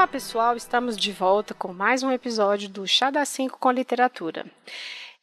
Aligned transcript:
Olá 0.00 0.08
pessoal, 0.08 0.56
estamos 0.56 0.96
de 0.96 1.12
volta 1.12 1.52
com 1.52 1.74
mais 1.74 2.02
um 2.02 2.10
episódio 2.10 2.70
do 2.70 2.86
Chá 2.86 3.10
da 3.10 3.22
5 3.22 3.58
com 3.58 3.70
Literatura. 3.70 4.46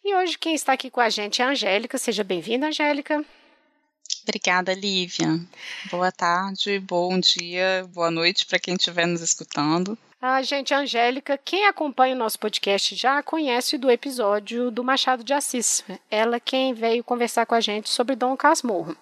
E 0.06 0.16
hoje 0.16 0.38
quem 0.38 0.54
está 0.54 0.74
aqui 0.74 0.92
com 0.92 1.02
a 1.02 1.10
gente 1.10 1.42
é 1.42 1.46
a 1.46 1.50
Angélica. 1.50 1.98
Seja 1.98 2.24
bem-vinda, 2.24 2.68
Angélica. 2.68 3.26
Obrigada, 4.22 4.76
Lívia. 4.76 5.44
Boa 5.90 6.12
tarde, 6.12 6.78
bom 6.78 7.20
dia, 7.20 7.90
boa 7.92 8.12
noite 8.12 8.46
para 8.46 8.60
quem 8.60 8.76
estiver 8.76 9.08
nos 9.08 9.22
escutando. 9.22 9.98
A 10.20 10.42
gente, 10.42 10.74
Angélica, 10.74 11.38
quem 11.38 11.68
acompanha 11.68 12.16
o 12.16 12.18
nosso 12.18 12.40
podcast 12.40 12.96
já 12.96 13.22
conhece 13.22 13.78
do 13.78 13.92
episódio 13.92 14.72
do 14.72 14.84
Machado 14.84 15.24
de 15.24 15.32
Assis. 15.32 15.86
Ela 16.10 16.40
quem 16.40 16.74
veio 16.74 17.04
conversar 17.04 17.46
com 17.46 17.54
a 17.54 17.62
gente 17.62 17.88
sobre 17.88 18.16
Dom 18.16 18.36
Casmurro. 18.36 18.98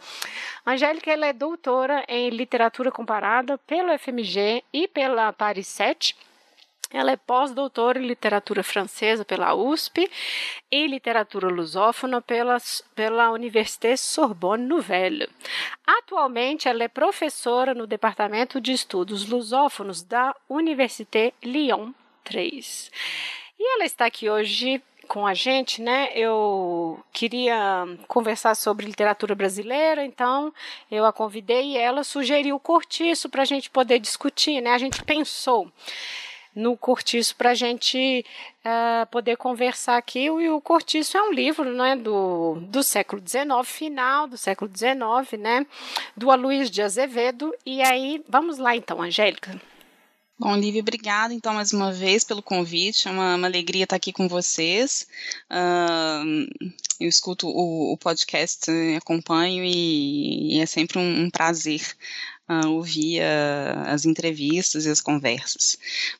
Angélica 0.65 1.09
ela 1.09 1.25
é 1.25 1.31
doutora 1.31 2.03
em 2.09 2.29
literatura 2.31 2.91
comparada 2.91 3.57
pelo 3.59 3.97
FMG 3.97 4.61
e 4.73 4.89
pela 4.89 5.31
Paris 5.31 5.67
7 5.67 6.17
ela 6.91 7.11
é 7.11 7.17
pós-doutora 7.17 7.99
em 7.99 8.05
literatura 8.05 8.63
francesa 8.63 9.25
pela 9.25 9.53
USP 9.53 10.09
e 10.71 10.87
literatura 10.87 11.47
lusófona 11.47 12.21
pela, 12.21 12.57
pela 12.93 13.31
Université 13.31 13.97
Sorbonne 13.97 14.65
Nouvelle. 14.65 15.27
Atualmente, 15.85 16.67
ela 16.67 16.83
é 16.83 16.87
professora 16.87 17.73
no 17.73 17.87
Departamento 17.87 18.61
de 18.61 18.71
Estudos 18.71 19.27
Lusófonos 19.27 20.03
da 20.03 20.35
Université 20.49 21.33
Lyon 21.43 21.91
3. 22.23 22.91
E 23.59 23.73
ela 23.75 23.85
está 23.85 24.05
aqui 24.05 24.29
hoje 24.29 24.81
com 25.07 25.25
a 25.25 25.33
gente, 25.33 25.81
né? 25.81 26.09
Eu 26.13 26.99
queria 27.13 27.85
conversar 28.07 28.55
sobre 28.55 28.85
literatura 28.85 29.35
brasileira, 29.35 30.03
então 30.03 30.53
eu 30.89 31.05
a 31.05 31.13
convidei 31.13 31.73
e 31.73 31.77
ela 31.77 32.03
sugeriu 32.03 32.55
o 32.55 32.59
cortiço 32.59 33.29
para 33.29 33.43
a 33.43 33.45
gente 33.45 33.69
poder 33.69 33.99
discutir, 33.99 34.61
né? 34.61 34.71
A 34.71 34.77
gente 34.77 35.03
pensou 35.03 35.71
no 36.55 36.77
Cortiço 36.77 37.35
para 37.35 37.51
a 37.51 37.53
gente 37.53 38.25
uh, 38.63 39.05
poder 39.11 39.35
conversar 39.35 39.97
aqui. 39.97 40.25
E 40.25 40.49
o 40.49 40.61
Cortiço 40.61 41.17
é 41.17 41.21
um 41.21 41.33
livro 41.33 41.75
né, 41.75 41.95
do, 41.95 42.55
do 42.61 42.81
século 42.81 43.21
XIX, 43.21 43.45
final 43.65 44.27
do 44.27 44.37
século 44.37 44.71
XIX, 44.73 45.39
né, 45.39 45.65
do 46.15 46.31
Aloysio 46.31 46.71
de 46.71 46.81
Azevedo. 46.81 47.53
E 47.65 47.81
aí, 47.81 48.23
vamos 48.29 48.57
lá 48.57 48.75
então, 48.75 49.01
Angélica. 49.01 49.59
Bom, 50.37 50.53
Lívia, 50.57 50.81
obrigada 50.81 51.33
então 51.33 51.53
mais 51.53 51.71
uma 51.71 51.93
vez 51.93 52.25
pelo 52.25 52.41
convite. 52.41 53.07
É 53.07 53.11
uma, 53.11 53.35
uma 53.35 53.47
alegria 53.47 53.85
estar 53.85 53.95
aqui 53.95 54.11
com 54.11 54.27
vocês. 54.27 55.07
Uh, 55.49 56.45
eu 56.99 57.07
escuto 57.07 57.47
o, 57.47 57.93
o 57.93 57.97
podcast, 57.97 58.69
acompanho 58.97 59.63
e, 59.63 60.57
e, 60.57 60.61
é 60.61 60.65
sempre 60.65 60.99
um, 60.99 61.23
um 61.23 61.29
prazer 61.29 61.81
uh, 62.49 62.67
ouvir 62.69 63.21
uh, 63.21 63.87
as 63.87 64.05
entrevistas 64.05 64.85
e 64.85 64.89
as 64.89 65.01
conversas. 65.01 65.77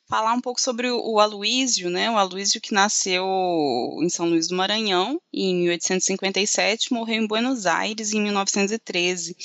Falar 0.08 0.32
um 0.32 0.40
pouco 0.40 0.60
sobre 0.60 0.88
o, 0.90 1.00
o 1.00 1.20
Aloísio, 1.20 1.90
né? 1.90 2.10
O 2.10 2.18
Aloísio 2.18 2.60
que 2.60 2.74
nasceu 2.74 3.24
em 4.02 4.08
São 4.08 4.28
Luís 4.28 4.48
do 4.48 4.56
Maranhão 4.56 5.20
em 5.32 5.54
1857, 5.54 6.92
morreu 6.92 7.22
em 7.22 7.26
Buenos 7.26 7.66
Aires 7.66 8.12
em 8.12 8.20
1913. 8.20 9.36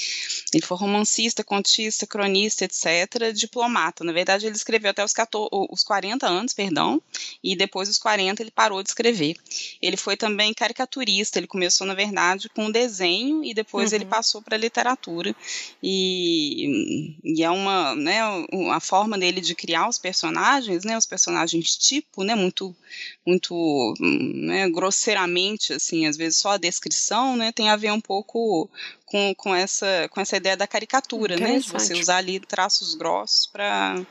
Ele 0.53 0.65
foi 0.65 0.77
romancista, 0.77 1.43
contista, 1.43 2.07
cronista, 2.07 2.65
etc., 2.65 3.33
diplomata. 3.33 4.03
Na 4.03 4.11
verdade, 4.11 4.45
ele 4.45 4.55
escreveu 4.55 4.91
até 4.91 5.03
os, 5.03 5.13
14, 5.13 5.49
os 5.51 5.83
40 5.83 6.27
anos, 6.27 6.53
perdão, 6.53 7.01
e 7.43 7.55
depois 7.55 7.87
dos 7.87 7.97
40 7.97 8.41
ele 8.41 8.51
parou 8.51 8.81
de 8.81 8.89
escrever. 8.89 9.35
Ele 9.81 9.97
foi 9.97 10.15
também 10.17 10.53
caricaturista, 10.53 11.39
ele 11.39 11.47
começou, 11.47 11.85
na 11.85 11.93
verdade, 11.93 12.49
com 12.49 12.71
desenho 12.71 13.43
e 13.43 13.53
depois 13.53 13.91
uhum. 13.91 13.97
ele 13.97 14.05
passou 14.05 14.41
para 14.41 14.55
a 14.55 14.59
literatura. 14.59 15.35
E 15.83 16.70
e, 17.23 17.43
é 17.43 17.49
uma, 17.49 17.95
né, 17.95 18.19
a 18.71 18.79
forma 18.79 19.17
dele 19.17 19.41
de 19.41 19.53
criar 19.55 19.87
os 19.87 19.97
personagens, 19.97 20.83
né, 20.83 20.97
os 20.97 21.05
personagens 21.05 21.75
tipo, 21.75 22.23
né, 22.23 22.35
muito, 22.35 22.75
muito, 23.25 23.93
né, 23.99 24.69
grosseiramente, 24.69 25.73
assim, 25.73 26.05
às 26.05 26.17
vezes 26.17 26.37
só 26.37 26.51
a 26.51 26.57
descrição, 26.57 27.35
né, 27.35 27.51
tem 27.51 27.69
a 27.69 27.75
ver 27.75 27.91
um 27.91 28.01
pouco 28.01 28.69
com, 29.05 29.33
com, 29.35 29.53
essa, 29.53 30.07
com 30.09 30.21
essa 30.21 30.37
ideia 30.37 30.55
da 30.55 30.67
caricatura, 30.67 31.35
né, 31.37 31.59
de 31.59 31.69
você 31.69 31.93
usar 31.93 32.17
ali 32.17 32.39
traços 32.39 32.95
grossos 32.95 33.47
para 33.47 34.05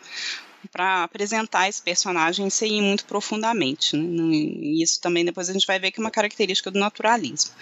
para 0.68 1.04
apresentar 1.04 1.68
esse 1.68 1.82
personagem 1.82 2.48
sem 2.50 2.78
ir 2.78 2.82
muito 2.82 3.04
profundamente. 3.04 3.96
Né? 3.96 4.34
Isso 4.82 5.00
também 5.00 5.24
depois 5.24 5.48
a 5.48 5.52
gente 5.52 5.66
vai 5.66 5.78
ver 5.78 5.90
que 5.90 6.00
é 6.00 6.04
uma 6.04 6.10
característica 6.10 6.70
do 6.70 6.78
naturalismo. 6.78 7.52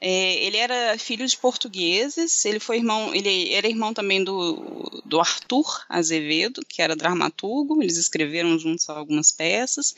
É, 0.00 0.34
ele 0.44 0.56
era 0.56 0.98
filho 0.98 1.26
de 1.26 1.36
portugueses, 1.36 2.44
ele 2.44 2.60
foi 2.60 2.76
irmão, 2.76 3.14
ele 3.14 3.52
era 3.52 3.68
irmão 3.68 3.94
também 3.94 4.22
do, 4.22 5.02
do 5.04 5.20
Arthur 5.20 5.84
Azevedo, 5.88 6.62
que 6.66 6.82
era 6.82 6.96
dramaturgo, 6.96 7.82
eles 7.82 7.96
escreveram 7.96 8.58
juntos 8.58 8.88
algumas 8.88 9.32
peças, 9.32 9.94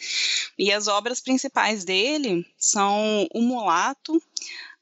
e 0.58 0.72
as 0.72 0.88
obras 0.88 1.20
principais 1.20 1.84
dele 1.84 2.46
são 2.58 3.26
O 3.34 3.40
Mulato, 3.40 4.22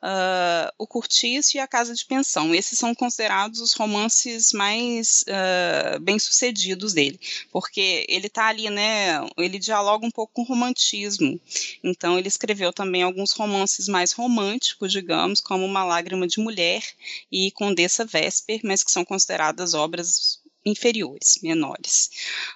uh, 0.02 0.72
O 0.78 0.86
Curtiço 0.86 1.56
e 1.56 1.60
A 1.60 1.66
Casa 1.66 1.94
de 1.94 2.04
Pensão. 2.04 2.54
Esses 2.54 2.78
são 2.78 2.94
considerados 2.94 3.60
os 3.60 3.72
romances 3.72 4.52
mais 4.52 5.24
uh, 5.28 6.00
bem-sucedidos 6.00 6.92
dele, 6.92 7.18
porque 7.52 8.04
ele 8.08 8.26
está 8.26 8.46
ali, 8.46 8.68
né, 8.70 9.20
ele 9.36 9.58
dialoga 9.58 10.06
um 10.06 10.10
pouco 10.10 10.32
com 10.34 10.42
o 10.42 10.46
romantismo. 10.46 11.40
Então 11.82 12.18
ele 12.18 12.28
escreveu 12.28 12.72
também 12.72 13.02
alguns 13.02 13.32
romances 13.32 13.88
mais 13.88 14.12
românticos, 14.12 14.92
digamos, 14.92 15.40
como 15.40 15.64
Uma 15.64 15.84
Lágrima 15.84 16.26
de 16.26 16.40
Mulher 16.40 16.82
e 17.30 17.50
Condessa 17.52 18.04
Vesper, 18.04 18.60
mas 18.64 18.82
que 18.82 18.90
são 18.90 19.04
consideradas 19.04 19.74
obras 19.74 20.40
inferiores, 20.64 21.38
menores. 21.42 22.10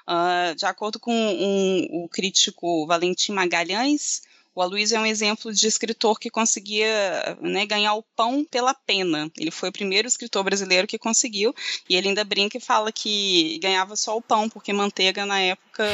Uh, 0.06 0.54
de 0.54 0.66
acordo 0.66 0.98
com 0.98 1.12
um, 1.12 2.04
o 2.04 2.08
crítico 2.08 2.86
Valentim 2.86 3.32
Magalhães, 3.32 4.22
o 4.54 4.62
Aloysio 4.62 4.96
é 4.96 5.00
um 5.00 5.06
exemplo 5.06 5.52
de 5.52 5.66
escritor 5.66 6.18
que 6.18 6.30
conseguia 6.30 7.36
né, 7.40 7.66
ganhar 7.66 7.94
o 7.94 8.02
pão 8.02 8.44
pela 8.48 8.72
pena. 8.72 9.30
Ele 9.36 9.50
foi 9.50 9.68
o 9.68 9.72
primeiro 9.72 10.06
escritor 10.06 10.44
brasileiro 10.44 10.86
que 10.86 10.98
conseguiu, 10.98 11.52
e 11.88 11.96
ele 11.96 12.08
ainda 12.08 12.22
brinca 12.24 12.56
e 12.56 12.60
fala 12.60 12.92
que 12.92 13.58
ganhava 13.60 13.96
só 13.96 14.16
o 14.16 14.22
pão, 14.22 14.48
porque 14.48 14.72
manteiga 14.72 15.26
na 15.26 15.40
época, 15.40 15.84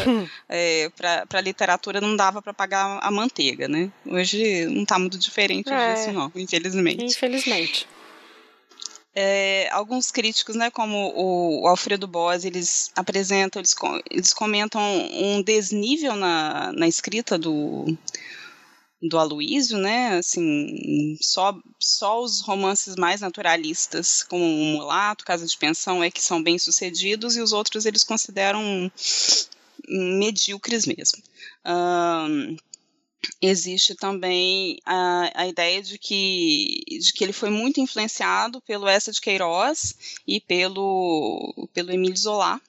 é, 0.49 0.91
para 0.91 1.27
a 1.33 1.41
literatura, 1.41 2.01
não 2.01 2.15
dava 2.15 2.43
para 2.43 2.53
pagar 2.53 2.99
a 3.03 3.11
manteiga. 3.11 3.67
Né? 3.67 3.91
Hoje 4.05 4.67
não 4.67 4.83
está 4.83 4.99
muito 4.99 5.17
diferente 5.17 5.73
é, 5.73 5.95
disso, 5.95 6.13
não, 6.13 6.31
infelizmente. 6.35 7.03
Infelizmente. 7.03 7.89
É, 9.13 9.69
alguns 9.73 10.11
críticos, 10.11 10.55
né, 10.55 10.71
como 10.71 11.13
o, 11.17 11.67
Alfredo 11.67 12.07
Boas, 12.07 12.45
eles 12.45 12.93
apresentam, 12.95 13.61
eles, 13.61 13.75
eles 14.09 14.33
comentam 14.33 14.81
um 14.81 15.43
desnível 15.43 16.15
na, 16.15 16.73
na 16.73 16.87
escrita 16.87 17.37
do, 17.37 17.87
do 19.03 19.19
Aloísio, 19.19 19.79
né? 19.79 20.19
Assim, 20.19 21.17
só, 21.21 21.59
só 21.79 22.23
os 22.23 22.41
romances 22.41 22.97
mais 22.97 23.21
naturalistas, 23.21 24.23
como 24.23 24.45
o 24.45 24.65
Mulato, 24.65 25.25
Casa 25.25 25.47
de 25.47 25.57
Pensão, 25.57 26.03
é 26.03 26.11
que 26.11 26.23
são 26.23 26.43
bem 26.43 26.59
sucedidos 26.59 27.37
e 27.37 27.41
os 27.41 27.53
outros 27.53 27.87
eles 27.87 28.05
consideram 28.05 28.91
medíocres 29.89 30.87
mesmo. 30.87 31.23
Um, 31.65 32.57
existe 33.41 33.95
também 33.95 34.79
a, 34.85 35.43
a 35.43 35.47
ideia 35.47 35.83
de 35.83 35.99
que, 35.99 36.85
de 36.89 37.13
que 37.13 37.25
ele 37.25 37.33
foi 37.33 37.51
muito 37.51 37.81
influenciado 37.81 38.61
pelo 38.63 38.89
Essa 38.89 39.13
de 39.13 39.21
Queiroz 39.21 40.23
e 40.27 40.41
pelo, 40.41 41.69
pelo 41.73 41.93
Emílio 41.93 42.17
Zola, 42.17 42.61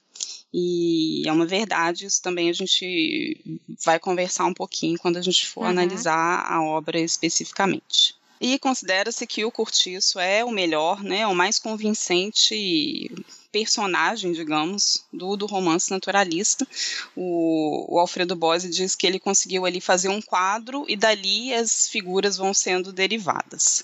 e 0.54 1.24
é 1.26 1.32
uma 1.32 1.46
verdade, 1.46 2.06
isso 2.06 2.22
também 2.22 2.50
a 2.50 2.54
gente 2.54 3.40
vai 3.84 3.98
conversar 4.00 4.46
um 4.46 4.54
pouquinho 4.54 5.00
quando 5.00 5.18
a 5.18 5.22
gente 5.22 5.48
for 5.48 5.62
uhum. 5.62 5.70
analisar 5.70 6.46
a 6.46 6.62
obra 6.62 7.00
especificamente. 7.00 8.16
E 8.40 8.58
considera-se 8.58 9.26
que 9.28 9.46
o 9.46 9.52
Curtiço 9.52 10.20
é 10.20 10.44
o 10.44 10.52
melhor, 10.52 11.04
né, 11.04 11.28
o 11.28 11.36
mais 11.36 11.60
convincente 11.60 13.10
personagem, 13.52 14.32
digamos, 14.32 15.06
do, 15.12 15.36
do 15.36 15.46
romance 15.46 15.92
naturalista. 15.92 16.68
O, 17.16 17.96
o, 17.96 18.00
Alfredo 18.00 18.36
Bose 18.36 18.70
diz 18.70 18.96
que 18.96 19.06
ele 19.06 19.20
conseguiu 19.20 19.66
ali 19.66 19.80
fazer 19.80 20.10
um 20.10 20.22
quadro 20.22 20.86
e 20.88 20.96
dali 20.96 21.54
as 21.54 21.88
figuras 21.88 22.38
vão 22.38 22.54
sendo 22.54 22.92
derivadas. 22.92 23.84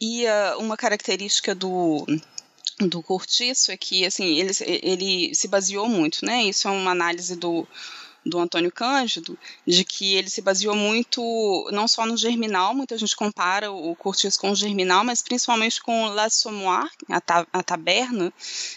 E 0.00 0.24
uh, 0.24 0.60
uma 0.60 0.76
característica 0.76 1.54
do, 1.54 2.06
do 2.80 3.02
Curtiço 3.02 3.72
é 3.72 3.76
que 3.76 4.04
assim 4.04 4.38
ele, 4.38 4.52
ele 4.82 5.34
se 5.34 5.48
baseou 5.48 5.88
muito, 5.88 6.24
né? 6.24 6.44
Isso 6.44 6.68
é 6.68 6.70
uma 6.70 6.90
análise 6.90 7.36
do, 7.36 7.66
do 8.28 8.38
Antônio 8.38 8.70
Cândido, 8.70 9.38
de 9.66 9.84
que 9.84 10.14
ele 10.14 10.28
se 10.28 10.40
baseou 10.40 10.76
muito, 10.76 11.68
não 11.72 11.88
só 11.88 12.04
no 12.06 12.16
Germinal, 12.16 12.74
muita 12.74 12.98
gente 12.98 13.16
compara 13.16 13.70
o 13.72 13.94
Curtiço 13.96 14.38
com 14.38 14.50
o 14.50 14.54
Germinal, 14.54 15.04
mas 15.04 15.22
principalmente 15.22 15.82
com 15.82 16.06
L'Assommoir, 16.06 16.90
a, 17.08 17.20
ta 17.20 17.46
a 17.52 17.62
Taberna, 17.62 18.32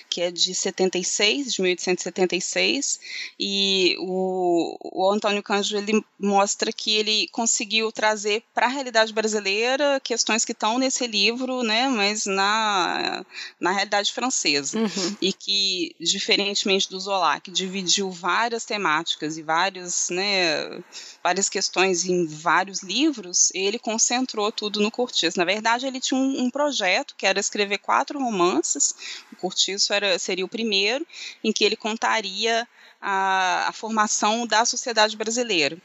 que 0.10 0.22
é 0.22 0.32
de 0.32 0.54
76, 0.54 1.54
de 1.54 1.62
1876, 1.62 3.00
e 3.40 3.96
o, 4.00 4.78
o 4.82 5.12
Antônio 5.12 5.44
Cândido 5.44 5.78
ele 5.78 6.04
mostra 6.20 6.72
que 6.72 6.96
ele 6.96 7.28
conseguiu 7.32 7.92
trazer 7.92 8.44
para 8.54 8.68
a 8.68 8.70
realidade 8.70 9.14
brasileira 9.14 10.00
questões 10.04 10.46
que 10.46 10.52
estão 10.52 10.78
nesse 10.78 11.06
livro, 11.08 11.64
né, 11.64 11.88
mas 11.88 12.26
na, 12.26 13.26
na 13.60 13.72
realidade 13.72 14.12
francesa, 14.12 14.80
uhum. 14.80 15.16
e 15.22 15.34
que, 15.34 15.96
diferentemente 16.00 16.90
do 16.90 17.00
Zola, 17.00 17.40
que 17.40 17.52
dividiu 17.52 18.10
várias 18.12 18.66
temáticas 18.66 19.38
e 19.42 19.44
vários, 19.44 20.10
né, 20.10 20.82
várias 21.24 21.50
questões 21.50 22.06
em 22.06 22.26
vários 22.26 22.82
livros, 22.82 23.52
ele 23.54 23.78
concentrou 23.80 24.52
tudo 24.52 24.80
no 24.80 24.92
Cortiço. 24.92 25.38
Na 25.38 25.46
verdade, 25.46 25.86
ele 25.86 26.00
tinha 26.00 26.20
um, 26.20 26.44
um 26.44 26.50
projeto 26.50 27.16
que 27.18 27.26
era 27.26 27.40
escrever 27.40 27.80
quatro 27.80 28.20
romances, 28.20 28.96
o 29.32 29.36
Cortiço 29.36 29.94
era, 29.94 30.18
seria 30.18 30.46
o 30.46 30.50
primeiro, 30.50 31.06
em 31.44 31.52
que 31.52 31.64
ele 31.64 31.76
contaria 31.76 32.68
a, 33.02 33.68
a 33.68 33.72
formação 33.74 34.46
da 34.46 34.64
sociedade 34.64 35.18
brasileira. 35.18 35.78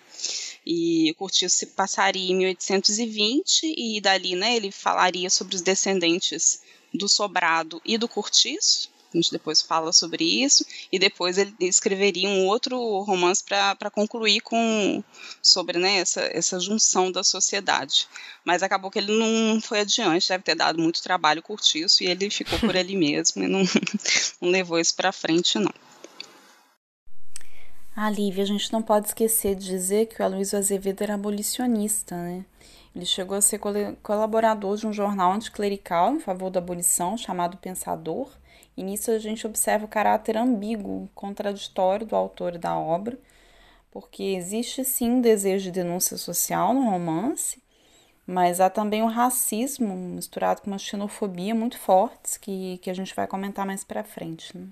E 0.64 1.14
Curtiço 1.18 1.56
se 1.56 1.66
passaria 1.66 2.30
em 2.30 2.36
1820 2.36 3.74
e 3.76 4.00
dali, 4.00 4.36
né, 4.36 4.54
ele 4.54 4.70
falaria 4.70 5.30
sobre 5.30 5.56
os 5.56 5.62
descendentes 5.62 6.60
do 6.92 7.08
Sobrado 7.08 7.80
e 7.84 7.96
do 7.96 8.08
Curtiço. 8.08 8.95
A 9.12 9.16
gente 9.16 9.30
depois 9.30 9.62
fala 9.62 9.92
sobre 9.92 10.24
isso 10.24 10.64
e 10.92 10.98
depois 10.98 11.38
ele 11.38 11.54
escreveria 11.60 12.28
um 12.28 12.46
outro 12.46 12.76
romance 13.00 13.42
para 13.44 13.90
concluir 13.90 14.40
com 14.40 15.02
sobre 15.42 15.78
né, 15.78 15.98
essa, 15.98 16.20
essa 16.32 16.60
junção 16.60 17.10
da 17.10 17.24
sociedade. 17.24 18.08
Mas 18.44 18.62
acabou 18.62 18.90
que 18.90 18.98
ele 18.98 19.12
não 19.12 19.60
foi 19.60 19.80
adiante, 19.80 20.28
deve 20.28 20.44
ter 20.44 20.54
dado 20.54 20.78
muito 20.78 21.02
trabalho 21.02 21.42
curtiço 21.42 22.02
e 22.02 22.06
ele 22.06 22.28
ficou 22.30 22.58
por 22.58 22.76
ali 22.76 22.94
mesmo 22.98 23.42
e 23.42 23.48
não, 23.48 23.62
não 24.40 24.50
levou 24.50 24.78
isso 24.78 24.94
para 24.94 25.12
frente 25.12 25.58
não. 25.58 25.72
Ah, 27.98 28.10
Lívia, 28.10 28.44
a 28.44 28.46
gente 28.46 28.70
não 28.70 28.82
pode 28.82 29.06
esquecer 29.06 29.54
de 29.54 29.64
dizer 29.64 30.06
que 30.06 30.20
o 30.20 30.24
Aloysio 30.24 30.58
Azevedo 30.58 31.02
era 31.02 31.14
abolicionista, 31.14 32.14
né? 32.14 32.44
Ele 32.94 33.06
chegou 33.06 33.36
a 33.36 33.40
ser 33.42 33.58
colaborador 34.02 34.76
de 34.76 34.86
um 34.86 34.92
jornal 34.92 35.32
anticlerical 35.32 36.14
em 36.14 36.20
favor 36.20 36.50
da 36.50 36.60
abolição 36.60 37.16
chamado 37.16 37.58
Pensador, 37.58 38.30
e 38.76 38.82
nisso 38.82 39.10
a 39.10 39.18
gente 39.18 39.46
observa 39.46 39.84
o 39.84 39.88
caráter 39.88 40.36
ambíguo, 40.36 41.08
contraditório 41.14 42.06
do 42.06 42.14
autor 42.14 42.58
da 42.58 42.76
obra, 42.76 43.18
porque 43.90 44.22
existe 44.22 44.84
sim 44.84 45.10
um 45.12 45.20
desejo 45.20 45.64
de 45.64 45.72
denúncia 45.72 46.16
social 46.16 46.74
no 46.74 46.90
romance, 46.90 47.62
mas 48.26 48.60
há 48.60 48.68
também 48.68 49.02
o 49.02 49.06
racismo 49.06 49.94
misturado 49.94 50.60
com 50.60 50.70
uma 50.70 50.78
xenofobia 50.78 51.54
muito 51.54 51.78
fortes 51.78 52.36
que, 52.36 52.78
que 52.78 52.90
a 52.90 52.94
gente 52.94 53.14
vai 53.14 53.26
comentar 53.26 53.64
mais 53.64 53.84
para 53.84 54.04
frente. 54.04 54.56
Né? 54.56 54.66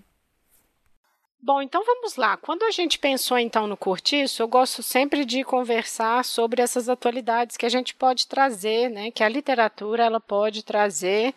Bom, 1.41 1.61
então 1.61 1.85
vamos 1.85 2.17
lá. 2.17 2.39
Quando 2.39 2.63
a 2.63 2.71
gente 2.71 2.99
pensou 2.99 3.39
então 3.39 3.67
no 3.67 3.77
cortiço, 3.77 4.43
eu 4.43 4.49
gosto 4.49 4.83
sempre 4.83 5.27
de 5.27 5.45
conversar 5.45 6.25
sobre 6.25 6.63
essas 6.63 6.89
atualidades 6.89 7.59
que 7.59 7.67
a 7.67 7.69
gente 7.69 7.95
pode 7.95 8.27
trazer, 8.27 8.89
né? 8.89 9.11
Que 9.11 9.23
a 9.23 9.29
literatura 9.29 10.05
ela 10.05 10.19
pode 10.19 10.65
trazer, 10.65 11.35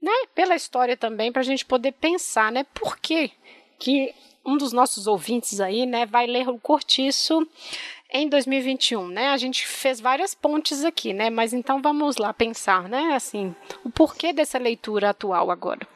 né? 0.00 0.12
Pela 0.34 0.54
história 0.54 0.96
também 0.96 1.30
para 1.30 1.40
a 1.40 1.44
gente 1.44 1.64
poder 1.64 1.92
pensar, 1.92 2.50
né? 2.50 2.64
Por 2.74 2.98
que 2.98 3.30
que 3.78 4.14
um 4.44 4.56
dos 4.56 4.72
nossos 4.72 5.06
ouvintes 5.06 5.60
aí, 5.60 5.86
né, 5.86 6.06
vai 6.06 6.26
ler 6.26 6.48
o 6.48 6.58
cortiço 6.58 7.46
em 8.12 8.28
2021, 8.28 9.08
né? 9.08 9.28
A 9.28 9.36
gente 9.36 9.66
fez 9.66 10.00
várias 10.00 10.34
pontes 10.34 10.84
aqui, 10.84 11.12
né? 11.12 11.30
Mas 11.30 11.52
então 11.52 11.80
vamos 11.80 12.16
lá 12.16 12.32
pensar, 12.32 12.88
né? 12.88 13.14
Assim, 13.14 13.54
o 13.84 13.90
porquê 13.90 14.32
dessa 14.32 14.58
leitura 14.58 15.10
atual 15.10 15.50
agora. 15.50 15.86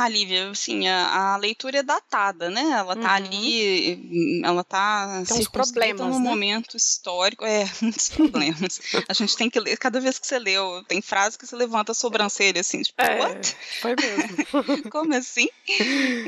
Ah, 0.00 0.08
Lívia, 0.08 0.48
assim, 0.48 0.86
a, 0.86 1.32
a, 1.32 1.36
leitura 1.38 1.78
é 1.78 1.82
datada, 1.82 2.48
né? 2.48 2.60
Ela 2.60 2.94
tá 2.94 3.00
uhum. 3.00 3.14
ali, 3.16 4.42
ela 4.44 4.62
tá 4.62 5.24
Tem 5.26 5.38
uns 5.38 5.48
problemas, 5.48 6.06
num 6.06 6.20
né? 6.20 6.30
momento 6.30 6.76
histórico, 6.76 7.44
é, 7.44 7.68
muitos 7.82 8.08
problemas. 8.08 8.80
a 9.08 9.12
gente 9.12 9.36
tem 9.36 9.50
que 9.50 9.58
ler, 9.58 9.76
cada 9.76 10.00
vez 10.00 10.16
que 10.16 10.24
você 10.24 10.38
leu, 10.38 10.84
tem 10.86 11.02
frase 11.02 11.36
que 11.36 11.44
você 11.44 11.56
levanta 11.56 11.90
a 11.90 11.94
sobrancelha, 11.96 12.60
assim, 12.60 12.80
tipo, 12.80 13.02
é, 13.02 13.18
what? 13.18 13.56
Foi 13.80 13.96
mesmo. 13.96 14.86
Como 14.88 15.12
assim? 15.16 15.48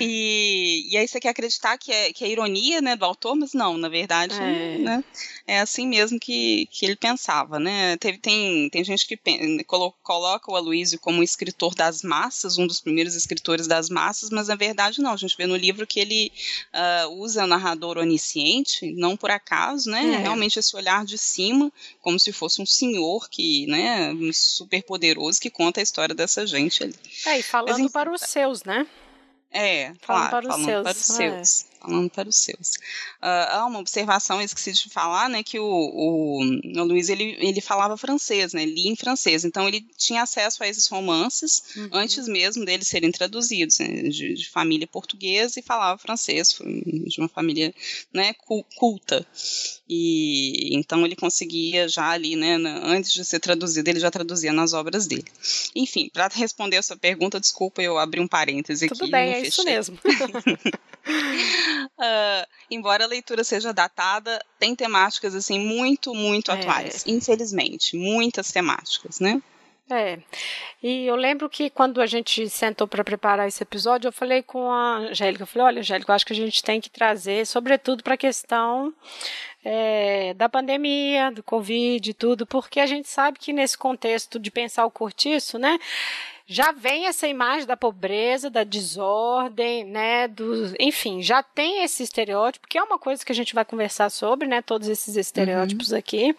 E, 0.00 0.88
e 0.90 0.96
aí 0.96 1.06
você 1.06 1.20
quer 1.20 1.28
acreditar 1.28 1.78
que 1.78 1.92
é, 1.92 2.12
que 2.12 2.24
é 2.24 2.28
ironia, 2.28 2.80
né, 2.80 2.96
do 2.96 3.04
autor, 3.04 3.36
mas 3.36 3.52
não, 3.52 3.78
na 3.78 3.88
verdade, 3.88 4.34
é. 4.34 4.78
né? 4.78 5.04
É 5.46 5.60
assim 5.60 5.86
mesmo 5.86 6.18
que, 6.18 6.66
que 6.72 6.86
ele 6.86 6.96
pensava, 6.96 7.60
né? 7.60 7.96
Teve, 7.98 8.18
tem, 8.18 8.68
tem 8.68 8.82
gente 8.82 9.06
que 9.06 9.16
coloca 10.02 10.50
o 10.50 10.56
Aloysio 10.56 10.98
como 10.98 11.22
escritor 11.22 11.72
das 11.76 12.02
massas, 12.02 12.58
um 12.58 12.66
dos 12.66 12.80
primeiros 12.80 13.14
escritores 13.14 13.59
das 13.66 13.88
massas, 13.88 14.30
mas 14.30 14.48
na 14.48 14.54
verdade 14.54 15.00
não. 15.00 15.12
A 15.12 15.16
gente 15.16 15.36
vê 15.36 15.46
no 15.46 15.56
livro 15.56 15.86
que 15.86 16.00
ele 16.00 16.32
uh, 16.74 17.08
usa 17.20 17.44
o 17.44 17.46
narrador 17.46 17.98
onisciente, 17.98 18.92
não 18.92 19.16
por 19.16 19.30
acaso, 19.30 19.90
né? 19.90 20.14
É. 20.14 20.16
Realmente 20.18 20.58
esse 20.58 20.74
olhar 20.76 21.04
de 21.04 21.18
cima, 21.18 21.72
como 22.00 22.18
se 22.18 22.32
fosse 22.32 22.60
um 22.60 22.66
senhor 22.66 23.28
que, 23.28 23.66
né, 23.66 24.12
super 24.32 24.82
poderoso 24.82 25.40
que 25.40 25.50
conta 25.50 25.80
a 25.80 25.82
história 25.82 26.14
dessa 26.14 26.46
gente 26.46 26.82
ali. 26.82 26.94
É, 27.26 27.38
e 27.38 27.42
falando 27.42 27.82
mas, 27.82 27.92
para 27.92 28.12
os 28.12 28.20
seus, 28.22 28.64
né? 28.64 28.86
É, 29.50 29.92
falando 30.00 30.30
claro, 30.30 30.30
para 30.30 30.40
os 30.40 30.46
falando 30.48 30.66
seus. 30.66 30.82
Para 30.82 30.92
os 30.92 31.66
é. 31.66 31.69
Falando 31.80 32.10
para 32.10 32.28
os 32.28 32.36
seus. 32.36 32.74
Uh, 33.22 33.48
há 33.50 33.66
uma 33.66 33.78
observação, 33.78 34.38
eu 34.38 34.44
esqueci 34.44 34.72
de 34.72 34.90
falar, 34.90 35.28
né, 35.28 35.42
que 35.42 35.58
o, 35.58 35.64
o, 35.64 36.40
o 36.42 36.84
Luiz, 36.84 37.08
ele, 37.08 37.36
ele 37.38 37.60
falava 37.60 37.96
francês, 37.96 38.52
né, 38.52 38.64
lia 38.64 38.90
em 38.90 38.96
francês, 38.96 39.44
então 39.44 39.66
ele 39.66 39.86
tinha 39.96 40.22
acesso 40.22 40.62
a 40.62 40.68
esses 40.68 40.86
romances 40.86 41.62
uhum. 41.76 41.88
antes 41.92 42.28
mesmo 42.28 42.64
deles 42.64 42.88
serem 42.88 43.10
traduzidos, 43.10 43.78
né, 43.78 44.02
de, 44.02 44.34
de, 44.34 44.48
família 44.48 44.86
portuguesa 44.86 45.58
e 45.58 45.62
falava 45.62 45.98
francês, 45.98 46.56
de 47.06 47.20
uma 47.20 47.28
família, 47.28 47.74
né, 48.12 48.34
culta. 48.76 49.26
E 49.88 50.76
então 50.76 51.04
ele 51.04 51.16
conseguia 51.16 51.88
já 51.88 52.10
ali, 52.10 52.36
né, 52.36 52.56
antes 52.82 53.12
de 53.12 53.24
ser 53.24 53.40
traduzido, 53.40 53.88
ele 53.88 54.00
já 54.00 54.10
traduzia 54.10 54.52
nas 54.52 54.72
obras 54.72 55.06
dele. 55.06 55.24
Enfim, 55.74 56.10
para 56.12 56.28
responder 56.28 56.76
a 56.76 56.82
sua 56.82 56.96
pergunta, 56.96 57.40
desculpa, 57.40 57.82
eu 57.82 57.98
abri 57.98 58.20
um 58.20 58.28
parêntese 58.28 58.86
Tudo 58.86 58.92
aqui. 58.92 59.04
Tudo 59.04 59.10
bem, 59.10 59.32
é 59.32 59.46
isso 59.46 59.64
mesmo. 59.64 59.98
Uh, 61.10 62.46
embora 62.70 63.04
a 63.04 63.08
leitura 63.08 63.44
seja 63.44 63.72
datada, 63.72 64.42
tem 64.58 64.74
temáticas 64.74 65.34
assim 65.34 65.58
muito, 65.58 66.14
muito 66.14 66.50
é. 66.50 66.54
atuais, 66.54 67.04
infelizmente, 67.06 67.96
muitas 67.96 68.50
temáticas, 68.50 69.20
né? 69.20 69.42
É. 69.90 70.20
E 70.80 71.06
eu 71.06 71.16
lembro 71.16 71.50
que 71.50 71.68
quando 71.68 72.00
a 72.00 72.06
gente 72.06 72.48
sentou 72.48 72.86
para 72.86 73.02
preparar 73.02 73.48
esse 73.48 73.62
episódio, 73.62 74.06
eu 74.06 74.12
falei 74.12 74.40
com 74.40 74.70
a 74.70 74.98
Angélica, 74.98 75.42
eu 75.42 75.46
falei, 75.46 75.66
olha, 75.66 75.80
Angélica, 75.80 76.12
eu 76.12 76.14
acho 76.14 76.24
que 76.24 76.32
a 76.32 76.36
gente 76.36 76.62
tem 76.62 76.80
que 76.80 76.88
trazer, 76.88 77.44
sobretudo 77.44 78.02
para 78.02 78.14
a 78.14 78.16
questão 78.16 78.94
é, 79.64 80.32
da 80.34 80.48
pandemia, 80.48 81.32
do 81.32 81.42
Covid 81.42 82.08
e 82.08 82.14
tudo, 82.14 82.46
porque 82.46 82.78
a 82.78 82.86
gente 82.86 83.08
sabe 83.08 83.38
que 83.38 83.52
nesse 83.52 83.76
contexto 83.76 84.38
de 84.38 84.50
pensar 84.50 84.86
o 84.86 84.90
cortiço, 84.90 85.58
né? 85.58 85.76
Já 86.50 86.72
vem 86.72 87.06
essa 87.06 87.28
imagem 87.28 87.64
da 87.64 87.76
pobreza, 87.76 88.50
da 88.50 88.64
desordem, 88.64 89.84
né, 89.84 90.26
do, 90.26 90.74
enfim, 90.80 91.22
já 91.22 91.44
tem 91.44 91.84
esse 91.84 92.02
estereótipo, 92.02 92.66
que 92.66 92.76
é 92.76 92.82
uma 92.82 92.98
coisa 92.98 93.24
que 93.24 93.30
a 93.30 93.34
gente 93.34 93.54
vai 93.54 93.64
conversar 93.64 94.10
sobre, 94.10 94.48
né, 94.48 94.60
todos 94.60 94.88
esses 94.88 95.14
estereótipos 95.14 95.92
uhum. 95.92 95.98
aqui. 95.98 96.36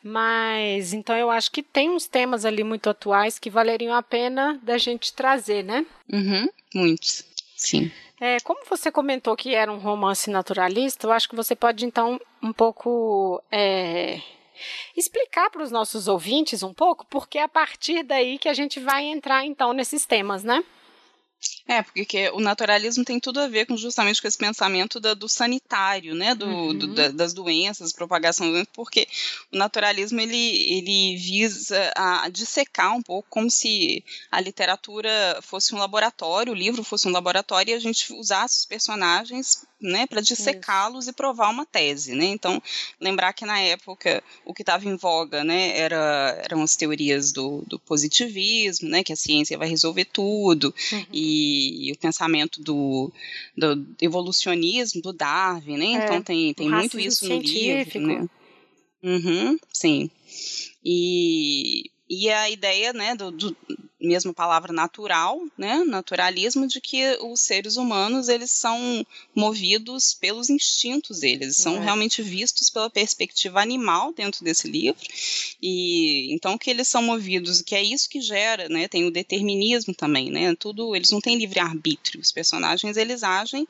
Mas 0.00 0.92
então 0.92 1.16
eu 1.16 1.28
acho 1.28 1.50
que 1.50 1.60
tem 1.60 1.90
uns 1.90 2.06
temas 2.06 2.44
ali 2.44 2.62
muito 2.62 2.88
atuais 2.88 3.36
que 3.36 3.50
valeriam 3.50 3.96
a 3.96 4.02
pena 4.02 4.60
da 4.62 4.78
gente 4.78 5.12
trazer, 5.12 5.64
né? 5.64 5.84
Uhum, 6.12 6.48
muitos. 6.72 7.24
Sim. 7.56 7.90
É, 8.20 8.38
como 8.40 8.64
você 8.70 8.92
comentou 8.92 9.36
que 9.36 9.56
era 9.56 9.72
um 9.72 9.78
romance 9.78 10.30
naturalista, 10.30 11.08
eu 11.08 11.12
acho 11.12 11.28
que 11.28 11.34
você 11.34 11.56
pode 11.56 11.84
então 11.84 12.20
um 12.40 12.52
pouco 12.52 13.42
é, 13.50 14.20
explicar 14.96 15.50
para 15.50 15.62
os 15.62 15.70
nossos 15.70 16.08
ouvintes 16.08 16.62
um 16.62 16.72
pouco, 16.72 17.06
porque 17.06 17.38
é 17.38 17.42
a 17.42 17.48
partir 17.48 18.02
daí 18.02 18.38
que 18.38 18.48
a 18.48 18.54
gente 18.54 18.80
vai 18.80 19.04
entrar 19.04 19.44
então 19.44 19.72
nesses 19.72 20.06
temas, 20.06 20.44
né? 20.44 20.64
É, 21.66 21.82
porque 21.82 22.28
o 22.30 22.40
naturalismo 22.40 23.04
tem 23.04 23.20
tudo 23.20 23.40
a 23.40 23.48
ver 23.48 23.66
com 23.66 23.76
justamente 23.76 24.20
com 24.20 24.26
esse 24.26 24.36
pensamento 24.36 24.98
da, 24.98 25.14
do 25.14 25.28
sanitário, 25.28 26.14
né, 26.14 26.34
do, 26.34 26.46
uhum. 26.46 26.76
do, 26.76 26.86
da, 26.88 27.08
das 27.08 27.32
doenças, 27.32 27.92
propagação 27.92 28.52
do 28.52 28.66
porque 28.72 29.06
o 29.52 29.56
naturalismo 29.56 30.20
ele, 30.20 30.36
ele 30.36 31.16
visa 31.16 31.92
a 31.96 32.28
dissecar 32.28 32.94
um 32.94 33.02
pouco 33.02 33.28
como 33.30 33.50
se 33.50 34.04
a 34.30 34.40
literatura 34.40 35.38
fosse 35.42 35.74
um 35.74 35.78
laboratório, 35.78 36.52
o 36.52 36.56
livro 36.56 36.82
fosse 36.82 37.08
um 37.08 37.12
laboratório 37.12 37.70
e 37.70 37.74
a 37.74 37.80
gente 37.80 38.12
usasse 38.12 38.60
os 38.60 38.66
personagens 38.66 39.66
né, 39.82 40.06
para 40.06 40.20
dissecá-los 40.20 41.08
e 41.08 41.12
provar 41.12 41.50
uma 41.50 41.66
tese, 41.66 42.14
né? 42.14 42.26
Então, 42.26 42.62
lembrar 43.00 43.32
que 43.32 43.44
na 43.44 43.60
época 43.60 44.22
o 44.44 44.54
que 44.54 44.62
estava 44.62 44.86
em 44.86 44.96
voga, 44.96 45.42
né, 45.42 45.76
era, 45.76 46.40
eram 46.44 46.62
as 46.62 46.76
teorias 46.76 47.32
do, 47.32 47.64
do, 47.66 47.78
positivismo, 47.80 48.88
né, 48.88 49.02
que 49.02 49.12
a 49.12 49.16
ciência 49.16 49.58
vai 49.58 49.68
resolver 49.68 50.04
tudo, 50.04 50.72
uhum. 50.92 51.06
e 51.12 51.51
e, 51.52 51.88
e 51.88 51.92
o 51.92 51.98
pensamento 51.98 52.62
do, 52.62 53.12
do, 53.56 53.86
evolucionismo, 54.00 55.02
do 55.02 55.12
Darwin, 55.12 55.76
né? 55.76 55.86
É, 55.86 56.04
então 56.04 56.22
tem, 56.22 56.54
tem 56.54 56.68
muito 56.68 56.98
isso 56.98 57.24
no 57.28 57.42
científico. 57.42 57.98
livro, 57.98 58.22
né? 58.22 58.28
Uhum, 59.02 59.58
sim. 59.72 60.10
E, 60.84 61.90
e 62.08 62.30
a 62.30 62.50
ideia, 62.50 62.92
né, 62.92 63.14
do, 63.14 63.30
do 63.30 63.56
mesma 64.02 64.34
palavra 64.34 64.72
natural, 64.72 65.40
né, 65.56 65.84
naturalismo, 65.84 66.66
de 66.66 66.80
que 66.80 67.16
os 67.20 67.40
seres 67.40 67.76
humanos 67.76 68.28
eles 68.28 68.50
são 68.50 69.06
movidos 69.34 70.14
pelos 70.14 70.50
instintos 70.50 71.20
deles, 71.20 71.56
são 71.56 71.76
é. 71.76 71.80
realmente 71.80 72.22
vistos 72.22 72.68
pela 72.68 72.90
perspectiva 72.90 73.60
animal 73.60 74.12
dentro 74.12 74.44
desse 74.44 74.68
livro, 74.68 75.00
e 75.60 76.32
então 76.34 76.58
que 76.58 76.70
eles 76.70 76.88
são 76.88 77.02
movidos, 77.02 77.62
que 77.62 77.74
é 77.74 77.82
isso 77.82 78.08
que 78.08 78.20
gera, 78.20 78.68
né, 78.68 78.88
tem 78.88 79.04
o 79.04 79.10
determinismo 79.10 79.94
também, 79.94 80.30
né, 80.30 80.54
tudo, 80.58 80.94
eles 80.96 81.10
não 81.10 81.20
têm 81.20 81.38
livre 81.38 81.60
arbítrio, 81.60 82.20
os 82.20 82.32
personagens 82.32 82.96
eles 82.96 83.22
agem 83.22 83.66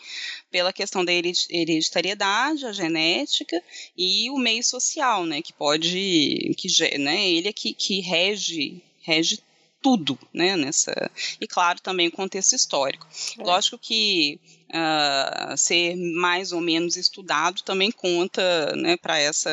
pela 0.51 0.73
questão 0.73 1.05
da 1.05 1.13
hereditariedade, 1.13 2.67
a 2.67 2.73
genética 2.73 3.63
e 3.97 4.31
o 4.31 4.39
meio 4.39 4.65
social, 4.65 5.27
né, 5.27 5.43
que 5.43 5.53
pode, 5.53 6.55
que, 6.57 6.99
né, 6.99 7.29
ele 7.29 7.49
é 7.49 7.53
que, 7.53 7.73
que 7.75 8.01
rege 8.01 8.81
rege 9.03 9.41
tudo, 9.83 10.19
né, 10.33 10.57
nessa, 10.57 11.11
e 11.41 11.47
claro, 11.47 11.81
também 11.81 12.09
o 12.09 12.13
contexto 12.13 12.55
histórico. 12.55 13.07
É. 13.39 13.43
Lógico 13.43 13.77
que 13.77 14.41
uh, 14.71 15.57
ser 15.57 15.97
mais 15.97 16.53
ou 16.53 16.61
menos 16.61 16.97
estudado 16.97 17.63
também 17.63 17.91
conta, 17.91 18.75
né, 18.77 18.97
para 18.97 19.19
essa, 19.19 19.51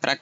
para 0.00 0.18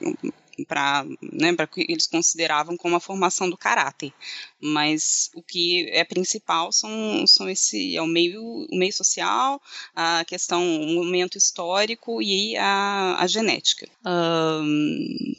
para 0.67 1.05
né, 1.21 1.53
que 1.67 1.85
eles 1.89 2.07
consideravam 2.07 2.77
como 2.77 2.95
a 2.95 2.99
formação 2.99 3.49
do 3.49 3.57
caráter. 3.57 4.13
Mas 4.61 5.29
o 5.35 5.41
que 5.41 5.89
é 5.89 6.03
principal 6.03 6.71
são, 6.71 7.27
são 7.27 7.49
esse 7.49 7.95
é 7.95 8.01
o 8.01 8.07
meio, 8.07 8.41
o 8.41 8.77
meio 8.77 8.93
social, 8.93 9.61
a 9.93 10.23
questão, 10.25 10.63
o 10.63 10.93
momento 10.93 11.37
histórico 11.37 12.21
e 12.21 12.55
a, 12.55 13.17
a 13.19 13.27
genética. 13.27 13.87
Um, 14.05 15.35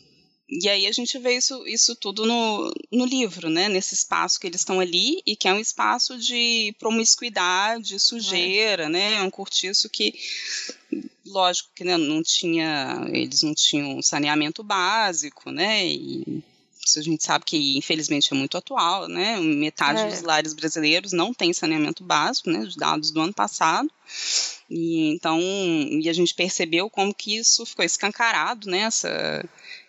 e 0.49 0.69
aí 0.69 0.87
a 0.87 0.93
gente 0.93 1.19
vê 1.19 1.37
isso, 1.37 1.67
isso 1.67 1.97
tudo 1.97 2.25
no, 2.25 2.73
no 2.93 3.05
livro, 3.05 3.51
né? 3.51 3.69
Nesse 3.69 3.95
espaço 3.95 4.39
que 4.39 4.47
eles 4.47 4.61
estão 4.61 4.79
ali 4.79 5.21
e 5.27 5.35
que 5.35 5.49
é 5.49 5.53
um 5.53 5.59
espaço 5.59 6.17
de 6.19 6.73
promiscuidade, 6.79 7.99
sujeira, 7.99 8.85
é. 8.85 8.89
né? 8.89 9.15
É 9.15 9.23
um 9.23 9.31
cortiço 9.31 9.89
que, 9.91 10.15
lógico 11.25 11.71
que 11.75 11.83
né, 11.83 11.97
não 11.97 12.23
tinha, 12.23 13.09
eles 13.13 13.43
não 13.43 13.55
tinham 13.55 14.01
saneamento 14.01 14.63
básico, 14.63 15.51
né? 15.51 15.85
E 15.85 16.45
isso 16.85 17.01
a 17.01 17.03
gente 17.03 17.25
sabe 17.25 17.45
que 17.45 17.77
infelizmente 17.77 18.33
é 18.33 18.37
muito 18.37 18.57
atual, 18.57 19.09
né? 19.09 19.41
Metade 19.41 19.99
é. 19.99 20.09
dos 20.09 20.23
lares 20.23 20.55
brasileiros 20.55 21.13
não 21.13 21.35
tem 21.35 21.53
saneamento 21.53 22.05
básico, 22.05 22.51
né? 22.51 22.61
Os 22.61 22.77
dados 22.77 23.11
do 23.11 23.21
ano 23.21 23.35
passado. 23.35 23.91
E 24.71 25.09
então, 25.09 25.41
e 25.41 26.09
a 26.09 26.13
gente 26.13 26.33
percebeu 26.33 26.89
como 26.89 27.13
que 27.13 27.37
isso 27.37 27.67
ficou 27.67 27.85
escancarado, 27.85 28.71
né? 28.71 28.83
Essa, 28.83 29.45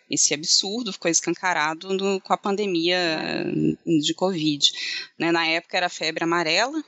esse 0.10 0.34
absurdo 0.34 0.94
ficou 0.94 1.10
escancarado 1.10 1.94
no, 1.94 2.20
com 2.22 2.34
a 2.34 2.38
pandemia 2.38 3.46
de 3.86 4.14
Covid. 4.14 4.72
Né, 5.18 5.32
na 5.32 5.46
época 5.46 5.78
era 5.78 5.90
febre 5.90 6.24
amarela, 6.24 6.84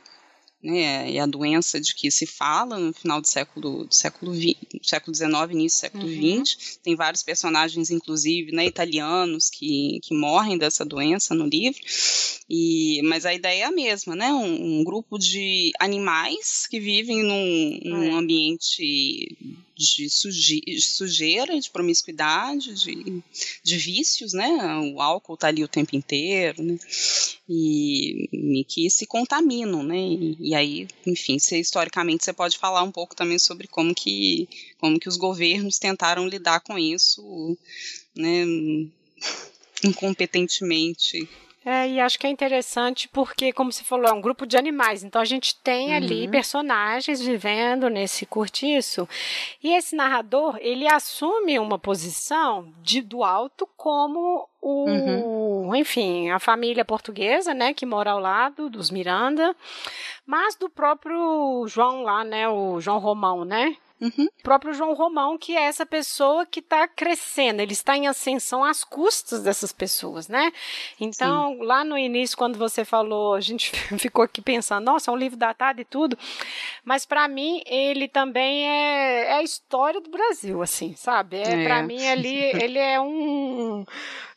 né, 0.62 1.10
e 1.10 1.20
a 1.20 1.26
doença 1.26 1.80
de 1.80 1.96
que 1.96 2.12
se 2.12 2.26
fala 2.26 2.78
no 2.78 2.94
final 2.94 3.22
do 3.22 3.28
século 3.28 3.86
do 3.86 3.96
século, 3.96 4.34
20, 4.34 4.82
século 4.84 5.16
XIX, 5.16 5.32
início 5.52 5.78
do 5.78 5.82
século 5.82 6.06
uhum. 6.06 6.46
XX. 6.46 6.80
Tem 6.84 6.96
vários 6.96 7.24
personagens, 7.24 7.90
inclusive, 7.90 8.52
né, 8.52 8.66
italianos 8.66 9.50
que, 9.50 10.00
que 10.04 10.14
morrem 10.14 10.58
dessa 10.58 10.84
doença 10.84 11.34
no 11.34 11.46
livro. 11.46 11.80
E, 12.50 13.02
mas 13.04 13.26
a 13.26 13.34
ideia 13.34 13.64
é 13.64 13.66
a 13.66 13.72
mesma, 13.72 14.16
né? 14.16 14.34
Um, 14.34 14.80
um 14.80 14.84
grupo 14.84 15.18
de 15.20 15.72
animais 15.80 16.68
que 16.68 16.80
vivem 16.80 17.24
num, 17.24 17.80
num 17.86 18.04
é. 18.04 18.12
ambiente 18.12 19.38
de 19.80 20.10
sujeira, 20.82 21.58
de 21.58 21.70
promiscuidade, 21.70 22.74
de, 22.74 23.24
de 23.64 23.78
vícios, 23.78 24.34
né? 24.34 24.50
O 24.94 25.02
álcool 25.02 25.36
está 25.36 25.48
ali 25.48 25.64
o 25.64 25.70
tempo 25.70 25.96
inteiro, 25.96 26.62
né? 26.62 26.78
E, 27.48 28.60
e 28.60 28.66
que 28.66 28.90
se 28.90 29.08
contaminam, 29.08 29.82
né? 29.82 29.98
E, 29.98 30.38
e 30.40 30.54
aí, 30.54 30.88
enfim, 31.08 31.40
você, 31.40 31.58
historicamente 31.58 32.26
você 32.26 32.34
pode 32.34 32.58
falar 32.58 32.84
um 32.84 32.92
pouco 32.92 33.16
também 33.16 33.40
sobre 33.40 33.68
como 33.68 33.96
que, 33.96 34.50
como 34.78 35.00
que 35.00 35.08
os 35.08 35.16
governos 35.16 35.80
tentaram 35.80 36.28
lidar 36.28 36.60
com 36.60 36.78
isso, 36.78 37.58
né? 38.14 38.44
Incompetentemente. 39.82 41.26
É, 41.72 41.88
e 41.88 42.00
acho 42.00 42.18
que 42.18 42.26
é 42.26 42.30
interessante 42.32 43.08
porque, 43.08 43.54
como 43.54 43.72
você 43.72 43.84
falou, 43.84 44.08
é 44.08 44.12
um 44.12 44.20
grupo 44.20 44.48
de 44.48 44.58
animais. 44.58 45.04
Então 45.04 45.22
a 45.22 45.26
gente 45.26 45.56
tem 45.58 45.90
uhum. 45.90 45.98
ali 45.98 46.28
personagens 46.28 47.22
vivendo 47.22 47.92
nesse 47.92 48.26
cortiço. 48.26 49.08
E 49.64 49.76
esse 49.76 49.96
narrador, 49.96 50.58
ele 50.62 50.88
assume 50.88 51.60
uma 51.60 51.78
posição 51.78 52.74
de, 52.82 53.04
do 53.04 53.24
alto 53.24 53.70
como 53.78 54.50
o, 54.60 54.90
uhum. 54.90 55.76
enfim, 55.76 56.32
a 56.32 56.40
família 56.40 56.84
portuguesa, 56.84 57.54
né, 57.54 57.72
que 57.72 57.86
mora 57.86 58.14
ao 58.14 58.20
lado 58.20 58.68
dos 58.68 58.90
Miranda, 58.90 59.56
mas 60.26 60.56
do 60.56 60.72
próprio 60.72 61.66
João 61.68 62.02
lá, 62.02 62.24
né, 62.24 62.50
o 62.50 62.82
João 62.82 62.98
Romão, 62.98 63.46
né, 63.46 63.78
Uhum. 64.01 64.27
O 64.39 64.44
próprio 64.44 64.74
João 64.74 64.94
Romão, 64.94 65.38
que 65.38 65.58
é 65.58 65.63
essa 65.63 65.86
pessoa 65.86 66.46
que 66.46 66.62
está 66.62 66.88
crescendo, 66.88 67.62
ele 67.62 67.74
está 67.74 67.98
em 67.98 68.08
ascensão 68.08 68.63
às 68.63 68.84
custas 68.84 69.44
dessas 69.44 69.74
pessoas, 69.74 70.29
né? 70.29 70.51
Então, 71.00 71.53
Sim. 71.53 71.63
lá 71.63 71.84
no 71.84 71.98
início, 71.98 72.38
quando 72.38 72.58
você 72.58 72.86
falou, 72.86 73.34
a 73.34 73.41
gente 73.41 73.72
ficou 74.00 74.24
aqui 74.24 74.41
pensando, 74.41 74.86
nossa, 74.86 75.12
é 75.12 75.13
um 75.13 75.18
livro 75.18 75.38
datado 75.38 75.82
e 75.82 75.86
tudo, 75.86 76.18
mas 76.86 77.06
para 77.06 77.27
mim 77.27 77.62
ele 77.65 78.08
também 78.08 78.68
é, 78.68 79.25
é, 79.25 79.34
a 79.34 79.44
história 79.44 80.00
do 80.00 80.10
Brasil, 80.10 80.62
assim, 80.62 80.96
sabe? 80.96 81.38
É, 81.38 81.62
é. 81.62 81.63
Para 81.65 81.84
mim 81.84 82.08
ali, 82.08 82.38
ele 82.62 82.79
é 82.79 83.01
um 83.01 83.86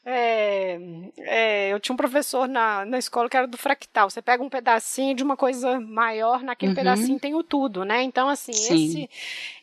é, 0.05 0.79
é, 1.19 1.73
eu 1.73 1.79
tinha 1.79 1.95
um 1.95 1.97
professor 1.97 2.49
na, 2.49 2.85
na 2.85 2.99
escola 2.99 3.29
que 3.29 3.37
era 3.37 3.47
do 3.47 3.57
fractal. 3.57 4.11
Você 4.11 4.21
pega 4.21 4.43
um 4.43 4.49
pedacinho 4.49 5.15
de 5.15 5.23
uma 5.23 5.37
coisa 5.37 5.79
maior, 5.79 6.43
naquele 6.43 6.73
uhum. 6.73 6.77
pedacinho 6.77 7.21
tem 7.21 7.35
o 7.35 7.43
tudo, 7.43 7.85
né? 7.85 8.03
Então, 8.03 8.29
assim, 8.29 8.51
esse, 8.51 9.11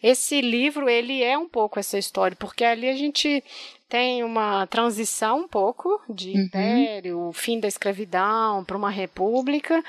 esse 0.02 0.42
livro, 0.42 0.90
ele 0.90 1.22
é 1.22 1.38
um 1.38 1.48
pouco 1.48 1.78
essa 1.78 1.98
história, 1.98 2.38
porque 2.40 2.64
ali 2.64 2.88
a 2.88 2.96
gente 2.96 3.44
tem 3.90 4.24
uma 4.24 4.66
transição 4.68 5.40
um 5.40 5.48
pouco 5.48 6.00
de 6.08 6.30
uhum. 6.30 6.44
império, 6.44 7.32
fim 7.34 7.60
da 7.60 7.68
escravidão 7.68 8.64
para 8.64 8.78
uma 8.78 8.90
república, 8.90 9.84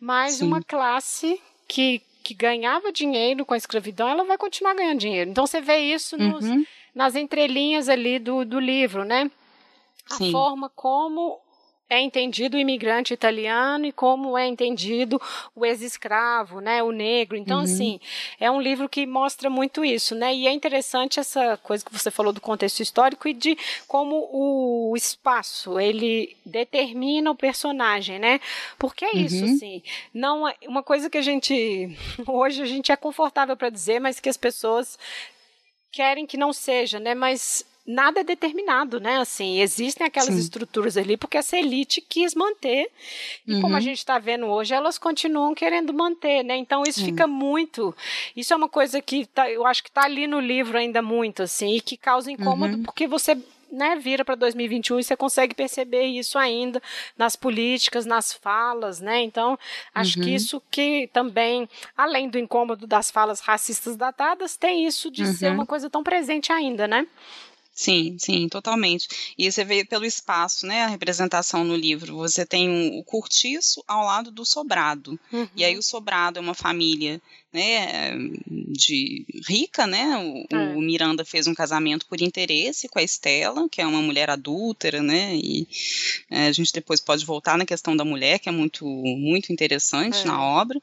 mas 0.00 0.34
Sim. 0.34 0.46
uma 0.46 0.62
classe 0.62 1.38
que, 1.68 2.00
que 2.22 2.32
ganhava 2.32 2.90
dinheiro 2.90 3.44
com 3.44 3.52
a 3.52 3.56
escravidão, 3.56 4.08
ela 4.08 4.24
vai 4.24 4.38
continuar 4.38 4.74
ganhando 4.74 5.00
dinheiro. 5.00 5.30
Então 5.30 5.46
você 5.46 5.60
vê 5.60 5.78
isso 5.78 6.16
nos, 6.16 6.44
uhum. 6.44 6.64
nas 6.94 7.16
entrelinhas 7.16 7.88
ali 7.88 8.18
do, 8.18 8.46
do 8.46 8.58
livro, 8.58 9.04
né? 9.04 9.30
A 10.10 10.16
Sim. 10.16 10.32
forma 10.32 10.68
como 10.68 11.40
é 11.90 12.00
entendido 12.00 12.56
o 12.56 12.60
imigrante 12.60 13.12
italiano 13.12 13.84
e 13.84 13.90
como 13.90 14.38
é 14.38 14.46
entendido 14.46 15.20
o 15.56 15.66
ex-escravo, 15.66 16.60
né, 16.60 16.80
o 16.84 16.92
negro. 16.92 17.36
Então, 17.36 17.58
uhum. 17.58 17.64
assim, 17.64 18.00
é 18.38 18.48
um 18.48 18.60
livro 18.60 18.88
que 18.88 19.04
mostra 19.04 19.50
muito 19.50 19.84
isso, 19.84 20.14
né? 20.14 20.32
E 20.32 20.46
é 20.46 20.52
interessante 20.52 21.18
essa 21.18 21.56
coisa 21.56 21.84
que 21.84 21.92
você 21.92 22.08
falou 22.08 22.32
do 22.32 22.40
contexto 22.40 22.78
histórico 22.78 23.26
e 23.26 23.32
de 23.32 23.58
como 23.88 24.28
o 24.32 24.96
espaço 24.96 25.80
ele 25.80 26.36
determina 26.46 27.32
o 27.32 27.34
personagem, 27.34 28.20
né? 28.20 28.40
Porque 28.78 29.04
é 29.04 29.16
isso, 29.16 29.44
uhum. 29.44 29.52
assim. 29.52 29.82
Não 30.14 30.46
é 30.46 30.54
uma 30.68 30.84
coisa 30.84 31.10
que 31.10 31.18
a 31.18 31.22
gente 31.22 31.98
hoje 32.24 32.62
a 32.62 32.66
gente 32.66 32.92
é 32.92 32.96
confortável 32.96 33.56
para 33.56 33.68
dizer, 33.68 33.98
mas 33.98 34.20
que 34.20 34.28
as 34.28 34.36
pessoas 34.36 34.96
querem 35.90 36.24
que 36.24 36.36
não 36.36 36.52
seja, 36.52 37.00
né? 37.00 37.16
Mas 37.16 37.66
nada 37.90 38.20
é 38.20 38.24
determinado, 38.24 39.00
né? 39.00 39.18
Assim, 39.18 39.60
existem 39.60 40.06
aquelas 40.06 40.34
Sim. 40.34 40.40
estruturas 40.40 40.96
ali 40.96 41.16
porque 41.16 41.36
essa 41.36 41.56
elite 41.56 42.00
quis 42.00 42.34
manter. 42.34 42.90
E 43.46 43.54
uhum. 43.54 43.60
como 43.60 43.74
a 43.74 43.78
uhum. 43.78 43.82
gente 43.82 43.98
está 43.98 44.18
vendo 44.18 44.46
hoje, 44.46 44.72
elas 44.72 44.98
continuam 44.98 45.54
querendo 45.54 45.92
manter, 45.92 46.42
né? 46.42 46.56
Então 46.56 46.82
isso 46.86 47.04
fica 47.04 47.26
muito. 47.26 47.94
Isso 48.36 48.52
é 48.52 48.56
uma 48.56 48.68
coisa 48.68 49.00
que 49.00 49.26
tá, 49.26 49.50
eu 49.50 49.66
acho 49.66 49.82
que 49.82 49.88
está 49.88 50.04
ali 50.04 50.26
no 50.26 50.40
livro 50.40 50.78
ainda 50.78 51.02
muito, 51.02 51.42
assim, 51.42 51.76
e 51.76 51.80
que 51.80 51.96
causa 51.96 52.30
incômodo 52.30 52.76
uhum. 52.76 52.82
porque 52.82 53.06
você 53.06 53.36
né, 53.70 53.96
vira 53.96 54.24
para 54.24 54.34
2021 54.34 54.98
e 54.98 55.04
você 55.04 55.16
consegue 55.16 55.54
perceber 55.54 56.04
isso 56.04 56.38
ainda 56.38 56.82
nas 57.16 57.36
políticas, 57.36 58.04
nas 58.04 58.32
falas, 58.32 59.00
né? 59.00 59.22
Então, 59.22 59.58
acho 59.94 60.18
uhum. 60.18 60.24
que 60.24 60.34
isso 60.34 60.62
que 60.70 61.08
também, 61.12 61.68
além 61.96 62.28
do 62.28 62.38
incômodo 62.38 62.86
das 62.86 63.10
falas 63.10 63.40
racistas 63.40 63.96
datadas, 63.96 64.56
tem 64.56 64.86
isso 64.86 65.10
de 65.10 65.22
uhum. 65.22 65.32
ser 65.32 65.52
uma 65.52 65.66
coisa 65.66 65.88
tão 65.88 66.02
presente 66.02 66.52
ainda, 66.52 66.88
né? 66.88 67.06
Sim, 67.72 68.16
sim, 68.18 68.48
totalmente. 68.48 69.08
E 69.38 69.50
você 69.50 69.64
vê 69.64 69.84
pelo 69.84 70.04
espaço, 70.04 70.66
né, 70.66 70.82
a 70.82 70.88
representação 70.88 71.64
no 71.64 71.74
livro. 71.74 72.16
Você 72.16 72.44
tem 72.44 72.98
o 72.98 73.02
cortiço 73.04 73.82
ao 73.86 74.04
lado 74.04 74.30
do 74.30 74.44
sobrado. 74.44 75.18
Uhum. 75.32 75.48
E 75.56 75.64
aí 75.64 75.74
uhum. 75.74 75.80
o 75.80 75.82
sobrado 75.82 76.38
é 76.38 76.42
uma 76.42 76.54
família 76.54 77.22
né, 77.52 78.12
de 78.46 79.26
rica, 79.48 79.86
né? 79.86 80.16
O, 80.18 80.56
é. 80.56 80.74
o, 80.76 80.80
Miranda 80.80 81.24
fez 81.24 81.48
um 81.48 81.54
casamento 81.54 82.06
por 82.06 82.20
interesse 82.20 82.88
com 82.88 82.98
a 82.98 83.02
Estela, 83.02 83.68
que 83.68 83.80
é 83.80 83.86
uma 83.86 84.00
mulher 84.00 84.30
adúltera, 84.30 85.02
né? 85.02 85.34
E 85.34 85.66
é, 86.30 86.46
a 86.46 86.52
gente 86.52 86.72
depois 86.72 87.00
pode 87.00 87.24
voltar 87.24 87.58
na 87.58 87.66
questão 87.66 87.96
da 87.96 88.04
mulher, 88.04 88.38
que 88.38 88.48
é 88.48 88.52
muito 88.52 88.86
muito 88.86 89.52
interessante 89.52 90.18
é. 90.18 90.24
na 90.24 90.40
obra, 90.40 90.80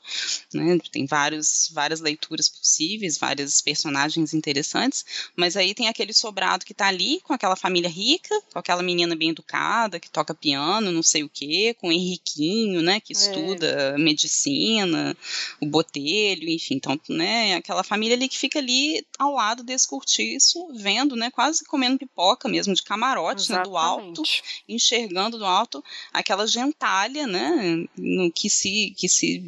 né? 0.53 0.77
Tem 0.91 1.05
vários 1.05 1.71
várias 1.73 2.01
leituras 2.01 2.49
possíveis, 2.49 3.17
vários 3.17 3.61
personagens 3.61 4.33
interessantes, 4.33 5.05
mas 5.37 5.55
aí 5.55 5.73
tem 5.73 5.87
aquele 5.87 6.13
sobrado 6.13 6.65
que 6.65 6.73
está 6.73 6.87
ali 6.87 7.21
com 7.21 7.33
aquela 7.33 7.55
família 7.55 7.89
rica, 7.89 8.35
com 8.51 8.59
aquela 8.59 8.83
menina 8.83 9.15
bem 9.15 9.29
educada 9.29 9.99
que 9.99 10.09
toca 10.09 10.33
piano, 10.33 10.91
não 10.91 11.03
sei 11.03 11.23
o 11.23 11.29
quê, 11.29 11.73
com 11.79 11.87
o 11.87 11.91
Henriquinho, 11.93 12.81
né? 12.81 12.99
Que 12.99 13.13
é. 13.13 13.15
estuda 13.15 13.97
medicina, 13.97 15.15
o 15.61 15.65
Botelho, 15.65 16.56
enfim, 16.57 16.75
então, 16.75 16.99
né, 17.07 17.55
aquela 17.55 17.83
família 17.83 18.15
ali 18.15 18.27
que 18.27 18.37
fica 18.37 18.59
ali 18.59 19.05
ao 19.17 19.33
lado 19.33 19.63
desse 19.63 19.87
cortiço, 19.87 20.67
vendo, 20.75 21.15
né, 21.15 21.31
quase 21.31 21.63
comendo 21.63 21.97
pipoca 21.97 22.49
mesmo, 22.49 22.73
de 22.73 22.81
camarote, 22.83 23.51
né, 23.51 23.61
do 23.63 23.77
alto, 23.77 24.21
enxergando 24.67 25.37
do 25.37 25.45
alto 25.45 25.83
aquela 26.11 26.47
gentalha, 26.47 27.27
né, 27.27 27.85
no, 27.95 28.31
que 28.31 28.49
se, 28.49 28.93
que 28.97 29.07
se 29.07 29.43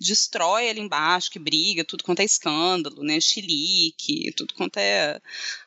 destrói 0.00 0.68
ali 0.68 0.80
embaixo, 0.80 1.30
que 1.30 1.38
briga, 1.38 1.84
tudo 1.84 2.02
quanto 2.02 2.20
é 2.20 2.24
escândalo, 2.24 3.02
né, 3.02 3.20
chilique, 3.20 4.32
tudo 4.36 4.54
quanto 4.54 4.78
é, 4.78 5.20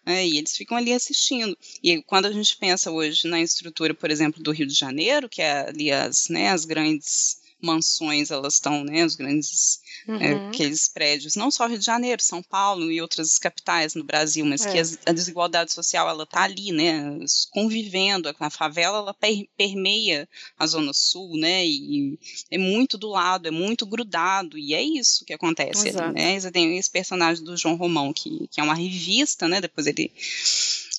é, 0.06 0.28
e 0.28 0.38
eles 0.38 0.58
ficam 0.58 0.76
ali 0.76 0.92
assistindo. 0.92 1.58
E 1.84 2.02
quando 2.02 2.26
a 2.26 2.32
gente 2.32 2.58
pensa 2.58 2.92
hoje 2.92 3.28
na 3.28 3.40
estrutura, 3.40 3.94
por 3.94 4.10
exemplo, 4.10 4.42
do 4.42 4.52
Rio 4.52 4.66
de 4.68 4.74
Janeiro, 4.74 5.30
que 5.30 5.42
é 5.42 5.70
ali 5.70 5.92
as, 5.92 6.28
né, 6.28 6.50
as 6.50 6.66
grandes 6.66 7.45
mansões 7.62 8.32
elas 8.32 8.56
estão, 8.56 8.84
né, 8.84 9.06
os 9.06 9.16
grandes 9.16 9.80
é, 10.08 10.12
uhum. 10.12 10.22
é, 10.22 10.48
aqueles 10.48 10.88
prédios, 10.88 11.36
não 11.36 11.50
só 11.50 11.68
Rio 11.68 11.80
de 11.80 11.86
Janeiro, 11.86 12.22
São 12.22 12.44
Paulo 12.44 12.92
e 12.92 13.02
outras 13.02 13.38
capitais 13.38 13.96
no 13.96 14.04
Brasil, 14.04 14.46
mas 14.46 14.66
é. 14.66 14.72
que 14.72 14.80
a, 14.80 15.10
a, 15.10 15.14
desigualdade 15.14 15.74
social 15.74 16.08
ela 16.08 16.24
está 16.24 16.44
ali, 16.44 16.72
né, 16.72 17.18
convivendo, 17.52 18.34
a 18.40 18.50
favela 18.50 18.98
ela 18.98 19.14
per, 19.14 19.48
permeia 19.58 20.28
a 20.58 20.68
zona 20.68 20.94
sul, 20.94 21.38
né, 21.38 21.66
e 21.66 22.20
é 22.52 22.58
muito 22.58 22.98
do 22.98 23.08
lado, 23.08 23.48
é 23.48 23.52
muito 23.52 23.86
grudado 23.86 24.58
e 24.58 24.74
é 24.74 24.82
isso 24.82 25.26
que 25.26 25.34
acontece, 25.34 25.90
ali, 25.90 26.14
né? 26.14 26.40
Você 26.40 26.52
tem 26.52 26.78
esse 26.78 26.90
personagem 26.90 27.44
do 27.44 27.58
João 27.58 27.76
Romão 27.76 28.14
que, 28.14 28.48
que 28.52 28.60
é 28.60 28.64
uma 28.64 28.76
revista, 28.76 29.48
né, 29.48 29.60
depois 29.62 29.88
ele 29.88 30.12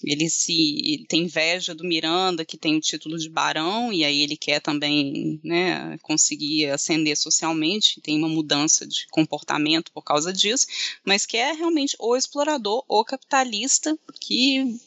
ele 0.05 0.29
se 0.29 1.05
tem 1.09 1.23
inveja 1.23 1.75
do 1.75 1.85
Miranda, 1.85 2.45
que 2.45 2.57
tem 2.57 2.77
o 2.77 2.81
título 2.81 3.19
de 3.19 3.29
barão, 3.29 3.93
e 3.93 4.05
aí 4.05 4.23
ele 4.23 4.37
quer 4.37 4.61
também 4.61 5.41
né, 5.43 5.99
conseguir 6.03 6.67
ascender 6.71 7.17
socialmente, 7.17 8.01
tem 8.01 8.19
uma 8.19 8.29
mudança 8.29 8.87
de 8.87 9.07
comportamento 9.11 9.91
por 9.93 10.03
causa 10.03 10.33
disso, 10.33 10.67
mas 11.05 11.25
que 11.25 11.37
é 11.37 11.53
realmente 11.53 11.97
o 11.99 12.17
explorador, 12.17 12.85
o 12.89 13.05
capitalista, 13.05 13.99
que 14.21 14.79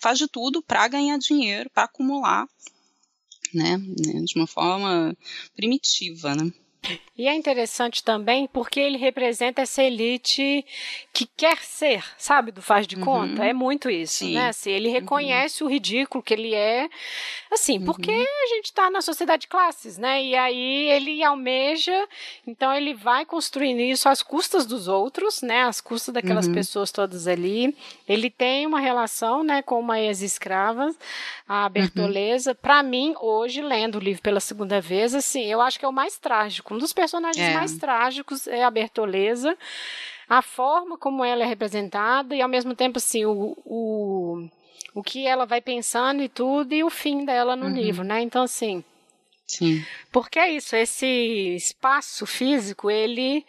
faz 0.00 0.18
de 0.18 0.28
tudo 0.28 0.62
para 0.62 0.88
ganhar 0.88 1.18
dinheiro, 1.18 1.70
para 1.70 1.84
acumular, 1.84 2.48
né, 3.54 3.76
né, 3.76 4.22
de 4.24 4.36
uma 4.36 4.46
forma 4.46 5.16
primitiva, 5.54 6.34
né. 6.34 6.52
E 7.16 7.28
é 7.28 7.34
interessante 7.34 8.02
também 8.02 8.46
porque 8.46 8.80
ele 8.80 8.98
representa 8.98 9.62
essa 9.62 9.82
elite 9.82 10.64
que 11.12 11.26
quer 11.36 11.58
ser, 11.58 12.04
sabe, 12.18 12.52
do 12.52 12.60
faz 12.60 12.86
de 12.86 12.96
conta. 12.96 13.42
Uhum. 13.42 13.48
É 13.48 13.52
muito 13.52 13.88
isso, 13.88 14.18
Sim. 14.18 14.34
né? 14.34 14.48
Assim, 14.48 14.70
ele 14.70 14.88
uhum. 14.88 14.94
reconhece 14.94 15.62
uhum. 15.62 15.68
o 15.68 15.72
ridículo 15.72 16.22
que 16.22 16.34
ele 16.34 16.54
é, 16.54 16.88
assim, 17.50 17.80
porque 17.80 18.10
uhum. 18.10 18.44
a 18.44 18.46
gente 18.48 18.66
está 18.66 18.90
na 18.90 19.00
sociedade 19.00 19.42
de 19.42 19.48
classes, 19.48 19.96
né? 19.96 20.22
E 20.22 20.34
aí 20.36 20.88
ele 20.90 21.22
almeja, 21.22 22.06
então 22.46 22.72
ele 22.72 22.94
vai 22.94 23.24
construindo 23.24 23.80
isso 23.80 24.08
às 24.08 24.22
custas 24.22 24.66
dos 24.66 24.88
outros, 24.88 25.40
né? 25.42 25.62
Às 25.62 25.80
custas 25.80 26.12
daquelas 26.12 26.46
uhum. 26.46 26.54
pessoas 26.54 26.90
todas 26.92 27.26
ali. 27.26 27.74
Ele 28.08 28.28
tem 28.28 28.66
uma 28.66 28.80
relação, 28.80 29.42
né, 29.42 29.62
com 29.62 29.80
uma 29.80 30.00
ex-escrava, 30.00 30.94
a. 31.48 31.68
Bertoleza. 31.68 32.54
Para 32.54 32.82
mim, 32.82 33.14
hoje, 33.20 33.60
lendo 33.60 33.96
o 33.96 34.00
livro 34.00 34.22
pela 34.22 34.40
segunda 34.40 34.80
vez, 34.80 35.14
assim, 35.14 35.44
eu 35.44 35.60
acho 35.60 35.78
que 35.78 35.84
é 35.84 35.88
o 35.88 35.92
mais 35.92 36.18
trágico 36.18 36.74
um 36.76 36.78
dos 36.78 36.92
personagens 36.92 37.44
é. 37.44 37.54
mais 37.54 37.76
trágicos 37.76 38.46
é 38.46 38.62
a 38.62 38.70
Bertoleza. 38.70 39.56
A 40.28 40.42
forma 40.42 40.98
como 40.98 41.24
ela 41.24 41.42
é 41.42 41.46
representada 41.46 42.34
e, 42.34 42.42
ao 42.42 42.48
mesmo 42.48 42.74
tempo, 42.74 42.98
assim, 42.98 43.24
o, 43.24 43.56
o, 43.64 44.48
o 44.94 45.02
que 45.02 45.26
ela 45.26 45.46
vai 45.46 45.60
pensando 45.60 46.22
e 46.22 46.28
tudo 46.28 46.74
e 46.74 46.84
o 46.84 46.90
fim 46.90 47.24
dela 47.24 47.56
no 47.56 47.66
uhum. 47.66 47.74
livro, 47.74 48.04
né? 48.04 48.20
Então, 48.20 48.42
assim... 48.42 48.84
Sim. 49.46 49.84
Porque 50.10 50.40
é 50.40 50.50
isso, 50.50 50.74
esse 50.74 51.06
espaço 51.54 52.26
físico, 52.26 52.90
ele 52.90 53.46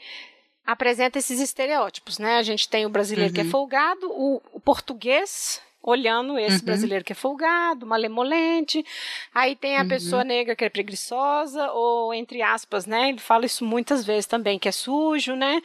apresenta 0.64 1.18
esses 1.18 1.40
estereótipos, 1.40 2.20
né? 2.20 2.38
A 2.38 2.44
gente 2.44 2.70
tem 2.70 2.86
o 2.86 2.90
brasileiro 2.90 3.32
uhum. 3.32 3.34
que 3.34 3.42
é 3.42 3.44
uhum. 3.44 3.50
folgado, 3.50 4.12
o, 4.12 4.42
o 4.54 4.60
português 4.60 5.60
olhando 5.88 6.38
esse 6.38 6.60
uhum. 6.60 6.66
brasileiro 6.66 7.06
que 7.06 7.14
é 7.14 7.16
folgado, 7.16 7.86
malemolente. 7.86 8.86
Aí 9.34 9.56
tem 9.56 9.78
a 9.78 9.84
uhum. 9.84 9.88
pessoa 9.88 10.22
negra 10.22 10.54
que 10.54 10.66
é 10.66 10.70
preguiçosa, 10.70 11.72
ou 11.72 12.14
entre 12.14 12.42
aspas, 12.42 12.86
né? 12.86 13.08
Ele 13.08 13.20
fala 13.20 13.46
isso 13.46 13.64
muitas 13.64 14.06
vezes 14.06 14.26
também, 14.26 14.60
que 14.60 14.68
é 14.68 14.72
sujo, 14.72 15.34
né? 15.34 15.62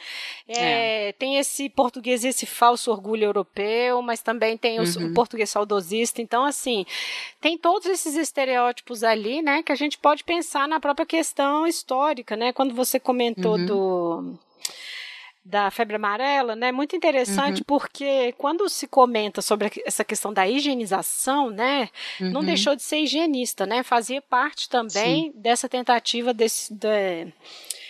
É, 0.47 1.09
é. 1.09 1.13
Tem 1.15 1.39
esse 1.39 1.69
português, 1.69 2.25
esse 2.25 2.47
falso 2.47 2.93
orgulho 2.93 3.25
europeu, 3.25 4.01
mas 4.01 4.23
também 4.23 4.57
tem 4.57 4.79
o, 4.79 4.85
uhum. 4.85 5.11
o 5.11 5.15
português 5.15 5.51
saudosista. 5.51 6.23
Então, 6.23 6.45
assim, 6.45 6.87
tem 7.41 7.59
todos 7.59 7.89
esses 7.89 8.15
estereótipos 8.15 9.03
ali, 9.03 9.43
né? 9.43 9.61
Que 9.65 9.73
a 9.73 9.77
gente 9.77 9.99
pode 9.99 10.23
pensar 10.23 10.69
na 10.69 10.79
própria 10.79 11.05
questão 11.05 11.67
histórica, 11.67 12.37
né? 12.37 12.53
Quando 12.53 12.75
você 12.75 13.01
comentou 13.01 13.57
uhum. 13.57 13.67
do 13.67 14.39
da 15.45 15.71
febre 15.71 15.97
amarela, 15.97 16.55
né? 16.55 16.71
Muito 16.71 16.95
interessante 16.95 17.59
uhum. 17.59 17.65
porque 17.67 18.33
quando 18.39 18.69
se 18.69 18.87
comenta 18.87 19.43
sobre 19.43 19.71
essa 19.85 20.05
questão 20.05 20.33
da 20.33 20.47
higienização, 20.47 21.51
né? 21.51 21.89
Uhum. 22.21 22.31
Não 22.31 22.45
deixou 22.45 22.77
de 22.77 22.83
ser 22.83 23.01
higienista, 23.01 23.67
né? 23.67 23.83
Fazia 23.83 24.23
parte 24.23 24.69
também 24.69 25.33
Sim. 25.33 25.33
dessa 25.35 25.69
tentativa 25.69 26.33
desse, 26.33 26.73
de, 26.73 27.27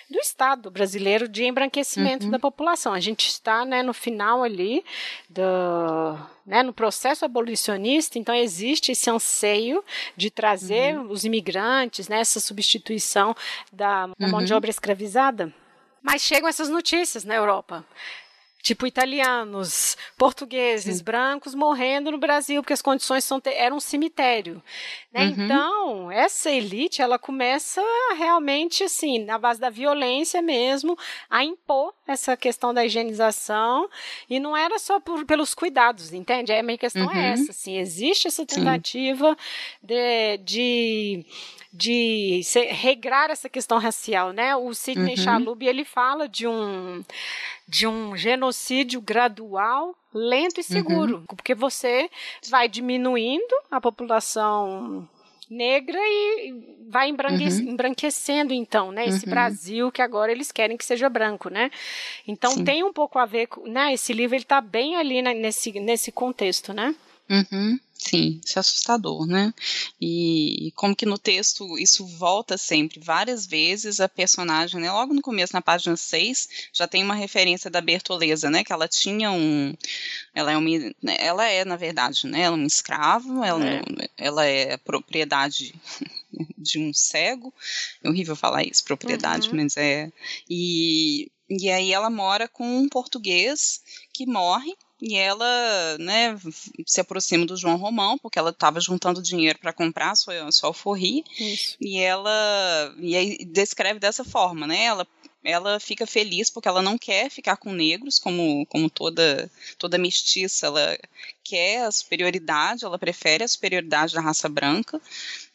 do 0.08 0.18
Estado 0.18 0.70
brasileiro 0.70 1.28
de 1.28 1.44
embranquecimento 1.44 2.24
uhum. 2.24 2.30
da 2.30 2.38
população. 2.38 2.94
A 2.94 3.00
gente 3.00 3.28
está 3.28 3.66
né, 3.66 3.82
no 3.82 3.92
final 3.92 4.42
ali 4.42 4.82
do, 5.28 5.42
né, 6.46 6.62
no 6.62 6.72
processo 6.72 7.24
abolicionista, 7.24 8.18
então 8.18 8.34
existe 8.34 8.92
esse 8.92 9.10
anseio 9.10 9.84
de 10.16 10.30
trazer 10.30 10.96
uhum. 10.96 11.10
os 11.10 11.24
imigrantes, 11.24 12.08
né, 12.08 12.20
essa 12.20 12.40
substituição 12.40 13.34
da, 13.70 14.06
da 14.18 14.28
mão 14.28 14.42
de 14.42 14.52
uhum. 14.52 14.56
obra 14.56 14.70
escravizada. 14.70 15.52
Mas 16.02 16.22
chegam 16.22 16.48
essas 16.48 16.68
notícias 16.68 17.24
na 17.24 17.34
Europa. 17.34 17.84
Tipo, 18.62 18.86
italianos, 18.86 19.96
portugueses, 20.16 20.98
Sim. 20.98 21.04
brancos 21.04 21.52
morrendo 21.52 22.12
no 22.12 22.18
Brasil, 22.18 22.62
porque 22.62 22.72
as 22.72 22.80
condições 22.80 23.24
são, 23.24 23.42
eram 23.44 23.78
um 23.78 23.80
cemitério. 23.80 24.62
Né? 25.12 25.24
Uhum. 25.24 25.44
Então, 25.44 26.10
essa 26.12 26.48
elite, 26.48 27.02
ela 27.02 27.18
começa 27.18 27.82
realmente, 28.16 28.84
assim, 28.84 29.18
na 29.24 29.36
base 29.36 29.58
da 29.58 29.68
violência 29.68 30.40
mesmo, 30.40 30.96
a 31.28 31.44
impor 31.44 31.92
essa 32.06 32.36
questão 32.36 32.72
da 32.72 32.86
higienização. 32.86 33.88
E 34.30 34.38
não 34.38 34.56
era 34.56 34.78
só 34.78 35.00
por, 35.00 35.24
pelos 35.26 35.54
cuidados, 35.54 36.12
entende? 36.12 36.52
A 36.52 36.62
minha 36.62 36.78
questão 36.78 37.10
é 37.10 37.14
uhum. 37.14 37.20
é 37.20 37.32
essa, 37.32 37.50
assim, 37.50 37.78
existe 37.78 38.28
essa 38.28 38.46
tentativa 38.46 39.36
de, 39.82 40.38
de 40.38 41.26
de 41.74 42.42
regrar 42.68 43.30
essa 43.30 43.48
questão 43.48 43.78
racial, 43.78 44.30
né? 44.30 44.54
O 44.54 44.74
Sidney 44.74 45.14
uhum. 45.16 45.22
Chalub, 45.22 45.66
ele 45.66 45.86
fala 45.86 46.28
de 46.28 46.46
um 46.46 47.02
de 47.66 47.86
um 47.86 48.14
genocídio 48.14 48.51
gradual, 49.00 49.94
lento 50.12 50.60
e 50.60 50.62
seguro, 50.62 51.18
uhum. 51.18 51.36
porque 51.36 51.54
você 51.54 52.10
vai 52.48 52.68
diminuindo 52.68 53.54
a 53.70 53.80
população 53.80 55.08
negra 55.48 55.98
e 55.98 56.78
vai 56.88 57.08
embranque 57.08 57.44
uhum. 57.44 57.70
embranquecendo 57.70 58.54
então, 58.54 58.90
né, 58.90 59.06
esse 59.06 59.26
uhum. 59.26 59.30
Brasil 59.30 59.92
que 59.92 60.00
agora 60.00 60.32
eles 60.32 60.50
querem 60.50 60.76
que 60.76 60.84
seja 60.84 61.08
branco, 61.08 61.50
né? 61.50 61.70
Então 62.26 62.52
Sim. 62.52 62.64
tem 62.64 62.82
um 62.82 62.92
pouco 62.92 63.18
a 63.18 63.26
ver 63.26 63.48
com, 63.48 63.68
né, 63.68 63.92
esse 63.92 64.12
livro 64.12 64.34
ele 64.34 64.44
está 64.44 64.60
bem 64.60 64.96
ali 64.96 65.20
né, 65.20 65.34
nesse 65.34 65.72
nesse 65.78 66.10
contexto, 66.10 66.72
né? 66.72 66.94
Uhum. 67.28 67.78
Sim, 68.04 68.40
isso 68.44 68.58
é 68.58 68.60
assustador, 68.60 69.26
né? 69.26 69.54
E 70.00 70.72
como 70.74 70.94
que 70.94 71.06
no 71.06 71.16
texto 71.16 71.78
isso 71.78 72.04
volta 72.04 72.58
sempre, 72.58 72.98
várias 72.98 73.46
vezes 73.46 74.00
a 74.00 74.08
personagem, 74.08 74.80
né? 74.80 74.90
Logo 74.90 75.14
no 75.14 75.22
começo, 75.22 75.52
na 75.52 75.62
página 75.62 75.96
6, 75.96 76.48
já 76.72 76.88
tem 76.88 77.04
uma 77.04 77.14
referência 77.14 77.70
da 77.70 77.80
Bertoleza, 77.80 78.50
né? 78.50 78.64
Que 78.64 78.72
ela 78.72 78.88
tinha 78.88 79.30
um. 79.30 79.72
Ela 80.34 80.50
é 80.50 80.56
uma. 80.56 80.68
Né, 81.00 81.16
ela 81.20 81.46
é, 81.46 81.64
na 81.64 81.76
verdade, 81.76 82.26
né? 82.26 82.40
Ela 82.40 82.56
é 82.56 82.58
um 82.58 82.66
escravo, 82.66 83.44
ela 83.44 83.64
é, 83.64 83.82
ela 84.16 84.44
é 84.44 84.76
propriedade 84.78 85.72
de 86.58 86.80
um 86.80 86.92
cego. 86.92 87.54
É 88.02 88.08
horrível 88.08 88.34
falar 88.34 88.64
isso, 88.64 88.82
propriedade, 88.82 89.48
uhum. 89.48 89.56
mas 89.56 89.76
é. 89.76 90.10
E, 90.50 91.30
e 91.48 91.70
aí 91.70 91.92
ela 91.92 92.10
mora 92.10 92.48
com 92.48 92.66
um 92.78 92.88
português 92.88 93.80
que 94.12 94.26
morre 94.26 94.74
e 95.04 95.16
ela, 95.16 95.98
né, 95.98 96.38
se 96.86 97.00
aproxima 97.00 97.44
do 97.44 97.56
João 97.56 97.76
Romão, 97.76 98.16
porque 98.16 98.38
ela 98.38 98.50
estava 98.50 98.78
juntando 98.80 99.20
dinheiro 99.20 99.58
para 99.58 99.72
comprar 99.72 100.14
sua, 100.14 100.52
sua 100.52 100.68
alforria, 100.68 101.24
Isso. 101.40 101.76
e 101.80 101.98
ela 101.98 102.94
e 102.98 103.16
aí 103.16 103.44
descreve 103.44 103.98
dessa 103.98 104.22
forma, 104.22 104.64
né, 104.64 104.84
ela 104.84 105.04
ela 105.44 105.80
fica 105.80 106.06
feliz 106.06 106.48
porque 106.48 106.68
ela 106.68 106.80
não 106.80 106.96
quer 106.96 107.28
ficar 107.28 107.56
com 107.56 107.72
negros, 107.72 108.16
como, 108.16 108.64
como 108.66 108.88
toda, 108.88 109.50
toda 109.76 109.98
mestiça, 109.98 110.66
ela 110.66 110.96
quer 111.42 111.84
a 111.84 111.90
superioridade, 111.90 112.84
ela 112.84 112.96
prefere 112.96 113.42
a 113.42 113.48
superioridade 113.48 114.14
da 114.14 114.20
raça 114.20 114.48
branca, 114.48 115.00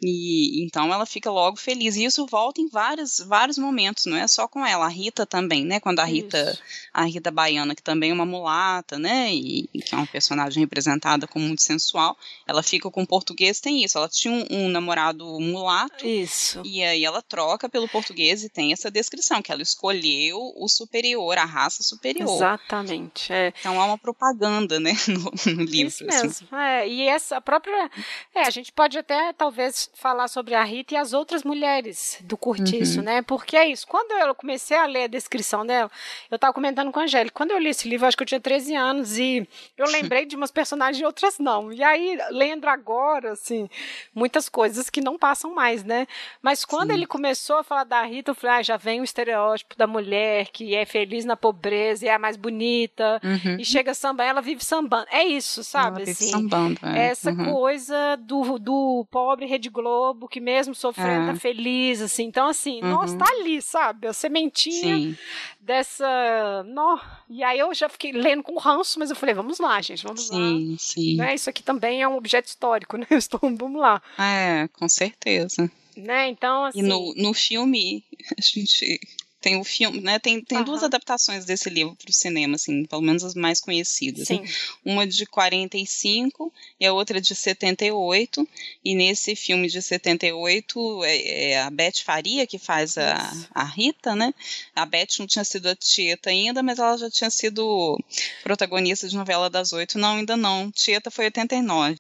e 0.02 0.64
então 0.64 0.94
ela 0.94 1.06
fica 1.06 1.32
logo 1.32 1.58
feliz. 1.58 1.96
E 1.96 2.06
isso 2.06 2.26
volta 2.28 2.62
em 2.62 2.68
vários, 2.68 3.20
vários 3.20 3.58
momentos, 3.58 4.06
não 4.06 4.18
é 4.18 4.28
só 4.28 4.48
com 4.48 4.66
ela, 4.66 4.86
a 4.86 4.90
Rita 4.90 5.26
também, 5.26 5.66
né? 5.66 5.80
Quando 5.80 6.00
a 6.00 6.04
Rita, 6.04 6.52
isso. 6.52 6.62
a 6.94 7.04
Rita 7.04 7.32
Baiana, 7.32 7.74
que 7.74 7.82
também 7.82 8.12
é 8.12 8.14
uma 8.14 8.26
mulata, 8.26 9.00
né? 9.00 9.34
E, 9.34 9.68
que 9.74 9.96
é 9.96 9.98
uma 9.98 10.06
personagem 10.06 10.62
representada 10.62 11.28
como 11.28 11.46
muito 11.46 11.64
sensual, 11.64 12.16
ela 12.46 12.62
fica 12.62 12.90
com 12.92 13.02
o 13.02 13.08
português, 13.08 13.60
tem 13.60 13.84
isso. 13.84 13.98
Ela 13.98 14.08
tinha 14.08 14.34
um, 14.34 14.46
um 14.50 14.70
namorado 14.70 15.26
mulato. 15.40 16.06
Isso. 16.06 16.62
E 16.64 16.84
aí 16.84 17.04
ela 17.04 17.22
troca 17.22 17.68
pelo 17.68 17.90
português 17.90 18.44
e 18.44 18.50
tem 18.50 18.74
essa 18.74 18.92
descrição, 18.92 19.42
que 19.42 19.52
ela 19.52 19.64
escolheu 19.64 20.54
o 20.56 20.68
superior, 20.68 21.38
a 21.38 21.46
raça 21.46 21.82
superior. 21.82 22.36
Exatamente. 22.36 23.34
É. 23.34 23.52
Então 23.60 23.82
há 23.82 23.86
uma 23.86 23.98
propaganda, 23.98 24.80
né, 24.80 24.94
no, 25.08 25.56
no 25.56 25.64
livro. 25.64 25.88
Isso 25.88 26.06
assim. 26.08 26.28
mesmo. 26.28 26.30
Assim. 26.30 26.56
É, 26.56 26.88
e 26.88 27.08
essa 27.08 27.42
própria. 27.42 27.90
É, 28.36 28.42
a 28.42 28.50
gente 28.52 28.72
pode 28.72 28.98
até 28.98 29.34
talvez 29.34 29.87
falar 29.94 30.28
sobre 30.28 30.54
a 30.54 30.64
Rita 30.64 30.94
e 30.94 30.98
as 30.98 31.14
outras 31.14 31.44
mulheres 31.44 32.20
do 32.24 32.38
Curtiço, 32.38 33.00
uhum. 33.00 33.06
né? 33.06 33.22
Porque 33.22 33.56
é 33.56 33.68
isso. 33.68 33.88
Quando 33.88 34.12
eu 34.12 34.34
comecei 34.36 34.78
a 34.78 34.86
ler 34.86 35.04
a 35.04 35.08
descrição 35.08 35.66
dela, 35.66 35.90
eu 36.30 36.36
estava 36.36 36.54
comentando 36.54 36.92
com 36.92 37.00
a 37.00 37.04
Angélica. 37.04 37.34
Quando 37.36 37.52
eu 37.52 37.60
li 37.60 37.70
esse 37.70 37.88
livro, 37.88 38.06
acho 38.06 38.16
que 38.16 38.24
eu 38.24 38.28
tinha 38.28 38.40
13 38.40 38.76
anos 38.76 39.18
e 39.18 39.48
eu 39.78 39.88
lembrei 39.88 40.26
de 40.26 40.36
umas 40.36 40.52
personagens 40.52 41.02
e 41.02 41.06
outras 41.06 41.40
não. 41.40 41.72
E 41.72 41.84
aí, 41.84 42.18
lendo 42.32 42.68
agora, 42.68 43.34
assim, 43.34 43.70
muitas 44.14 44.50
coisas 44.50 44.90
que 44.90 45.02
não 45.02 45.18
passam 45.18 45.54
mais, 45.54 45.84
né? 45.84 46.08
Mas 46.42 46.66
quando 46.66 46.90
Sim. 46.90 46.96
ele 46.96 47.06
começou 47.06 47.58
a 47.58 47.64
falar 47.64 47.84
da 47.84 48.04
Rita, 48.04 48.32
eu 48.32 48.36
falei, 48.36 48.58
ah, 48.58 48.64
já 48.64 48.78
vem 48.78 49.02
o 49.02 49.04
estereótipo 49.04 49.78
da 49.78 49.88
mulher 49.88 50.48
que 50.50 50.76
é 50.76 50.86
feliz 50.86 51.26
na 51.26 51.36
pobreza 51.36 52.06
e 52.06 52.08
é 52.08 52.14
a 52.14 52.20
mais 52.20 52.38
bonita 52.38 53.20
uhum. 53.24 53.58
e 53.60 53.66
chega 53.66 53.92
a 53.92 53.96
sambar, 53.96 54.26
ela 54.26 54.42
vive 54.42 54.64
sambando. 54.64 55.08
É 55.12 55.24
isso, 55.24 55.64
sabe? 55.64 56.02
Ela 56.02 56.12
assim, 56.12 56.32
sambando, 56.32 56.80
é. 56.84 57.08
Essa 57.08 57.32
uhum. 57.32 57.54
coisa 57.54 58.16
do, 58.18 58.60
do 58.60 59.06
pobre 59.10 59.46
Rede 59.46 59.70
Globo 59.82 60.28
que 60.28 60.40
mesmo 60.40 60.74
sofrendo 60.74 61.30
é. 61.30 61.34
tá 61.34 61.36
feliz, 61.40 62.02
assim. 62.02 62.24
Então, 62.24 62.48
assim, 62.48 62.82
uhum. 62.82 62.90
nossa, 62.90 63.18
tá 63.18 63.26
ali, 63.30 63.62
sabe? 63.62 64.08
A 64.08 64.14
sementinha 64.14 64.96
Sim. 64.96 65.18
dessa... 65.60 66.64
No... 66.64 67.00
E 67.30 67.44
aí 67.44 67.60
eu 67.60 67.74
já 67.74 67.88
fiquei 67.88 68.12
lendo 68.12 68.44
com 68.44 68.58
ranço, 68.58 69.00
mas 69.00 69.10
eu 69.10 69.16
falei, 69.16 69.36
vamos 69.36 69.60
lá, 69.60 69.80
gente, 69.82 70.04
vamos 70.04 70.28
sim, 70.28 70.72
lá. 70.72 70.78
Sim, 70.80 71.16
né? 71.18 71.36
Isso 71.36 71.50
aqui 71.50 71.62
também 71.62 72.02
é 72.02 72.08
um 72.08 72.18
objeto 72.18 72.48
histórico, 72.48 72.98
né? 72.98 73.06
Estou, 73.12 73.40
vamos 73.42 73.80
lá. 73.80 74.02
É, 74.18 74.68
com 74.74 74.90
certeza. 74.90 75.72
Né? 75.96 76.30
Então, 76.30 76.66
assim... 76.66 76.80
E 76.80 76.82
no, 76.82 77.14
no 77.16 77.34
filme, 77.34 78.04
a 78.38 78.42
gente 78.42 79.00
tem 79.48 79.58
o 79.58 79.64
filme, 79.64 80.02
né? 80.02 80.20
Tem, 80.20 80.42
tem 80.42 80.58
uhum. 80.58 80.64
duas 80.66 80.84
adaptações 80.84 81.46
desse 81.46 81.70
livro 81.70 81.96
para 81.96 82.10
o 82.10 82.14
cinema, 82.14 82.56
assim, 82.56 82.84
pelo 82.84 83.02
menos 83.02 83.24
as 83.24 83.34
mais 83.34 83.62
conhecidas. 83.62 84.28
Né? 84.28 84.44
Uma 84.84 85.08
de 85.08 85.26
45 85.26 86.52
e 86.78 86.86
a 86.86 86.92
outra 86.92 87.22
de 87.22 87.34
78. 87.34 88.46
E 88.84 88.94
nesse 88.94 89.38
filme 89.38 89.70
de 89.70 89.82
78 89.82 91.04
é, 91.06 91.52
é 91.52 91.62
a 91.62 91.70
Beth 91.70 92.04
Faria 92.04 92.46
que 92.46 92.60
faz 92.60 92.98
a, 92.98 93.32
a 93.56 93.64
Rita, 93.64 94.14
né? 94.18 94.34
A 94.76 94.86
Beth 94.86 95.16
não 95.20 95.28
tinha 95.28 95.46
sido 95.46 95.70
a 95.70 95.76
Tieta 95.76 96.30
ainda, 96.30 96.62
mas 96.62 96.78
ela 96.78 96.98
já 96.98 97.10
tinha 97.10 97.30
sido 97.30 97.98
protagonista 98.44 99.08
de 99.08 99.16
novela 99.16 99.50
das 99.50 99.72
oito. 99.72 99.98
Não, 99.98 100.18
ainda 100.18 100.36
não. 100.36 100.70
Tieta 100.72 101.10
foi 101.10 101.26
89. 101.26 101.96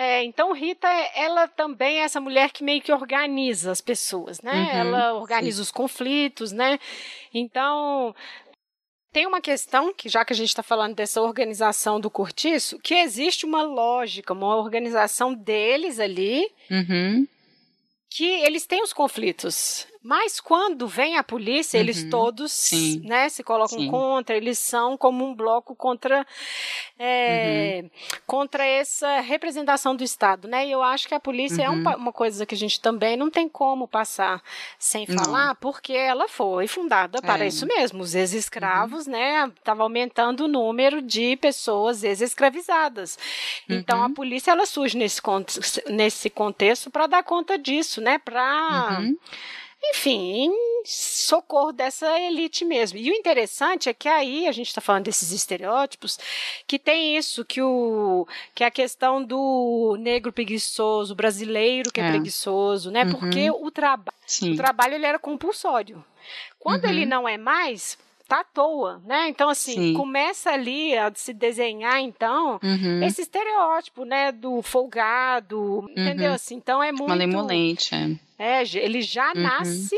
É, 0.00 0.22
então 0.22 0.52
Rita, 0.52 0.86
ela 1.16 1.48
também 1.48 1.98
é 1.98 2.04
essa 2.04 2.20
mulher 2.20 2.52
que 2.52 2.62
meio 2.62 2.80
que 2.80 2.92
organiza 2.92 3.72
as 3.72 3.80
pessoas, 3.80 4.40
né? 4.40 4.52
Uhum, 4.52 4.78
ela 4.78 5.14
organiza 5.14 5.56
sim. 5.56 5.62
os 5.62 5.72
conflitos, 5.72 6.52
né? 6.52 6.78
Então 7.34 8.14
tem 9.12 9.26
uma 9.26 9.40
questão 9.40 9.92
que 9.92 10.08
já 10.08 10.24
que 10.24 10.32
a 10.32 10.36
gente 10.36 10.50
está 10.50 10.62
falando 10.62 10.94
dessa 10.94 11.20
organização 11.20 11.98
do 11.98 12.08
cortiço, 12.08 12.78
que 12.78 12.94
existe 12.94 13.44
uma 13.44 13.62
lógica, 13.62 14.32
uma 14.32 14.54
organização 14.54 15.34
deles 15.34 15.98
ali. 15.98 16.48
Uhum. 16.70 17.26
Que 18.08 18.24
eles 18.24 18.66
têm 18.66 18.80
os 18.84 18.92
conflitos. 18.92 19.84
Mas 20.02 20.40
quando 20.40 20.86
vem 20.86 21.16
a 21.16 21.24
polícia, 21.24 21.76
uhum, 21.76 21.82
eles 21.82 22.04
todos 22.04 22.70
né, 23.02 23.28
se 23.28 23.42
colocam 23.42 23.78
sim. 23.78 23.90
contra, 23.90 24.36
eles 24.36 24.58
são 24.58 24.96
como 24.96 25.24
um 25.24 25.34
bloco 25.34 25.74
contra, 25.74 26.26
é, 26.98 27.80
uhum. 27.82 27.90
contra 28.26 28.64
essa 28.64 29.20
representação 29.20 29.96
do 29.96 30.04
Estado. 30.04 30.46
Né? 30.46 30.68
E 30.68 30.70
eu 30.70 30.82
acho 30.82 31.08
que 31.08 31.14
a 31.14 31.20
polícia 31.20 31.68
uhum. 31.68 31.88
é 31.88 31.94
um, 31.94 31.96
uma 31.96 32.12
coisa 32.12 32.46
que 32.46 32.54
a 32.54 32.58
gente 32.58 32.80
também 32.80 33.16
não 33.16 33.30
tem 33.30 33.48
como 33.48 33.88
passar 33.88 34.42
sem 34.78 35.06
falar, 35.06 35.56
porque 35.56 35.92
ela 35.92 36.28
foi 36.28 36.68
fundada 36.68 37.20
para 37.20 37.44
é. 37.44 37.48
isso 37.48 37.66
mesmo. 37.66 38.02
Os 38.02 38.14
ex-escravos 38.14 39.06
uhum. 39.06 39.12
né, 39.12 39.52
estavam 39.56 39.84
aumentando 39.84 40.44
o 40.44 40.48
número 40.48 41.02
de 41.02 41.36
pessoas 41.36 42.04
ex-escravizadas. 42.04 43.18
Então 43.68 44.00
a 44.02 44.06
uhum. 44.06 44.14
polícia 44.14 44.52
ela 44.52 44.64
surge 44.64 44.96
nesse, 44.96 45.20
nesse 45.88 46.30
contexto 46.30 46.90
para 46.90 47.06
dar 47.06 47.22
conta 47.22 47.58
disso, 47.58 48.00
né? 48.00 48.18
Para 48.18 48.98
uhum 49.00 49.16
enfim, 49.90 50.46
em 50.46 50.82
socorro 50.84 51.72
dessa 51.72 52.18
elite 52.20 52.64
mesmo. 52.64 52.98
E 52.98 53.10
o 53.10 53.14
interessante 53.14 53.88
é 53.88 53.94
que 53.94 54.08
aí 54.08 54.46
a 54.46 54.52
gente 54.52 54.68
está 54.68 54.80
falando 54.80 55.04
desses 55.04 55.32
estereótipos, 55.32 56.18
que 56.66 56.78
tem 56.78 57.16
isso, 57.16 57.44
que, 57.44 57.60
o, 57.60 58.26
que 58.54 58.64
é 58.64 58.66
a 58.66 58.70
questão 58.70 59.22
do 59.22 59.96
negro 59.98 60.32
preguiçoso, 60.32 61.14
brasileiro 61.14 61.92
que 61.92 62.00
é, 62.00 62.04
é 62.04 62.10
preguiçoso, 62.10 62.90
né? 62.90 63.04
Uhum. 63.04 63.10
Porque 63.12 63.50
o, 63.50 63.70
traba 63.70 64.12
o 64.42 64.56
trabalho 64.56 64.94
ele 64.94 65.06
era 65.06 65.18
compulsório. 65.18 66.04
Quando 66.58 66.84
uhum. 66.84 66.90
ele 66.90 67.06
não 67.06 67.28
é 67.28 67.36
mais, 67.38 67.98
tá 68.28 68.40
à 68.40 68.44
toa, 68.44 69.02
né? 69.06 69.28
Então, 69.28 69.48
assim, 69.48 69.72
Sim. 69.72 69.94
começa 69.94 70.50
ali 70.50 70.96
a 70.96 71.10
se 71.14 71.32
desenhar, 71.32 71.98
então, 72.00 72.60
uhum. 72.62 73.02
esse 73.02 73.22
estereótipo, 73.22 74.04
né, 74.04 74.30
do 74.30 74.60
folgado, 74.60 75.58
uhum. 75.58 75.88
entendeu? 75.90 76.34
Assim, 76.34 76.56
então 76.56 76.82
é 76.82 76.92
muito... 76.92 77.08
Malemolente, 77.08 77.94
é. 77.94 78.60
É, 78.60 78.62
ele 78.76 79.00
já 79.00 79.32
uhum. 79.34 79.42
nasce 79.42 79.96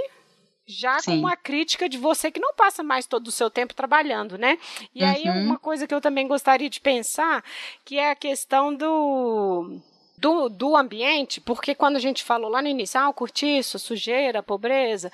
já 0.64 1.01
Sim. 1.01 1.11
com 1.11 1.19
uma 1.19 1.37
crítica 1.37 1.88
de 1.88 1.99
você 1.99 2.31
que 2.31 2.38
não 2.38 2.55
passa 2.55 2.83
mais 2.83 3.05
todo 3.05 3.27
o 3.27 3.33
seu 3.33 3.51
tempo 3.51 3.75
trabalhando, 3.75 4.38
né? 4.38 4.57
E 4.95 5.03
aí 5.03 5.25
uhum. 5.25 5.47
uma 5.47 5.59
coisa 5.59 5.85
que 5.85 5.93
eu 5.93 6.01
também 6.01 6.29
gostaria 6.29 6.71
de 6.71 6.81
pensar, 6.81 7.43
que 7.85 7.99
é 7.99 8.12
a 8.12 8.14
questão 8.14 8.73
do 8.73 9.81
do, 10.20 10.48
do 10.50 10.76
ambiente, 10.76 11.40
porque 11.40 11.74
quando 11.74 11.96
a 11.96 12.00
gente 12.00 12.22
falou 12.22 12.50
lá 12.50 12.61
no 12.61 12.68
início, 12.68 13.00
ah, 13.00 13.12
cortiço, 13.12 13.78
sujeira, 13.78 14.42
pobreza, 14.42 15.11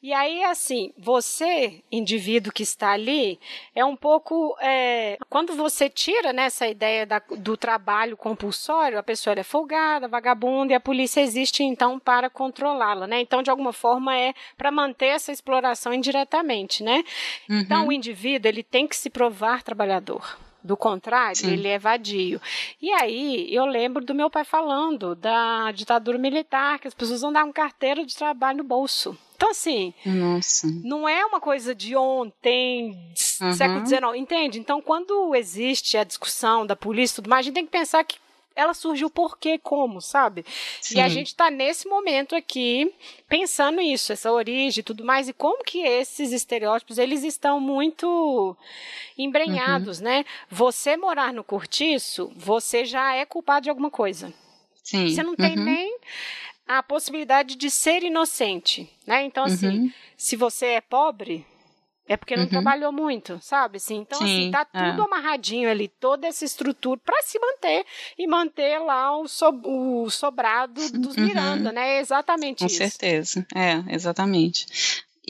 e 0.00 0.12
aí, 0.12 0.44
assim, 0.44 0.92
você, 0.96 1.82
indivíduo 1.90 2.52
que 2.52 2.62
está 2.62 2.92
ali, 2.92 3.38
é 3.74 3.84
um 3.84 3.96
pouco. 3.96 4.56
É, 4.60 5.18
quando 5.28 5.56
você 5.56 5.90
tira 5.90 6.32
né, 6.32 6.44
essa 6.44 6.68
ideia 6.68 7.04
da, 7.04 7.20
do 7.36 7.56
trabalho 7.56 8.16
compulsório, 8.16 8.96
a 8.96 9.02
pessoa 9.02 9.34
é 9.36 9.42
folgada, 9.42 10.06
vagabunda, 10.06 10.72
e 10.72 10.76
a 10.76 10.80
polícia 10.80 11.20
existe, 11.20 11.64
então, 11.64 11.98
para 11.98 12.30
controlá-la, 12.30 13.08
né? 13.08 13.20
Então, 13.20 13.42
de 13.42 13.50
alguma 13.50 13.72
forma, 13.72 14.16
é 14.16 14.34
para 14.56 14.70
manter 14.70 15.06
essa 15.06 15.32
exploração 15.32 15.92
indiretamente, 15.92 16.84
né? 16.84 17.04
Uhum. 17.50 17.58
Então, 17.58 17.88
o 17.88 17.92
indivíduo, 17.92 18.48
ele 18.48 18.62
tem 18.62 18.86
que 18.86 18.96
se 18.96 19.10
provar 19.10 19.64
trabalhador. 19.64 20.38
Do 20.68 20.76
contrário, 20.76 21.34
Sim. 21.34 21.50
ele 21.50 21.66
é 21.66 21.78
vadio. 21.78 22.38
E 22.78 22.92
aí, 22.92 23.48
eu 23.50 23.64
lembro 23.64 24.04
do 24.04 24.14
meu 24.14 24.28
pai 24.28 24.44
falando 24.44 25.14
da 25.14 25.72
ditadura 25.72 26.18
militar, 26.18 26.78
que 26.78 26.86
as 26.86 26.92
pessoas 26.92 27.24
andavam 27.24 27.50
carteira 27.50 28.04
de 28.04 28.14
trabalho 28.14 28.58
no 28.58 28.64
bolso. 28.64 29.16
Então, 29.34 29.48
assim, 29.48 29.94
Nossa. 30.04 30.66
não 30.84 31.08
é 31.08 31.24
uma 31.24 31.40
coisa 31.40 31.74
de 31.74 31.96
ontem, 31.96 32.90
uhum. 33.40 33.52
século 33.54 33.86
XIX, 33.86 34.02
entende? 34.16 34.58
Então, 34.60 34.82
quando 34.82 35.34
existe 35.34 35.96
a 35.96 36.04
discussão 36.04 36.66
da 36.66 36.76
polícia 36.76 37.14
e 37.14 37.16
tudo 37.16 37.30
mais, 37.30 37.40
a 37.40 37.44
gente 37.44 37.54
tem 37.54 37.64
que 37.64 37.72
pensar 37.72 38.04
que 38.04 38.18
ela 38.58 38.74
surgiu 38.74 39.08
por 39.08 39.38
quê, 39.38 39.56
como, 39.56 40.02
sabe? 40.02 40.44
Sim. 40.80 40.98
E 40.98 41.00
a 41.00 41.08
gente 41.08 41.28
está 41.28 41.48
nesse 41.48 41.86
momento 41.86 42.34
aqui 42.34 42.92
pensando 43.28 43.80
isso, 43.80 44.12
essa 44.12 44.32
origem 44.32 44.80
e 44.80 44.82
tudo 44.82 45.04
mais, 45.04 45.28
e 45.28 45.32
como 45.32 45.62
que 45.62 45.78
esses 45.78 46.32
estereótipos, 46.32 46.98
eles 46.98 47.22
estão 47.22 47.60
muito 47.60 48.56
embrenhados, 49.16 49.98
uhum. 49.98 50.04
né? 50.04 50.24
Você 50.50 50.96
morar 50.96 51.32
no 51.32 51.44
cortiço, 51.44 52.32
você 52.34 52.84
já 52.84 53.14
é 53.14 53.24
culpado 53.24 53.64
de 53.64 53.70
alguma 53.70 53.92
coisa. 53.92 54.34
Sim. 54.82 55.08
Você 55.08 55.22
não 55.22 55.36
tem 55.36 55.56
uhum. 55.56 55.64
nem 55.64 55.98
a 56.66 56.82
possibilidade 56.82 57.54
de 57.54 57.70
ser 57.70 58.02
inocente, 58.02 58.90
né? 59.06 59.22
Então, 59.22 59.44
assim, 59.44 59.68
uhum. 59.68 59.92
se 60.16 60.34
você 60.34 60.66
é 60.66 60.80
pobre, 60.80 61.46
é 62.08 62.16
porque 62.16 62.34
não 62.34 62.44
uhum. 62.44 62.48
trabalhou 62.48 62.90
muito, 62.90 63.38
sabe? 63.42 63.76
Assim, 63.76 63.98
então, 63.98 64.18
assim, 64.18 64.26
Sim, 64.26 64.40
assim, 64.42 64.50
tá 64.50 64.66
é. 64.72 64.90
tudo 64.90 65.02
é. 65.02 65.04
amarradinho 65.04 65.70
ali, 65.70 65.88
toda 65.88 66.26
essa 66.26 66.44
estrutura 66.44 66.98
para 67.04 67.22
se 67.22 67.38
manter 67.38 67.84
e 68.18 68.26
manter 68.26 68.78
lá 68.78 69.16
o, 69.16 69.28
so, 69.28 69.50
o 69.64 70.10
sobrado 70.10 70.80
dos 70.92 71.16
uhum. 71.16 71.24
Miranda, 71.24 71.70
né? 71.70 71.96
É 71.96 72.00
exatamente 72.00 72.60
Com 72.60 72.66
isso. 72.66 72.78
Com 72.78 72.88
certeza, 72.88 73.46
é, 73.54 73.94
exatamente. 73.94 74.66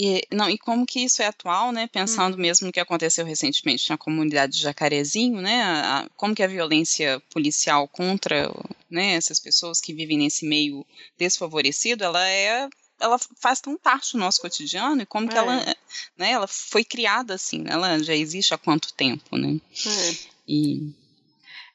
E, 0.01 0.23
não, 0.31 0.49
e 0.49 0.57
como 0.57 0.87
que 0.87 1.01
isso 1.01 1.21
é 1.21 1.27
atual, 1.27 1.73
né? 1.73 1.89
Pensando 1.89 2.37
hum. 2.37 2.41
mesmo 2.41 2.69
no 2.69 2.73
que 2.73 2.79
aconteceu 2.79 3.27
recentemente 3.27 3.91
na 3.91 3.99
comunidade 3.99 4.53
de 4.53 4.63
Jacarezinho, 4.63 5.41
né? 5.41 5.61
A, 5.61 5.99
a, 5.99 6.09
como 6.11 6.37
que 6.37 6.43
a 6.45 6.47
violência 6.47 7.21
policial 7.33 7.89
contra 7.89 8.49
né, 8.89 9.15
essas 9.15 9.41
pessoas 9.41 9.81
que 9.81 9.93
vivem 9.93 10.19
nesse 10.19 10.47
meio 10.47 10.87
desfavorecido, 11.19 12.05
ela 12.05 12.25
é 12.29 12.69
ela 13.01 13.19
faz 13.37 13.61
tão 13.61 13.77
parte 13.77 14.13
do 14.13 14.19
nosso 14.19 14.41
cotidiano 14.41 15.03
e 15.03 15.07
como 15.07 15.27
é. 15.27 15.31
que 15.31 15.39
ela, 15.39 15.57
né, 16.17 16.31
ela 16.33 16.47
foi 16.47 16.85
criada 16.85 17.35
assim, 17.35 17.61
né? 17.61 17.73
ela 17.73 18.03
já 18.03 18.15
existe 18.15 18.55
há 18.55 18.59
quanto 18.59 18.93
tempo, 18.95 19.37
né? 19.37 19.61
É. 19.87 20.17
E 20.47 20.93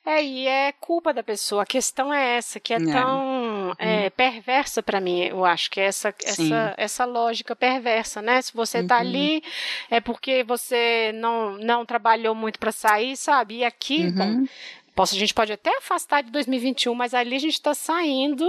é, 0.05 0.21
e 0.21 0.47
é 0.47 0.73
culpa 0.73 1.13
da 1.13 1.23
pessoa. 1.23 1.63
A 1.63 1.65
questão 1.65 2.13
é 2.13 2.35
essa, 2.37 2.59
que 2.59 2.73
é, 2.73 2.77
é. 2.77 2.79
tão 2.79 3.73
é, 3.79 4.07
hum. 4.07 4.11
perversa 4.17 4.83
para 4.83 4.99
mim, 4.99 5.21
eu 5.21 5.45
acho, 5.45 5.71
que 5.71 5.79
é 5.79 5.85
essa, 5.85 6.13
essa, 6.21 6.73
essa 6.75 7.05
lógica 7.05 7.55
perversa, 7.55 8.21
né? 8.21 8.41
Se 8.41 8.53
você 8.53 8.79
está 8.79 8.95
uhum. 8.95 9.01
ali, 9.01 9.43
é 9.89 10.01
porque 10.01 10.43
você 10.43 11.13
não, 11.15 11.57
não 11.57 11.85
trabalhou 11.85 12.35
muito 12.35 12.59
para 12.59 12.73
sair, 12.73 13.15
sabe? 13.15 13.59
E 13.59 13.63
aqui, 13.63 14.07
uhum. 14.07 14.11
bom, 14.11 14.45
Posso, 14.95 15.15
a 15.15 15.17
gente 15.17 15.33
pode 15.33 15.51
até 15.51 15.75
afastar 15.77 16.21
de 16.21 16.31
2021, 16.31 16.93
mas 16.93 17.13
ali 17.13 17.35
a 17.35 17.39
gente 17.39 17.53
está 17.53 17.73
saindo 17.73 18.47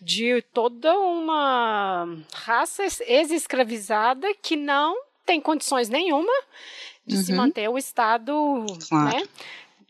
de 0.00 0.40
toda 0.52 0.96
uma 0.98 2.06
raça 2.32 2.84
ex-escravizada 3.06 4.32
que 4.40 4.54
não 4.54 4.96
tem 5.26 5.40
condições 5.40 5.88
nenhuma 5.88 6.32
de 7.06 7.16
uhum. 7.16 7.22
se 7.22 7.32
manter 7.32 7.68
o 7.68 7.76
Estado, 7.76 8.32
claro. 8.88 9.16
né? 9.16 9.28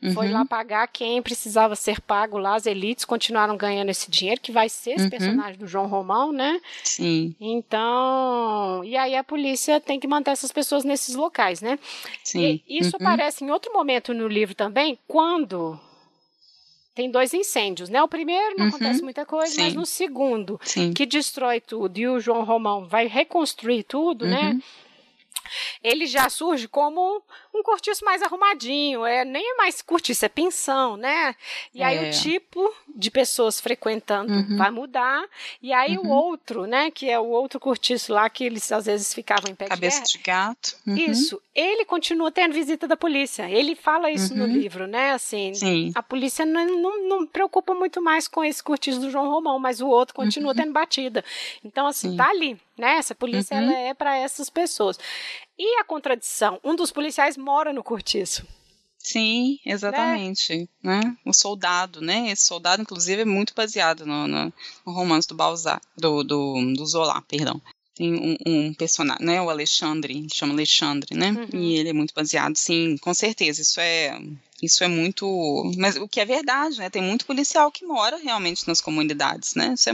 Uhum. 0.05 0.13
Foi 0.13 0.29
lá 0.29 0.45
pagar 0.45 0.87
quem 0.87 1.21
precisava 1.21 1.75
ser 1.75 1.99
pago 1.99 2.37
lá, 2.37 2.55
as 2.55 2.65
elites 2.65 3.05
continuaram 3.05 3.57
ganhando 3.57 3.89
esse 3.89 4.09
dinheiro, 4.09 4.39
que 4.39 4.51
vai 4.51 4.69
ser 4.69 4.91
esse 4.91 5.05
uhum. 5.05 5.09
personagem 5.09 5.57
do 5.57 5.67
João 5.67 5.87
Romão, 5.87 6.31
né? 6.31 6.59
Sim. 6.83 7.35
Então, 7.39 8.83
e 8.83 8.95
aí 8.95 9.15
a 9.15 9.23
polícia 9.23 9.79
tem 9.79 9.99
que 9.99 10.07
manter 10.07 10.31
essas 10.31 10.51
pessoas 10.51 10.83
nesses 10.83 11.15
locais, 11.15 11.61
né? 11.61 11.79
Sim. 12.23 12.61
E 12.67 12.79
isso 12.79 12.95
uhum. 12.99 13.07
aparece 13.07 13.43
em 13.43 13.51
outro 13.51 13.73
momento 13.73 14.13
no 14.13 14.27
livro 14.27 14.53
também, 14.53 14.97
quando 15.07 15.79
tem 16.93 17.11
dois 17.11 17.33
incêndios, 17.33 17.89
né? 17.89 18.01
O 18.01 18.07
primeiro 18.07 18.55
não 18.57 18.65
uhum, 18.65 18.69
acontece 18.69 19.01
muita 19.01 19.25
coisa, 19.25 19.53
sim. 19.53 19.61
mas 19.61 19.73
no 19.73 19.85
segundo, 19.85 20.59
sim. 20.63 20.93
que 20.93 21.05
destrói 21.05 21.59
tudo 21.59 21.97
e 21.97 22.07
o 22.07 22.19
João 22.19 22.43
Romão 22.43 22.85
vai 22.85 23.07
reconstruir 23.07 23.83
tudo, 23.83 24.25
né? 24.25 24.41
uhum. 24.41 24.53
né? 24.53 24.61
ele 25.83 26.05
já 26.05 26.29
surge 26.29 26.67
como 26.67 27.21
um 27.55 27.63
cortiço 27.63 28.03
mais 28.03 28.21
arrumadinho, 28.21 29.05
é 29.05 29.23
nem 29.23 29.51
é 29.51 29.55
mais 29.55 29.81
cortiço, 29.81 30.25
é 30.25 30.29
pensão, 30.29 30.97
né? 30.97 31.35
E 31.73 31.81
aí 31.81 31.97
o 31.97 32.05
é. 32.05 32.09
tipo 32.11 32.73
de 32.95 33.09
pessoas 33.09 33.59
frequentando 33.59 34.33
uhum. 34.33 34.57
vai 34.57 34.71
mudar, 34.71 35.25
e 35.61 35.73
aí 35.73 35.97
uhum. 35.97 36.07
o 36.07 36.09
outro, 36.09 36.65
né, 36.65 36.91
que 36.91 37.09
é 37.09 37.19
o 37.19 37.25
outro 37.25 37.59
cortiço 37.59 38.13
lá 38.13 38.29
que 38.29 38.43
eles 38.43 38.71
às 38.71 38.85
vezes 38.85 39.13
ficavam 39.13 39.51
em 39.51 39.55
pé 39.55 39.65
Cabeça 39.67 40.01
de, 40.03 40.13
de 40.13 40.17
gato. 40.19 40.75
Uhum. 40.87 40.95
Isso, 40.95 41.41
ele 41.53 41.85
continua 41.85 42.31
tendo 42.31 42.53
visita 42.53 42.87
da 42.87 42.95
polícia, 42.95 43.49
ele 43.49 43.75
fala 43.75 44.11
isso 44.11 44.35
no 44.35 44.45
uhum. 44.45 44.51
livro, 44.51 44.87
né, 44.87 45.11
assim, 45.11 45.53
Sim. 45.53 45.91
a 45.95 46.03
polícia 46.03 46.45
não, 46.45 46.65
não, 46.65 47.07
não, 47.07 47.27
preocupa 47.27 47.73
muito 47.73 48.01
mais 48.01 48.27
com 48.27 48.43
esse 48.43 48.63
cortiço 48.63 48.99
do 48.99 49.09
João 49.09 49.29
Romão, 49.29 49.59
mas 49.59 49.81
o 49.81 49.87
outro 49.87 50.13
continua 50.13 50.51
uhum. 50.51 50.57
tendo 50.57 50.73
batida. 50.73 51.23
Então, 51.63 51.87
assim, 51.87 52.11
Sim. 52.11 52.17
tá 52.17 52.29
ali, 52.29 52.57
né? 52.77 52.97
Essa 52.97 53.15
polícia 53.15 53.55
uhum. 53.55 53.63
ela 53.63 53.79
é 53.79 53.93
para 53.93 54.17
essas 54.17 54.49
pessoas. 54.49 54.99
E 55.57 55.79
a 55.79 55.83
contradição? 55.83 56.59
Um 56.63 56.75
dos 56.75 56.91
policiais 56.91 57.37
mora 57.37 57.71
no 57.71 57.83
cortiço. 57.83 58.45
Sim, 58.97 59.59
exatamente. 59.63 60.67
Né? 60.81 60.99
né? 60.99 61.17
O 61.23 61.31
soldado, 61.31 62.01
né? 62.01 62.31
Esse 62.31 62.45
soldado, 62.45 62.81
inclusive, 62.81 63.21
é 63.21 63.25
muito 63.25 63.53
baseado 63.53 64.03
no, 64.03 64.27
no, 64.27 64.53
no 64.85 64.91
romance 64.91 65.27
do 65.27 65.35
Balzac, 65.35 65.85
do, 65.95 66.23
do, 66.23 66.73
do 66.73 66.85
Zola, 66.85 67.21
perdão. 67.21 67.61
Tem 67.93 68.13
um, 68.13 68.35
um, 68.45 68.73
personagem, 68.73 69.23
né? 69.23 69.41
O 69.41 69.49
Alexandre, 69.49 70.27
chama 70.33 70.53
Alexandre, 70.53 71.15
né? 71.15 71.31
Uhum. 71.31 71.59
E 71.59 71.77
ele 71.77 71.89
é 71.89 71.93
muito 71.93 72.13
baseado, 72.15 72.55
sim, 72.57 72.97
com 72.97 73.13
certeza. 73.13 73.61
Isso 73.61 73.79
é, 73.79 74.19
isso 74.61 74.83
é 74.83 74.87
muito. 74.87 75.71
Mas 75.77 75.95
o 75.95 76.07
que 76.07 76.19
é 76.19 76.25
verdade, 76.25 76.79
né? 76.79 76.89
Tem 76.89 77.01
muito 77.01 77.25
policial 77.25 77.71
que 77.71 77.85
mora 77.85 78.17
realmente 78.17 78.67
nas 78.67 78.81
comunidades, 78.81 79.53
né? 79.53 79.75
Isso 79.77 79.89
é 79.91 79.93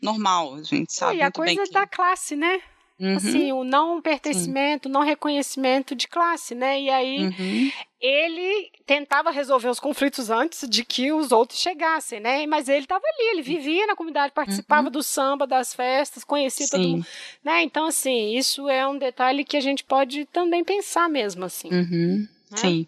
normal, 0.00 0.54
a 0.54 0.62
gente 0.62 0.92
sabe. 0.92 1.18
E 1.18 1.22
a 1.22 1.30
coisa 1.30 1.64
que... 1.64 1.70
da 1.70 1.86
classe, 1.86 2.34
né? 2.34 2.60
Uhum. 2.98 3.16
Assim, 3.16 3.52
o 3.52 3.62
não 3.62 4.00
pertencimento, 4.00 4.88
o 4.88 4.92
não 4.92 5.02
reconhecimento 5.02 5.94
de 5.94 6.08
classe, 6.08 6.54
né? 6.54 6.80
E 6.80 6.88
aí 6.88 7.26
uhum. 7.26 7.70
ele 8.00 8.70
tentava 8.86 9.30
resolver 9.30 9.68
os 9.68 9.78
conflitos 9.78 10.30
antes 10.30 10.66
de 10.66 10.82
que 10.82 11.12
os 11.12 11.30
outros 11.30 11.60
chegassem, 11.60 12.20
né? 12.20 12.46
Mas 12.46 12.70
ele 12.70 12.84
estava 12.84 13.04
ali, 13.04 13.32
ele 13.32 13.42
vivia 13.42 13.86
na 13.86 13.94
comunidade, 13.94 14.32
participava 14.32 14.86
uhum. 14.86 14.92
do 14.92 15.02
samba, 15.02 15.46
das 15.46 15.74
festas, 15.74 16.24
conhecia 16.24 16.66
Sim. 16.66 16.72
todo 16.72 16.88
mundo, 16.88 17.06
né? 17.44 17.62
Então, 17.62 17.86
assim, 17.86 18.34
isso 18.34 18.66
é 18.66 18.88
um 18.88 18.96
detalhe 18.96 19.44
que 19.44 19.58
a 19.58 19.60
gente 19.60 19.84
pode 19.84 20.24
também 20.26 20.64
pensar 20.64 21.08
mesmo, 21.08 21.44
assim. 21.44 21.68
Uhum. 21.68 22.28
Né? 22.50 22.56
Sim 22.56 22.86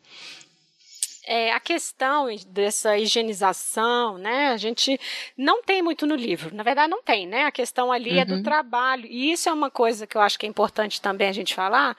é, 1.28 1.52
a 1.52 1.60
questão 1.60 2.26
dessa 2.48 2.96
higienização, 2.96 4.16
né? 4.16 4.48
A 4.48 4.56
gente 4.56 4.98
não 5.36 5.62
tem 5.62 5.82
muito 5.82 6.06
no 6.06 6.16
livro. 6.16 6.54
Na 6.54 6.62
verdade, 6.62 6.90
não 6.90 7.02
tem, 7.02 7.26
né? 7.26 7.44
A 7.44 7.52
questão 7.52 7.92
ali 7.92 8.12
uhum. 8.12 8.20
é 8.20 8.24
do 8.24 8.34
uhum. 8.36 8.42
trabalho. 8.42 9.06
E 9.06 9.30
isso 9.30 9.46
é 9.46 9.52
uma 9.52 9.70
coisa 9.70 10.06
que 10.06 10.16
eu 10.16 10.22
acho 10.22 10.38
que 10.38 10.46
é 10.46 10.48
importante 10.48 11.02
também 11.02 11.28
a 11.28 11.32
gente 11.32 11.54
falar, 11.54 11.94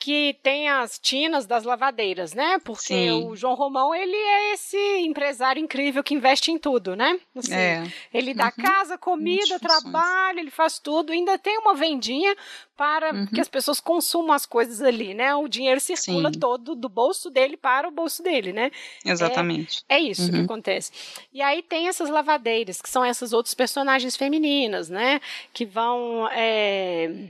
que 0.00 0.38
tem 0.42 0.66
as 0.66 0.98
tinas 0.98 1.46
das 1.46 1.62
lavadeiras, 1.62 2.32
né? 2.32 2.58
Porque 2.64 2.94
Sim. 2.94 3.10
o 3.10 3.36
João 3.36 3.54
Romão, 3.54 3.94
ele 3.94 4.16
é 4.16 4.54
esse 4.54 4.78
empresário 5.00 5.62
incrível 5.62 6.02
que 6.02 6.14
investe 6.14 6.50
em 6.50 6.58
tudo, 6.58 6.96
né? 6.96 7.20
Assim, 7.36 7.52
é. 7.52 7.84
Ele 8.12 8.32
dá 8.32 8.46
uhum. 8.46 8.64
casa, 8.64 8.96
comida, 8.96 9.60
trabalho, 9.60 10.40
ele 10.40 10.50
faz 10.50 10.78
tudo. 10.78 11.12
Ainda 11.12 11.36
tem 11.36 11.58
uma 11.58 11.74
vendinha 11.74 12.34
para 12.78 13.12
uhum. 13.12 13.26
que 13.26 13.42
as 13.42 13.48
pessoas 13.48 13.78
consumam 13.78 14.32
as 14.32 14.46
coisas 14.46 14.80
ali, 14.80 15.12
né? 15.12 15.34
O 15.34 15.46
dinheiro 15.46 15.78
circula 15.78 16.32
Sim. 16.32 16.40
todo 16.40 16.74
do 16.74 16.88
bolso 16.88 17.28
dele 17.28 17.58
para 17.58 17.86
o 17.86 17.90
bolso 17.92 18.22
dele, 18.22 18.54
né? 18.54 18.70
Exatamente. 19.04 19.84
É, 19.86 19.96
é 19.96 20.00
isso 20.00 20.22
uhum. 20.22 20.30
que 20.30 20.40
acontece. 20.40 20.92
E 21.30 21.42
aí 21.42 21.62
tem 21.62 21.88
essas 21.88 22.08
lavadeiras, 22.08 22.80
que 22.80 22.88
são 22.88 23.04
essas 23.04 23.34
outras 23.34 23.52
personagens 23.52 24.16
femininas, 24.16 24.88
né? 24.88 25.20
Que 25.52 25.66
vão... 25.66 26.26
É 26.32 27.28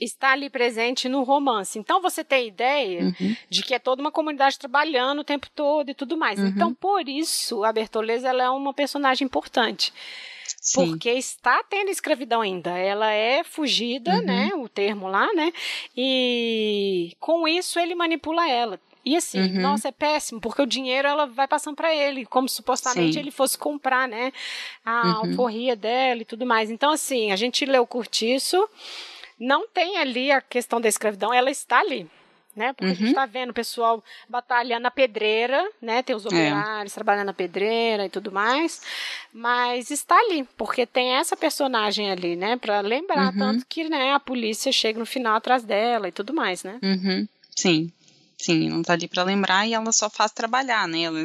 está 0.00 0.32
ali 0.32 0.48
presente 0.48 1.08
no 1.08 1.22
romance. 1.22 1.78
Então 1.78 2.00
você 2.00 2.24
tem 2.24 2.48
ideia 2.48 3.02
uhum. 3.02 3.36
de 3.48 3.62
que 3.62 3.74
é 3.74 3.78
toda 3.78 4.00
uma 4.00 4.10
comunidade 4.10 4.58
trabalhando 4.58 5.20
o 5.20 5.24
tempo 5.24 5.48
todo 5.54 5.90
e 5.90 5.94
tudo 5.94 6.16
mais. 6.16 6.38
Uhum. 6.38 6.46
Então 6.46 6.74
por 6.74 7.08
isso 7.08 7.64
a 7.64 7.72
Bertoleza 7.72 8.28
ela 8.28 8.44
é 8.44 8.50
uma 8.50 8.72
personagem 8.72 9.24
importante. 9.24 9.92
Sim. 10.60 10.90
Porque 10.90 11.10
está 11.10 11.62
tendo 11.62 11.90
escravidão 11.90 12.40
ainda. 12.40 12.70
Ela 12.76 13.10
é 13.12 13.42
fugida, 13.44 14.16
uhum. 14.16 14.22
né? 14.22 14.50
O 14.56 14.68
termo 14.68 15.08
lá, 15.08 15.32
né? 15.32 15.52
E 15.96 17.16
com 17.18 17.46
isso 17.48 17.78
ele 17.78 17.94
manipula 17.94 18.48
ela. 18.48 18.78
E 19.04 19.16
assim, 19.16 19.40
uhum. 19.40 19.62
nossa, 19.62 19.88
é 19.88 19.92
péssimo, 19.92 20.40
porque 20.40 20.60
o 20.60 20.66
dinheiro 20.66 21.08
ela 21.08 21.24
vai 21.24 21.48
passando 21.48 21.74
para 21.74 21.94
ele, 21.94 22.26
como 22.26 22.46
supostamente 22.48 23.14
Sim. 23.14 23.18
ele 23.18 23.30
fosse 23.30 23.56
comprar, 23.56 24.06
né? 24.06 24.30
A 24.84 25.02
uhum. 25.02 25.30
alforria 25.30 25.74
dela 25.74 26.20
e 26.20 26.24
tudo 26.24 26.44
mais. 26.44 26.70
Então, 26.70 26.90
assim, 26.90 27.32
a 27.32 27.36
gente 27.36 27.64
leu 27.64 27.82
o 27.82 27.86
Curtiço, 27.86 28.68
não 29.40 29.66
tem 29.66 29.96
ali 29.96 30.30
a 30.30 30.42
questão 30.42 30.80
da 30.80 30.88
escravidão, 30.88 31.32
ela 31.32 31.50
está 31.50 31.80
ali. 31.80 32.06
Né? 32.54 32.72
Porque 32.72 32.84
uhum. 32.84 32.90
a 32.90 32.94
gente 32.94 33.08
está 33.08 33.24
uhum. 33.24 33.30
vendo 33.30 33.50
o 33.50 33.54
pessoal 33.54 34.04
batalhando 34.28 34.82
na 34.82 34.90
pedreira, 34.90 35.70
né? 35.80 36.02
Tem 36.02 36.16
os 36.16 36.24
é. 36.24 36.28
operários 36.28 36.92
é. 36.92 36.94
trabalhando 36.96 37.26
na 37.26 37.32
pedreira 37.32 38.04
e 38.04 38.10
tudo 38.10 38.32
mais, 38.32 38.82
mas 39.32 39.88
está 39.90 40.18
ali, 40.18 40.42
porque 40.58 40.84
tem 40.84 41.12
essa 41.12 41.36
personagem 41.36 42.10
ali, 42.10 42.34
né? 42.34 42.56
Para 42.56 42.80
lembrar 42.80 43.32
uhum. 43.32 43.38
tanto 43.38 43.66
que 43.66 43.88
né, 43.88 44.12
a 44.12 44.20
polícia 44.20 44.72
chega 44.72 44.98
no 44.98 45.06
final 45.06 45.36
atrás 45.36 45.62
dela 45.62 46.08
e 46.08 46.12
tudo 46.12 46.34
mais, 46.34 46.64
né? 46.64 46.80
Uhum. 46.82 47.28
Sim, 47.54 47.92
sim, 48.36 48.68
não 48.68 48.80
está 48.80 48.94
ali 48.94 49.06
para 49.06 49.22
lembrar 49.22 49.66
e 49.66 49.72
ela 49.72 49.92
só 49.92 50.10
faz 50.10 50.32
trabalhar, 50.32 50.88
né? 50.88 51.02
Ela 51.02 51.20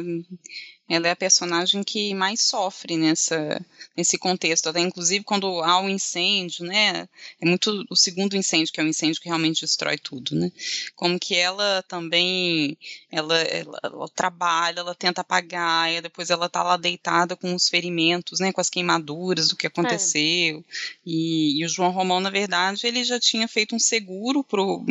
ela 0.88 1.08
é 1.08 1.10
a 1.10 1.16
personagem 1.16 1.82
que 1.82 2.14
mais 2.14 2.40
sofre 2.42 2.96
nessa, 2.96 3.60
nesse 3.96 4.16
contexto. 4.16 4.68
Até 4.68 4.80
inclusive 4.80 5.24
quando 5.24 5.62
há 5.62 5.80
um 5.80 5.88
incêndio, 5.88 6.64
né? 6.64 7.08
É 7.40 7.46
muito 7.46 7.84
o 7.90 7.96
segundo 7.96 8.36
incêndio, 8.36 8.72
que 8.72 8.80
é 8.80 8.82
o 8.82 8.86
um 8.86 8.90
incêndio 8.90 9.20
que 9.20 9.28
realmente 9.28 9.62
destrói 9.62 9.98
tudo, 9.98 10.36
né? 10.36 10.52
Como 10.94 11.18
que 11.18 11.34
ela 11.34 11.82
também 11.88 12.78
ela, 13.10 13.36
ela, 13.42 13.80
ela 13.82 14.08
trabalha, 14.08 14.80
ela 14.80 14.94
tenta 14.94 15.22
apagar, 15.22 15.92
e 15.92 16.00
depois 16.00 16.30
ela 16.30 16.48
tá 16.48 16.62
lá 16.62 16.76
deitada 16.76 17.34
com 17.34 17.52
os 17.54 17.68
ferimentos, 17.68 18.38
né? 18.38 18.52
Com 18.52 18.60
as 18.60 18.70
queimaduras 18.70 19.48
do 19.48 19.56
que 19.56 19.66
aconteceu. 19.66 20.58
É. 20.58 20.62
E, 21.04 21.60
e 21.60 21.64
o 21.64 21.68
João 21.68 21.90
Romão, 21.90 22.20
na 22.20 22.30
verdade, 22.30 22.86
ele 22.86 23.02
já 23.02 23.18
tinha 23.18 23.48
feito 23.48 23.74
um 23.74 23.78
seguro 23.78 24.44
pro 24.44 24.84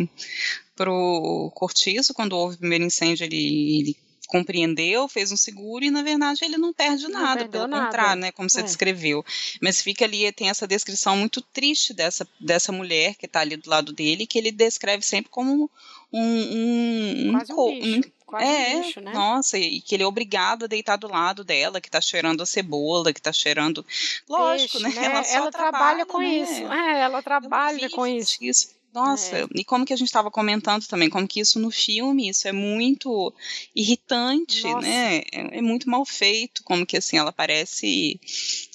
pro 0.75 1.51
cortiço, 1.55 2.13
quando 2.13 2.34
houve 2.34 2.55
o 2.55 2.60
primeiro 2.60 2.84
incêndio, 2.84 3.23
ele, 3.23 3.79
ele 3.79 3.97
compreendeu, 4.25 5.07
fez 5.07 5.31
um 5.31 5.38
seguro 5.38 5.83
e 5.83 5.91
na 5.91 6.01
verdade 6.01 6.43
ele 6.43 6.57
não 6.57 6.73
perde 6.73 7.07
não 7.07 7.21
nada, 7.21 7.47
pelo 7.47 7.67
nada. 7.67 7.85
contrário, 7.85 8.21
né, 8.21 8.31
como 8.31 8.49
você 8.49 8.59
é. 8.59 8.63
descreveu. 8.63 9.23
Mas 9.61 9.81
fica 9.81 10.05
ali 10.05 10.31
tem 10.31 10.49
essa 10.49 10.67
descrição 10.67 11.15
muito 11.15 11.41
triste 11.41 11.93
dessa 11.93 12.27
dessa 12.39 12.71
mulher 12.71 13.15
que 13.15 13.25
está 13.25 13.41
ali 13.41 13.55
do 13.55 13.69
lado 13.69 13.91
dele, 13.93 14.27
que 14.27 14.38
ele 14.38 14.51
descreve 14.51 15.03
sempre 15.03 15.29
como 15.29 15.69
um, 16.11 17.27
um, 17.27 17.31
Quase 17.31 17.53
um, 17.53 17.59
um 17.59 17.79
bicho. 17.79 18.11
Quase 18.25 18.45
é, 18.45 18.75
um 18.75 18.81
bicho, 18.81 19.01
né? 19.01 19.13
nossa, 19.13 19.57
e 19.57 19.81
que 19.81 19.95
ele 19.95 20.03
é 20.03 20.07
obrigado 20.07 20.63
a 20.63 20.67
deitar 20.67 20.97
do 20.97 21.07
lado 21.07 21.43
dela, 21.43 21.79
que 21.79 21.88
está 21.88 22.01
cheirando 22.01 22.41
a 22.41 22.45
cebola, 22.45 23.13
que 23.13 23.19
está 23.19 23.31
cheirando. 23.31 23.85
Lógico, 24.27 24.79
né? 24.79 24.89
né? 24.89 25.05
Ela, 25.05 25.27
ela 25.27 25.51
trabalha, 25.51 25.51
trabalha, 25.51 26.05
com 26.05 26.19
né? 26.19 26.35
isso. 26.38 26.73
É, 26.73 27.01
ela 27.01 27.21
trabalha 27.21 27.79
ela 27.79 27.89
com 27.89 28.07
isso. 28.07 28.38
isso. 28.41 28.74
Nossa, 28.95 29.39
é. 29.39 29.45
e 29.53 29.65
como 29.65 29.86
que 29.86 29.91
a 29.91 29.97
gente 29.97 30.08
estava 30.08 30.31
comentando 30.31 30.88
também, 30.88 31.10
como 31.10 31.27
que 31.27 31.41
isso 31.41 31.60
no 31.60 31.69
filme, 31.69 32.29
isso 32.29 32.47
é 32.47 32.53
muito 32.53 33.34
irritante, 33.75 34.63
Nossa. 34.63 34.88
né? 34.88 35.17
É, 35.34 35.58
é, 35.58 35.62
muito 35.62 35.89
mal 35.89 36.05
feito, 36.05 36.63
como 36.63 36.86
que 36.86 36.95
assim, 36.95 37.17
ela 37.17 37.34
parece 37.34 38.17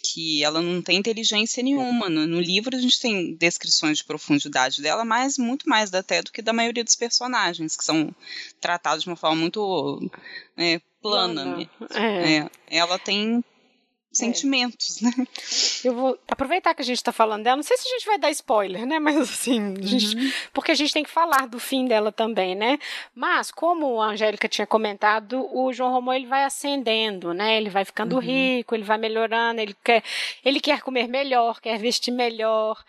que 0.02 0.44
ela 0.44 0.61
não 0.61 0.83
tem 0.83 0.98
inteligência 0.98 1.62
nenhuma. 1.62 2.11
No, 2.11 2.26
no, 2.26 2.38
livro 2.38 2.76
a 2.76 2.80
gente 2.80 3.00
tem 3.00 3.35
descrições 3.35 3.96
de 3.96 4.04
profundidade 4.04 4.83
dela, 4.83 5.06
mas 5.06 5.38
muito 5.38 5.66
mais 5.66 5.94
até 5.94 6.20
do 6.20 6.30
que 6.30 6.42
da 6.42 6.52
maioria 6.52 6.85
dos 6.85 6.96
personagens, 6.96 7.74
que 7.74 7.85
são 7.85 8.14
tratados 8.61 9.04
de 9.04 9.09
uma 9.09 9.16
forma 9.16 9.37
muito 9.37 10.11
é, 10.54 10.83
plana. 11.00 11.66
plana. 11.78 11.94
É. 11.94 12.37
é. 12.37 12.50
ela 12.68 12.98
tem 12.98 13.42
sentimentos, 14.12 15.01
é. 15.03 15.07
né? 15.07 15.27
Eu 15.85 15.94
vou 15.94 16.18
aproveitar 16.29 16.75
que 16.75 16.83
a 16.83 16.85
gente 16.85 16.96
está 16.96 17.12
falando 17.12 17.44
dela. 17.44 17.57
Não 17.57 17.62
sei 17.62 17.77
se 17.77 17.87
a 17.87 17.90
gente 17.92 18.07
vai 18.07 18.18
dar 18.18 18.31
spoiler, 18.31 18.85
né? 18.85 18.99
Mas 18.99 19.16
assim, 19.16 19.75
a 19.79 19.87
gente, 19.87 20.16
uhum. 20.16 20.33
porque 20.53 20.73
a 20.73 20.75
gente 20.75 20.92
tem 20.92 21.05
que 21.05 21.11
falar 21.11 21.46
do 21.46 21.61
fim 21.61 21.87
dela 21.87 22.11
também, 22.11 22.55
né? 22.55 22.79
Mas 23.14 23.51
como 23.51 24.01
a 24.01 24.09
Angélica 24.09 24.49
tinha 24.49 24.66
comentado, 24.66 25.49
o 25.55 25.73
João 25.73 25.92
Romão 25.92 26.14
ele 26.14 26.27
vai 26.27 26.44
ascendendo, 26.44 27.33
né? 27.33 27.57
Ele 27.57 27.70
vai 27.70 27.85
ficando 27.85 28.16
uhum. 28.16 28.20
rico, 28.20 28.75
ele 28.75 28.83
vai 28.83 28.99
melhorando, 28.99 29.61
ele 29.61 29.77
quer, 29.83 30.03
ele 30.44 30.61
quer 30.61 30.81
comer 30.83 31.07
melhor, 31.07 31.61
quer 31.61 31.79
vestir 31.79 32.12
melhor. 32.12 32.83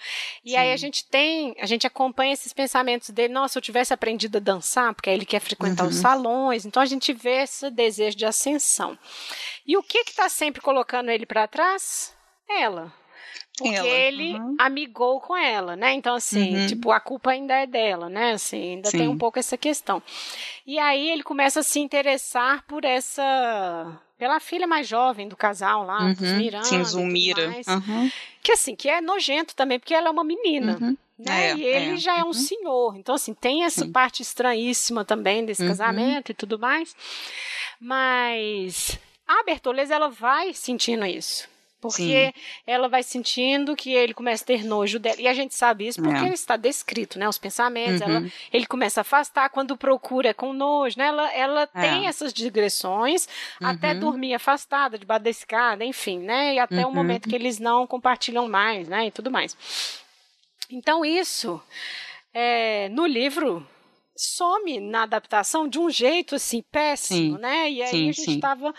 E 0.44 0.52
Sim. 0.52 0.58
aí 0.58 0.74
a 0.74 0.78
gente 0.78 1.06
tem, 1.06 1.56
a 1.60 1.66
gente 1.66 1.86
acompanha 1.86 2.34
esses 2.34 2.52
pensamentos 2.52 3.10
dele. 3.12 3.34
Nossa, 3.34 3.58
eu 3.58 3.62
tivesse 3.62 3.94
aprendido 3.94 4.38
a 4.38 4.42
dançar, 4.42 4.94
porque 4.94 5.10
aí 5.10 5.16
ele 5.16 5.26
quer 5.26 5.40
frequentar 5.40 5.84
uhum. 5.84 5.90
os 5.90 5.98
salões. 5.98 6.66
Então 6.66 6.82
a 6.82 6.86
gente 6.86 7.14
vê 7.14 7.44
esse 7.44 7.70
desejo 7.70 8.18
de 8.18 8.26
ascensão. 8.26 8.98
E 9.65 9.78
o 9.78 9.84
que 9.84 10.00
está 10.00 10.28
sempre 10.30 10.62
colocando 10.62 11.10
ele 11.10 11.26
para 11.26 11.47
trás? 11.47 12.15
Ela. 12.50 12.93
Porque 13.58 13.76
ela, 13.76 13.88
ele 13.88 14.34
uhum. 14.36 14.56
amigou 14.58 15.19
com 15.19 15.36
ela, 15.36 15.76
né? 15.76 15.93
Então, 15.93 16.15
assim, 16.15 16.56
uhum. 16.56 16.67
tipo, 16.67 16.91
a 16.91 17.00
culpa 17.00 17.32
ainda 17.32 17.54
é 17.54 17.67
dela, 17.67 18.10
né? 18.10 18.32
Assim, 18.32 18.76
ainda 18.76 18.89
Sim. 18.89 18.97
tem 19.00 19.08
um 19.08 19.17
pouco 19.17 19.38
essa 19.38 19.58
questão. 19.58 20.02
E 20.65 20.80
aí 20.80 21.10
ele 21.10 21.21
começa 21.21 21.60
a 21.60 21.63
se 21.63 21.80
interessar 21.80 22.63
por 22.65 22.84
essa. 22.86 24.00
pela 24.17 24.39
filha 24.39 24.65
mais 24.65 24.88
jovem 24.88 25.28
do 25.28 25.36
casal 25.36 25.86
lá, 25.86 26.02
uhum. 26.02 26.13
dos 26.13 26.32
Miranda. 26.32 26.65
Sim, 26.65 26.84
Zulmira. 26.84 27.50
Uhum. 27.67 28.12
Que 28.41 28.54
assim, 28.54 28.76
que 28.76 28.89
é 28.89 29.02
nojento 29.02 29.56
também, 29.56 29.80
porque 29.80 29.93
ela 29.93 30.08
é 30.08 30.12
uma 30.12 30.24
menina. 30.24 30.78
Uhum. 30.82 30.97
Né? 31.19 31.52
É, 31.52 31.56
e 31.56 31.63
ele 31.63 31.93
é. 31.93 31.97
já 31.97 32.17
é 32.17 32.24
um 32.24 32.28
uhum. 32.28 32.34
senhor. 32.34 32.95
Então, 32.95 33.13
assim, 33.13 33.34
tem 33.34 33.63
essa 33.63 33.86
Sim. 33.86 33.91
parte 33.91 34.24
estranhíssima 34.24 35.06
também 35.06 35.45
desse 35.45 35.62
uhum. 35.62 35.67
casamento 35.67 36.32
e 36.32 36.34
tudo 36.34 36.58
mais. 36.58 36.95
Mas 37.80 38.97
a 39.39 39.44
Bertoleza, 39.44 39.96
ela 39.96 40.10
vai 40.10 40.54
sentindo 40.54 41.06
isso. 41.06 41.50
Porque 41.82 42.32
Sim. 42.32 42.41
ela 42.67 42.88
vai 42.88 43.02
sentindo 43.02 43.76
que 43.76 43.91
ele 43.91 44.13
começa 44.13 44.44
a 44.44 44.48
ter 44.48 44.63
nojo 44.63 45.00
dela. 45.00 45.20
E 45.20 45.28
a 45.28 45.34
gente 45.34 45.56
sabe 45.56 45.88
isso 45.88 46.00
porque 46.00 46.26
é. 46.26 46.30
está 46.30 46.56
descrito, 46.56 47.17
né? 47.17 47.28
Os 47.28 47.39
pensamentos. 47.39 48.02
Uhum. 48.02 48.17
Ela, 48.17 48.32
ele 48.54 48.67
começa 48.67 49.00
a 49.00 49.02
afastar 49.02 49.50
quando 49.50 49.76
procura 49.76 50.32
com 50.32 50.54
nojo, 50.54 50.96
né? 51.00 51.08
Ela, 51.08 51.34
ela 51.34 51.70
é. 51.74 51.82
tem 51.82 52.08
essas 52.08 52.32
digressões 52.32 53.28
uhum. 53.60 53.67
até 53.67 53.96
dormir 53.96 54.36
afastada, 54.36 55.00
debaixo 55.00 55.24
da 55.24 55.30
escada, 55.32 55.84
enfim, 55.84 56.20
né? 56.20 56.54
E 56.54 56.60
até 56.60 56.86
uhum. 56.86 56.91
o 56.91 56.94
momento 56.94 57.28
que 57.28 57.36
eles 57.36 57.58
não 57.58 57.88
compartilham 57.88 58.48
mais, 58.48 58.88
né? 58.88 59.08
E 59.08 59.12
tudo 59.12 59.32
mais. 59.32 59.58
Então, 60.70 61.04
isso, 61.04 61.60
é, 62.32 62.89
no 62.89 63.08
livro, 63.08 63.67
some 64.22 64.80
na 64.80 65.04
adaptação 65.04 65.68
de 65.68 65.80
um 65.80 65.90
jeito 65.90 66.36
assim 66.36 66.64
péssimo, 66.72 67.36
sim, 67.36 67.42
né? 67.42 67.70
E 67.70 67.82
aí 67.82 67.88
sim, 67.90 68.10
a 68.10 68.12
gente 68.12 68.36
estava 68.36 68.74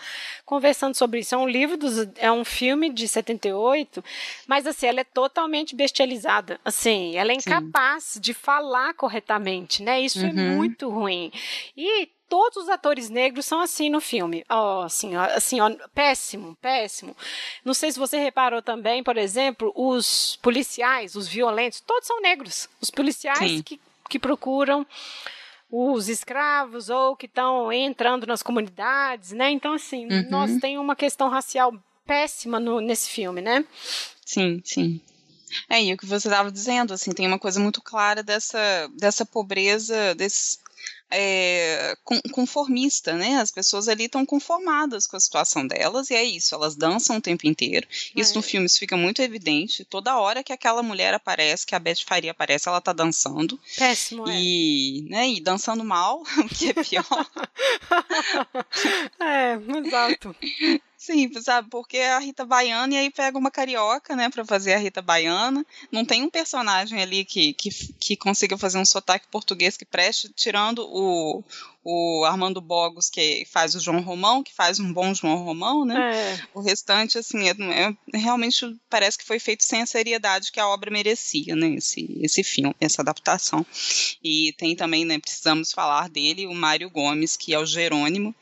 conversando 0.45 0.95
sobre 0.95 1.19
isso. 1.19 1.35
É 1.35 1.37
um 1.37 1.47
livro 1.47 1.77
dos, 1.77 2.07
é 2.17 2.31
um 2.31 2.45
filme 2.45 2.89
de 2.89 3.07
78, 3.07 4.03
mas 4.47 4.65
assim, 4.65 4.87
ela 4.87 5.01
é 5.01 5.03
totalmente 5.03 5.75
bestializada. 5.75 6.59
Assim, 6.63 7.15
ela 7.15 7.31
é 7.31 7.35
incapaz 7.35 8.03
sim. 8.03 8.19
de 8.19 8.33
falar 8.33 8.93
corretamente, 8.93 9.83
né? 9.83 10.01
Isso 10.01 10.19
é 10.19 10.29
uhum. 10.29 10.29
é 10.29 10.55
muito 10.55 10.89
ruim. 10.89 11.31
E 11.75 12.09
todos 12.33 12.63
os 12.63 12.69
atores 12.69 13.11
negros 13.11 13.45
são 13.45 13.61
assim 13.61 13.91
no 13.91 14.01
filme. 14.01 14.43
Oh, 14.49 14.81
assim, 14.83 15.15
assim, 15.15 15.59
ó, 15.59 15.69
péssimo, 15.93 16.57
péssimo. 16.59 17.15
Não 17.63 17.75
sei 17.75 17.91
se 17.91 17.99
você 17.99 18.17
reparou 18.17 18.59
também, 18.59 19.03
por 19.03 19.17
exemplo, 19.17 19.71
os 19.75 20.39
policiais, 20.41 21.15
os 21.15 21.27
violentos, 21.27 21.79
todos 21.81 22.07
são 22.07 22.19
negros. 22.21 22.67
Os 22.81 22.89
policiais 22.89 23.61
que 23.61 23.79
que 24.13 24.19
procuram 24.19 24.85
os 25.71 26.07
escravos 26.07 26.87
ou 26.87 27.15
que 27.15 27.25
estão 27.25 27.73
entrando 27.73 28.27
nas 28.27 28.43
comunidades, 28.43 29.31
né? 29.31 29.49
Então, 29.49 29.73
assim, 29.73 30.05
uhum. 30.05 30.29
nós 30.29 30.55
tem 30.59 30.77
uma 30.77 30.95
questão 30.95 31.29
racial 31.29 31.73
péssima 32.05 32.59
no, 32.59 32.79
nesse 32.79 33.09
filme, 33.09 33.41
né? 33.41 33.65
Sim, 34.23 34.61
sim. 34.63 35.01
É, 35.67 35.83
e 35.83 35.91
o 35.91 35.97
que 35.97 36.05
você 36.05 36.27
estava 36.27 36.51
dizendo, 36.51 36.93
assim, 36.93 37.11
tem 37.11 37.25
uma 37.25 37.39
coisa 37.39 37.59
muito 37.59 37.81
clara 37.81 38.21
dessa, 38.21 38.87
dessa 38.95 39.25
pobreza, 39.25 40.13
desse, 40.13 40.59
é, 41.11 41.95
conformista, 42.31 43.13
né? 43.13 43.37
As 43.37 43.51
pessoas 43.51 43.87
ali 43.87 44.05
estão 44.05 44.25
conformadas 44.25 45.05
com 45.05 45.15
a 45.15 45.19
situação 45.19 45.67
delas 45.67 46.09
e 46.09 46.15
é 46.15 46.23
isso, 46.23 46.55
elas 46.55 46.75
dançam 46.75 47.17
o 47.17 47.21
tempo 47.21 47.47
inteiro. 47.47 47.87
Isso 48.15 48.33
é. 48.33 48.35
no 48.35 48.41
filme 48.41 48.65
isso 48.65 48.79
fica 48.79 48.97
muito 48.97 49.21
evidente. 49.21 49.85
Toda 49.85 50.17
hora 50.17 50.43
que 50.43 50.51
aquela 50.51 50.81
mulher 50.81 51.13
aparece, 51.13 51.65
que 51.65 51.75
a 51.75 51.79
Beth 51.79 52.03
Faria 52.05 52.31
aparece, 52.31 52.67
ela 52.67 52.81
tá 52.81 52.93
dançando. 52.93 53.59
Péssimo, 53.77 54.27
é. 54.27 54.39
E, 54.39 55.05
né, 55.09 55.29
e 55.29 55.39
dançando 55.39 55.83
mal, 55.83 56.23
o 56.37 56.49
que 56.49 56.69
é 56.69 56.73
pior. 56.73 57.03
é, 59.19 59.59
exato. 59.85 60.35
Sim, 61.03 61.29
sabe? 61.41 61.67
Porque 61.69 61.97
a 61.97 62.17
Rita 62.17 62.45
Baiana 62.45 62.93
e 62.93 62.97
aí 62.97 63.09
pega 63.09 63.37
uma 63.37 63.51
carioca, 63.51 64.15
né, 64.15 64.29
para 64.29 64.45
fazer 64.45 64.73
a 64.73 64.77
Rita 64.77 65.01
Baiana. 65.01 65.65
Não 65.91 66.05
tem 66.05 66.23
um 66.23 66.29
personagem 66.29 67.01
ali 67.01 67.25
que, 67.25 67.51
que, 67.51 67.69
que 67.99 68.15
consiga 68.15 68.57
fazer 68.57 68.77
um 68.77 68.85
sotaque 68.85 69.27
português 69.27 69.75
que 69.75 69.83
preste, 69.83 70.29
tirando 70.29 70.79
o, 70.89 71.43
o 71.83 72.23
Armando 72.23 72.61
Bogos, 72.61 73.09
que 73.09 73.45
faz 73.51 73.75
o 73.75 73.79
João 73.79 73.99
Romão, 73.99 74.41
que 74.41 74.53
faz 74.53 74.79
um 74.79 74.93
bom 74.93 75.13
João 75.13 75.43
Romão, 75.43 75.83
né? 75.83 76.33
É. 76.33 76.39
O 76.53 76.61
restante, 76.61 77.17
assim, 77.17 77.49
é, 77.49 77.51
é, 77.51 78.17
realmente 78.17 78.65
parece 78.89 79.17
que 79.17 79.25
foi 79.25 79.37
feito 79.37 79.63
sem 79.63 79.81
a 79.81 79.85
seriedade 79.85 80.51
que 80.51 80.59
a 80.61 80.67
obra 80.67 80.89
merecia, 80.89 81.55
né? 81.55 81.75
Esse, 81.75 82.17
esse 82.21 82.41
filme, 82.41 82.73
essa 82.79 83.01
adaptação. 83.01 83.65
E 84.23 84.53
tem 84.57 84.75
também, 84.75 85.03
né, 85.03 85.19
precisamos 85.19 85.73
falar 85.73 86.07
dele, 86.09 86.47
o 86.47 86.53
Mário 86.53 86.89
Gomes, 86.89 87.35
que 87.35 87.53
é 87.53 87.59
o 87.59 87.65
Jerônimo, 87.65 88.33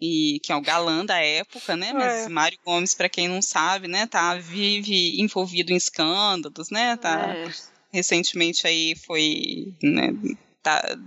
e 0.00 0.40
que 0.42 0.50
é 0.50 0.56
o 0.56 0.60
galã 0.60 1.06
da 1.06 1.18
época, 1.18 1.76
né? 1.76 1.92
Mas 1.92 2.26
é. 2.26 2.28
Mário 2.28 2.58
Gomes, 2.64 2.94
para 2.94 3.08
quem 3.08 3.28
não 3.28 3.40
sabe, 3.40 3.86
né, 3.86 4.06
tá, 4.06 4.34
vive 4.34 5.20
envolvido 5.20 5.72
em 5.72 5.76
escândalos, 5.76 6.68
né? 6.70 6.96
Tá, 6.96 7.28
é. 7.28 7.48
recentemente 7.92 8.66
aí 8.66 8.96
foi, 8.96 9.72
né, 9.80 10.12
tá 10.62 10.98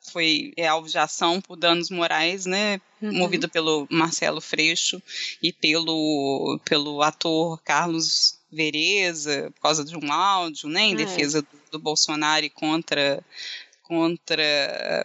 foi 0.00 0.52
é, 0.56 0.66
alvo 0.66 0.88
de 0.88 0.98
ação 0.98 1.40
por 1.40 1.56
danos 1.56 1.90
morais, 1.90 2.46
né? 2.46 2.80
Uhum. 3.00 3.12
Movido 3.12 3.48
pelo 3.48 3.86
Marcelo 3.90 4.40
Freixo 4.40 5.02
e 5.42 5.52
pelo, 5.52 6.58
pelo 6.64 7.02
ator 7.02 7.60
Carlos 7.62 8.38
Vereza, 8.50 9.50
por 9.54 9.62
causa 9.62 9.84
de 9.84 9.96
um 9.96 10.12
áudio, 10.12 10.68
né? 10.68 10.82
Em 10.82 10.94
é. 10.94 10.96
defesa 10.96 11.42
do, 11.42 11.48
do 11.72 11.78
Bolsonaro 11.78 12.44
e 12.44 12.50
contra 12.50 13.22
contra 13.82 15.02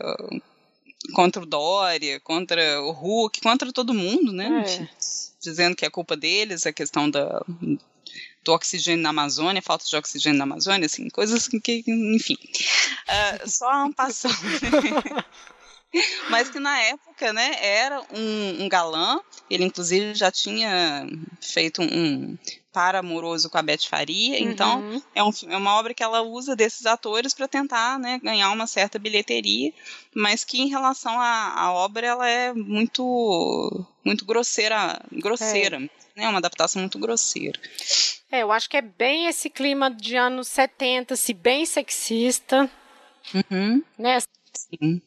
contra 1.14 1.42
o 1.42 1.46
Dória, 1.46 2.20
contra 2.20 2.82
o 2.82 2.92
Hulk, 2.92 3.42
contra 3.42 3.72
todo 3.72 3.94
mundo, 3.94 4.32
né? 4.32 4.64
É. 4.68 4.88
Dizendo 5.40 5.76
que 5.76 5.86
é 5.86 5.90
culpa 5.90 6.18
deles, 6.18 6.66
a 6.66 6.74
questão 6.74 7.10
da, 7.10 7.44
do 8.46 8.54
oxigênio 8.54 9.02
na 9.02 9.10
Amazônia, 9.10 9.62
falta 9.62 9.84
de 9.86 9.96
oxigênio 9.96 10.38
na 10.38 10.44
Amazônia, 10.44 10.86
assim, 10.86 11.10
coisas 11.10 11.48
que, 11.48 11.84
enfim, 11.88 12.38
uh, 12.38 13.50
só 13.50 13.84
um 13.84 13.92
passando. 13.92 14.36
Mas 16.30 16.50
que 16.50 16.60
na 16.60 16.78
época, 16.82 17.32
né, 17.32 17.56
era 17.62 18.02
um, 18.12 18.64
um, 18.64 18.70
galã, 18.70 19.20
ele 19.50 19.64
inclusive 19.64 20.14
já 20.14 20.30
tinha 20.30 21.08
feito 21.40 21.82
um 21.82 22.38
par 22.74 22.98
amoroso 22.98 23.50
com 23.50 23.58
a 23.58 23.62
Beth 23.62 23.88
Faria, 23.90 24.42
uhum. 24.42 24.52
então 24.52 25.02
é, 25.16 25.24
um, 25.24 25.32
é, 25.48 25.56
uma 25.56 25.76
obra 25.76 25.94
que 25.94 26.04
ela 26.04 26.22
usa 26.22 26.54
desses 26.54 26.86
atores 26.86 27.34
para 27.34 27.48
tentar, 27.48 27.98
né, 27.98 28.20
ganhar 28.22 28.52
uma 28.52 28.68
certa 28.68 29.00
bilheteria, 29.00 29.74
mas 30.14 30.44
que 30.44 30.62
em 30.62 30.68
relação 30.68 31.18
à, 31.18 31.54
à 31.56 31.72
obra 31.72 32.06
ela 32.06 32.30
é 32.30 32.54
muito 32.54 33.86
muito 34.04 34.26
grosseira, 34.26 35.02
grosseira. 35.14 35.82
É 35.82 36.05
né? 36.16 36.28
Uma 36.28 36.38
adaptação 36.38 36.82
muito 36.82 36.98
grosseira. 37.00 37.60
É, 38.32 38.42
eu 38.42 38.52
acho 38.52 38.70
que 38.70 38.78
é 38.78 38.82
bem 38.82 39.28
esse 39.28 39.50
clima 39.50 39.90
de 39.90 40.16
anos 40.16 40.48
70, 40.48 41.16
se 41.16 41.34
bem 41.34 41.66
sexista, 41.66 42.70
uhum. 43.34 43.84
né? 43.98 44.20
Sim. 44.54 45.02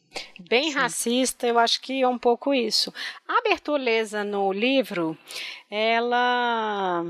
Bem 0.47 0.71
Sim. 0.71 0.77
racista, 0.77 1.47
eu 1.47 1.57
acho 1.57 1.81
que 1.81 2.01
é 2.01 2.07
um 2.07 2.17
pouco 2.17 2.53
isso. 2.53 2.93
A 3.27 3.41
Bertoleza 3.41 4.23
no 4.23 4.51
livro, 4.53 5.17
ela 5.69 7.03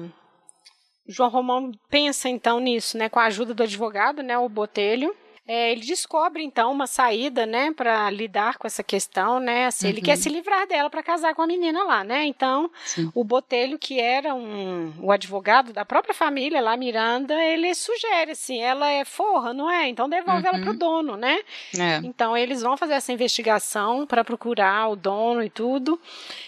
João 1.08 1.30
Romão 1.30 1.72
pensa 1.90 2.30
então 2.30 2.60
nisso, 2.60 2.98
né, 2.98 3.10
com 3.10 3.20
a 3.20 3.26
ajuda 3.26 3.54
do 3.54 3.64
advogado, 3.64 4.22
né, 4.22 4.38
o 4.38 4.48
Botelho, 4.48 5.16
é, 5.52 5.72
ele 5.72 5.82
descobre 5.82 6.44
então 6.44 6.72
uma 6.72 6.86
saída, 6.86 7.44
né, 7.44 7.74
para 7.76 8.08
lidar 8.12 8.60
com 8.60 8.68
essa 8.68 8.84
questão, 8.84 9.40
né? 9.40 9.66
Assim, 9.66 9.88
uhum. 9.88 9.94
ele 9.94 10.02
quer 10.02 10.16
uhum. 10.16 10.22
se 10.22 10.30
livrar 10.30 10.68
dela 10.68 10.92
para 10.92 11.02
casar 11.02 11.34
com 11.34 11.42
a 11.42 11.48
menina 11.48 11.84
lá, 11.86 12.04
né? 12.04 12.24
Então, 12.26 12.70
Sim. 12.86 13.12
o 13.16 13.24
Botelho, 13.24 13.80
que 13.80 14.00
era 14.00 14.36
um 14.36 14.94
o 15.02 15.12
advogado 15.12 15.74
da 15.74 15.84
própria 15.84 16.14
família 16.14 16.62
lá, 16.62 16.78
Miranda, 16.78 17.34
ele 17.34 17.74
sugere 17.74 18.34
assim, 18.34 18.62
ela 18.62 18.92
é 18.92 19.04
forra, 19.04 19.52
não 19.52 19.72
é? 19.72 19.88
Então 19.88 20.08
devolve 20.08 20.48
uhum. 20.48 20.54
ela 20.54 20.64
pro 20.64 20.78
dono, 20.78 21.18
né? 21.18 21.40
É. 21.76 21.96
Então 22.04 22.38
eles 22.38 22.62
vão 22.62 22.78
fazer 22.78 22.94
essa 22.94 23.12
investigação 23.12 24.06
para 24.06 24.24
procurar 24.24 24.90
o 24.90 24.96
dono 24.96 25.42
e 25.42 25.50
tudo. 25.50 26.00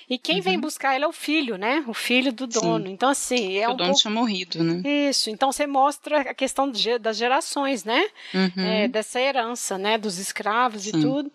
E 0.07 0.19
quem 0.19 0.35
uhum. 0.35 0.41
vem 0.43 0.59
buscar 0.59 0.93
ela 0.93 1.05
é 1.05 1.07
o 1.07 1.11
filho, 1.11 1.57
né? 1.57 1.83
O 1.87 1.93
filho 1.95 2.31
do 2.31 2.45
dono. 2.45 2.85
Sim. 2.85 2.91
Então 2.91 3.09
assim, 3.09 3.57
é 3.57 3.67
o 3.67 3.71
um 3.71 3.75
dono 3.75 3.89
pouco... 3.89 4.01
tinha 4.01 4.13
morrido, 4.13 4.63
né? 4.63 5.07
Isso. 5.09 5.31
Então 5.31 5.51
você 5.51 5.65
mostra 5.65 6.21
a 6.21 6.33
questão 6.35 6.71
das 6.99 7.17
gerações, 7.17 7.83
né? 7.83 8.05
Uhum. 8.31 8.63
É, 8.63 8.90
dessa 8.91 9.19
herança, 9.19 9.77
né? 9.77 9.97
Dos 9.97 10.17
escravos 10.17 10.83
Sim. 10.83 10.89
e 10.89 11.01
tudo. 11.01 11.31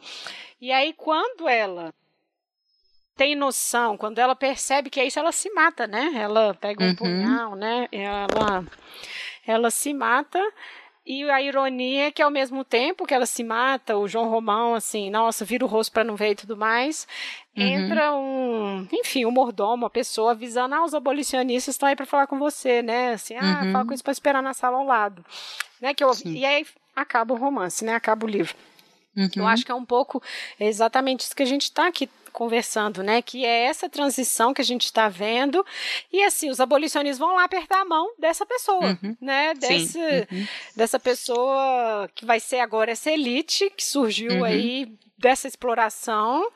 E 0.61 0.73
aí 0.73 0.93
quando 0.93 1.49
ela 1.49 1.93
tem 3.17 3.35
noção, 3.35 3.97
quando 3.97 4.19
ela 4.19 4.37
percebe 4.37 4.91
que 4.91 5.01
é 5.01 5.07
isso, 5.07 5.19
ela 5.19 5.33
se 5.33 5.51
mata, 5.51 5.87
né? 5.87 6.13
Ela 6.15 6.55
pega 6.55 6.85
um 6.85 6.89
uhum. 6.89 6.97
punhal, 6.97 7.57
né? 7.57 7.89
Ela, 7.91 8.65
ela 9.47 9.71
se 9.71 9.95
mata. 9.95 10.41
E 11.07 11.23
a 11.31 11.41
ironia 11.41 12.09
é 12.09 12.11
que 12.11 12.21
ao 12.21 12.33
mesmo 12.33 12.65
tempo 12.65 13.07
que 13.07 13.15
ela 13.15 13.27
se 13.27 13.45
mata, 13.45 13.97
o 13.97 14.09
João 14.09 14.29
Romão, 14.29 14.75
assim, 14.75 15.09
nossa, 15.09 15.45
vira 15.45 15.65
o 15.65 15.69
rosto 15.69 15.93
para 15.93 16.03
não 16.03 16.17
ver 16.17 16.33
e 16.33 16.35
tudo 16.35 16.57
mais, 16.57 17.07
uhum. 17.57 17.63
entra 17.63 18.13
um, 18.13 18.89
enfim, 18.93 19.25
um 19.25 19.31
mordomo, 19.31 19.85
uma 19.85 19.91
pessoa 19.91 20.33
avisando, 20.33 20.75
ah, 20.75 20.85
os 20.85 20.95
abolicionistas 20.95 21.77
estão 21.77 21.89
aí 21.89 21.95
para 21.95 22.07
falar 22.07 22.27
com 22.27 22.41
você, 22.41 22.83
né? 22.83 23.13
Assim, 23.13 23.37
ah, 23.37 23.63
uhum. 23.63 23.73
fala 23.73 23.87
com 23.87 23.95
isso 23.95 24.03
para 24.03 24.13
esperar 24.13 24.43
na 24.43 24.53
sala 24.53 24.79
ao 24.79 24.85
lado. 24.85 25.25
Né? 25.81 25.95
Que 25.95 26.03
eu, 26.03 26.11
e 26.25 26.45
aí 26.45 26.67
acaba 26.97 27.35
o 27.35 27.37
romance, 27.37 27.85
né? 27.85 27.95
Acaba 27.95 28.25
o 28.25 28.29
livro. 28.29 28.57
Uhum. 29.17 29.29
Eu 29.37 29.47
acho 29.47 29.65
que 29.65 29.71
é 29.71 29.75
um 29.75 29.85
pouco 29.85 30.23
exatamente 30.59 31.21
isso 31.21 31.37
que 31.37 31.43
a 31.43 31.47
gente 31.47 31.65
está 31.65 31.87
aqui 31.87 32.09
conversando, 32.37 33.03
né? 33.03 33.23
Que 33.23 33.47
é 33.47 33.65
essa 33.65 33.89
transição 33.89 34.53
que 34.53 34.61
a 34.61 34.65
gente 34.65 34.85
está 34.85 35.09
vendo. 35.09 35.65
E 36.13 36.23
assim, 36.23 36.51
os 36.51 36.61
abolicionistas 36.61 37.19
vão 37.19 37.35
lá 37.35 37.45
apertar 37.45 37.81
a 37.81 37.85
mão 37.87 38.13
dessa 38.19 38.45
pessoa, 38.45 38.99
uhum. 39.03 39.17
né? 39.19 39.55
Desse, 39.55 39.99
uhum. 39.99 40.47
Dessa 40.77 41.01
pessoa 41.01 42.11
que 42.15 42.27
vai 42.27 42.39
ser 42.39 42.59
agora 42.59 42.93
essa 42.93 43.11
elite 43.11 43.73
que 43.75 43.83
surgiu 43.83 44.33
uhum. 44.33 44.45
aí 44.45 44.93
dessa 45.19 45.49
exploração 45.49 46.47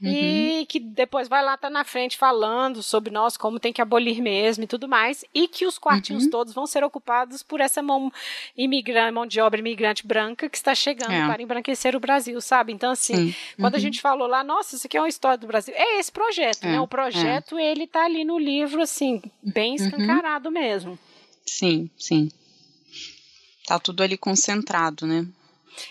Uhum. 0.00 0.08
E 0.08 0.66
que 0.66 0.78
depois 0.78 1.28
vai 1.28 1.44
lá, 1.44 1.56
tá 1.56 1.68
na 1.68 1.82
frente 1.82 2.16
falando 2.16 2.82
sobre 2.84 3.12
nós, 3.12 3.36
como 3.36 3.58
tem 3.58 3.72
que 3.72 3.82
abolir 3.82 4.22
mesmo 4.22 4.62
e 4.62 4.66
tudo 4.66 4.86
mais. 4.86 5.24
E 5.34 5.48
que 5.48 5.66
os 5.66 5.76
quartinhos 5.76 6.24
uhum. 6.24 6.30
todos 6.30 6.54
vão 6.54 6.66
ser 6.66 6.84
ocupados 6.84 7.42
por 7.42 7.60
essa 7.60 7.82
mão, 7.82 8.12
imigrante, 8.56 9.12
mão 9.12 9.26
de 9.26 9.40
obra 9.40 9.58
imigrante 9.58 10.06
branca 10.06 10.48
que 10.48 10.56
está 10.56 10.72
chegando 10.74 11.12
é. 11.12 11.26
para 11.26 11.42
embranquecer 11.42 11.96
o 11.96 12.00
Brasil, 12.00 12.40
sabe? 12.40 12.72
Então, 12.72 12.92
assim, 12.92 13.34
quando 13.58 13.74
a 13.74 13.76
uhum. 13.76 13.82
gente 13.82 14.00
falou 14.00 14.28
lá, 14.28 14.44
nossa, 14.44 14.76
isso 14.76 14.86
aqui 14.86 14.96
é 14.96 15.00
uma 15.00 15.08
história 15.18 15.36
do 15.36 15.46
Brasil, 15.48 15.74
é 15.76 15.98
esse 15.98 16.12
projeto, 16.12 16.64
é. 16.64 16.72
né? 16.72 16.80
O 16.80 16.86
projeto, 16.86 17.58
é. 17.58 17.70
ele 17.70 17.86
tá 17.86 18.04
ali 18.04 18.24
no 18.24 18.38
livro, 18.38 18.80
assim, 18.80 19.20
bem 19.42 19.70
uhum. 19.70 19.84
escancarado 19.84 20.50
mesmo. 20.50 20.98
Sim, 21.44 21.90
sim. 21.98 22.30
Tá 23.66 23.78
tudo 23.78 24.02
ali 24.02 24.16
concentrado, 24.16 25.06
né? 25.06 25.26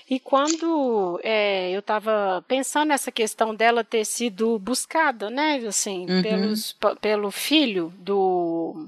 E 0.09 0.19
quando 0.19 1.19
é, 1.23 1.71
eu 1.71 1.80
estava 1.80 2.43
pensando 2.47 2.89
nessa 2.89 3.11
questão 3.11 3.53
dela 3.53 3.84
ter 3.84 4.05
sido 4.05 4.57
buscada, 4.59 5.30
né, 5.30 5.57
assim, 5.67 6.05
uhum. 6.09 6.21
pelos, 6.21 6.75
pelo 7.01 7.32
filho 7.32 7.93
do 7.99 8.88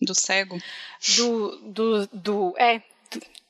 do 0.00 0.14
cego, 0.14 0.58
do, 1.18 1.56
do, 1.70 2.06
do 2.06 2.54
é 2.56 2.80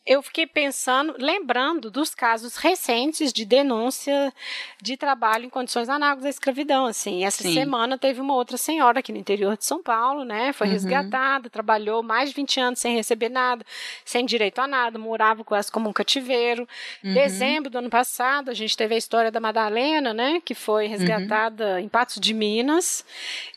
eu 0.06 0.22
fiquei 0.22 0.46
pensando, 0.46 1.14
lembrando 1.18 1.90
dos 1.90 2.14
casos 2.14 2.56
recentes 2.56 3.32
de 3.32 3.44
denúncia 3.44 4.32
de 4.80 4.96
trabalho 4.96 5.44
em 5.44 5.50
condições 5.50 5.88
análogas 5.88 6.24
à 6.24 6.30
escravidão. 6.30 6.86
Assim, 6.86 7.24
essa 7.24 7.42
Sim. 7.42 7.52
semana 7.52 7.98
teve 7.98 8.20
uma 8.20 8.34
outra 8.34 8.56
senhora 8.56 9.00
aqui 9.00 9.12
no 9.12 9.18
interior 9.18 9.56
de 9.56 9.64
São 9.64 9.82
Paulo, 9.82 10.24
né? 10.24 10.52
Foi 10.52 10.66
uhum. 10.66 10.72
resgatada, 10.72 11.50
trabalhou 11.50 12.02
mais 12.02 12.30
de 12.30 12.34
20 12.34 12.60
anos 12.60 12.80
sem 12.80 12.96
receber 12.96 13.28
nada, 13.28 13.64
sem 14.04 14.24
direito 14.24 14.58
a 14.60 14.66
nada, 14.66 14.98
morava 14.98 15.44
quase 15.44 15.70
como 15.70 15.88
um 15.88 15.92
cativeiro. 15.92 16.66
Uhum. 17.04 17.12
Dezembro 17.12 17.70
do 17.70 17.78
ano 17.78 17.90
passado, 17.90 18.50
a 18.50 18.54
gente 18.54 18.76
teve 18.76 18.94
a 18.94 18.98
história 18.98 19.30
da 19.30 19.38
Madalena, 19.38 20.14
né? 20.14 20.40
Que 20.42 20.54
foi 20.54 20.86
uhum. 20.86 20.90
resgatada 20.92 21.74
uhum. 21.74 21.78
em 21.78 21.88
Patos 21.88 22.18
de 22.18 22.32
Minas. 22.32 23.04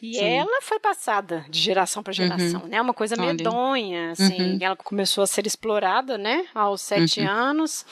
E 0.01 0.15
Sim. 0.15 0.25
ela 0.25 0.61
foi 0.61 0.79
passada 0.79 1.45
de 1.49 1.59
geração 1.59 2.03
para 2.03 2.11
geração, 2.11 2.63
uhum. 2.63 2.67
né? 2.67 2.81
Uma 2.81 2.93
coisa 2.93 3.15
medonha, 3.15 4.11
assim. 4.11 4.53
Uhum. 4.53 4.57
Ela 4.59 4.75
começou 4.75 5.23
a 5.23 5.27
ser 5.27 5.47
explorada, 5.47 6.17
né? 6.17 6.32
Aos 6.53 6.81
sete 6.81 7.21
uhum. 7.21 7.29
anos. 7.29 7.85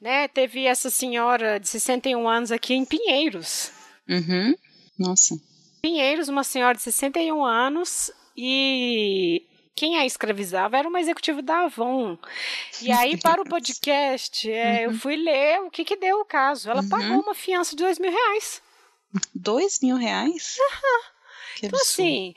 Né? 0.00 0.28
Teve 0.28 0.64
essa 0.64 0.90
senhora 0.90 1.60
de 1.60 1.68
61 1.68 2.28
anos 2.28 2.50
aqui 2.50 2.74
em 2.74 2.84
Pinheiros. 2.84 3.70
Uhum. 4.08 4.54
Nossa. 4.98 5.36
Pinheiros, 5.82 6.28
uma 6.28 6.44
senhora 6.44 6.76
de 6.76 6.82
61 6.82 7.44
anos 7.44 8.10
e 8.36 9.46
quem 9.74 9.98
a 9.98 10.06
escravizava 10.06 10.78
era 10.78 10.88
uma 10.88 11.00
executiva 11.00 11.42
da 11.42 11.64
Avon. 11.64 12.18
E 12.80 12.90
aí, 12.90 13.16
para 13.18 13.42
o 13.42 13.44
podcast, 13.44 14.50
é, 14.50 14.86
uhum. 14.86 14.92
eu 14.92 14.98
fui 14.98 15.16
ler 15.16 15.60
o 15.60 15.70
que, 15.70 15.84
que 15.84 15.96
deu 15.96 16.20
o 16.20 16.24
caso. 16.24 16.70
Ela 16.70 16.82
uhum. 16.82 16.88
pagou 16.88 17.20
uma 17.20 17.34
fiança 17.34 17.76
de 17.76 17.82
dois 17.82 17.98
mil 17.98 18.10
reais. 18.10 18.62
Dois 19.34 19.78
mil 19.82 19.96
reais? 19.96 20.56
Uhum. 20.58 21.00
então, 21.62 21.80
assim, 21.80 22.34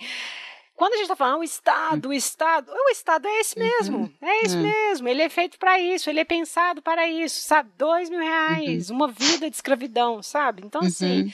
quando 0.80 0.94
a 0.94 0.96
gente 0.96 1.08
está 1.08 1.16
falando 1.18 1.42
o 1.42 1.44
Estado, 1.44 2.08
o 2.08 2.14
Estado, 2.14 2.72
o 2.72 2.90
Estado 2.90 3.28
é 3.28 3.42
esse 3.42 3.60
mesmo, 3.60 3.98
uhum. 3.98 4.12
é 4.22 4.46
esse 4.46 4.56
uhum. 4.56 4.62
mesmo. 4.62 5.10
Ele 5.10 5.22
é 5.22 5.28
feito 5.28 5.60
para 5.60 5.78
isso, 5.78 6.10
ele 6.10 6.22
é 6.22 6.24
pensado 6.24 6.82
para 6.82 7.06
isso, 7.06 7.42
sabe? 7.42 7.70
Dois 7.78 8.10
mil 8.10 8.22
reais, 8.22 8.90
uhum. 8.90 8.96
uma 8.96 9.08
vida 9.10 9.50
de 9.50 9.58
escravidão, 9.58 10.24
sabe? 10.24 10.62
Então, 10.66 10.80
assim, 10.80 11.24
uhum. 11.24 11.32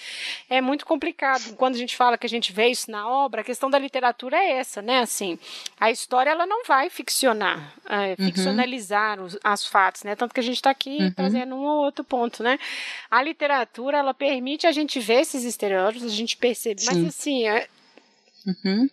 é 0.50 0.62
muito 0.62 0.84
complicado. 0.84 1.56
Quando 1.58 1.76
a 1.76 1.78
gente 1.78 1.96
fala 1.96 2.18
que 2.18 2.26
a 2.26 2.30
gente 2.30 2.52
vê 2.52 2.70
isso 2.70 2.90
na 2.90 3.08
obra, 3.08 3.42
a 3.42 3.44
questão 3.44 3.70
da 3.70 3.78
literatura 3.78 4.36
é 4.36 4.54
essa, 4.54 4.82
né? 4.82 5.02
Assim, 5.02 5.38
a 5.80 5.92
história 5.92 6.32
ela 6.32 6.48
não 6.48 6.66
vai 6.66 6.90
ficcionar, 6.90 7.72
é, 7.88 8.16
ficcionalizar 8.16 9.22
os 9.22 9.38
as 9.44 9.64
fatos, 9.64 10.02
né? 10.02 10.16
Tanto 10.16 10.34
que 10.34 10.40
a 10.40 10.44
gente 10.44 10.56
está 10.56 10.72
aqui 10.72 11.12
trazendo 11.16 11.54
um 11.54 11.66
ou 11.66 11.86
outro 11.86 12.04
ponto, 12.04 12.42
né? 12.42 12.58
A 13.12 13.22
literatura 13.22 14.00
ela 14.00 14.14
permite 14.14 14.66
a 14.66 14.72
gente 14.72 15.00
ver 15.00 15.22
esses 15.22 15.44
estereótipos, 15.44 16.12
a 16.12 16.16
gente 16.16 16.36
percebe, 16.36 16.82
Sim. 16.82 16.88
mas 16.88 17.08
assim, 17.10 17.48
é, 17.48 17.68
Uhum. 18.46 18.88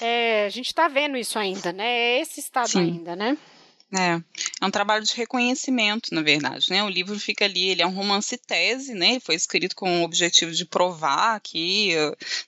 É, 0.00 0.46
a 0.46 0.48
gente 0.48 0.66
está 0.66 0.88
vendo 0.88 1.16
isso 1.16 1.38
ainda, 1.38 1.72
né? 1.72 1.86
É 1.86 2.20
esse 2.20 2.40
estado 2.40 2.70
Sim. 2.70 2.80
ainda, 2.80 3.14
né? 3.14 3.36
É, 3.94 4.22
é 4.60 4.66
um 4.66 4.70
trabalho 4.70 5.04
de 5.04 5.14
reconhecimento, 5.14 6.14
na 6.14 6.22
verdade, 6.22 6.70
né? 6.70 6.82
O 6.82 6.88
livro 6.88 7.18
fica 7.20 7.44
ali, 7.44 7.68
ele 7.68 7.82
é 7.82 7.86
um 7.86 7.92
romance 7.92 8.38
tese, 8.38 8.94
né? 8.94 9.10
Ele 9.10 9.20
foi 9.20 9.34
escrito 9.34 9.76
com 9.76 10.00
o 10.00 10.04
objetivo 10.04 10.50
de 10.50 10.64
provar 10.64 11.38
que, 11.40 11.90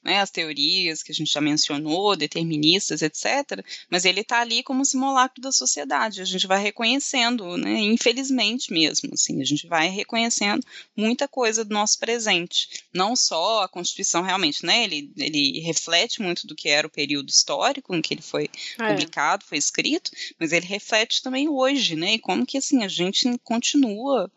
né, 0.02 0.20
as 0.20 0.30
teorias 0.30 1.02
que 1.02 1.12
a 1.12 1.14
gente 1.14 1.30
já 1.30 1.42
mencionou, 1.42 2.16
deterministas, 2.16 3.02
etc. 3.02 3.62
Mas 3.90 4.06
ele 4.06 4.22
está 4.22 4.40
ali 4.40 4.62
como 4.62 4.86
simulacro 4.86 5.42
da 5.42 5.52
sociedade. 5.52 6.22
A 6.22 6.24
gente 6.24 6.46
vai 6.46 6.62
reconhecendo, 6.62 7.58
né? 7.58 7.78
Infelizmente 7.78 8.72
mesmo, 8.72 9.10
assim, 9.12 9.42
a 9.42 9.44
gente 9.44 9.66
vai 9.66 9.88
reconhecendo 9.88 10.64
muita 10.96 11.28
coisa 11.28 11.62
do 11.62 11.74
nosso 11.74 11.98
presente. 11.98 12.86
Não 12.92 13.14
só 13.14 13.64
a 13.64 13.68
Constituição 13.68 14.22
realmente, 14.22 14.64
né? 14.64 14.84
Ele, 14.84 15.12
ele 15.18 15.60
reflete 15.60 16.22
muito 16.22 16.46
do 16.46 16.54
que 16.54 16.70
era 16.70 16.86
o 16.86 16.90
período 16.90 17.28
histórico 17.28 17.94
em 17.94 18.00
que 18.00 18.14
ele 18.14 18.22
foi 18.22 18.48
é. 18.78 18.88
publicado, 18.88 19.44
foi 19.44 19.58
escrito, 19.58 20.10
mas 20.40 20.50
ele 20.50 20.64
reflete 20.64 21.22
também 21.22 21.33
também 21.34 21.48
hoje, 21.48 21.96
né? 21.96 22.14
E 22.14 22.18
como 22.18 22.46
que 22.46 22.58
assim 22.58 22.84
a 22.84 22.88
gente 22.88 23.36
continua 23.42 24.30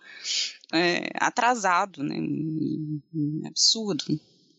é, 0.74 1.10
atrasado, 1.16 2.02
né? 2.02 2.16
Absurdo. 3.46 4.04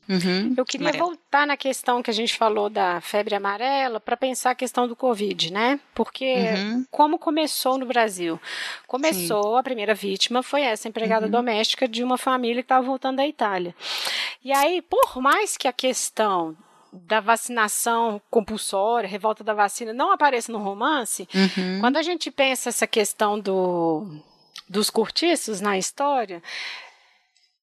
Uhum, 0.08 0.54
Eu 0.56 0.64
queria 0.64 0.88
amarelo. 0.88 1.06
voltar 1.06 1.46
na 1.46 1.54
questão 1.54 2.02
que 2.02 2.08
a 2.08 2.14
gente 2.14 2.34
falou 2.34 2.70
da 2.70 2.98
febre 2.98 3.34
amarela 3.34 4.00
para 4.00 4.16
pensar 4.16 4.52
a 4.52 4.54
questão 4.54 4.88
do 4.88 4.96
Covid, 4.96 5.52
né? 5.52 5.78
Porque 5.94 6.34
uhum. 6.34 6.86
como 6.90 7.18
começou 7.18 7.76
no 7.76 7.84
Brasil? 7.84 8.40
Começou, 8.86 9.52
Sim. 9.52 9.58
a 9.58 9.62
primeira 9.62 9.94
vítima 9.94 10.42
foi 10.42 10.62
essa 10.62 10.88
empregada 10.88 11.26
uhum. 11.26 11.32
doméstica 11.32 11.86
de 11.86 12.02
uma 12.02 12.16
família 12.16 12.62
que 12.62 12.66
estava 12.66 12.86
voltando 12.86 13.16
da 13.16 13.26
Itália. 13.26 13.74
E 14.42 14.50
aí, 14.50 14.80
por 14.80 15.20
mais 15.20 15.58
que 15.58 15.68
a 15.68 15.72
questão 15.74 16.56
da 16.92 17.20
vacinação 17.20 18.20
compulsória, 18.30 19.08
revolta 19.08 19.44
da 19.44 19.54
vacina, 19.54 19.92
não 19.92 20.12
apareça 20.12 20.50
no 20.52 20.58
romance, 20.58 21.28
uhum. 21.34 21.80
quando 21.80 21.96
a 21.96 22.02
gente 22.02 22.30
pensa 22.30 22.68
essa 22.68 22.86
questão 22.86 23.38
do, 23.38 24.06
dos 24.68 24.90
cortiços 24.90 25.60
na 25.60 25.78
história, 25.78 26.42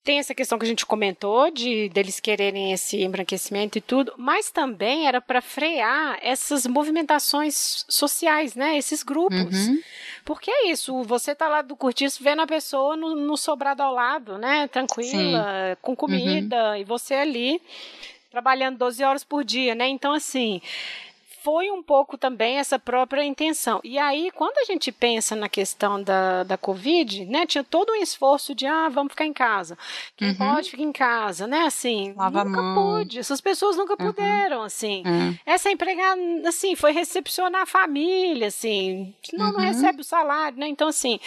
tem 0.06 0.20
essa 0.20 0.36
questão 0.36 0.60
que 0.60 0.66
a 0.66 0.68
gente 0.68 0.86
comentou 0.86 1.50
de 1.50 1.90
deles 1.90 2.20
quererem 2.20 2.72
esse 2.72 3.02
embranquecimento 3.02 3.80
e 3.80 3.82
tudo, 3.82 4.14
mas 4.16 4.52
também 4.52 5.08
era 5.08 5.20
para 5.20 5.42
frear 5.42 6.20
essas 6.22 6.68
movimentações 6.68 7.84
sociais, 7.90 8.54
né? 8.54 8.78
Esses 8.78 9.02
grupos. 9.02 9.68
Uhum. 9.68 9.82
Porque 10.24 10.52
é 10.52 10.70
isso, 10.70 11.02
você 11.04 11.34
tá 11.34 11.48
lá 11.48 11.64
do 11.64 11.76
cortiço 11.76 12.24
vendo 12.24 12.44
a 12.44 12.48
pessoa 12.48 12.96
no, 12.96 13.16
no 13.16 13.36
sobrado 13.36 13.82
ao 13.82 13.92
lado, 13.92 14.38
né? 14.38 14.68
Tranquila, 14.68 15.72
Sim. 15.72 15.78
com 15.82 15.96
comida, 15.96 16.70
uhum. 16.70 16.76
e 16.76 16.84
você 16.84 17.16
ali 17.16 17.60
trabalhando 18.36 18.78
12 18.78 19.02
horas 19.02 19.24
por 19.24 19.46
dia, 19.46 19.74
né? 19.74 19.88
Então, 19.88 20.12
assim, 20.12 20.62
foi 21.46 21.70
um 21.70 21.84
pouco 21.84 22.18
também 22.18 22.58
essa 22.58 22.80
própria 22.80 23.24
intenção. 23.24 23.80
E 23.84 24.00
aí, 24.00 24.32
quando 24.32 24.58
a 24.58 24.64
gente 24.64 24.92
pensa 24.92 25.36
na 25.36 25.48
questão 25.48 26.02
da, 26.02 26.42
da 26.42 26.58
Covid, 26.58 27.24
né, 27.26 27.46
tinha 27.46 27.64
todo 27.64 27.92
um 27.92 28.02
esforço 28.02 28.56
de, 28.56 28.66
ah, 28.66 28.90
vamos 28.90 29.12
ficar 29.12 29.26
em 29.28 29.32
casa. 29.32 29.78
Quem 30.18 30.30
uhum. 30.30 30.38
pode, 30.38 30.72
fica 30.72 30.82
em 30.82 30.92
casa, 30.92 31.46
né, 31.46 31.66
assim. 31.66 32.16
Lava 32.18 32.44
nunca 32.44 32.74
pôde, 32.74 33.20
essas 33.20 33.40
pessoas 33.40 33.78
nunca 33.78 33.92
uhum. 33.94 34.12
puderam, 34.12 34.64
assim. 34.64 35.04
Uhum. 35.06 35.38
Essa 35.46 35.70
empregada, 35.70 36.20
assim, 36.50 36.76
foi 36.76 36.92
recepcionar 36.92 37.62
a 37.62 37.68
família, 37.68 38.48
assim, 38.48 39.14
não, 39.32 39.52
não 39.52 39.60
uhum. 39.60 39.68
recebe 39.68 40.02
o 40.02 40.04
salário, 40.04 40.58
né, 40.58 40.68
então, 40.68 40.88
assim, 40.88 41.20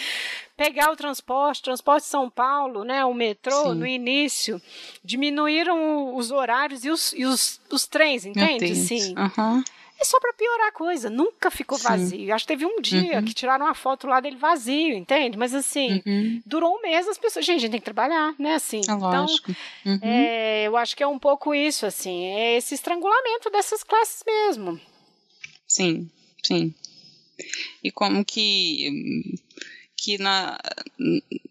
pegar 0.57 0.91
o 0.91 0.97
transporte, 0.97 1.61
transporte 1.61 2.05
São 2.05 2.29
Paulo, 2.29 2.83
né, 2.83 3.05
o 3.05 3.13
metrô, 3.13 3.69
Sim. 3.69 3.75
no 3.75 3.87
início, 3.87 4.61
diminuíram 5.01 6.13
os 6.13 6.29
horários 6.29 6.83
e 6.83 6.89
os, 6.89 7.13
e 7.13 7.23
os, 7.23 7.61
os 7.71 7.87
trens, 7.87 8.25
entende? 8.25 8.75
Sim. 8.75 9.15
Uhum. 9.17 9.63
É 10.01 10.05
só 10.05 10.19
para 10.19 10.31
piorar 10.33 10.67
a 10.67 10.71
coisa, 10.71 11.09
nunca 11.09 11.51
ficou 11.51 11.77
Sim. 11.77 11.83
vazio. 11.83 12.33
Acho 12.33 12.45
que 12.45 12.53
teve 12.53 12.65
um 12.65 12.79
dia 12.79 13.19
uhum. 13.19 13.25
que 13.25 13.33
tiraram 13.33 13.65
uma 13.65 13.75
foto 13.75 14.07
lá 14.07 14.21
dele 14.21 14.37
vazio, 14.37 14.95
entende? 14.95 15.37
Mas 15.37 15.53
assim, 15.53 16.01
uhum. 16.05 16.41
durou 16.45 16.77
um 16.77 16.81
mês, 16.81 17.07
as 17.07 17.17
pessoas, 17.17 17.45
gente, 17.45 17.57
a 17.57 17.59
gente 17.61 17.71
tem 17.71 17.79
que 17.79 17.85
trabalhar, 17.85 18.33
né? 18.39 18.55
Assim, 18.55 18.77
é 18.77 18.91
então, 18.91 19.25
uhum. 19.85 19.99
é, 20.01 20.63
eu 20.67 20.77
acho 20.77 20.95
que 20.95 21.03
é 21.03 21.07
um 21.07 21.19
pouco 21.19 21.53
isso, 21.53 21.85
assim, 21.85 22.25
é 22.25 22.57
esse 22.57 22.75
estrangulamento 22.75 23.49
dessas 23.49 23.83
classes 23.83 24.23
mesmo. 24.25 24.79
Sim, 25.67 26.09
sim. 26.41 26.73
E 27.83 27.91
como 27.91 28.23
que 28.23 29.33
que 29.99 30.17
na, 30.17 30.57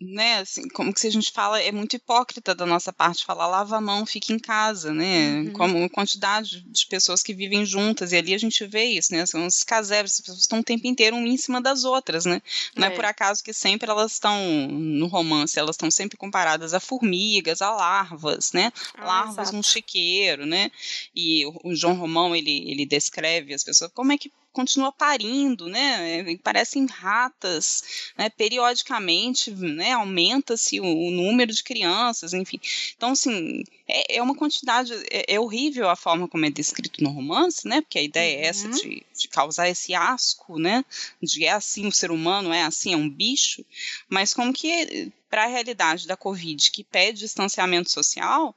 né, 0.01 0.39
assim, 0.39 0.69
como 0.69 0.93
que 0.93 1.01
se 1.01 1.07
a 1.07 1.11
gente 1.11 1.31
fala, 1.33 1.61
é 1.61 1.71
muito 1.71 1.97
hipócrita 1.97 2.55
da 2.55 2.65
nossa 2.65 2.93
parte 2.93 3.25
falar 3.25 3.47
lava 3.47 3.77
a 3.77 3.81
mão, 3.81 4.07
fique 4.07 4.33
em 4.33 4.39
casa, 4.39 4.93
né, 4.93 5.41
uhum. 5.41 5.53
como 5.53 5.85
a 5.85 5.91
quantidade 5.91 6.63
de 6.63 6.87
pessoas 6.87 7.23
que 7.23 7.35
vivem 7.35 7.65
juntas, 7.65 8.13
e 8.13 8.17
ali 8.17 8.35
a 8.35 8.39
gente 8.39 8.67
vê 8.67 8.85
isso, 8.85 9.13
né, 9.13 9.27
são 9.27 9.47
os 9.47 9.63
caseiros, 9.63 10.15
as 10.15 10.21
pessoas 10.21 10.41
estão 10.41 10.61
o 10.61 10.65
tempo 10.65 10.87
inteiro 10.87 11.17
uma 11.17 11.29
em 11.29 11.37
cima 11.37 11.61
das 11.61 11.85
outras, 11.85 12.25
né, 12.25 12.41
não 12.77 12.89
é, 12.89 12.93
é. 12.93 12.95
por 12.95 13.05
acaso 13.05 13.43
que 13.43 13.53
sempre 13.53 13.91
elas 13.91 14.13
estão, 14.13 14.69
no 14.69 15.07
romance, 15.07 15.59
elas 15.59 15.75
estão 15.75 15.91
sempre 15.91 16.17
comparadas 16.17 16.75
a 16.75 16.81
formigas, 16.81 17.61
a 17.61 17.71
larvas, 17.71 18.53
né, 18.53 18.73
ah, 18.95 19.05
larvas 19.05 19.49
exato. 19.49 19.57
no 19.57 19.63
chiqueiro, 19.63 20.47
né, 20.47 20.71
e 21.15 21.45
o, 21.47 21.61
o 21.65 21.75
João 21.75 21.95
Romão, 21.95 22.35
ele, 22.35 22.71
ele 22.71 22.87
descreve 22.87 23.53
as 23.53 23.65
pessoas, 23.65 23.91
como 23.93 24.13
é 24.13 24.19
que 24.19 24.31
continua 24.53 24.91
parindo, 24.91 25.69
né? 25.69 26.37
Parecem 26.43 26.87
ratas, 26.87 28.11
né? 28.17 28.29
Periodicamente, 28.31 29.51
né? 29.51 29.93
Aumenta-se 29.93 30.81
o, 30.81 30.85
o, 30.85 31.11
número 31.11 31.53
de 31.53 31.63
crianças, 31.63 32.33
enfim. 32.33 32.61
Então, 32.97 33.11
assim, 33.11 33.63
é, 33.87 34.17
é 34.17 34.23
uma 34.23 34.35
quantidade, 34.35 34.93
é, 35.11 35.35
é, 35.35 35.41
horrível 35.41 35.89
a 35.89 35.97
forma 35.97 36.29
como 36.29 36.45
é 36.45 36.51
descrito 36.51 37.03
no 37.03 37.11
romance, 37.11 37.67
né? 37.67 37.81
Porque 37.81 37.99
a 37.99 38.03
ideia 38.03 38.39
uhum. 38.39 38.45
é 38.45 38.47
essa 38.47 38.67
uhum. 38.67 38.75
de, 38.75 39.07
de, 39.17 39.29
causar 39.29 39.69
esse 39.69 39.95
asco, 39.95 40.59
né? 40.59 40.85
De 41.23 41.45
é 41.45 41.53
assim 41.53 41.87
o 41.87 41.93
ser 41.93 42.11
humano, 42.11 42.53
é 42.53 42.63
assim, 42.63 42.93
é 42.93 42.97
um 42.97 43.09
bicho. 43.09 43.65
Mas 44.09 44.35
como 44.35 44.53
que 44.53 45.13
para 45.31 45.45
a 45.45 45.49
realidade 45.49 46.07
da 46.07 46.17
Covid, 46.17 46.71
que 46.71 46.83
pede 46.83 47.21
distanciamento 47.21 47.91
social, 47.91 48.55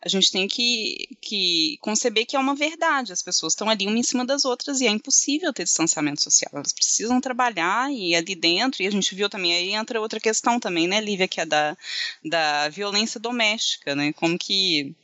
a 0.00 0.08
gente 0.08 0.30
tem 0.30 0.46
que, 0.46 1.08
que 1.20 1.76
conceber 1.80 2.24
que 2.24 2.36
é 2.36 2.38
uma 2.38 2.54
verdade. 2.54 3.12
As 3.12 3.22
pessoas 3.22 3.52
estão 3.52 3.68
ali 3.68 3.86
uma 3.86 3.98
em 3.98 4.02
cima 4.02 4.24
das 4.24 4.44
outras 4.44 4.80
e 4.80 4.86
é 4.86 4.90
impossível 4.90 5.52
ter 5.52 5.64
distanciamento 5.64 6.22
social. 6.22 6.50
Elas 6.54 6.72
precisam 6.72 7.20
trabalhar 7.20 7.92
e 7.92 8.14
ali 8.14 8.34
dentro, 8.34 8.82
e 8.82 8.86
a 8.86 8.90
gente 8.90 9.14
viu 9.14 9.28
também, 9.28 9.54
aí 9.54 9.74
entra 9.74 10.00
outra 10.00 10.20
questão 10.20 10.60
também, 10.60 10.86
né, 10.86 11.00
Lívia, 11.00 11.26
que 11.26 11.40
é 11.40 11.46
da, 11.46 11.76
da 12.24 12.68
violência 12.68 13.18
doméstica, 13.18 13.96
né? 13.96 14.12
Como 14.12 14.38
que 14.38 14.94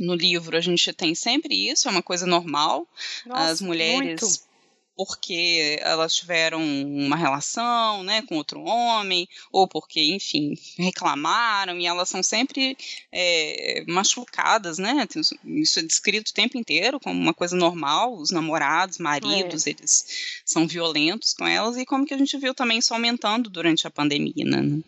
no 0.00 0.14
livro 0.14 0.56
a 0.56 0.60
gente 0.60 0.92
tem 0.94 1.14
sempre 1.14 1.70
isso, 1.70 1.86
é 1.86 1.90
uma 1.90 2.02
coisa 2.02 2.26
normal. 2.26 2.88
Nossa, 3.26 3.50
As 3.50 3.60
mulheres. 3.60 4.20
Muito 4.20 4.51
porque 4.96 5.78
elas 5.80 6.14
tiveram 6.14 6.62
uma 6.62 7.16
relação, 7.16 8.02
né, 8.02 8.22
com 8.22 8.36
outro 8.36 8.62
homem, 8.62 9.28
ou 9.50 9.66
porque, 9.66 10.00
enfim, 10.14 10.54
reclamaram, 10.78 11.78
e 11.78 11.86
elas 11.86 12.08
são 12.08 12.22
sempre 12.22 12.76
é, 13.10 13.84
machucadas, 13.88 14.78
né, 14.78 15.06
isso 15.44 15.78
é 15.78 15.82
descrito 15.82 16.30
o 16.30 16.34
tempo 16.34 16.58
inteiro 16.58 17.00
como 17.00 17.18
uma 17.18 17.34
coisa 17.34 17.56
normal, 17.56 18.14
os 18.14 18.30
namorados, 18.30 18.98
maridos, 18.98 19.66
é. 19.66 19.70
eles 19.70 20.42
são 20.44 20.66
violentos 20.66 21.32
com 21.34 21.46
elas, 21.46 21.76
e 21.76 21.86
como 21.86 22.06
que 22.06 22.14
a 22.14 22.18
gente 22.18 22.36
viu 22.38 22.54
também 22.54 22.78
isso 22.78 22.92
aumentando 22.92 23.48
durante 23.48 23.86
a 23.86 23.90
pandemia, 23.90 24.44
né, 24.44 24.82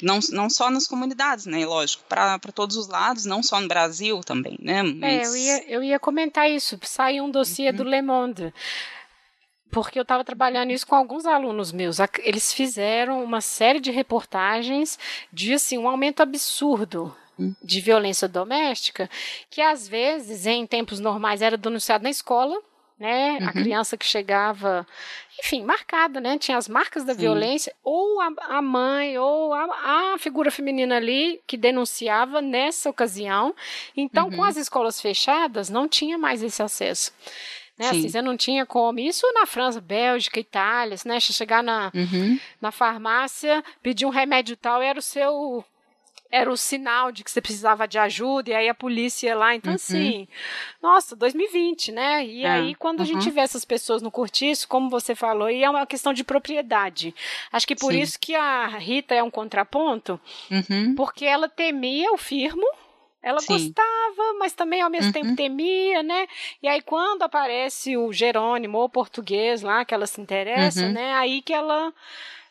não, 0.00 0.20
não 0.30 0.48
só 0.48 0.70
nas 0.70 0.86
comunidades, 0.86 1.44
né? 1.46 1.66
Lógico, 1.66 2.04
para 2.08 2.38
todos 2.54 2.76
os 2.76 2.86
lados, 2.86 3.24
não 3.24 3.42
só 3.42 3.60
no 3.60 3.66
Brasil 3.66 4.20
também, 4.20 4.56
né? 4.62 4.84
Mas... 4.84 5.02
É, 5.02 5.26
eu 5.26 5.36
ia, 5.36 5.64
eu 5.68 5.82
ia 5.82 5.98
comentar 5.98 6.48
isso. 6.48 6.78
Saiu 6.82 7.24
um 7.24 7.30
dossiê 7.30 7.70
uhum. 7.70 7.76
do 7.76 7.82
Le 7.84 8.00
Monde 8.00 8.54
porque 9.70 9.98
eu 9.98 10.02
estava 10.02 10.24
trabalhando 10.24 10.70
isso 10.70 10.86
com 10.86 10.94
alguns 10.94 11.26
alunos 11.26 11.72
meus. 11.72 11.98
Eles 12.20 12.52
fizeram 12.52 13.22
uma 13.22 13.40
série 13.40 13.80
de 13.80 13.90
reportagens 13.90 14.98
de 15.32 15.54
assim, 15.54 15.78
um 15.78 15.88
aumento 15.88 16.22
absurdo 16.22 17.14
hum. 17.38 17.54
de 17.62 17.80
violência 17.80 18.28
doméstica, 18.28 19.08
que 19.50 19.60
às 19.60 19.86
vezes, 19.86 20.46
em 20.46 20.66
tempos 20.66 21.00
normais, 21.00 21.42
era 21.42 21.56
denunciado 21.56 22.04
na 22.04 22.10
escola, 22.10 22.60
né? 22.98 23.38
Uhum. 23.40 23.48
A 23.48 23.52
criança 23.52 23.96
que 23.96 24.04
chegava, 24.04 24.86
enfim, 25.38 25.62
marcada, 25.62 26.20
né? 26.20 26.36
Tinha 26.36 26.56
as 26.56 26.68
marcas 26.68 27.04
da 27.04 27.14
Sim. 27.14 27.20
violência, 27.20 27.72
ou 27.84 28.20
a, 28.20 28.32
a 28.56 28.62
mãe, 28.62 29.16
ou 29.18 29.54
a, 29.54 30.14
a, 30.14 30.18
figura 30.18 30.50
feminina 30.50 30.96
ali 30.96 31.40
que 31.46 31.56
denunciava 31.56 32.42
nessa 32.42 32.90
ocasião. 32.90 33.54
Então, 33.96 34.28
uhum. 34.28 34.36
com 34.36 34.44
as 34.44 34.56
escolas 34.56 35.00
fechadas, 35.00 35.70
não 35.70 35.88
tinha 35.88 36.18
mais 36.18 36.42
esse 36.42 36.60
acesso. 36.60 37.12
Né? 37.78 37.90
Assim, 37.90 38.08
você 38.08 38.20
não 38.20 38.36
tinha 38.36 38.66
como. 38.66 38.98
Isso 38.98 39.26
na 39.32 39.46
França, 39.46 39.80
Bélgica, 39.80 40.40
Itália, 40.40 40.96
né? 41.04 41.20
Você 41.20 41.32
chegar 41.32 41.62
na, 41.62 41.92
uhum. 41.94 42.38
na 42.60 42.72
farmácia, 42.72 43.62
pedir 43.82 44.04
um 44.06 44.10
remédio 44.10 44.56
tal, 44.56 44.82
era 44.82 44.98
o 44.98 45.02
seu 45.02 45.64
era 46.30 46.50
o 46.50 46.56
sinal 46.56 47.10
de 47.10 47.24
que 47.24 47.30
você 47.30 47.40
precisava 47.40 47.88
de 47.88 47.98
ajuda, 47.98 48.50
e 48.50 48.54
aí 48.54 48.68
a 48.68 48.74
polícia 48.74 49.28
ia 49.28 49.36
lá. 49.36 49.54
Então, 49.54 49.70
uhum. 49.70 49.76
assim, 49.76 50.28
nossa, 50.82 51.16
2020, 51.16 51.92
né? 51.92 52.24
E 52.24 52.44
é. 52.44 52.50
aí, 52.50 52.74
quando 52.74 52.98
uhum. 52.98 53.04
a 53.04 53.06
gente 53.06 53.28
uhum. 53.28 53.34
vê 53.34 53.40
essas 53.40 53.64
pessoas 53.64 54.02
no 54.02 54.10
cortiço, 54.10 54.68
como 54.68 54.90
você 54.90 55.14
falou, 55.14 55.48
e 55.48 55.64
é 55.64 55.70
uma 55.70 55.86
questão 55.86 56.12
de 56.12 56.22
propriedade. 56.22 57.14
Acho 57.50 57.66
que 57.66 57.74
por 57.74 57.92
Sim. 57.92 58.00
isso 58.00 58.18
que 58.20 58.34
a 58.34 58.66
Rita 58.66 59.14
é 59.14 59.22
um 59.22 59.30
contraponto, 59.30 60.20
uhum. 60.50 60.94
porque 60.94 61.24
ela 61.24 61.48
temia 61.48 62.12
o 62.12 62.18
firmo, 62.18 62.66
ela 63.22 63.40
Sim. 63.40 63.52
gostava, 63.52 64.34
mas 64.38 64.52
também 64.52 64.80
ao 64.80 64.90
mesmo 64.90 65.08
uhum. 65.08 65.12
tempo 65.12 65.36
temia, 65.36 66.02
né? 66.02 66.26
E 66.62 66.68
aí 66.68 66.80
quando 66.80 67.22
aparece 67.22 67.96
o 67.96 68.12
Jerônimo 68.12 68.78
o 68.78 68.88
português 68.88 69.62
lá, 69.62 69.84
que 69.84 69.92
ela 69.92 70.06
se 70.06 70.20
interessa, 70.20 70.86
uhum. 70.86 70.92
né? 70.92 71.14
Aí 71.14 71.42
que 71.42 71.52
ela 71.52 71.92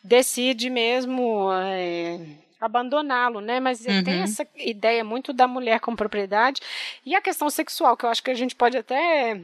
decide 0.04 0.70
mesmo 0.70 1.50
é, 1.52 2.20
abandoná-lo, 2.60 3.40
né? 3.40 3.60
Mas 3.60 3.86
uhum. 3.86 4.04
tem 4.04 4.22
essa 4.22 4.46
ideia 4.58 5.04
muito 5.04 5.32
da 5.32 5.48
mulher 5.48 5.80
como 5.80 5.96
propriedade 5.96 6.62
e 7.06 7.16
a 7.16 7.22
questão 7.22 7.50
sexual, 7.50 7.96
que 7.96 8.06
eu 8.06 8.10
acho 8.10 8.24
que 8.24 8.32
a 8.32 8.36
gente 8.36 8.56
pode 8.56 8.78
até 8.78 9.40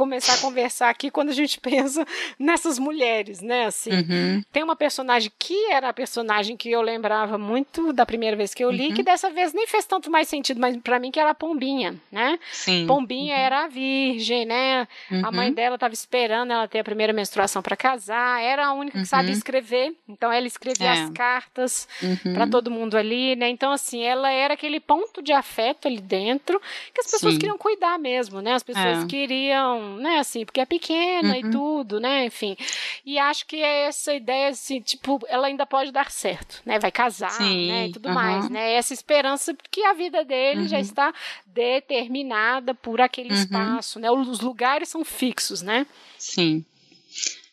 começar 0.00 0.32
a 0.32 0.38
conversar 0.38 0.88
aqui 0.88 1.10
quando 1.10 1.28
a 1.28 1.34
gente 1.34 1.60
pensa 1.60 2.06
nessas 2.38 2.78
mulheres, 2.78 3.42
né? 3.42 3.66
Assim, 3.66 3.90
uhum. 3.90 4.42
tem 4.50 4.62
uma 4.62 4.74
personagem 4.74 5.30
que 5.38 5.70
era 5.70 5.90
a 5.90 5.92
personagem 5.92 6.56
que 6.56 6.70
eu 6.70 6.80
lembrava 6.80 7.36
muito 7.36 7.92
da 7.92 8.06
primeira 8.06 8.34
vez 8.34 8.54
que 8.54 8.64
eu 8.64 8.70
li, 8.70 8.88
uhum. 8.88 8.94
que 8.94 9.02
dessa 9.02 9.28
vez 9.28 9.52
nem 9.52 9.66
fez 9.66 9.84
tanto 9.84 10.10
mais 10.10 10.26
sentido, 10.26 10.58
mas 10.58 10.74
para 10.78 10.98
mim 10.98 11.10
que 11.10 11.20
era 11.20 11.30
a 11.30 11.34
Pombinha, 11.34 12.00
né? 12.10 12.38
Sim. 12.50 12.86
Pombinha 12.86 13.34
uhum. 13.34 13.42
era 13.42 13.64
a 13.64 13.68
virgem, 13.68 14.46
né? 14.46 14.88
A 15.22 15.30
mãe 15.30 15.48
uhum. 15.48 15.54
dela 15.54 15.74
estava 15.74 15.92
esperando 15.92 16.52
ela 16.52 16.66
ter 16.66 16.78
a 16.78 16.84
primeira 16.84 17.12
menstruação 17.12 17.60
para 17.60 17.76
casar, 17.76 18.42
era 18.42 18.68
a 18.68 18.72
única 18.72 18.98
que 18.98 19.04
sabia 19.04 19.32
uhum. 19.32 19.36
escrever, 19.36 19.94
então 20.08 20.32
ela 20.32 20.46
escrevia 20.46 20.86
é. 20.86 20.92
as 20.92 21.10
cartas 21.10 21.86
para 22.22 22.44
uhum. 22.44 22.50
todo 22.50 22.70
mundo 22.70 22.96
ali, 22.96 23.36
né? 23.36 23.50
Então 23.50 23.70
assim, 23.70 24.02
ela 24.02 24.30
era 24.30 24.54
aquele 24.54 24.80
ponto 24.80 25.20
de 25.20 25.32
afeto 25.32 25.88
ali 25.88 26.00
dentro 26.00 26.58
que 26.94 27.00
as 27.00 27.10
pessoas 27.10 27.34
Sim. 27.34 27.38
queriam 27.38 27.58
cuidar 27.58 27.98
mesmo, 27.98 28.40
né? 28.40 28.54
As 28.54 28.62
pessoas 28.62 29.04
é. 29.04 29.06
queriam 29.06 29.89
né, 29.98 30.18
assim, 30.18 30.44
porque 30.44 30.60
é 30.60 30.66
pequena 30.66 31.34
uhum. 31.34 31.36
e 31.36 31.50
tudo, 31.50 32.00
né, 32.00 32.26
enfim. 32.26 32.56
E 33.04 33.18
acho 33.18 33.46
que 33.46 33.56
é 33.56 33.86
essa 33.86 34.14
ideia, 34.14 34.48
assim, 34.48 34.80
tipo, 34.80 35.20
ela 35.28 35.46
ainda 35.46 35.66
pode 35.66 35.90
dar 35.92 36.10
certo, 36.10 36.62
né, 36.64 36.78
vai 36.78 36.90
casar, 36.90 37.32
Sim. 37.32 37.68
né, 37.68 37.88
e 37.88 37.92
tudo 37.92 38.08
uhum. 38.08 38.14
mais, 38.14 38.48
né, 38.48 38.74
essa 38.74 38.92
esperança 38.92 39.56
que 39.70 39.84
a 39.84 39.92
vida 39.92 40.24
dele 40.24 40.62
uhum. 40.62 40.68
já 40.68 40.80
está 40.80 41.12
determinada 41.46 42.74
por 42.74 43.00
aquele 43.00 43.30
uhum. 43.30 43.36
espaço, 43.36 43.98
né, 43.98 44.10
os 44.10 44.40
lugares 44.40 44.88
são 44.88 45.04
fixos, 45.04 45.62
né. 45.62 45.86
Sim. 46.18 46.64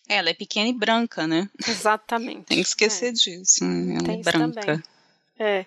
Ela 0.09 0.29
é 0.29 0.33
pequena 0.33 0.69
e 0.69 0.73
branca, 0.73 1.27
né? 1.27 1.49
Exatamente. 1.67 2.43
Tem 2.45 2.57
que 2.57 2.67
esquecer 2.67 3.09
é. 3.09 3.11
disso, 3.11 3.65
né? 3.65 3.95
ela 3.95 4.03
Tem 4.03 4.19
é 4.19 4.23
branca. 4.23 4.61
Também. 4.61 4.83
É. 5.37 5.65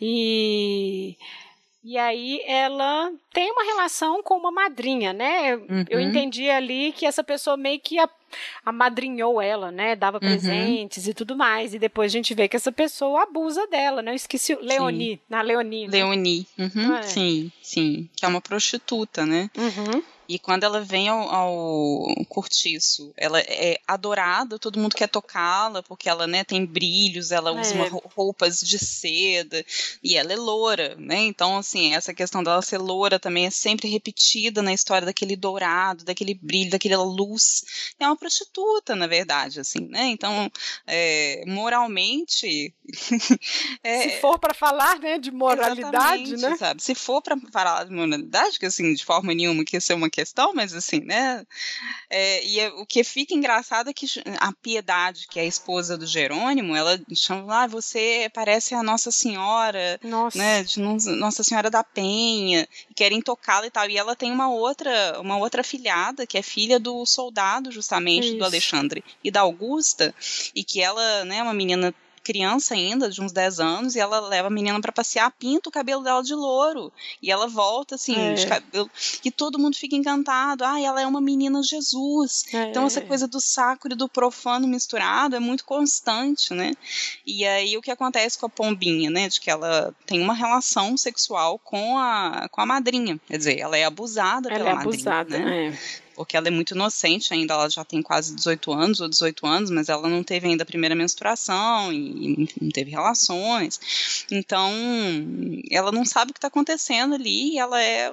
E 0.00 1.16
e 1.86 1.96
aí 1.96 2.42
ela 2.44 3.12
tem 3.32 3.48
uma 3.52 3.62
relação 3.62 4.20
com 4.20 4.36
uma 4.36 4.50
madrinha, 4.50 5.12
né? 5.12 5.54
Uhum. 5.54 5.84
Eu 5.88 6.00
entendi 6.00 6.50
ali 6.50 6.90
que 6.90 7.06
essa 7.06 7.22
pessoa 7.22 7.56
meio 7.56 7.78
que 7.78 7.96
amadrinhou 8.64 9.40
ela, 9.40 9.70
né? 9.70 9.96
Dava 9.96 10.16
uhum. 10.16 10.20
presentes 10.20 11.06
e 11.06 11.14
tudo 11.14 11.36
mais. 11.36 11.74
E 11.74 11.78
depois 11.78 12.12
a 12.12 12.16
gente 12.16 12.34
vê 12.34 12.48
que 12.48 12.56
essa 12.56 12.72
pessoa 12.72 13.22
abusa 13.22 13.66
dela, 13.66 14.02
né? 14.02 14.12
Eu 14.12 14.16
esqueci 14.16 14.54
Leonie, 14.54 15.20
na 15.28 15.42
Leonie. 15.42 15.86
Né? 15.86 15.92
Leonie, 15.92 16.46
uhum. 16.58 16.96
é. 16.96 17.02
sim, 17.02 17.52
sim. 17.62 18.08
Que 18.14 18.24
é 18.24 18.28
uma 18.28 18.40
prostituta, 18.40 19.24
né? 19.24 19.50
Uhum. 19.56 20.02
E 20.28 20.38
quando 20.38 20.64
ela 20.64 20.80
vem 20.80 21.08
ao, 21.08 21.28
ao 21.30 22.24
cortiço, 22.28 23.12
ela 23.16 23.38
é 23.40 23.78
adorada, 23.86 24.58
todo 24.58 24.78
mundo 24.78 24.96
quer 24.96 25.08
tocá-la, 25.08 25.82
porque 25.82 26.08
ela 26.08 26.26
né, 26.26 26.42
tem 26.42 26.64
brilhos, 26.66 27.30
ela 27.30 27.52
usa 27.52 27.74
é. 27.74 27.88
roupas 28.14 28.60
de 28.60 28.78
seda, 28.78 29.64
e 30.02 30.16
ela 30.16 30.32
é 30.32 30.36
loura, 30.36 30.96
né? 30.98 31.18
Então, 31.18 31.56
assim, 31.58 31.94
essa 31.94 32.12
questão 32.12 32.42
dela 32.42 32.60
ser 32.60 32.78
loura 32.78 33.18
também 33.18 33.46
é 33.46 33.50
sempre 33.50 33.88
repetida 33.88 34.62
na 34.62 34.72
história 34.72 35.06
daquele 35.06 35.36
dourado, 35.36 36.04
daquele 36.04 36.34
brilho, 36.34 36.70
daquela 36.70 37.04
luz. 37.04 37.94
É 37.98 38.06
uma 38.06 38.15
prostituta, 38.16 38.94
na 38.94 39.06
verdade, 39.06 39.60
assim, 39.60 39.86
né? 39.88 40.06
Então, 40.06 40.50
é, 40.86 41.44
moralmente. 41.46 42.74
é, 43.82 44.08
Se 44.08 44.20
for 44.20 44.38
para 44.38 44.54
falar, 44.54 44.98
né, 44.98 45.18
de 45.18 45.30
moralidade, 45.30 46.36
né? 46.36 46.56
Sabe? 46.56 46.82
Se 46.82 46.94
for 46.94 47.22
para 47.22 47.36
falar 47.52 47.84
de 47.84 47.92
moralidade, 47.92 48.58
que 48.58 48.66
assim, 48.66 48.94
de 48.94 49.04
forma 49.04 49.34
nenhuma 49.34 49.64
que 49.64 49.76
isso 49.76 49.92
é 49.92 49.94
uma 49.94 50.10
questão, 50.10 50.54
mas 50.54 50.74
assim, 50.74 51.00
né? 51.00 51.44
É, 52.08 52.44
e 52.46 52.60
é, 52.60 52.68
o 52.68 52.86
que 52.86 53.02
fica 53.04 53.34
engraçado 53.34 53.90
é 53.90 53.92
que 53.92 54.06
a 54.38 54.52
Piedade, 54.52 55.26
que 55.28 55.38
é 55.38 55.42
a 55.42 55.46
esposa 55.46 55.96
do 55.98 56.06
Jerônimo, 56.06 56.74
ela 56.74 57.00
chama, 57.14 57.64
ah, 57.64 57.66
você 57.66 58.30
parece 58.32 58.74
a 58.74 58.82
Nossa 58.82 59.10
Senhora, 59.10 59.98
Nossa. 60.02 60.38
né? 60.38 60.62
De 60.62 60.80
Nossa 60.80 61.42
Senhora 61.42 61.70
da 61.70 61.82
Penha, 61.82 62.68
e 62.90 62.94
querem 62.94 63.20
tocá-la 63.20 63.66
e 63.66 63.70
tal. 63.70 63.88
E 63.88 63.96
ela 63.96 64.16
tem 64.16 64.30
uma 64.30 64.48
outra, 64.48 65.20
uma 65.20 65.36
outra 65.36 65.62
filhada, 65.62 66.26
que 66.26 66.38
é 66.38 66.42
filha 66.42 66.78
do 66.78 67.04
soldado, 67.04 67.70
justamente, 67.70 68.05
isso. 68.12 68.38
do 68.38 68.44
Alexandre 68.44 69.04
e 69.22 69.30
da 69.30 69.40
Augusta, 69.40 70.14
e 70.54 70.64
que 70.64 70.80
ela, 70.80 71.24
né, 71.24 71.38
é 71.38 71.42
uma 71.42 71.54
menina 71.54 71.94
criança 72.26 72.74
ainda, 72.74 73.08
de 73.08 73.22
uns 73.22 73.30
10 73.30 73.60
anos, 73.60 73.94
e 73.94 74.00
ela 74.00 74.18
leva 74.18 74.48
a 74.48 74.50
menina 74.50 74.80
para 74.80 74.90
passear, 74.90 75.30
pinta 75.38 75.68
o 75.68 75.72
cabelo 75.72 76.02
dela 76.02 76.20
de 76.24 76.34
louro. 76.34 76.92
E 77.22 77.30
ela 77.30 77.46
volta, 77.46 77.94
assim, 77.94 78.16
é. 78.16 78.34
de 78.34 78.46
cabelo. 78.48 78.90
E 79.24 79.30
todo 79.30 79.60
mundo 79.60 79.76
fica 79.76 79.94
encantado. 79.94 80.64
Ah, 80.64 80.80
ela 80.80 81.00
é 81.00 81.06
uma 81.06 81.20
menina 81.20 81.62
Jesus. 81.62 82.44
É. 82.52 82.64
Então, 82.64 82.84
essa 82.84 83.00
coisa 83.00 83.28
do 83.28 83.40
sacro 83.40 83.92
e 83.92 83.96
do 83.96 84.08
profano 84.08 84.66
misturado 84.66 85.36
é 85.36 85.38
muito 85.38 85.64
constante, 85.64 86.52
né? 86.52 86.72
E 87.24 87.46
aí, 87.46 87.76
o 87.76 87.82
que 87.82 87.92
acontece 87.92 88.36
com 88.36 88.46
a 88.46 88.50
pombinha, 88.50 89.08
né? 89.08 89.28
De 89.28 89.40
que 89.40 89.48
ela 89.48 89.94
tem 90.04 90.20
uma 90.20 90.34
relação 90.34 90.96
sexual 90.96 91.60
com 91.60 91.96
a, 91.96 92.48
com 92.50 92.60
a 92.60 92.66
madrinha. 92.66 93.20
Quer 93.28 93.38
dizer, 93.38 93.60
ela 93.60 93.76
é 93.76 93.84
abusada 93.84 94.48
ela 94.48 94.58
pela 94.58 94.70
é 94.70 94.74
madrinha. 94.74 94.94
Abusada, 94.94 95.38
né? 95.38 95.66
É 96.02 96.05
porque 96.16 96.36
ela 96.36 96.48
é 96.48 96.50
muito 96.50 96.74
inocente 96.74 97.32
ainda, 97.34 97.54
ela 97.54 97.68
já 97.68 97.84
tem 97.84 98.02
quase 98.02 98.34
18 98.34 98.72
anos 98.72 99.00
ou 99.00 99.08
18 99.08 99.46
anos, 99.46 99.70
mas 99.70 99.90
ela 99.90 100.08
não 100.08 100.24
teve 100.24 100.48
ainda 100.48 100.62
a 100.62 100.66
primeira 100.66 100.94
menstruação 100.94 101.92
e, 101.92 102.48
não 102.60 102.70
teve 102.70 102.90
relações. 102.90 104.26
Então, 104.30 104.72
ela 105.70 105.92
não 105.92 106.04
sabe 106.04 106.30
o 106.30 106.34
que 106.34 106.38
está 106.38 106.48
acontecendo 106.48 107.14
ali 107.14 107.52
e 107.52 107.58
ela 107.58 107.80
é 107.80 108.12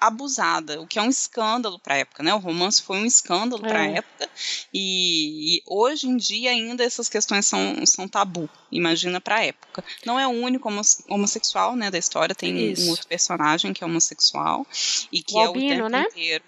abusada, 0.00 0.80
o 0.80 0.86
que 0.86 0.98
é 0.98 1.02
um 1.02 1.08
escândalo 1.08 1.78
para 1.78 1.94
a 1.94 1.98
época, 1.98 2.22
né? 2.22 2.34
O 2.34 2.38
romance 2.38 2.82
foi 2.82 2.98
um 2.98 3.06
escândalo 3.06 3.64
é. 3.64 3.68
para 3.68 3.80
a 3.80 3.86
época 3.86 4.28
e, 4.72 5.56
e, 5.56 5.62
hoje 5.66 6.08
em 6.08 6.16
dia 6.16 6.50
ainda 6.50 6.84
essas 6.84 7.08
questões 7.08 7.46
são, 7.46 7.86
são 7.86 8.08
tabu. 8.08 8.50
Imagina 8.70 9.20
para 9.20 9.36
a 9.36 9.44
época. 9.44 9.84
Não 10.04 10.18
é 10.18 10.26
o 10.26 10.30
único 10.30 10.68
homossexual, 11.08 11.76
né, 11.76 11.90
da 11.90 11.96
história. 11.96 12.34
Tem 12.34 12.72
Isso. 12.72 12.86
um 12.86 12.90
outro 12.90 13.06
personagem 13.06 13.72
que 13.72 13.82
é 13.82 13.86
homossexual 13.86 14.66
e 15.12 15.22
que 15.22 15.36
o 15.36 15.40
é 15.40 15.46
Albino, 15.46 15.66
o 15.66 15.76
tempo 15.76 15.88
né? 15.88 16.04
inteiro 16.10 16.44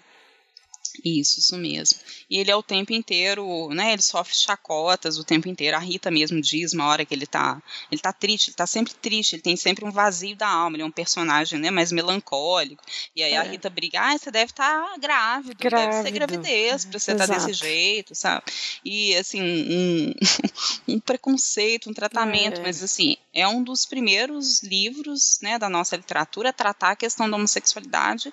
isso, 1.07 1.39
isso 1.39 1.57
mesmo. 1.57 1.99
E 2.29 2.37
ele 2.37 2.51
é 2.51 2.55
o 2.55 2.63
tempo 2.63 2.93
inteiro, 2.93 3.69
né? 3.69 3.93
Ele 3.93 4.01
sofre 4.01 4.35
chacotas 4.35 5.17
o 5.17 5.23
tempo 5.23 5.47
inteiro. 5.47 5.77
A 5.77 5.79
Rita 5.79 6.11
mesmo 6.11 6.41
diz 6.41 6.73
uma 6.73 6.87
hora 6.87 7.05
que 7.05 7.13
ele 7.13 7.25
tá, 7.25 7.61
ele 7.91 8.01
tá 8.01 8.11
triste, 8.11 8.49
ele 8.49 8.55
tá 8.55 8.67
sempre 8.67 8.93
triste, 8.93 9.35
ele 9.35 9.41
tem 9.41 9.55
sempre 9.55 9.85
um 9.85 9.91
vazio 9.91 10.35
da 10.35 10.47
alma, 10.47 10.75
ele 10.75 10.83
é 10.83 10.85
um 10.85 10.91
personagem, 10.91 11.59
né, 11.59 11.71
mais 11.71 11.91
melancólico. 11.91 12.83
E 13.15 13.23
aí 13.23 13.33
é. 13.33 13.37
a 13.37 13.43
Rita 13.43 13.69
briga, 13.69 13.99
ah, 14.01 14.17
você 14.17 14.29
deve 14.29 14.51
estar 14.51 14.83
tá 14.83 14.97
grávido, 14.97 15.55
grávido, 15.57 15.91
deve 15.91 16.03
ser 16.03 16.11
gravidez 16.11 16.85
para 16.85 16.99
você 16.99 17.11
estar 17.11 17.27
tá 17.27 17.33
desse 17.33 17.53
jeito, 17.53 18.13
sabe? 18.13 18.43
E 18.83 19.15
assim, 19.15 19.41
um, 19.41 20.13
um 20.95 20.99
preconceito, 20.99 21.89
um 21.89 21.93
tratamento, 21.93 22.59
é. 22.59 22.63
mas 22.63 22.83
assim, 22.83 23.17
é 23.33 23.47
um 23.47 23.63
dos 23.63 23.85
primeiros 23.85 24.61
livros, 24.63 25.39
né, 25.41 25.57
da 25.57 25.69
nossa 25.69 25.95
literatura 25.95 26.49
a 26.49 26.53
tratar 26.53 26.91
a 26.91 26.95
questão 26.95 27.29
da 27.29 27.37
homossexualidade 27.37 28.31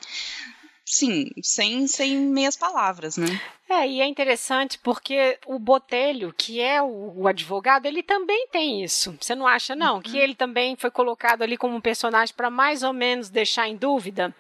sim, 0.85 1.31
sem, 1.43 1.87
sem 1.87 2.17
meias 2.17 2.57
palavras, 2.57 3.17
né? 3.17 3.41
É, 3.69 3.89
e 3.89 4.01
é 4.01 4.07
interessante 4.07 4.79
porque 4.79 5.39
o 5.47 5.59
Botelho, 5.59 6.35
que 6.37 6.61
é 6.61 6.83
o, 6.83 7.15
o 7.17 7.29
advogado, 7.29 7.87
ele 7.87 8.03
também 8.03 8.47
tem 8.49 8.85
isso. 8.85 9.17
Você 9.21 9.35
não 9.35 9.47
acha, 9.47 9.75
não? 9.75 9.97
Uhum. 9.97 10.03
Que 10.03 10.19
ele 10.19 10.35
também 10.35 10.77
foi 10.77 10.91
colocado 10.91 11.43
ali 11.43 11.57
como 11.57 11.75
um 11.75 11.81
personagem 11.81 12.35
para 12.35 12.51
mais 12.51 12.83
ou 12.83 12.93
menos 12.93 13.31
deixar 13.31 13.69
em 13.69 13.77
dúvida? 13.77 14.35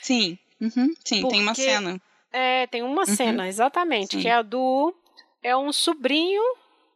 Sim, 0.00 0.38
uhum. 0.60 0.94
sim, 1.04 1.20
porque, 1.22 1.36
tem 1.36 1.42
uma 1.42 1.54
cena. 1.54 2.00
É, 2.32 2.66
tem 2.68 2.82
uma 2.82 3.02
uhum. 3.02 3.16
cena, 3.16 3.48
exatamente, 3.48 4.16
sim. 4.16 4.22
que 4.22 4.28
é 4.28 4.34
a 4.34 4.42
do. 4.42 4.94
É 5.42 5.56
um 5.56 5.72
sobrinho 5.72 6.42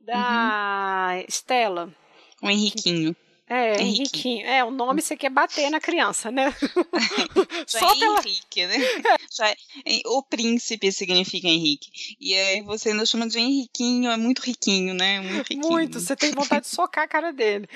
da 0.01 1.11
uhum. 1.13 1.25
Estela. 1.27 1.93
O 2.41 2.49
Henriquinho. 2.49 3.17
É, 3.47 3.81
Henriquinho. 3.83 4.47
É, 4.47 4.65
o 4.65 4.71
nome 4.71 5.03
você 5.03 5.17
quer 5.17 5.29
bater 5.29 5.71
na 5.71 5.79
criança, 5.79 6.31
né? 6.31 6.55
Já 7.69 7.79
Só 7.79 7.93
é 7.93 7.99
pela... 7.99 8.19
Henrique, 8.21 8.67
né? 8.67 8.77
Já 9.31 9.51
é... 9.51 9.57
O 10.07 10.23
príncipe 10.23 10.91
significa 10.91 11.47
Henrique. 11.47 12.17
E 12.19 12.35
aí 12.35 12.63
você 12.63 12.91
ainda 12.91 13.05
chama 13.05 13.29
de 13.29 13.39
Henriquinho, 13.39 14.11
é 14.11 14.17
muito 14.17 14.41
riquinho, 14.41 14.95
né? 14.95 15.21
Muito 15.21 15.49
riquinho. 15.53 15.71
Muito, 15.71 16.01
você 16.01 16.17
tem 16.17 16.33
vontade 16.33 16.63
de 16.63 16.71
socar 16.71 17.05
a 17.05 17.09
cara 17.09 17.33
dele. 17.33 17.69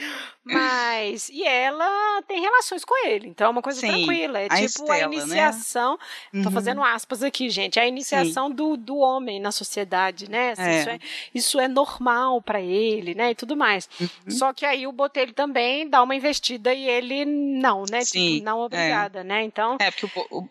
Mas, 0.42 1.28
e 1.28 1.44
ela 1.44 2.22
tem 2.26 2.40
relações 2.40 2.82
com 2.82 3.06
ele, 3.06 3.28
então 3.28 3.48
é 3.48 3.50
uma 3.50 3.60
coisa 3.60 3.80
Sim, 3.80 3.88
tranquila. 3.88 4.38
É 4.40 4.46
a 4.46 4.48
tipo 4.48 4.64
Estela, 4.64 5.04
a 5.04 5.08
né? 5.08 5.16
iniciação, 5.16 5.98
né? 6.32 6.42
tô 6.42 6.48
uhum. 6.48 6.54
fazendo 6.54 6.82
aspas 6.82 7.22
aqui, 7.22 7.50
gente, 7.50 7.78
é 7.78 7.82
a 7.82 7.86
iniciação 7.86 8.50
do, 8.50 8.74
do 8.74 8.96
homem 8.96 9.38
na 9.38 9.52
sociedade, 9.52 10.30
né? 10.30 10.52
Assim, 10.52 10.62
é. 10.62 10.80
Isso, 10.80 10.88
é, 10.88 10.98
isso 11.34 11.60
é 11.60 11.68
normal 11.68 12.40
para 12.40 12.62
ele, 12.62 13.14
né? 13.14 13.32
E 13.32 13.34
tudo 13.34 13.54
mais. 13.54 13.90
Uhum. 14.00 14.08
Só 14.30 14.54
que 14.54 14.64
aí 14.64 14.86
o 14.86 14.92
Botelho 14.92 15.34
também 15.34 15.57
dá 15.88 16.02
uma 16.02 16.14
investida 16.14 16.72
e 16.72 16.88
ele 16.88 17.24
não, 17.24 17.84
né? 17.90 18.00
Tipo, 18.00 18.12
Sim, 18.12 18.32
tipo, 18.34 18.44
não 18.44 18.62
é. 18.62 18.64
obrigada, 18.64 19.20
é. 19.20 19.24
né? 19.24 19.42
Então. 19.44 19.76
É, 19.80 19.90
porque 19.90 20.06
o, 20.30 20.38
o 20.38 20.48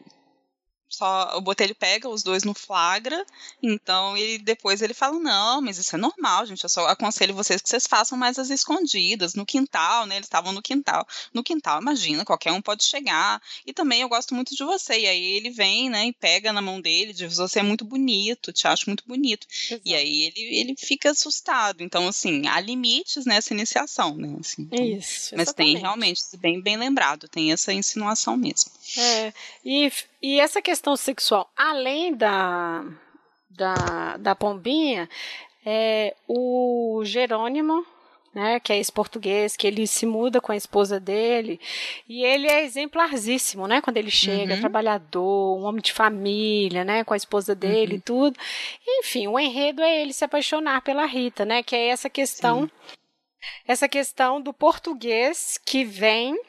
só 0.90 1.38
o 1.38 1.42
Botelho 1.42 1.76
pega 1.76 2.08
os 2.10 2.24
dois 2.24 2.44
no 2.44 2.54
flagra, 2.54 3.26
então 3.62 4.16
ele 4.16 4.38
depois 4.40 4.82
ele 4.82 4.94
fala: 4.94 5.20
"Não, 5.20 5.62
mas 5.62 5.78
isso 5.78 5.96
é 5.96 6.00
normal, 6.00 6.46
gente, 6.46 6.64
eu 6.64 6.70
só 6.70 6.88
aconselho 6.88 7.34
vocês 7.34 7.62
que 7.62 7.70
vocês 7.70 7.86
façam 7.88 8.18
mais 8.18 8.40
as 8.40 8.50
escondidas, 8.50 9.34
no 9.34 9.46
quintal, 9.46 10.06
né? 10.06 10.16
Eles 10.16 10.28
estavam 10.28 10.52
no 10.54 10.62
quintal. 10.62 11.06
No 11.34 11.44
quintal, 11.44 11.82
imagina, 11.82 12.24
qualquer 12.26 12.52
um 12.52 12.62
pode 12.62 12.84
chegar. 12.84 13.42
E 13.66 13.74
também 13.74 14.02
eu 14.02 14.10
gosto 14.10 14.34
muito 14.34 14.56
de 14.56 14.64
você". 14.64 15.00
E 15.00 15.08
aí 15.08 15.24
ele 15.24 15.50
vem, 15.50 15.90
né, 15.90 16.06
e 16.08 16.14
pega 16.14 16.54
na 16.54 16.62
mão 16.62 16.80
dele, 16.80 17.14
diz: 17.14 17.36
"Você 17.38 17.60
é 17.60 17.64
muito 17.64 17.84
bonito, 17.86 18.54
te 18.54 18.68
acho 18.68 18.86
muito 18.90 19.04
bonito". 19.06 19.46
Exato. 19.70 19.82
E 19.86 19.94
aí 19.96 20.24
ele, 20.24 20.60
ele 20.60 20.76
fica 20.78 21.12
assustado. 21.12 21.82
Então 21.82 22.08
assim, 22.08 22.48
há 22.48 22.60
limites 22.60 23.26
nessa 23.26 23.54
iniciação, 23.54 24.16
né, 24.16 24.36
assim. 24.40 24.68
Então, 24.72 24.86
isso. 24.86 25.36
Mas 25.36 25.54
tem 25.54 25.78
realmente, 25.78 26.22
bem 26.38 26.62
bem 26.62 26.78
lembrado, 26.78 27.28
tem 27.28 27.52
essa 27.52 27.74
insinuação 27.74 28.38
mesmo. 28.38 28.72
É. 28.98 29.34
E 29.66 29.92
e 30.22 30.40
essa 30.40 30.62
questão 30.62 30.96
sexual, 30.96 31.50
além 31.56 32.16
da, 32.16 32.84
da, 33.50 34.18
da 34.18 34.36
pombinha, 34.36 35.10
é, 35.66 36.16
o 36.28 37.02
Jerônimo, 37.04 37.86
né, 38.34 38.60
que 38.60 38.72
é 38.72 38.78
esse-português, 38.78 39.56
que 39.56 39.66
ele 39.66 39.88
se 39.88 40.06
muda 40.06 40.40
com 40.40 40.52
a 40.52 40.56
esposa 40.56 41.00
dele, 41.00 41.60
e 42.08 42.24
ele 42.24 42.48
é 42.48 42.64
exemplarzíssimo, 42.64 43.68
né, 43.68 43.82
quando 43.82 43.98
ele 43.98 44.12
chega, 44.12 44.54
uhum. 44.56 44.60
trabalhador, 44.60 45.58
um 45.58 45.64
homem 45.64 45.82
de 45.82 45.92
família, 45.94 46.84
né, 46.84 47.04
com 47.04 47.14
a 47.14 47.18
esposa 47.18 47.56
dele 47.56 47.94
uhum. 47.94 47.98
e 47.98 48.02
tudo. 48.02 48.40
Enfim, 48.88 49.28
o 49.28 49.40
enredo 49.40 49.82
é 49.82 50.02
ele 50.02 50.14
se 50.14 50.24
apaixonar 50.24 50.82
pela 50.82 51.06
Rita, 51.06 51.46
né, 51.46 51.64
que 51.64 51.76
é 51.76 51.88
essa 51.88 52.10
questão, 52.10 52.64
Sim. 52.64 52.98
essa 53.68 53.88
questão 53.88 54.42
do 54.42 54.54
português 54.54 55.60
que 55.66 55.84
vem 55.84 56.40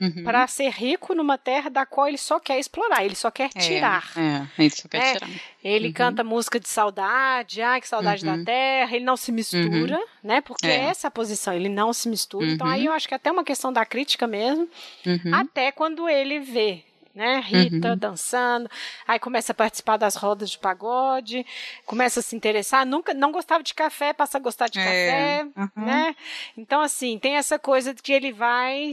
Uhum. 0.00 0.24
para 0.24 0.44
ser 0.48 0.70
rico 0.70 1.14
numa 1.14 1.38
terra 1.38 1.70
da 1.70 1.86
qual 1.86 2.08
ele 2.08 2.18
só 2.18 2.40
quer 2.40 2.58
explorar, 2.58 3.04
ele 3.04 3.14
só 3.14 3.30
quer 3.30 3.50
é, 3.54 3.60
tirar. 3.60 4.10
É, 4.16 4.62
ele 4.62 4.70
só 4.70 4.88
quer 4.88 5.02
é, 5.02 5.12
tirar. 5.12 5.30
Ele 5.62 5.86
uhum. 5.86 5.92
canta 5.92 6.24
música 6.24 6.58
de 6.58 6.68
saudade, 6.68 7.62
ah, 7.62 7.80
que 7.80 7.86
saudade 7.86 8.26
uhum. 8.26 8.38
da 8.38 8.44
terra, 8.44 8.96
ele 8.96 9.04
não 9.04 9.16
se 9.16 9.30
mistura, 9.30 9.96
uhum. 9.96 10.06
né? 10.22 10.40
Porque 10.40 10.66
é. 10.66 10.86
essa 10.86 11.06
a 11.06 11.10
posição, 11.12 11.54
ele 11.54 11.68
não 11.68 11.92
se 11.92 12.08
mistura. 12.08 12.46
Então 12.46 12.66
aí 12.66 12.82
uhum. 12.82 12.86
eu 12.88 12.92
acho 12.92 13.06
que 13.06 13.14
é 13.14 13.16
até 13.16 13.30
uma 13.30 13.44
questão 13.44 13.72
da 13.72 13.86
crítica 13.86 14.26
mesmo, 14.26 14.68
uhum. 15.06 15.34
até 15.34 15.70
quando 15.70 16.08
ele 16.08 16.40
vê 16.40 16.82
né? 17.14 17.40
Rita 17.46 17.90
uhum. 17.90 17.96
dançando, 17.96 18.68
aí 19.06 19.18
começa 19.20 19.52
a 19.52 19.54
participar 19.54 19.96
das 19.96 20.16
rodas 20.16 20.50
de 20.50 20.58
pagode, 20.58 21.46
começa 21.86 22.18
a 22.18 22.22
se 22.22 22.34
interessar, 22.34 22.84
nunca 22.84 23.14
não 23.14 23.30
gostava 23.30 23.62
de 23.62 23.72
café, 23.72 24.12
passa 24.12 24.36
a 24.36 24.40
gostar 24.40 24.68
de 24.68 24.80
é. 24.80 24.84
café, 24.84 25.46
uhum. 25.56 25.84
né? 25.84 26.16
Então 26.56 26.80
assim, 26.80 27.18
tem 27.18 27.36
essa 27.36 27.58
coisa 27.58 27.94
de 27.94 28.02
que 28.02 28.12
ele 28.12 28.32
vai 28.32 28.92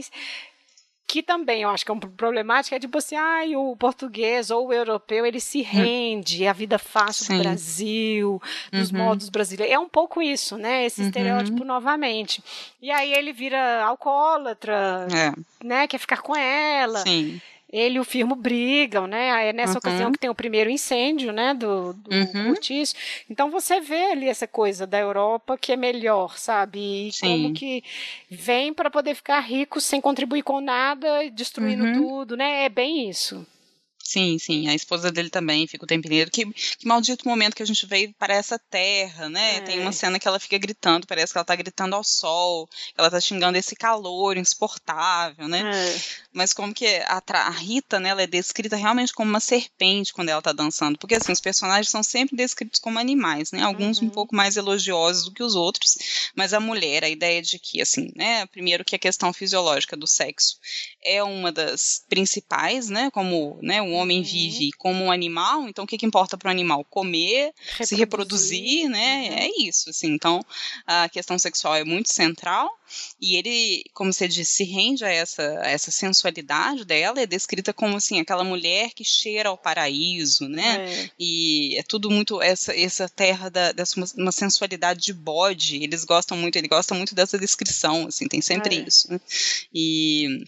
que 1.12 1.22
também 1.22 1.60
eu 1.60 1.68
acho 1.68 1.84
que 1.84 1.90
é 1.90 1.94
um 1.94 2.00
problemático, 2.00 2.74
é 2.74 2.80
tipo 2.80 2.96
assim, 2.96 3.16
ah, 3.16 3.42
o 3.54 3.76
português 3.76 4.50
ou 4.50 4.68
o 4.68 4.72
europeu, 4.72 5.26
ele 5.26 5.40
se 5.40 5.60
hum. 5.60 5.64
rende 5.68 6.46
à 6.46 6.54
vida 6.54 6.78
fácil 6.78 7.26
Sim. 7.26 7.36
do 7.36 7.42
Brasil, 7.42 8.42
dos 8.72 8.90
uhum. 8.90 8.96
modos 8.96 9.28
brasileiros. 9.28 9.74
É 9.74 9.78
um 9.78 9.90
pouco 9.90 10.22
isso, 10.22 10.56
né? 10.56 10.86
Esse 10.86 11.02
uhum. 11.02 11.08
estereótipo 11.08 11.64
novamente. 11.64 12.42
E 12.80 12.90
aí 12.90 13.12
ele 13.12 13.30
vira 13.30 13.84
alcoólatra, 13.84 15.06
é. 15.12 15.66
né? 15.66 15.86
Quer 15.86 15.98
ficar 15.98 16.22
com 16.22 16.34
ela. 16.34 17.00
Sim. 17.00 17.42
Ele 17.72 17.96
e 17.96 18.00
o 18.00 18.04
Firmo 18.04 18.34
brigam, 18.36 19.06
né? 19.06 19.48
É 19.48 19.52
nessa 19.52 19.72
uhum. 19.72 19.78
ocasião 19.78 20.12
que 20.12 20.18
tem 20.18 20.28
o 20.28 20.34
primeiro 20.34 20.68
incêndio, 20.68 21.32
né, 21.32 21.54
do, 21.54 21.94
do 21.94 22.14
uhum. 22.14 22.54
Então 23.30 23.50
você 23.50 23.80
vê 23.80 24.12
ali 24.12 24.28
essa 24.28 24.46
coisa 24.46 24.86
da 24.86 24.98
Europa 24.98 25.56
que 25.56 25.72
é 25.72 25.76
melhor, 25.76 26.38
sabe? 26.38 27.08
E 27.08 27.12
Sim. 27.12 27.26
como 27.26 27.54
que 27.54 27.82
vem 28.30 28.74
para 28.74 28.90
poder 28.90 29.14
ficar 29.14 29.40
rico 29.40 29.80
sem 29.80 30.00
contribuir 30.00 30.42
com 30.42 30.60
nada, 30.60 31.30
destruindo 31.30 31.84
uhum. 31.84 31.92
tudo, 31.94 32.36
né? 32.36 32.64
É 32.64 32.68
bem 32.68 33.08
isso. 33.08 33.46
Sim, 34.02 34.36
sim, 34.38 34.68
a 34.68 34.74
esposa 34.74 35.12
dele 35.12 35.30
também 35.30 35.66
fica 35.66 35.84
o 35.84 35.86
tempo 35.86 36.06
inteiro. 36.06 36.30
Que, 36.30 36.44
que 36.52 36.86
maldito 36.86 37.26
momento 37.26 37.54
que 37.54 37.62
a 37.62 37.66
gente 37.66 37.86
veio 37.86 38.12
para 38.18 38.34
essa 38.34 38.58
terra, 38.58 39.28
né? 39.28 39.56
É. 39.56 39.60
Tem 39.60 39.80
uma 39.80 39.92
cena 39.92 40.18
que 40.18 40.26
ela 40.26 40.40
fica 40.40 40.58
gritando, 40.58 41.06
parece 41.06 41.32
que 41.32 41.38
ela 41.38 41.44
tá 41.44 41.54
gritando 41.54 41.94
ao 41.94 42.02
sol, 42.02 42.68
ela 42.98 43.10
tá 43.10 43.20
xingando 43.20 43.56
esse 43.56 43.76
calor 43.76 44.36
insuportável, 44.36 45.46
né? 45.46 45.62
É. 45.62 46.00
Mas 46.32 46.52
como 46.52 46.74
que 46.74 46.86
a, 47.06 47.22
a, 47.26 47.50
Rita, 47.50 48.00
né, 48.00 48.08
ela 48.08 48.22
é 48.22 48.26
descrita 48.26 48.74
realmente 48.74 49.12
como 49.12 49.30
uma 49.30 49.40
serpente 49.40 50.12
quando 50.12 50.30
ela 50.30 50.42
tá 50.42 50.52
dançando, 50.52 50.98
porque 50.98 51.14
assim, 51.14 51.30
os 51.32 51.40
personagens 51.40 51.88
são 51.88 52.02
sempre 52.02 52.36
descritos 52.36 52.80
como 52.80 52.98
animais, 52.98 53.52
né? 53.52 53.62
Alguns 53.62 54.00
uhum. 54.00 54.08
um 54.08 54.10
pouco 54.10 54.34
mais 54.34 54.56
elogiosos 54.56 55.26
do 55.26 55.32
que 55.32 55.42
os 55.42 55.54
outros, 55.54 55.96
mas 56.34 56.52
a 56.52 56.58
mulher, 56.60 57.04
a 57.04 57.08
ideia 57.08 57.40
de 57.40 57.58
que, 57.58 57.80
assim, 57.80 58.10
né, 58.16 58.46
primeiro 58.46 58.84
que 58.84 58.96
a 58.96 58.98
questão 58.98 59.32
fisiológica 59.32 59.96
do 59.96 60.06
sexo 60.06 60.56
é 61.04 61.22
uma 61.22 61.50
das 61.50 62.04
principais, 62.08 62.88
né, 62.88 63.10
como, 63.10 63.58
né, 63.62 63.82
o 63.82 63.90
homem 63.92 64.18
uhum. 64.18 64.24
vive 64.24 64.70
como 64.78 65.04
um 65.04 65.10
animal, 65.10 65.68
então 65.68 65.84
o 65.84 65.86
que, 65.86 65.98
que 65.98 66.06
importa 66.06 66.36
para 66.36 66.48
o 66.48 66.50
animal? 66.50 66.84
Comer, 66.84 67.52
reproduzir. 67.56 67.86
se 67.86 67.94
reproduzir, 67.94 68.88
né? 68.88 69.28
Uhum. 69.28 69.38
É 69.38 69.48
isso, 69.58 69.90
assim. 69.90 70.08
Então, 70.08 70.44
a 70.86 71.08
questão 71.08 71.38
sexual 71.38 71.74
é 71.74 71.84
muito 71.84 72.12
central 72.12 72.70
e 73.20 73.36
ele, 73.36 73.84
como 73.94 74.12
você 74.12 74.28
disse, 74.28 74.52
se 74.52 74.64
rende 74.64 75.04
a 75.04 75.10
essa, 75.10 75.42
a 75.60 75.70
essa 75.70 75.90
sensualidade 75.90 76.84
dela, 76.84 77.20
é 77.20 77.26
descrita 77.26 77.72
como, 77.72 77.96
assim, 77.96 78.20
aquela 78.20 78.44
mulher 78.44 78.90
que 78.94 79.04
cheira 79.04 79.48
ao 79.48 79.58
paraíso, 79.58 80.48
né? 80.48 80.86
É. 80.88 81.10
E 81.18 81.76
é 81.78 81.82
tudo 81.82 82.10
muito, 82.10 82.40
essa, 82.42 82.76
essa 82.76 83.08
terra 83.08 83.48
da, 83.48 83.72
dessa 83.72 83.96
uma, 83.96 84.06
uma, 84.16 84.32
sensualidade 84.32 85.00
de 85.00 85.12
bode, 85.12 85.82
eles 85.82 86.04
gostam 86.04 86.36
muito, 86.36 86.56
ele 86.56 86.68
gosta 86.68 86.94
muito 86.94 87.14
dessa 87.14 87.38
descrição, 87.38 88.06
assim, 88.06 88.28
tem 88.28 88.40
sempre 88.40 88.76
é. 88.76 88.80
isso, 88.86 89.10
né? 89.12 89.20
E 89.74 90.44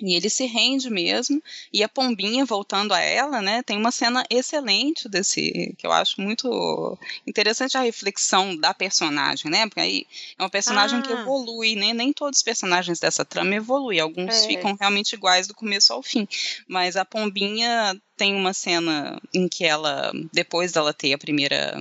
e 0.00 0.14
ele 0.14 0.30
se 0.30 0.46
rende 0.46 0.88
mesmo, 0.88 1.42
e 1.72 1.82
a 1.82 1.88
Pombinha, 1.88 2.44
voltando 2.44 2.94
a 2.94 3.00
ela, 3.00 3.42
né, 3.42 3.62
tem 3.62 3.76
uma 3.76 3.90
cena 3.90 4.24
excelente 4.30 5.08
desse, 5.08 5.74
que 5.76 5.86
eu 5.86 5.92
acho 5.92 6.20
muito 6.20 6.98
interessante 7.26 7.76
a 7.76 7.82
reflexão 7.82 8.56
da 8.56 8.72
personagem, 8.72 9.50
né, 9.50 9.66
porque 9.66 9.80
aí 9.80 10.06
é 10.38 10.42
uma 10.42 10.50
personagem 10.50 10.98
ah. 10.98 11.02
que 11.02 11.12
evolui, 11.12 11.74
né, 11.74 11.92
nem 11.92 12.12
todos 12.12 12.38
os 12.38 12.42
personagens 12.42 13.00
dessa 13.00 13.24
trama 13.24 13.54
evoluem, 13.54 14.00
alguns 14.00 14.44
é. 14.44 14.46
ficam 14.46 14.76
realmente 14.78 15.14
iguais 15.14 15.46
do 15.46 15.54
começo 15.54 15.92
ao 15.92 16.02
fim, 16.02 16.28
mas 16.66 16.96
a 16.96 17.04
Pombinha 17.04 18.00
tem 18.16 18.34
uma 18.34 18.52
cena 18.52 19.20
em 19.32 19.48
que 19.48 19.64
ela, 19.64 20.12
depois 20.32 20.72
dela 20.72 20.92
ter 20.92 21.12
a 21.12 21.18
primeira 21.18 21.80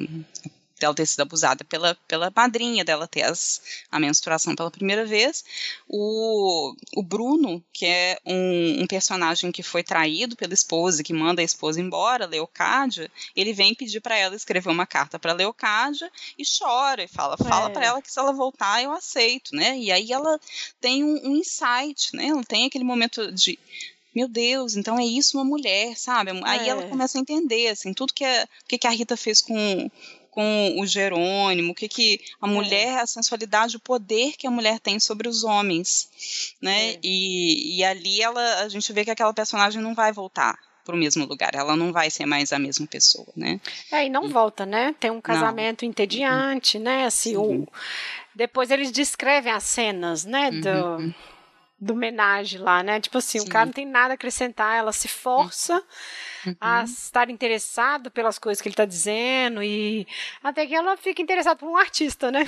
dela 0.79 0.93
ter 0.93 1.05
sido 1.05 1.21
abusada 1.21 1.63
pela, 1.63 1.95
pela 2.07 2.31
madrinha 2.35 2.83
dela 2.83 3.07
ter 3.07 3.23
as, 3.23 3.61
a 3.91 3.99
menstruação 3.99 4.55
pela 4.55 4.71
primeira 4.71 5.05
vez. 5.05 5.43
O, 5.87 6.73
o 6.95 7.03
Bruno, 7.03 7.63
que 7.73 7.85
é 7.85 8.19
um, 8.25 8.83
um, 8.83 8.87
personagem 8.87 9.51
que 9.51 9.63
foi 9.63 9.83
traído 9.83 10.35
pela 10.35 10.53
esposa, 10.53 11.03
que 11.03 11.13
manda 11.13 11.41
a 11.41 11.45
esposa 11.45 11.81
embora, 11.81 12.25
Leocádia, 12.25 13.11
ele 13.35 13.53
vem 13.53 13.73
pedir 13.73 14.01
para 14.01 14.17
ela 14.17 14.35
escrever 14.35 14.69
uma 14.69 14.85
carta 14.85 15.19
para 15.19 15.33
Leocádia 15.33 16.11
e 16.37 16.43
chora 16.43 17.03
e 17.03 17.07
fala, 17.07 17.37
fala 17.37 17.69
é. 17.69 17.73
para 17.73 17.85
ela 17.85 18.01
que 18.01 18.11
se 18.11 18.19
ela 18.19 18.31
voltar 18.31 18.83
eu 18.83 18.91
aceito, 18.91 19.55
né? 19.55 19.77
E 19.77 19.91
aí 19.91 20.11
ela 20.11 20.39
tem 20.79 21.03
um, 21.03 21.27
um 21.27 21.35
insight, 21.37 22.15
né? 22.15 22.27
Ela 22.27 22.43
tem 22.43 22.65
aquele 22.65 22.83
momento 22.83 23.31
de 23.31 23.57
meu 24.17 24.27
Deus, 24.27 24.75
então 24.75 24.97
é 24.97 25.05
isso 25.05 25.37
uma 25.37 25.45
mulher, 25.45 25.95
sabe? 25.95 26.31
Aí 26.43 26.67
ela 26.67 26.83
é. 26.83 26.89
começa 26.89 27.19
a 27.19 27.21
entender, 27.21 27.67
assim, 27.67 27.93
tudo 27.93 28.13
que 28.13 28.25
a, 28.25 28.47
que 28.67 28.87
a 28.87 28.89
Rita 28.89 29.15
fez 29.15 29.41
com, 29.41 29.91
com 30.37 30.79
o 30.79 30.85
Jerônimo, 30.85 31.71
o 31.71 31.75
que, 31.75 31.87
que 31.87 32.21
a 32.39 32.47
é. 32.47 32.51
mulher, 32.51 32.99
a 32.99 33.07
sensualidade, 33.07 33.75
o 33.75 33.79
poder 33.79 34.33
que 34.37 34.45
a 34.45 34.51
mulher 34.51 34.79
tem 34.79 34.99
sobre 34.99 35.27
os 35.27 35.43
homens, 35.43 36.55
né? 36.61 36.91
É. 36.91 36.99
E, 37.03 37.79
e 37.79 37.83
ali 37.83 38.21
ela, 38.21 38.59
a 38.59 38.69
gente 38.69 38.93
vê 38.93 39.03
que 39.03 39.09
aquela 39.09 39.33
personagem 39.33 39.81
não 39.81 39.95
vai 39.95 40.13
voltar 40.13 40.55
para 40.85 40.93
o 40.93 40.97
mesmo 40.97 41.25
lugar, 41.25 41.55
ela 41.55 41.75
não 41.75 41.91
vai 41.91 42.11
ser 42.11 42.27
mais 42.27 42.53
a 42.53 42.59
mesma 42.59 42.85
pessoa, 42.85 43.25
né? 43.35 43.59
É, 43.91 44.05
e 44.05 44.09
não 44.09 44.25
e, 44.25 44.31
volta, 44.31 44.63
né? 44.63 44.93
Tem 44.99 45.09
um 45.09 45.19
casamento 45.19 45.81
não. 45.81 45.89
entediante, 45.89 46.77
né? 46.77 47.05
Assim, 47.05 47.35
o, 47.35 47.67
depois 48.35 48.69
eles 48.69 48.91
descrevem 48.91 49.51
as 49.51 49.63
cenas, 49.63 50.23
né? 50.23 50.51
Do, 50.51 50.69
uhum 50.69 51.13
do 51.79 51.93
homenagem 51.93 52.59
lá, 52.59 52.81
né? 52.81 52.99
Tipo 52.99 53.19
assim, 53.19 53.39
Sim. 53.39 53.47
o 53.47 53.49
cara 53.49 53.65
não 53.65 53.73
tem 53.73 53.85
nada 53.85 54.13
a 54.13 54.15
acrescentar, 54.15 54.77
ela 54.77 54.91
se 54.91 55.07
força 55.07 55.81
uhum. 56.45 56.55
a 56.59 56.83
estar 56.83 57.29
interessado 57.29 58.09
pelas 58.09 58.39
coisas 58.39 58.59
que 58.59 58.67
ele 58.67 58.73
está 58.73 58.85
dizendo 58.85 59.61
e 59.61 60.07
até 60.43 60.65
que 60.65 60.73
ela 60.73 60.97
fica 60.97 61.21
interessada 61.21 61.55
por 61.55 61.69
um 61.69 61.77
artista, 61.77 62.31
né? 62.31 62.45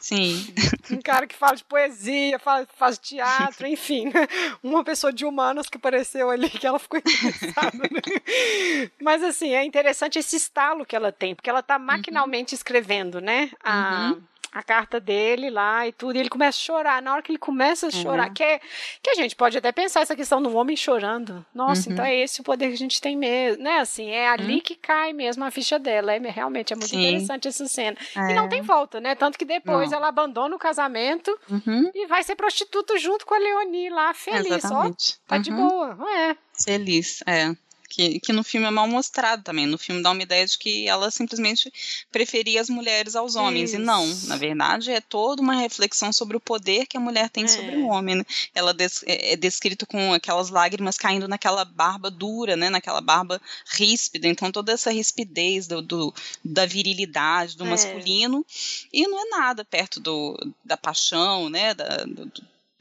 Sim. 0.00 0.52
um 0.90 1.00
cara 1.00 1.28
que 1.28 1.34
fala 1.36 1.54
de 1.54 1.62
poesia, 1.62 2.40
fala, 2.40 2.66
faz 2.76 2.98
teatro, 2.98 3.66
enfim, 3.68 4.06
né? 4.06 4.26
uma 4.62 4.82
pessoa 4.82 5.12
de 5.12 5.24
humanas 5.24 5.68
que 5.68 5.76
apareceu 5.76 6.28
ali 6.28 6.50
que 6.50 6.66
ela 6.66 6.80
ficou 6.80 6.98
interessada. 7.00 7.78
Né? 7.78 8.90
Mas 9.00 9.22
assim, 9.22 9.54
é 9.54 9.64
interessante 9.64 10.18
esse 10.18 10.34
estalo 10.34 10.84
que 10.84 10.96
ela 10.96 11.12
tem, 11.12 11.36
porque 11.36 11.48
ela 11.48 11.60
está 11.60 11.76
uhum. 11.76 11.84
maquinalmente 11.84 12.52
uhum. 12.52 12.56
escrevendo, 12.56 13.20
né? 13.20 13.50
A, 13.62 14.10
uhum 14.10 14.31
a 14.52 14.62
carta 14.62 15.00
dele 15.00 15.48
lá 15.48 15.88
e 15.88 15.92
tudo, 15.92 16.16
e 16.16 16.20
ele 16.20 16.28
começa 16.28 16.58
a 16.58 16.60
chorar. 16.60 17.02
Na 17.02 17.12
hora 17.12 17.22
que 17.22 17.32
ele 17.32 17.38
começa 17.38 17.86
a 17.86 17.88
uhum. 17.88 18.02
chorar, 18.02 18.30
que, 18.30 18.42
é, 18.42 18.60
que 19.02 19.10
a 19.10 19.14
gente 19.14 19.34
pode 19.34 19.56
até 19.56 19.72
pensar 19.72 20.02
essa 20.02 20.14
questão 20.14 20.42
do 20.42 20.54
homem 20.54 20.76
chorando. 20.76 21.44
Nossa, 21.54 21.88
uhum. 21.88 21.94
então 21.94 22.04
é 22.04 22.14
esse 22.14 22.42
o 22.42 22.44
poder 22.44 22.68
que 22.68 22.74
a 22.74 22.78
gente 22.78 23.00
tem 23.00 23.16
mesmo, 23.16 23.62
né? 23.62 23.78
Assim, 23.78 24.10
é 24.10 24.28
ali 24.28 24.56
uhum. 24.56 24.60
que 24.60 24.74
cai 24.74 25.14
mesmo 25.14 25.42
a 25.44 25.50
ficha 25.50 25.78
dela. 25.78 26.12
É, 26.12 26.18
realmente 26.18 26.72
é 26.72 26.76
muito 26.76 26.90
Sim. 26.90 27.00
interessante 27.00 27.48
essa 27.48 27.66
cena. 27.66 27.96
É. 28.14 28.32
E 28.32 28.34
não 28.34 28.48
tem 28.48 28.60
volta, 28.60 29.00
né? 29.00 29.14
Tanto 29.14 29.38
que 29.38 29.44
depois 29.44 29.90
não. 29.90 29.98
ela 29.98 30.08
abandona 30.08 30.54
o 30.54 30.58
casamento 30.58 31.36
uhum. 31.50 31.90
e 31.94 32.06
vai 32.06 32.22
ser 32.22 32.36
prostituta 32.36 32.98
junto 32.98 33.24
com 33.24 33.34
a 33.34 33.38
Leonie 33.38 33.88
lá, 33.88 34.12
feliz. 34.12 34.46
Exatamente. 34.46 35.18
Ó, 35.24 35.28
tá 35.28 35.38
de 35.38 35.50
uhum. 35.50 35.68
boa. 35.68 35.98
É. 36.10 36.36
Feliz, 36.52 37.22
é 37.26 37.54
que, 37.92 38.18
que 38.20 38.32
no 38.32 38.42
filme 38.42 38.66
é 38.66 38.70
mal 38.70 38.88
mostrado 38.88 39.42
também. 39.42 39.66
No 39.66 39.76
filme 39.76 40.02
dá 40.02 40.10
uma 40.10 40.22
ideia 40.22 40.46
de 40.46 40.56
que 40.56 40.88
ela 40.88 41.10
simplesmente 41.10 41.70
preferia 42.10 42.58
as 42.58 42.70
mulheres 42.70 43.14
aos 43.14 43.36
homens. 43.36 43.70
Isso. 43.70 43.80
E 43.80 43.84
não, 43.84 44.06
na 44.24 44.36
verdade, 44.36 44.90
é 44.90 45.00
toda 45.00 45.42
uma 45.42 45.54
reflexão 45.54 46.10
sobre 46.10 46.34
o 46.34 46.40
poder 46.40 46.86
que 46.86 46.96
a 46.96 47.00
mulher 47.00 47.28
tem 47.28 47.44
é. 47.44 47.48
sobre 47.48 47.76
o 47.76 47.88
homem. 47.88 48.16
Né? 48.16 48.24
Ela 48.54 48.72
des, 48.72 49.02
é, 49.06 49.34
é 49.34 49.36
descrito 49.36 49.86
com 49.86 50.14
aquelas 50.14 50.48
lágrimas 50.48 50.96
caindo 50.96 51.28
naquela 51.28 51.66
barba 51.66 52.10
dura, 52.10 52.56
né? 52.56 52.70
naquela 52.70 53.02
barba 53.02 53.38
ríspida. 53.66 54.26
Então, 54.26 54.50
toda 54.50 54.72
essa 54.72 54.90
rispidez 54.90 55.66
do, 55.66 55.82
do 55.82 56.14
da 56.42 56.64
virilidade, 56.64 57.58
do 57.58 57.66
é. 57.66 57.68
masculino. 57.68 58.44
E 58.90 59.06
não 59.06 59.20
é 59.20 59.28
nada 59.28 59.66
perto 59.66 60.00
do, 60.00 60.34
da 60.64 60.78
paixão, 60.78 61.50
né? 61.50 61.74
Da, 61.74 62.04
do, 62.06 62.32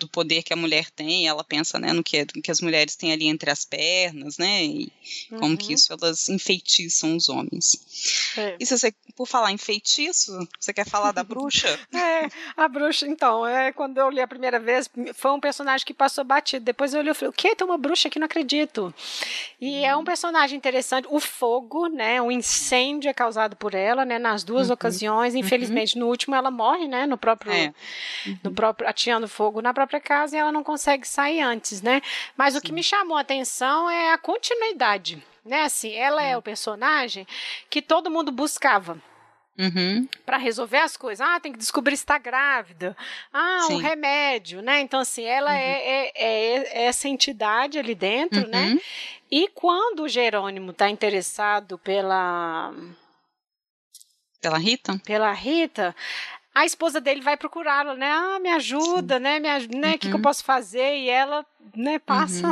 do 0.01 0.07
poder 0.07 0.41
que 0.41 0.51
a 0.51 0.55
mulher 0.55 0.89
tem, 0.89 1.27
ela 1.27 1.43
pensa 1.43 1.77
né, 1.77 1.93
no, 1.93 2.03
que, 2.03 2.25
no 2.35 2.41
que 2.41 2.49
as 2.49 2.59
mulheres 2.59 2.95
têm 2.95 3.11
ali 3.11 3.27
entre 3.27 3.51
as 3.51 3.63
pernas, 3.63 4.37
né? 4.37 4.65
E 4.65 4.91
uhum. 5.31 5.39
como 5.39 5.57
que 5.57 5.67
uhum. 5.67 5.73
isso 5.73 5.93
elas 5.93 6.27
enfeitiçam 6.27 7.15
os 7.15 7.29
homens. 7.29 7.77
É. 8.35 8.55
E 8.59 8.65
se 8.65 8.77
você, 8.77 8.91
por 9.15 9.27
falar 9.27 9.51
em 9.51 9.57
feitiço, 9.57 10.31
você 10.59 10.73
quer 10.73 10.87
falar 10.87 11.11
da 11.11 11.23
bruxa? 11.23 11.67
é, 11.93 12.29
a 12.57 12.67
bruxa, 12.67 13.07
então, 13.07 13.45
é, 13.45 13.71
quando 13.71 13.99
eu 13.99 14.09
li 14.09 14.19
a 14.19 14.27
primeira 14.27 14.59
vez, 14.59 14.89
foi 15.13 15.31
um 15.31 15.39
personagem 15.39 15.85
que 15.85 15.93
passou 15.93 16.23
batido. 16.23 16.65
Depois 16.65 16.93
eu 16.93 17.01
li 17.01 17.11
e 17.11 17.13
falei, 17.13 17.29
o 17.29 17.33
quê? 17.33 17.55
Tem 17.55 17.65
uma 17.65 17.77
bruxa 17.77 18.07
aqui, 18.07 18.17
não 18.17 18.25
acredito. 18.25 18.93
E 19.59 19.85
é 19.85 19.95
um 19.95 20.03
personagem 20.03 20.57
interessante. 20.57 21.07
O 21.11 21.19
fogo, 21.19 21.87
né? 21.87 22.19
O 22.21 22.31
incêndio 22.31 23.09
é 23.09 23.13
causado 23.13 23.55
por 23.55 23.75
ela, 23.75 24.03
né? 24.03 24.17
Nas 24.17 24.43
duas 24.43 24.67
uhum. 24.67 24.73
ocasiões. 24.73 25.35
Infelizmente, 25.35 25.95
uhum. 25.95 26.01
no 26.01 26.07
último 26.07 26.35
ela 26.35 26.49
morre, 26.49 26.87
né? 26.87 27.05
No 27.05 27.17
próprio. 27.17 27.51
É. 27.51 27.73
No 28.43 28.49
uhum. 28.49 28.55
próprio. 28.55 28.89
atirando 28.89 29.27
fogo 29.27 29.61
na 29.61 29.73
própria 29.73 29.90
própria 29.91 29.99
casa 29.99 30.35
e 30.35 30.39
ela 30.39 30.51
não 30.51 30.63
consegue 30.63 31.05
sair 31.05 31.41
antes, 31.41 31.81
né? 31.81 32.01
Mas 32.37 32.53
Sim. 32.53 32.59
o 32.59 32.61
que 32.61 32.71
me 32.71 32.81
chamou 32.81 33.17
a 33.17 33.21
atenção 33.21 33.89
é 33.89 34.13
a 34.13 34.17
continuidade, 34.17 35.21
né? 35.45 35.63
Assim, 35.63 35.93
ela 35.93 36.23
é 36.23 36.37
o 36.37 36.41
personagem 36.41 37.27
que 37.69 37.81
todo 37.81 38.09
mundo 38.09 38.31
buscava. 38.31 38.97
Uhum. 39.59 40.07
para 40.25 40.37
resolver 40.37 40.77
as 40.77 40.95
coisas. 40.97 41.19
Ah, 41.27 41.39
tem 41.39 41.51
que 41.51 41.59
descobrir 41.59 41.95
se 41.95 42.03
está 42.03 42.17
grávida. 42.17 42.97
Ah, 43.31 43.65
Sim. 43.67 43.75
um 43.75 43.77
remédio, 43.77 44.61
né? 44.61 44.79
Então, 44.79 45.01
assim, 45.01 45.23
ela 45.23 45.51
uhum. 45.51 45.57
é, 45.57 45.81
é, 45.83 46.11
é, 46.15 46.85
essa 46.85 47.07
entidade 47.07 47.77
ali 47.77 47.93
dentro, 47.93 48.47
né? 48.47 48.67
uhum. 48.69 48.75
né? 48.75 48.81
E 49.29 49.49
quando 49.49 50.03
o 50.03 50.07
Jerônimo 50.07 50.71
está 50.71 50.89
interessado 50.89 51.77
pela. 51.77 52.73
Pela 54.41 54.57
Rita? 54.57 54.99
Pela 55.05 55.31
Rita, 55.33 55.95
a 56.53 56.65
esposa 56.65 56.99
dele 56.99 57.21
vai 57.21 57.37
procurá-la, 57.37 57.95
né? 57.95 58.11
Ah, 58.11 58.39
me 58.39 58.49
ajuda, 58.49 59.17
Sim. 59.17 59.23
né? 59.23 59.39
Me 59.39 59.49
ajuda, 59.49 59.77
né? 59.77 59.87
O 59.87 59.91
uhum. 59.91 59.97
que, 59.97 60.07
que, 60.07 60.13
eu 60.13 60.15
uhum. 60.15 60.21
posso 60.21 60.43
fazer? 60.43 60.97
E 60.97 61.09
ela, 61.09 61.45
né, 61.75 61.99
passa 61.99 62.47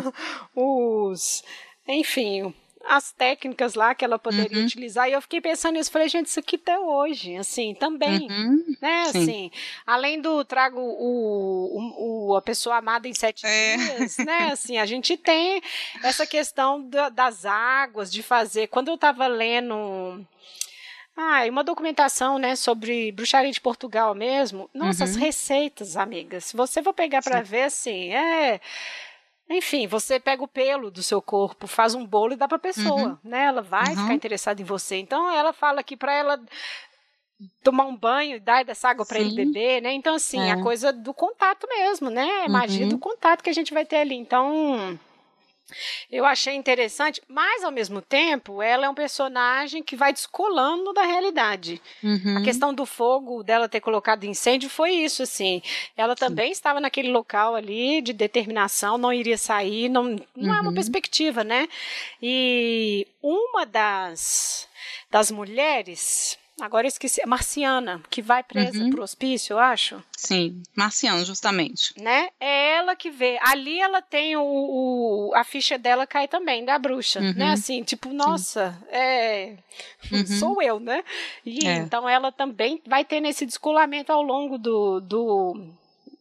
uhum. 0.55 1.11
os, 1.11 1.43
enfim, 1.87 2.53
as 2.85 3.11
técnicas 3.11 3.75
lá 3.75 3.93
que 3.93 4.05
ela 4.05 4.17
poderia 4.17 4.57
uhum. 4.57 4.65
utilizar. 4.65 5.09
E 5.09 5.13
eu 5.13 5.21
fiquei 5.21 5.41
pensando 5.41 5.75
nisso, 5.75 5.91
falei, 5.91 6.07
gente, 6.07 6.27
isso 6.27 6.39
aqui 6.39 6.55
até 6.55 6.79
hoje, 6.79 7.35
assim, 7.35 7.75
também, 7.75 8.27
uhum. 8.29 8.75
né, 8.81 9.05
Sim. 9.05 9.21
assim, 9.21 9.51
além 9.85 10.21
do 10.21 10.43
trago 10.45 10.79
o, 10.79 11.77
o, 11.77 12.29
o, 12.29 12.35
a 12.35 12.41
pessoa 12.41 12.77
amada 12.77 13.07
em 13.07 13.13
sete 13.13 13.45
é. 13.45 13.77
dias, 13.77 14.17
né, 14.17 14.49
assim, 14.53 14.77
a 14.77 14.85
gente 14.85 15.17
tem 15.17 15.61
essa 16.03 16.25
questão 16.25 16.81
da, 16.81 17.09
das 17.09 17.45
águas, 17.45 18.11
de 18.11 18.23
fazer, 18.23 18.67
quando 18.67 18.87
eu 18.87 18.95
estava 18.95 19.27
lendo... 19.27 20.25
Ah, 21.21 21.43
uma 21.49 21.65
documentação, 21.65 22.37
né, 22.39 22.55
sobre 22.55 23.11
bruxaria 23.11 23.51
de 23.51 23.59
Portugal 23.59 24.15
mesmo. 24.15 24.69
Nossa, 24.73 25.03
uhum. 25.03 25.09
as 25.09 25.15
receitas, 25.17 25.97
amigas. 25.97 26.45
Se 26.45 26.55
você 26.55 26.81
for 26.81 26.93
pegar 26.93 27.21
para 27.21 27.41
ver, 27.41 27.63
assim, 27.63 28.13
é 28.13 28.61
enfim, 29.49 29.85
você 29.85 30.17
pega 30.17 30.43
o 30.43 30.47
pelo 30.47 30.89
do 30.89 31.03
seu 31.03 31.21
corpo, 31.21 31.67
faz 31.67 31.93
um 31.93 32.05
bolo 32.05 32.33
e 32.33 32.35
dá 32.37 32.47
para 32.47 32.55
a 32.55 32.61
pessoa, 32.61 33.01
uhum. 33.01 33.17
né? 33.21 33.45
Ela 33.45 33.61
vai 33.61 33.89
uhum. 33.89 33.95
ficar 33.97 34.13
interessada 34.13 34.61
em 34.61 34.65
você. 34.65 34.95
Então 34.95 35.29
ela 35.29 35.51
fala 35.51 35.83
que 35.83 35.97
para 35.97 36.13
ela 36.13 36.39
tomar 37.63 37.85
um 37.85 37.95
banho 37.95 38.37
e 38.37 38.39
dar 38.39 38.63
dessa 38.63 38.89
água 38.89 39.05
para 39.05 39.19
ele 39.19 39.35
beber, 39.35 39.81
né? 39.81 39.91
Então 39.91 40.15
assim, 40.15 40.39
é. 40.39 40.51
a 40.51 40.61
coisa 40.61 40.93
do 40.93 41.13
contato 41.13 41.67
mesmo, 41.67 42.09
né? 42.09 42.45
É 42.45 42.47
magia 42.47 42.83
uhum. 42.83 42.91
do 42.91 42.97
contato 42.97 43.43
que 43.43 43.49
a 43.49 43.53
gente 43.53 43.73
vai 43.73 43.85
ter 43.85 43.97
ali. 43.97 44.15
Então, 44.15 44.97
eu 46.11 46.25
achei 46.25 46.55
interessante, 46.55 47.21
mas 47.27 47.63
ao 47.63 47.71
mesmo 47.71 48.01
tempo, 48.01 48.61
ela 48.61 48.85
é 48.85 48.89
um 48.89 48.95
personagem 48.95 49.83
que 49.83 49.95
vai 49.95 50.11
descolando 50.11 50.93
da 50.93 51.03
realidade. 51.03 51.81
Uhum. 52.03 52.37
A 52.37 52.41
questão 52.41 52.73
do 52.73 52.85
fogo, 52.85 53.43
dela 53.43 53.69
ter 53.69 53.81
colocado 53.81 54.23
incêndio, 54.23 54.69
foi 54.69 54.91
isso, 54.91 55.23
assim. 55.23 55.61
Ela 55.95 56.15
também 56.15 56.47
Sim. 56.47 56.53
estava 56.53 56.79
naquele 56.79 57.11
local 57.11 57.55
ali 57.55 58.01
de 58.01 58.13
determinação, 58.13 58.97
não 58.97 59.13
iria 59.13 59.37
sair, 59.37 59.89
não, 59.89 60.03
não 60.35 60.49
uhum. 60.49 60.53
é 60.55 60.61
uma 60.61 60.69
uhum. 60.69 60.73
perspectiva, 60.73 61.43
né? 61.43 61.67
E 62.21 63.05
uma 63.21 63.65
das, 63.65 64.67
das 65.11 65.29
mulheres 65.29 66.38
Agora 66.61 66.85
eu 66.85 66.89
esqueci, 66.89 67.25
Marciana, 67.25 68.01
que 68.09 68.21
vai 68.21 68.43
presa 68.43 68.83
uhum. 68.83 68.89
pro 68.89 69.03
hospício, 69.03 69.53
eu 69.53 69.59
acho. 69.59 70.03
Sim, 70.15 70.61
Marciana, 70.75 71.23
justamente. 71.23 71.93
Né? 71.99 72.29
É 72.39 72.75
ela 72.75 72.95
que 72.95 73.09
vê. 73.09 73.37
Ali 73.41 73.79
ela 73.79 74.01
tem 74.01 74.35
o, 74.35 74.41
o 74.41 75.31
a 75.35 75.43
ficha 75.43 75.77
dela 75.77 76.05
cai 76.05 76.27
também, 76.27 76.65
da 76.65 76.77
bruxa, 76.77 77.19
né? 77.19 77.27
uhum. 77.27 77.35
né? 77.35 77.51
Assim, 77.51 77.83
tipo, 77.83 78.13
nossa, 78.13 78.77
é... 78.89 79.55
Uhum. 80.11 80.25
sou 80.25 80.61
eu, 80.61 80.79
né? 80.79 81.03
E 81.45 81.67
é. 81.67 81.77
então 81.77 82.07
ela 82.07 82.31
também 82.31 82.81
vai 82.87 83.05
ter 83.05 83.19
nesse 83.19 83.45
descolamento 83.45 84.11
ao 84.11 84.21
longo 84.21 84.57
do, 84.57 84.99
do, 84.99 85.67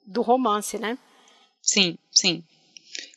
do 0.05 0.23
romance, 0.23 0.79
né? 0.79 0.99
Sim, 1.63 1.99
sim. 2.11 2.43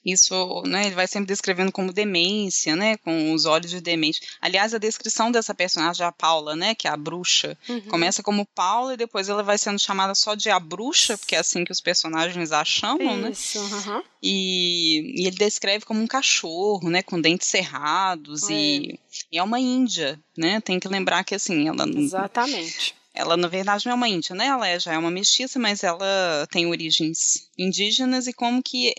Isso, 0.06 0.64
né, 0.66 0.88
ele 0.88 0.96
vai 0.96 1.08
sempre 1.08 1.28
descrevendo 1.28 1.72
como 1.72 1.94
demência, 1.94 2.76
né, 2.76 2.98
com 2.98 3.34
os 3.34 3.46
olhos 3.46 3.70
de 3.70 3.80
demente. 3.80 4.22
Aliás, 4.42 4.74
a 4.74 4.80
descrição 4.80 5.32
dessa 5.32 5.54
personagem, 5.54 6.06
a 6.06 6.12
Paula, 6.12 6.56
né, 6.56 6.74
que 6.74 6.88
é 6.88 6.92
a 6.92 6.98
bruxa, 6.98 7.58
uhum. 7.70 7.82
começa 7.82 8.24
como 8.24 8.46
Paula 8.46 8.94
e 8.94 8.98
depois 8.98 9.30
ela 9.30 9.44
vai 9.44 9.58
sendo 9.58 9.80
chamada 9.80 10.16
só 10.16 10.34
de 10.34 10.50
a 10.50 10.60
bruxa, 10.60 11.18
porque 11.18 11.36
é 11.36 11.40
assim 11.40 11.64
que 11.64 11.72
os 11.72 11.82
personagens 11.82 12.52
a 12.52 12.66
chamam, 12.66 13.18
né? 13.18 13.30
Isso, 13.30 13.62
né? 13.62 13.84
Uhum. 13.86 14.04
E, 14.24 15.22
e, 15.22 15.28
ele 15.28 15.38
descreve 15.38 15.86
como 15.86 16.02
um 16.02 16.08
cachorro, 16.08 16.90
né, 16.90 17.04
com 17.04 17.22
dentes 17.22 17.48
cerrados 17.48 18.50
é. 18.50 18.54
E, 18.54 19.00
e 19.32 19.38
é 19.38 19.44
uma 19.44 19.60
índia, 19.60 20.20
né? 20.36 20.60
Tem 20.62 20.80
que 20.80 20.88
lembrar 20.88 21.24
que 21.24 21.36
assim, 21.36 21.68
ela 21.68 21.88
Exatamente 21.88 22.96
ela 23.14 23.36
na 23.36 23.48
verdade 23.48 23.86
não 23.86 23.92
é 23.92 23.96
uma 23.96 24.08
índia, 24.08 24.36
né? 24.36 24.46
Ela 24.48 24.68
é, 24.68 24.80
já 24.80 24.94
é 24.94 24.98
uma 24.98 25.12
mestiça, 25.12 25.60
mas 25.60 25.84
ela 25.84 26.48
tem 26.50 26.66
origens 26.66 27.48
indígenas 27.58 28.28
e 28.28 28.34
como 28.34 28.64
que 28.64 28.94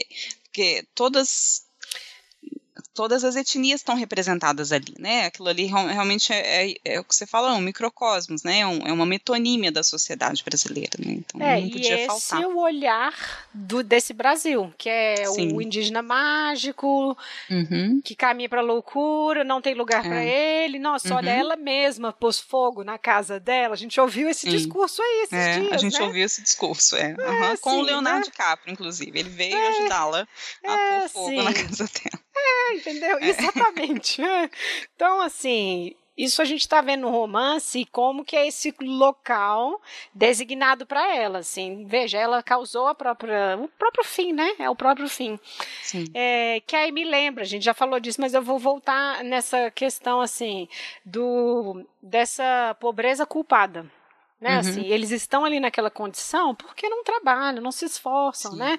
porque 0.53 0.87
todas 0.95 1.72
todas 2.95 3.25
as 3.25 3.37
etnias 3.37 3.81
estão 3.81 3.95
representadas 3.95 4.73
ali, 4.73 4.95
né? 4.99 5.27
Aquilo 5.27 5.49
ali 5.49 5.65
realmente 5.65 6.33
é, 6.33 6.71
é, 6.71 6.75
é, 6.85 7.01
o 7.01 7.05
que 7.05 7.15
você 7.15 7.27
fala, 7.27 7.51
é 7.51 7.53
um 7.53 7.61
microcosmos, 7.61 8.43
né? 8.43 8.61
É, 8.61 8.67
um, 8.67 8.87
é 8.87 8.93
uma 8.93 9.07
metonímia 9.07 9.73
da 9.73 9.83
sociedade 9.83 10.43
brasileira, 10.45 10.93
né? 10.99 11.13
Então 11.13 11.41
é, 11.41 11.61
não 11.61 11.71
podia 11.71 11.91
e 11.91 12.01
esse 12.01 12.07
faltar. 12.07 12.43
é 12.43 12.47
o 12.47 12.59
olhar 12.59 13.47
do, 13.53 13.83
desse 13.83 14.13
Brasil, 14.13 14.73
que 14.77 14.89
é 14.89 15.25
Sim. 15.27 15.55
o 15.55 15.63
indígena 15.63 16.03
mágico, 16.03 17.17
uhum. 17.51 18.01
que 18.05 18.15
caminha 18.15 18.49
para 18.49 18.61
loucura, 18.61 19.45
não 19.45 19.61
tem 19.61 19.75
lugar 19.75 20.05
é. 20.05 20.09
para 20.09 20.25
ele. 20.25 20.79
Nossa, 20.79 21.11
uhum. 21.11 21.17
olha, 21.17 21.31
ela 21.31 21.57
mesma 21.57 22.13
pôs 22.13 22.39
fogo 22.39 22.85
na 22.85 22.99
casa 22.99 23.41
dela. 23.41 23.75
A 23.75 23.79
gente 23.79 23.99
ouviu 24.01 24.29
esse 24.29 24.43
Sim. 24.43 24.51
discurso 24.51 25.01
aí 25.01 25.23
esses 25.25 25.33
é, 25.33 25.61
dias, 25.61 25.73
A 25.73 25.77
gente 25.79 25.99
né? 25.99 26.05
ouviu 26.05 26.25
esse 26.25 26.43
discurso, 26.43 26.97
é. 26.97 27.15
Uhum. 27.19 27.57
Com 27.59 27.79
o 27.79 27.83
Leonardo 27.83 28.21
né? 28.21 28.25
DiCaprio, 28.25 28.73
inclusive. 28.73 29.19
Ele 29.19 29.31
veio 29.31 29.57
é. 29.57 29.69
ajudá-la 29.69 30.29
a 30.65 31.01
pôr 31.01 31.09
fogo 31.09 31.43
na 31.43 31.53
casa 31.53 31.85
dela. 31.85 32.23
É, 32.35 32.75
entendeu? 32.75 33.19
É. 33.19 33.29
Exatamente. 33.29 34.23
Então, 34.95 35.21
assim, 35.21 35.95
isso 36.17 36.43
a 36.43 36.45
gente 36.45 36.61
está 36.61 36.81
vendo 36.81 37.03
no 37.03 37.11
romance 37.11 37.87
como 37.91 38.25
que 38.25 38.37
é 38.37 38.47
esse 38.47 38.75
local 38.81 39.81
designado 40.15 40.87
para 40.87 41.15
ela, 41.15 41.39
assim. 41.39 41.87
Veja, 41.87 42.19
ela 42.19 42.43
causou 42.43 42.87
a 42.87 42.95
própria, 42.95 43.57
o 43.59 43.69
próprio 43.69 44.05
fim, 44.05 44.33
né? 44.33 44.55
É 44.59 44.69
o 44.69 44.77
próprio 44.77 45.09
fim. 45.09 45.39
É, 46.15 46.61
que 46.67 46.77
aí 46.77 46.93
me 46.93 47.05
lembra, 47.05 47.43
a 47.43 47.47
gente 47.47 47.65
já 47.65 47.75
falou 47.75 47.99
disso, 47.99 48.21
mas 48.21 48.35
eu 48.35 48.43
vou 48.43 48.59
voltar 48.59 49.25
nessa 49.25 49.71
questão, 49.71 50.21
assim, 50.21 50.69
do 51.05 51.85
dessa 52.03 52.77
pobreza 52.79 53.25
culpada 53.25 53.91
né? 54.43 54.55
Uhum. 54.55 54.59
Assim, 54.59 54.87
eles 54.87 55.13
estão 55.13 55.45
ali 55.45 55.61
naquela 55.61 55.89
condição 55.89 56.53
porque 56.53 56.89
não 56.89 57.05
trabalham, 57.05 57.63
não 57.63 57.71
se 57.71 57.85
esforçam, 57.85 58.53
Sim. 58.53 58.59
né? 58.59 58.79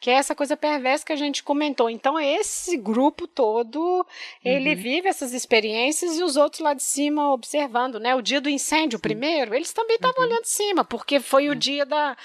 Que 0.00 0.10
é 0.10 0.14
essa 0.14 0.34
coisa 0.34 0.56
perversa 0.56 1.06
que 1.06 1.12
a 1.12 1.16
gente 1.16 1.40
comentou. 1.42 1.88
Então, 1.88 2.18
esse 2.18 2.76
grupo 2.76 3.28
todo, 3.28 4.04
ele 4.44 4.70
uhum. 4.70 4.76
vive 4.76 5.08
essas 5.08 5.32
experiências 5.32 6.18
e 6.18 6.22
os 6.24 6.36
outros 6.36 6.60
lá 6.60 6.74
de 6.74 6.82
cima 6.82 7.32
observando, 7.32 8.00
né? 8.00 8.12
O 8.16 8.20
dia 8.20 8.40
do 8.40 8.50
incêndio, 8.50 8.98
Sim. 8.98 9.02
primeiro, 9.02 9.54
eles 9.54 9.72
também 9.72 9.94
estavam 9.94 10.20
uhum. 10.20 10.30
olhando 10.30 10.42
de 10.42 10.50
cima, 10.50 10.84
porque 10.84 11.20
foi 11.20 11.48
o 11.48 11.52
é. 11.52 11.54
dia 11.54 11.86
da, 11.86 12.16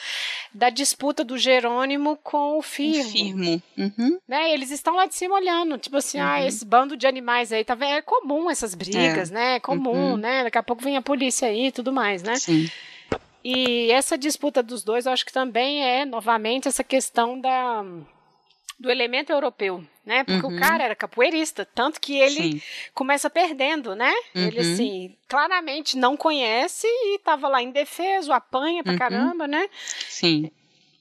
da 0.51 0.71
disputa 0.71 1.23
do 1.23 1.37
Jerônimo 1.37 2.17
com 2.23 2.57
o 2.57 2.61
Firmo. 2.63 3.11
Firmo. 3.11 3.61
Uhum. 3.77 4.17
Né? 4.27 4.51
Eles 4.51 4.71
estão 4.71 4.95
lá 4.95 5.05
de 5.05 5.13
cima 5.13 5.35
olhando, 5.35 5.77
tipo 5.77 5.97
assim, 5.97 6.19
ah, 6.19 6.39
uhum. 6.39 6.47
esse 6.47 6.65
bando 6.65 6.97
de 6.97 7.05
animais 7.05 7.51
aí, 7.51 7.63
tá 7.63 7.75
vendo? 7.75 7.91
É 7.91 8.01
comum 8.01 8.49
essas 8.49 8.73
brigas, 8.73 9.29
é. 9.29 9.33
né? 9.33 9.55
É 9.57 9.59
comum, 9.59 10.13
uhum. 10.13 10.17
né? 10.17 10.43
Daqui 10.43 10.57
a 10.57 10.63
pouco 10.63 10.83
vem 10.83 10.97
a 10.97 11.03
polícia 11.03 11.47
aí 11.47 11.67
e 11.67 11.71
tudo 11.71 11.93
mais, 11.93 12.23
né? 12.23 12.35
Sim. 12.37 12.67
E 13.43 13.91
essa 13.91 14.17
disputa 14.17 14.61
dos 14.61 14.83
dois, 14.83 15.05
eu 15.05 15.11
acho 15.11 15.25
que 15.25 15.31
também 15.31 15.83
é, 15.83 16.05
novamente, 16.05 16.67
essa 16.67 16.83
questão 16.83 17.39
da, 17.39 17.83
do 18.79 18.89
elemento 18.89 19.31
europeu, 19.31 19.83
né? 20.05 20.23
Porque 20.23 20.45
uhum. 20.45 20.55
o 20.55 20.59
cara 20.59 20.83
era 20.83 20.95
capoeirista, 20.95 21.65
tanto 21.65 21.99
que 21.99 22.17
ele 22.17 22.53
Sim. 22.53 22.61
começa 22.93 23.29
perdendo, 23.29 23.95
né? 23.95 24.13
Uhum. 24.35 24.47
Ele, 24.47 24.59
assim, 24.59 25.15
claramente 25.27 25.97
não 25.97 26.17
conhece 26.17 26.87
e 26.87 27.15
estava 27.15 27.47
lá 27.47 27.61
indefeso, 27.61 28.31
apanha 28.31 28.83
pra 28.83 28.93
uhum. 28.93 28.99
caramba, 28.99 29.47
né? 29.47 29.69
Sim. 30.07 30.49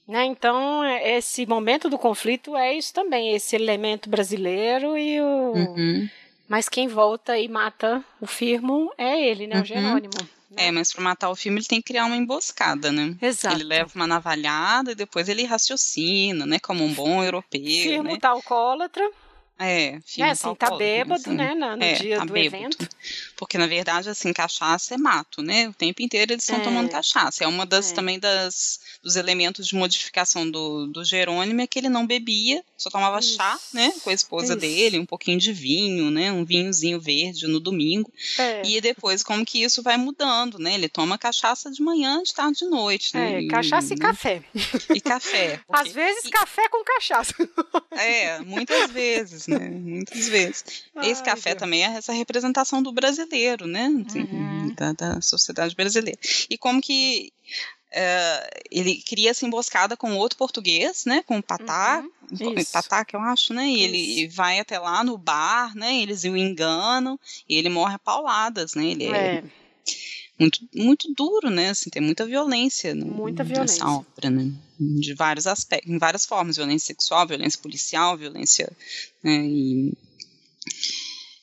Né? 0.07 0.25
Então, 0.25 0.83
esse 1.03 1.45
momento 1.45 1.89
do 1.89 1.97
conflito 1.97 2.57
é 2.57 2.73
isso 2.73 2.93
também, 2.93 3.35
esse 3.35 3.55
elemento 3.55 4.09
brasileiro 4.09 4.97
e 4.97 5.21
o... 5.21 5.53
Uhum. 5.53 6.09
Mas 6.47 6.67
quem 6.67 6.87
volta 6.87 7.37
e 7.37 7.47
mata 7.47 8.03
o 8.19 8.25
Firmo 8.25 8.91
é 8.97 9.23
ele, 9.23 9.45
né? 9.45 9.57
O 9.57 9.73
uhum. 9.73 10.09
Jerônimo. 10.49 10.69
É, 10.69 10.71
mas 10.71 10.91
para 10.91 11.03
matar 11.03 11.29
o 11.29 11.35
filme 11.35 11.59
ele 11.59 11.67
tem 11.67 11.81
que 11.81 11.87
criar 11.87 12.05
uma 12.05 12.15
emboscada, 12.15 12.91
né? 12.91 13.15
Exato. 13.21 13.55
Ele 13.55 13.63
leva 13.63 13.91
uma 13.95 14.07
navalhada 14.07 14.91
e 14.91 14.95
depois 14.95 15.29
ele 15.29 15.43
raciocina, 15.45 16.45
né? 16.45 16.59
Como 16.59 16.83
um 16.83 16.93
bom 16.93 17.23
europeu. 17.23 17.61
Firmo 17.61 18.03
né? 18.03 18.17
tá 18.19 18.29
alcoólatra. 18.29 19.09
É, 19.61 19.99
é 20.17 20.23
assim, 20.23 20.55
tá 20.55 20.77
bêbado, 20.77 21.21
assim. 21.21 21.35
né, 21.35 21.53
no, 21.53 21.83
é, 21.83 21.93
dia 21.95 22.19
tá 22.19 22.25
do 22.25 22.31
bêbado. 22.31 22.63
evento. 22.63 22.89
Porque, 23.39 23.57
na 23.57 23.67
verdade, 23.67 24.09
assim, 24.09 24.33
cachaça 24.33 24.95
é 24.95 24.97
mato, 24.97 25.41
né? 25.41 25.69
O 25.69 25.73
tempo 25.73 26.01
inteiro 26.01 26.33
eles 26.33 26.43
estão 26.43 26.59
é. 26.59 26.63
tomando 26.63 26.89
cachaça. 26.89 27.45
É 27.45 27.47
uma 27.47 27.65
das, 27.65 27.89
é. 27.89 27.95
também 27.95 28.19
das, 28.19 28.81
dos 29.01 29.15
elementos 29.15 29.65
de 29.65 29.75
modificação 29.75 30.51
do, 30.51 30.87
do 30.87 31.05
Jerônimo, 31.05 31.61
é 31.61 31.65
que 31.65 31.79
ele 31.79 31.87
não 31.87 32.05
bebia, 32.05 32.61
só 32.77 32.89
tomava 32.89 33.19
Isso. 33.19 33.37
chá, 33.37 33.57
né, 33.73 33.93
com 34.03 34.09
a 34.09 34.13
esposa 34.13 34.51
Isso. 34.51 34.57
dele, 34.57 34.99
um 34.99 35.05
pouquinho 35.05 35.39
de 35.39 35.53
vinho, 35.53 36.11
né, 36.11 36.33
um 36.33 36.43
vinhozinho 36.43 36.99
verde 36.99 37.47
no 37.47 37.61
domingo. 37.61 38.11
É. 38.37 38.61
E 38.65 38.81
depois, 38.81 39.23
como 39.23 39.45
que 39.45 39.63
isso 39.63 39.81
vai 39.81 39.95
mudando, 39.95 40.59
né? 40.59 40.73
Ele 40.73 40.89
toma 40.89 41.17
cachaça 41.17 41.71
de 41.71 41.81
manhã, 41.81 42.21
de 42.21 42.33
tarde, 42.33 42.59
de 42.59 42.65
noite, 42.65 43.15
né? 43.15 43.45
É, 43.45 43.47
cachaça 43.47 43.93
e, 43.93 43.95
e 43.95 43.99
café. 43.99 44.43
E 44.93 44.99
café. 44.99 45.61
Porque... 45.65 45.87
Às 45.87 45.93
vezes, 45.93 46.25
e... 46.25 46.29
café 46.29 46.67
com 46.67 46.83
cachaça. 46.83 47.33
É, 47.91 48.39
muitas 48.39 48.91
vezes, 48.91 49.47
né? 49.47 49.59
Muitas 49.59 50.27
vezes. 50.27 50.65
Ai, 50.93 51.09
Esse 51.09 51.23
café 51.23 51.51
Deus. 51.51 51.59
também 51.59 51.85
é 51.85 51.97
essa 51.97 52.11
representação 52.11 52.83
do 52.83 52.91
brasileiro, 52.91 53.28
né? 53.67 53.89
Assim, 54.07 54.21
uhum. 54.21 54.73
Da, 54.75 54.93
da 54.93 55.21
sociedade 55.21 55.75
brasileira. 55.75 56.19
E 56.49 56.57
como 56.57 56.81
que 56.81 57.31
Uh, 57.91 58.45
ele 58.69 59.01
cria 59.01 59.31
essa 59.31 59.47
emboscada 59.47 59.97
com 59.97 60.15
outro 60.15 60.37
português, 60.37 61.05
né, 61.05 61.23
com 61.23 61.39
o 61.39 61.43
Patá, 61.43 62.05
uhum, 62.31 62.53
Patá 62.71 63.03
que 63.03 63.15
eu 63.15 63.19
acho, 63.19 63.51
né, 63.51 63.65
e 63.67 63.81
ele 63.81 64.27
vai 64.27 64.59
até 64.59 64.77
lá 64.77 65.03
no 65.03 65.17
bar, 65.17 65.75
né, 65.75 65.99
eles 65.99 66.23
o 66.23 66.37
enganam, 66.37 67.19
e 67.49 67.55
ele 67.55 67.67
morre 67.67 67.95
a 67.95 67.99
pauladas, 67.99 68.75
né, 68.75 68.85
ele 68.85 69.05
é, 69.05 69.37
é. 69.37 69.43
muito, 70.39 70.59
muito 70.75 71.11
duro, 71.15 71.49
né, 71.49 71.69
assim, 71.71 71.89
tem 71.89 71.99
muita 71.99 72.27
violência 72.27 72.93
no, 72.93 73.07
muita 73.07 73.43
violência. 73.43 73.83
nessa 73.83 73.89
obra, 73.89 74.29
né, 74.29 74.51
de 74.79 75.15
vários 75.15 75.47
aspectos, 75.47 75.91
em 75.91 75.97
várias 75.97 76.27
formas, 76.27 76.57
violência 76.57 76.93
sexual, 76.93 77.25
violência 77.25 77.59
policial, 77.59 78.15
violência, 78.15 78.71
né, 79.23 79.41
e 79.47 79.97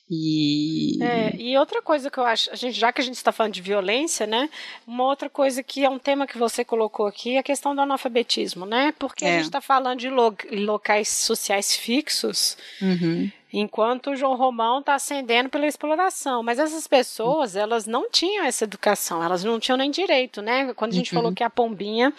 E... 0.09 0.97
É, 1.03 1.35
e 1.35 1.57
outra 1.57 1.81
coisa 1.81 2.09
que 2.09 2.17
eu 2.17 2.25
acho, 2.25 2.49
a 2.51 2.55
gente, 2.55 2.79
já 2.79 2.93
que 2.93 3.01
a 3.01 3.03
gente 3.03 3.15
está 3.15 3.31
falando 3.31 3.53
de 3.53 3.61
violência, 3.61 4.25
né? 4.25 4.49
Uma 4.87 5.03
outra 5.03 5.29
coisa 5.29 5.61
que 5.61 5.83
é 5.83 5.89
um 5.89 5.99
tema 5.99 6.25
que 6.25 6.37
você 6.37 6.63
colocou 6.63 7.07
aqui 7.07 7.35
é 7.35 7.39
a 7.39 7.43
questão 7.43 7.75
do 7.75 7.81
analfabetismo, 7.81 8.65
né? 8.65 8.93
Porque 8.97 9.25
é. 9.25 9.29
a 9.29 9.31
gente 9.37 9.45
está 9.45 9.59
falando 9.59 9.99
de 9.99 10.09
lo 10.09 10.33
locais 10.51 11.09
sociais 11.09 11.75
fixos, 11.75 12.57
uhum. 12.81 13.29
enquanto 13.51 14.11
o 14.11 14.15
João 14.15 14.37
Romão 14.37 14.79
está 14.79 14.95
ascendendo 14.95 15.49
pela 15.49 15.67
exploração. 15.67 16.41
Mas 16.41 16.57
essas 16.57 16.87
pessoas, 16.87 17.57
elas 17.57 17.85
não 17.85 18.09
tinham 18.09 18.45
essa 18.45 18.63
educação, 18.63 19.21
elas 19.21 19.43
não 19.43 19.59
tinham 19.59 19.77
nem 19.77 19.91
direito, 19.91 20.41
né? 20.41 20.73
Quando 20.73 20.93
a 20.93 20.95
gente 20.95 21.13
uhum. 21.13 21.21
falou 21.21 21.35
que 21.35 21.43
a 21.43 21.49
Pombinha 21.49 22.13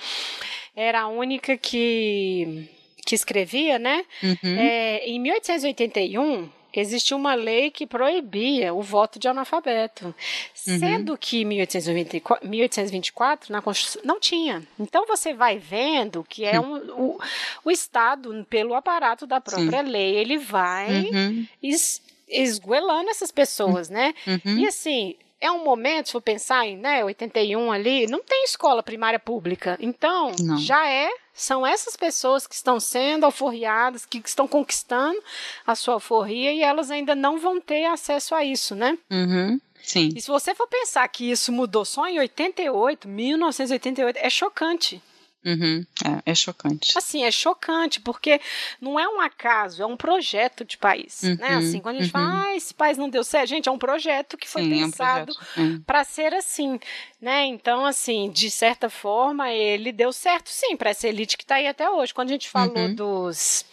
era 0.76 1.02
a 1.02 1.08
única 1.08 1.56
que 1.56 2.68
que 3.06 3.14
escrevia, 3.14 3.78
né? 3.78 4.04
Uhum. 4.22 4.58
É, 4.58 4.98
em 5.06 5.18
1881, 5.18 6.50
existia 6.72 7.16
uma 7.16 7.34
lei 7.34 7.70
que 7.70 7.86
proibia 7.86 8.74
o 8.74 8.82
voto 8.82 9.18
de 9.18 9.28
analfabeto, 9.28 10.06
uhum. 10.06 10.78
sendo 10.78 11.16
que 11.16 11.42
em 11.42 11.44
1824 11.44 13.52
na 13.52 13.62
Constituição 13.62 14.02
não 14.04 14.20
tinha. 14.20 14.62
Então 14.78 15.06
você 15.06 15.32
vai 15.32 15.58
vendo 15.58 16.24
que 16.28 16.44
é 16.44 16.60
um, 16.60 16.76
o, 16.92 17.18
o 17.64 17.70
Estado, 17.70 18.46
pelo 18.48 18.74
aparato 18.74 19.26
da 19.26 19.40
própria 19.40 19.82
Sim. 19.82 19.90
lei, 19.90 20.16
ele 20.16 20.38
vai 20.38 21.04
uhum. 21.04 21.46
es, 21.62 22.02
esguelando 22.28 23.10
essas 23.10 23.30
pessoas, 23.30 23.88
né? 23.88 24.14
Uhum. 24.26 24.58
E 24.58 24.66
assim, 24.66 25.16
é 25.40 25.50
um 25.50 25.64
momento, 25.64 26.06
se 26.06 26.12
for 26.12 26.20
pensar 26.20 26.66
em 26.66 26.76
né, 26.76 27.04
81 27.04 27.70
ali, 27.70 28.06
não 28.06 28.22
tem 28.22 28.44
escola 28.44 28.82
primária 28.82 29.18
pública. 29.18 29.78
Então, 29.80 30.32
não. 30.40 30.58
já 30.58 30.88
é 30.88 31.08
são 31.38 31.64
essas 31.64 31.96
pessoas 31.96 32.46
que 32.46 32.54
estão 32.54 32.80
sendo 32.80 33.24
alforriadas, 33.24 34.04
que 34.04 34.20
estão 34.24 34.48
conquistando 34.48 35.22
a 35.64 35.74
sua 35.74 35.94
alforria 35.94 36.52
e 36.52 36.62
elas 36.62 36.90
ainda 36.90 37.14
não 37.14 37.38
vão 37.38 37.60
ter 37.60 37.84
acesso 37.84 38.34
a 38.34 38.44
isso, 38.44 38.74
né? 38.74 38.98
Uhum. 39.10 39.60
Sim. 39.82 40.10
E 40.14 40.20
se 40.20 40.28
você 40.28 40.54
for 40.54 40.66
pensar 40.66 41.06
que 41.08 41.30
isso 41.30 41.52
mudou 41.52 41.84
só 41.84 42.06
em 42.08 42.18
88, 42.18 43.06
1988, 43.08 44.18
é 44.18 44.28
chocante. 44.28 45.00
Uhum. 45.44 45.86
É, 46.04 46.32
é, 46.32 46.34
chocante. 46.34 46.98
Assim, 46.98 47.24
é 47.24 47.30
chocante, 47.30 48.00
porque 48.00 48.40
não 48.80 48.98
é 48.98 49.08
um 49.08 49.20
acaso, 49.20 49.82
é 49.82 49.86
um 49.86 49.96
projeto 49.96 50.64
de 50.64 50.76
país. 50.76 51.22
Né? 51.22 51.30
Uhum. 51.30 51.36
Né? 51.38 51.54
Assim, 51.56 51.80
quando 51.80 51.96
a 51.96 51.98
gente 52.00 52.14
uhum. 52.14 52.20
fala, 52.20 52.44
ah, 52.44 52.56
esse 52.56 52.74
país 52.74 52.98
não 52.98 53.08
deu 53.08 53.22
certo, 53.22 53.48
gente, 53.48 53.68
é 53.68 53.72
um 53.72 53.78
projeto 53.78 54.36
que 54.36 54.48
foi 54.48 54.64
Sim, 54.64 54.70
pensado 54.70 55.32
é 55.56 55.60
um 55.60 55.80
para 55.80 56.04
ser 56.04 56.34
assim. 56.34 56.78
Né? 57.20 57.46
Então, 57.46 57.86
assim, 57.86 58.30
de 58.30 58.50
certa 58.50 58.90
forma, 58.90 59.50
ele 59.50 59.92
deu 59.92 60.12
certo 60.12 60.50
sim 60.50 60.76
para 60.76 60.90
essa 60.90 61.08
elite 61.08 61.36
que 61.36 61.44
está 61.44 61.56
aí 61.56 61.66
até 61.66 61.88
hoje. 61.88 62.12
Quando 62.12 62.28
a 62.28 62.32
gente 62.32 62.48
falou 62.48 62.76
uhum. 62.76 62.94
dos 62.94 63.64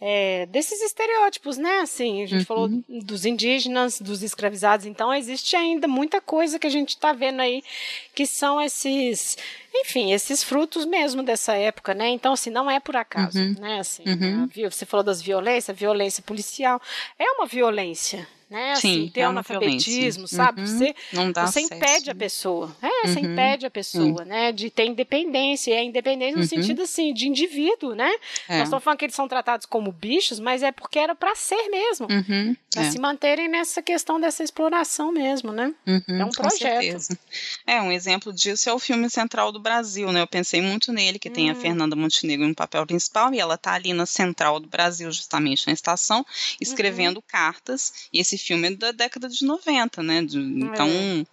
é, 0.00 0.44
desses 0.46 0.80
estereótipos, 0.82 1.56
né? 1.56 1.80
Assim, 1.80 2.22
a 2.22 2.26
gente 2.26 2.40
uhum. 2.40 2.44
falou 2.44 2.68
dos 2.88 3.24
indígenas, 3.24 4.00
dos 4.00 4.22
escravizados, 4.22 4.84
então 4.84 5.12
existe 5.12 5.56
ainda 5.56 5.88
muita 5.88 6.20
coisa 6.20 6.58
que 6.58 6.66
a 6.66 6.70
gente 6.70 6.90
está 6.90 7.12
vendo 7.12 7.40
aí 7.40 7.62
que 8.14 8.26
são 8.26 8.60
esses, 8.60 9.38
enfim, 9.74 10.12
esses 10.12 10.42
frutos 10.42 10.84
mesmo 10.84 11.22
dessa 11.22 11.54
época, 11.54 11.94
né? 11.94 12.08
Então, 12.08 12.34
assim, 12.34 12.50
não 12.50 12.70
é 12.70 12.78
por 12.78 12.96
acaso, 12.96 13.38
uhum. 13.38 13.54
né? 13.58 13.80
Assim, 13.80 14.02
uhum. 14.06 14.48
você 14.70 14.84
falou 14.84 15.04
das 15.04 15.22
violências, 15.22 15.76
violência 15.76 16.22
policial 16.22 16.80
é 17.18 17.30
uma 17.32 17.46
violência, 17.46 18.26
né? 18.48 18.72
Assim, 18.72 19.06
Sim, 19.06 19.08
ter 19.08 19.20
é 19.20 19.24
analfabetismo, 19.24 20.28
sabe? 20.28 20.60
Uhum. 20.60 20.66
Você, 20.66 20.94
você 21.34 21.60
impede 21.60 22.10
a 22.10 22.14
pessoa. 22.14 22.76
É, 22.80 22.86
uhum. 22.86 22.92
você 23.14 23.20
impede 23.20 23.66
a 23.66 23.70
pessoa, 23.70 24.22
uhum. 24.22 24.24
né? 24.24 24.52
De 24.52 24.70
ter 24.70 24.86
independência. 24.86 25.74
É 25.74 25.82
independência 25.82 26.36
no 26.36 26.42
uhum. 26.42 26.48
sentido, 26.48 26.82
assim, 26.82 27.12
de 27.12 27.26
indivíduo, 27.26 27.94
né? 27.94 28.10
É. 28.48 28.58
Nós 28.58 28.64
estamos 28.64 28.84
falando 28.84 28.98
que 28.98 29.04
eles 29.04 29.16
são 29.16 29.26
tratados 29.26 29.66
como 29.66 29.90
bichos, 29.90 30.38
mas 30.38 30.62
é 30.62 30.70
porque 30.70 30.98
era 30.98 31.14
para 31.14 31.34
ser 31.34 31.68
mesmo. 31.68 32.06
Uhum. 32.08 32.56
Para 32.72 32.82
é. 32.84 32.90
se 32.90 32.98
manterem 33.00 33.48
nessa 33.48 33.82
questão 33.82 34.20
dessa 34.20 34.44
exploração 34.44 35.10
mesmo, 35.10 35.52
né? 35.52 35.74
Uhum, 35.86 36.20
é 36.20 36.24
um 36.24 36.30
projeto. 36.30 37.16
É, 37.66 37.82
um 37.82 37.90
exemplo 37.90 38.32
disso 38.32 38.68
é 38.68 38.72
o 38.72 38.78
filme 38.78 39.10
Central 39.10 39.50
do 39.50 39.58
Brasil, 39.58 40.12
né? 40.12 40.20
Eu 40.20 40.26
pensei 40.26 40.60
muito 40.60 40.92
nele, 40.92 41.18
que 41.18 41.30
tem 41.30 41.50
a 41.50 41.52
hum. 41.52 41.56
Fernanda 41.56 41.96
Montenegro 41.96 42.46
no 42.46 42.54
papel 42.54 42.86
principal, 42.86 43.32
e 43.34 43.40
ela 43.40 43.56
tá 43.56 43.72
ali 43.72 43.92
na 43.92 44.06
Central 44.06 44.60
do 44.60 44.68
Brasil, 44.68 45.10
justamente 45.10 45.66
na 45.66 45.72
estação, 45.72 46.24
escrevendo 46.60 47.20
cartas, 47.22 48.08
e 48.12 48.20
esse 48.20 48.35
esse 48.36 48.44
filme 48.44 48.68
é 48.68 48.70
da 48.70 48.92
década 48.92 49.28
de 49.28 49.44
90, 49.44 50.02
né? 50.02 50.22
De, 50.22 50.38
então, 50.38 50.88
é. 50.88 51.26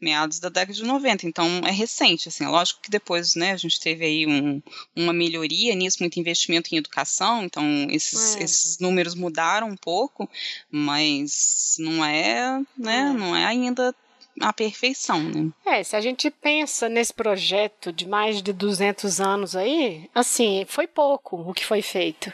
meados 0.00 0.40
da 0.40 0.48
década 0.48 0.72
de 0.72 0.82
90. 0.82 1.26
Então, 1.26 1.46
é 1.64 1.70
recente, 1.70 2.28
assim. 2.28 2.44
É 2.44 2.48
lógico 2.48 2.80
que 2.82 2.90
depois, 2.90 3.34
né, 3.34 3.52
a 3.52 3.56
gente 3.56 3.78
teve 3.78 4.04
aí 4.04 4.26
um, 4.26 4.60
uma 4.94 5.12
melhoria 5.12 5.74
nisso, 5.74 5.98
muito 6.00 6.18
investimento 6.18 6.74
em 6.74 6.78
educação. 6.78 7.44
Então, 7.44 7.86
esses, 7.90 8.36
é. 8.36 8.42
esses 8.42 8.78
números 8.78 9.14
mudaram 9.14 9.68
um 9.68 9.76
pouco, 9.76 10.28
mas 10.70 11.76
não 11.78 12.04
é, 12.04 12.60
né, 12.76 12.98
é. 12.98 13.12
não 13.12 13.36
é 13.36 13.44
ainda 13.44 13.94
a 14.40 14.52
perfeição, 14.52 15.22
né? 15.22 15.50
É, 15.64 15.82
se 15.82 15.96
a 15.96 16.00
gente 16.00 16.30
pensa 16.30 16.88
nesse 16.88 17.12
projeto 17.12 17.92
de 17.92 18.06
mais 18.06 18.42
de 18.42 18.52
200 18.52 19.20
anos 19.20 19.56
aí, 19.56 20.08
assim, 20.14 20.64
foi 20.68 20.86
pouco 20.86 21.36
o 21.36 21.54
que 21.54 21.64
foi 21.64 21.82
feito. 21.82 22.32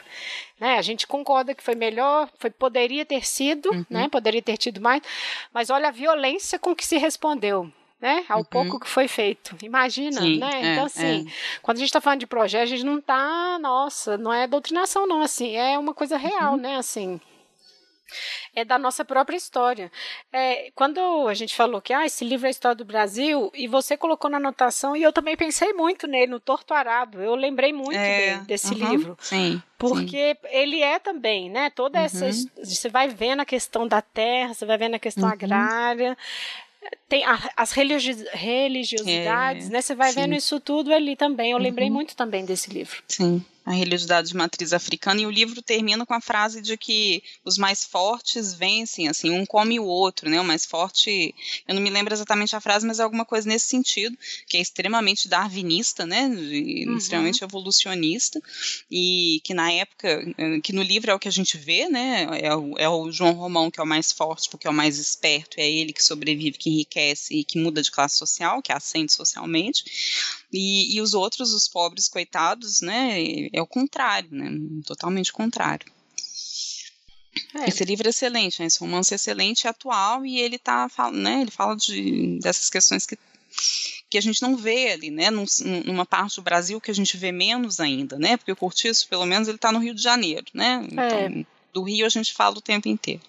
Né? 0.59 0.77
A 0.77 0.81
gente 0.81 1.07
concorda 1.07 1.53
que 1.53 1.63
foi 1.63 1.75
melhor, 1.75 2.29
foi, 2.37 2.49
poderia 2.49 3.05
ter 3.05 3.25
sido, 3.25 3.69
uhum. 3.71 3.85
né? 3.89 4.09
poderia 4.09 4.41
ter 4.41 4.57
tido 4.57 4.81
mais, 4.81 5.01
mas 5.53 5.69
olha 5.69 5.89
a 5.89 5.91
violência 5.91 6.59
com 6.59 6.75
que 6.75 6.85
se 6.85 6.97
respondeu. 6.97 7.71
Né, 8.01 8.25
ao 8.27 8.39
uhum. 8.39 8.43
pouco 8.43 8.81
que 8.81 8.89
foi 8.89 9.07
feito. 9.07 9.55
Imagina, 9.63 10.19
Sim, 10.19 10.37
né? 10.37 10.49
É, 10.55 10.73
então, 10.73 10.85
assim, 10.87 11.25
é. 11.25 11.31
quando 11.61 11.77
a 11.77 11.79
gente 11.79 11.87
está 11.87 12.01
falando 12.01 12.19
de 12.19 12.27
projeto, 12.27 12.63
a 12.63 12.65
gente 12.65 12.83
não 12.83 12.97
está, 12.99 13.57
nossa, 13.61 14.17
não 14.17 14.33
é 14.33 14.45
doutrinação, 14.45 15.07
não, 15.07 15.21
assim, 15.21 15.55
é 15.55 15.79
uma 15.79 15.93
coisa 15.93 16.17
real, 16.17 16.55
uhum. 16.55 16.59
né? 16.59 16.75
Assim, 16.75 17.21
é 18.55 18.63
da 18.63 18.77
nossa 18.77 19.03
própria 19.03 19.37
história. 19.37 19.91
É, 20.31 20.71
quando 20.75 21.27
a 21.27 21.33
gente 21.33 21.55
falou 21.55 21.81
que 21.81 21.93
ah, 21.93 22.05
esse 22.05 22.23
livro 22.23 22.45
é 22.45 22.49
a 22.49 22.51
história 22.51 22.75
do 22.75 22.85
Brasil, 22.85 23.51
e 23.53 23.67
você 23.67 23.95
colocou 23.97 24.29
na 24.29 24.37
anotação, 24.37 24.95
e 24.95 25.03
eu 25.03 25.13
também 25.13 25.35
pensei 25.35 25.73
muito 25.73 26.07
nele, 26.07 26.31
no 26.31 26.39
Torto 26.39 26.73
Arado. 26.73 27.21
Eu 27.21 27.35
lembrei 27.35 27.73
muito 27.73 27.97
é, 27.97 28.33
dele, 28.33 28.45
desse 28.45 28.73
livro. 28.73 29.17
Sim. 29.21 29.61
Porque 29.77 30.37
sim. 30.41 30.47
ele 30.49 30.81
é 30.81 30.99
também, 30.99 31.49
né? 31.49 31.69
Toda 31.69 31.99
uhum. 31.99 32.05
essa. 32.05 32.31
Você 32.63 32.89
vai 32.89 33.07
vendo 33.09 33.41
a 33.41 33.45
questão 33.45 33.87
da 33.87 34.01
terra, 34.01 34.53
você 34.53 34.65
vai 34.65 34.77
vendo 34.77 34.95
a 34.95 34.99
questão 34.99 35.25
uhum. 35.25 35.33
agrária 35.33 36.17
tem 37.07 37.23
a, 37.23 37.39
as 37.55 37.71
religiosidades, 37.71 39.69
é, 39.69 39.71
né? 39.71 39.81
Você 39.81 39.95
vai 39.95 40.11
sim. 40.11 40.21
vendo 40.21 40.35
isso 40.35 40.59
tudo 40.59 40.93
ali 40.93 41.15
também. 41.15 41.51
Eu 41.51 41.57
lembrei 41.57 41.87
uhum. 41.87 41.93
muito 41.93 42.13
também 42.13 42.43
desse 42.43 42.69
livro. 42.71 43.01
Sim 43.07 43.43
a 43.65 43.71
religiosidade 43.71 44.27
de 44.27 44.35
matriz 44.35 44.73
africana, 44.73 45.21
e 45.21 45.25
o 45.25 45.31
livro 45.31 45.61
termina 45.61 46.05
com 46.05 46.13
a 46.13 46.21
frase 46.21 46.61
de 46.61 46.75
que 46.77 47.23
os 47.45 47.57
mais 47.57 47.85
fortes 47.85 48.53
vencem, 48.53 49.07
assim, 49.07 49.31
um 49.31 49.45
come 49.45 49.79
o 49.79 49.85
outro, 49.85 50.29
né? 50.29 50.39
O 50.39 50.43
mais 50.43 50.65
forte, 50.65 51.33
eu 51.67 51.75
não 51.75 51.81
me 51.81 51.89
lembro 51.89 52.13
exatamente 52.13 52.55
a 52.55 52.61
frase, 52.61 52.85
mas 52.85 52.99
é 52.99 53.03
alguma 53.03 53.25
coisa 53.25 53.47
nesse 53.47 53.67
sentido, 53.67 54.17
que 54.47 54.57
é 54.57 54.61
extremamente 54.61 55.27
darwinista, 55.27 56.05
né? 56.05 56.25
Uhum. 56.27 56.97
Extremamente 56.97 57.43
evolucionista, 57.43 58.41
e 58.91 59.41
que 59.43 59.53
na 59.53 59.71
época, 59.71 60.33
eh, 60.37 60.59
que 60.61 60.73
no 60.73 60.81
livro 60.81 61.11
é 61.11 61.13
o 61.13 61.19
que 61.19 61.27
a 61.27 61.31
gente 61.31 61.57
vê, 61.57 61.87
né? 61.87 62.27
É 62.41 62.55
o, 62.55 62.77
é 62.77 62.89
o 62.89 63.11
João 63.11 63.31
Romão 63.31 63.71
que 63.71 63.79
é 63.79 63.83
o 63.83 63.87
mais 63.87 64.11
forte, 64.11 64.49
porque 64.49 64.67
é 64.67 64.69
o 64.69 64.73
mais 64.73 64.97
esperto, 64.97 65.59
é 65.59 65.69
ele 65.69 65.93
que 65.93 66.03
sobrevive, 66.03 66.57
que 66.57 66.69
enriquece 66.69 67.33
e 67.33 67.43
que 67.43 67.57
muda 67.57 67.81
de 67.81 67.91
classe 67.91 68.17
social, 68.17 68.61
que 68.61 68.71
ascende 68.71 69.13
socialmente, 69.13 69.83
e, 70.53 70.95
e 70.95 71.01
os 71.01 71.13
outros, 71.13 71.53
os 71.53 71.67
pobres, 71.67 72.07
coitados, 72.07 72.81
né? 72.81 73.47
é 73.51 73.61
o 73.61 73.67
contrário, 73.67 74.29
né? 74.31 74.51
Totalmente 74.85 75.33
contrário. 75.33 75.91
É. 77.55 77.69
Esse 77.69 77.83
livro 77.83 78.07
é 78.07 78.11
excelente, 78.11 78.59
né? 78.59 78.67
Esse 78.67 78.79
romance 78.79 79.13
é 79.13 79.15
excelente 79.15 79.63
e 79.63 79.67
atual, 79.67 80.25
e 80.25 80.39
ele 80.39 80.59
tá, 80.59 80.87
né, 81.11 81.41
ele 81.41 81.51
fala 81.51 81.75
de, 81.75 82.39
dessas 82.39 82.69
questões 82.69 83.05
que, 83.05 83.17
que 84.09 84.17
a 84.17 84.21
gente 84.21 84.41
não 84.41 84.55
vê 84.55 84.91
ali, 84.91 85.09
né? 85.09 85.31
Num, 85.31 85.45
numa 85.85 86.05
parte 86.05 86.35
do 86.35 86.43
Brasil 86.43 86.79
que 86.79 86.91
a 86.91 86.95
gente 86.95 87.17
vê 87.17 87.31
menos 87.31 87.79
ainda, 87.79 88.17
né? 88.19 88.37
Porque 88.37 88.51
o 88.51 88.55
Cortiço, 88.55 89.07
pelo 89.07 89.25
menos, 89.25 89.47
ele 89.47 89.57
está 89.57 89.71
no 89.71 89.79
Rio 89.79 89.95
de 89.95 90.01
Janeiro, 90.01 90.45
né? 90.53 90.87
Então, 90.91 91.01
é. 91.01 91.45
do 91.73 91.83
Rio 91.83 92.05
a 92.05 92.09
gente 92.09 92.33
fala 92.33 92.57
o 92.57 92.61
tempo 92.61 92.87
inteiro. 92.87 93.21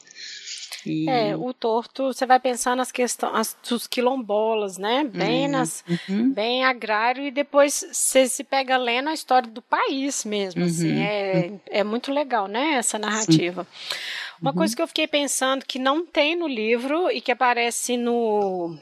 E... 0.87 1.09
É, 1.09 1.37
o 1.37 1.53
torto, 1.53 2.13
você 2.13 2.27
vai 2.27 2.39
pensar 2.39 2.77
nas 2.77 2.93
questões 2.93 3.57
dos 3.69 3.87
quilombolas, 3.87 4.79
né? 4.79 5.05
Bem, 5.05 5.47
uhum. 5.47 5.53
nas, 5.53 5.85
uhum. 6.09 6.33
bem 6.33 6.65
agrário, 6.65 7.25
e 7.25 7.31
depois 7.31 7.87
você 7.93 8.27
se 8.27 8.45
pega 8.45 8.77
lendo 8.77 9.09
a 9.09 9.15
história 9.15 9.49
do 9.49 9.63
país 9.63 10.25
mesmo, 10.25 10.63
uhum. 10.63 10.69
assim. 10.69 11.01
É, 11.01 11.53
é 11.71 11.85
muito 11.85 12.13
legal, 12.13 12.47
né? 12.47 12.75
Essa 12.75 12.99
narrativa. 12.99 13.65
Sim. 13.65 13.97
Uma 14.41 14.53
coisa 14.53 14.73
uhum. 14.73 14.77
que 14.77 14.83
eu 14.83 14.89
fiquei 14.89 15.07
pensando 15.07 15.65
que 15.65 15.79
não 15.79 16.05
tem 16.05 16.37
no 16.37 16.47
livro 16.47 17.11
e 17.11 17.21
que 17.21 17.33
aparece 17.33 17.97
no 17.97 18.77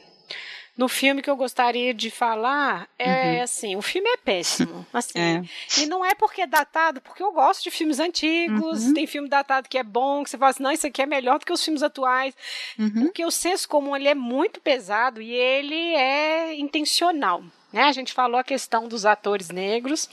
no 0.75 0.87
filme 0.87 1.21
que 1.21 1.29
eu 1.29 1.35
gostaria 1.35 1.93
de 1.93 2.09
falar 2.09 2.87
é 2.97 3.37
uhum. 3.37 3.43
assim, 3.43 3.75
o 3.75 3.81
filme 3.81 4.09
é 4.09 4.17
péssimo, 4.17 4.85
assim. 4.91 5.19
É. 5.19 5.43
E 5.79 5.85
não 5.85 6.03
é 6.03 6.15
porque 6.15 6.41
é 6.41 6.47
datado, 6.47 6.99
porque 6.99 7.21
eu 7.21 7.31
gosto 7.31 7.63
de 7.63 7.71
filmes 7.71 7.99
antigos, 7.99 8.85
uhum. 8.85 8.93
tem 8.93 9.05
filme 9.05 9.29
datado 9.29 9.69
que 9.69 9.77
é 9.77 9.83
bom, 9.83 10.23
que 10.23 10.31
você 10.31 10.37
fala 10.37 10.49
assim, 10.49 10.63
não, 10.63 10.71
isso 10.71 10.87
aqui 10.87 11.01
é 11.01 11.05
melhor 11.05 11.37
do 11.37 11.45
que 11.45 11.53
os 11.53 11.63
filmes 11.63 11.83
atuais. 11.83 12.33
Uhum. 12.77 13.03
Porque 13.03 13.23
o 13.23 13.31
senso 13.31 13.67
comum 13.69 13.95
ele 13.95 14.07
é 14.07 14.15
muito 14.15 14.59
pesado 14.59 15.21
e 15.21 15.31
ele 15.31 15.95
é 15.95 16.55
intencional. 16.55 17.43
Né? 17.71 17.83
A 17.83 17.91
gente 17.91 18.13
falou 18.13 18.39
a 18.39 18.43
questão 18.43 18.87
dos 18.87 19.05
atores 19.05 19.49
negros. 19.49 20.09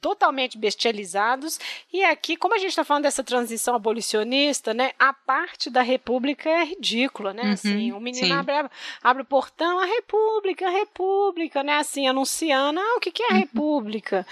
Totalmente 0.00 0.58
bestializados. 0.58 1.58
E 1.92 2.02
aqui, 2.04 2.36
como 2.36 2.54
a 2.54 2.58
gente 2.58 2.70
está 2.70 2.84
falando 2.84 3.04
dessa 3.04 3.22
transição 3.22 3.74
abolicionista, 3.74 4.72
né, 4.72 4.92
a 4.98 5.12
parte 5.12 5.70
da 5.70 5.82
República 5.82 6.48
é 6.48 6.64
ridícula, 6.64 7.32
né? 7.32 7.42
Uhum, 7.42 7.52
assim, 7.52 7.92
o 7.92 8.00
menino 8.00 8.34
abre, 8.34 8.54
abre, 9.02 9.22
o 9.22 9.26
portão, 9.26 9.78
a 9.78 9.84
República, 9.84 10.66
a 10.66 10.70
República, 10.70 11.62
né? 11.62 11.76
Assim, 11.76 12.06
anunciando, 12.06 12.80
ah, 12.80 12.96
o 12.96 13.00
que, 13.00 13.10
que 13.10 13.22
é 13.22 13.26
a 13.26 13.34
uhum. 13.34 13.40
República? 13.40 14.26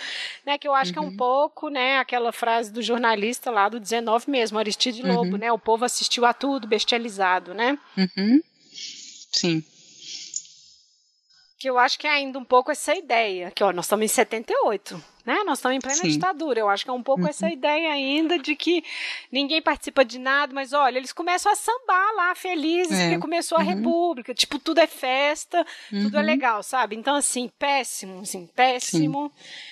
Né, 0.45 0.59
que 0.59 0.67
eu 0.67 0.75
acho 0.75 0.91
uhum. 0.91 0.93
que 0.93 0.99
é 0.99 1.03
um 1.03 1.11
uhum. 1.11 1.17
pouco, 1.17 1.69
né, 1.69 1.99
aquela 1.99 2.33
frase 2.33 2.73
do 2.73 2.83
jornalista 2.83 3.51
lá 3.51 3.69
do 3.69 3.79
19 3.79 4.31
mesmo, 4.31 4.59
Aristide 4.59 5.03
Lobo, 5.03 5.33
uhum. 5.33 5.39
né? 5.39 5.53
O 5.53 5.59
povo 5.59 5.85
assistiu 5.85 6.25
a 6.25 6.33
tudo 6.33 6.67
bestializado, 6.67 7.55
né? 7.55 7.79
Uhum. 7.97 8.41
Sim 9.33 9.65
que 11.63 11.71
eu 11.71 11.79
acho 11.79 11.97
que 11.97 12.09
é 12.09 12.11
ainda 12.11 12.41
um 12.41 12.45
pouco 12.45 12.73
essa 12.73 12.93
ideia, 12.93 13.53
que 13.53 13.63
ó, 13.63 13.73
nós 13.73 13.85
estamos 13.85 14.05
em 14.05 14.09
78, 14.09 15.01
né? 15.25 15.45
Nós 15.47 15.59
estamos 15.59 15.77
em 15.77 15.81
plena 15.81 16.01
Sim. 16.01 16.09
ditadura. 16.09 16.59
Eu 16.59 16.69
acho 16.69 16.83
que 16.83 16.91
é 16.91 16.93
um 16.93 17.05
pouco 17.05 17.23
uhum. 17.23 17.29
essa 17.29 17.49
ideia 17.49 17.93
ainda 17.93 18.37
de 18.37 18.57
que 18.57 18.83
ninguém 19.31 19.63
participa 19.63 20.05
de 20.05 20.19
nada, 20.19 20.53
mas 20.53 20.73
olha, 20.73 20.99
eles 20.99 21.13
começam 21.13 21.53
a 21.53 21.55
sambar 21.55 22.17
lá 22.17 22.35
felizes 22.35 22.99
é. 22.99 23.05
porque 23.05 23.21
começou 23.21 23.59
a 23.59 23.61
uhum. 23.61 23.69
república, 23.69 24.35
tipo, 24.35 24.59
tudo 24.59 24.79
é 24.79 24.89
festa, 24.89 25.65
uhum. 25.93 26.03
tudo 26.03 26.17
é 26.17 26.21
uhum. 26.21 26.27
legal, 26.27 26.65
sabe? 26.65 26.97
Então 26.97 27.15
assim, 27.15 27.49
péssimo, 27.57 28.23
assim, 28.23 28.49
péssimo. 28.57 29.31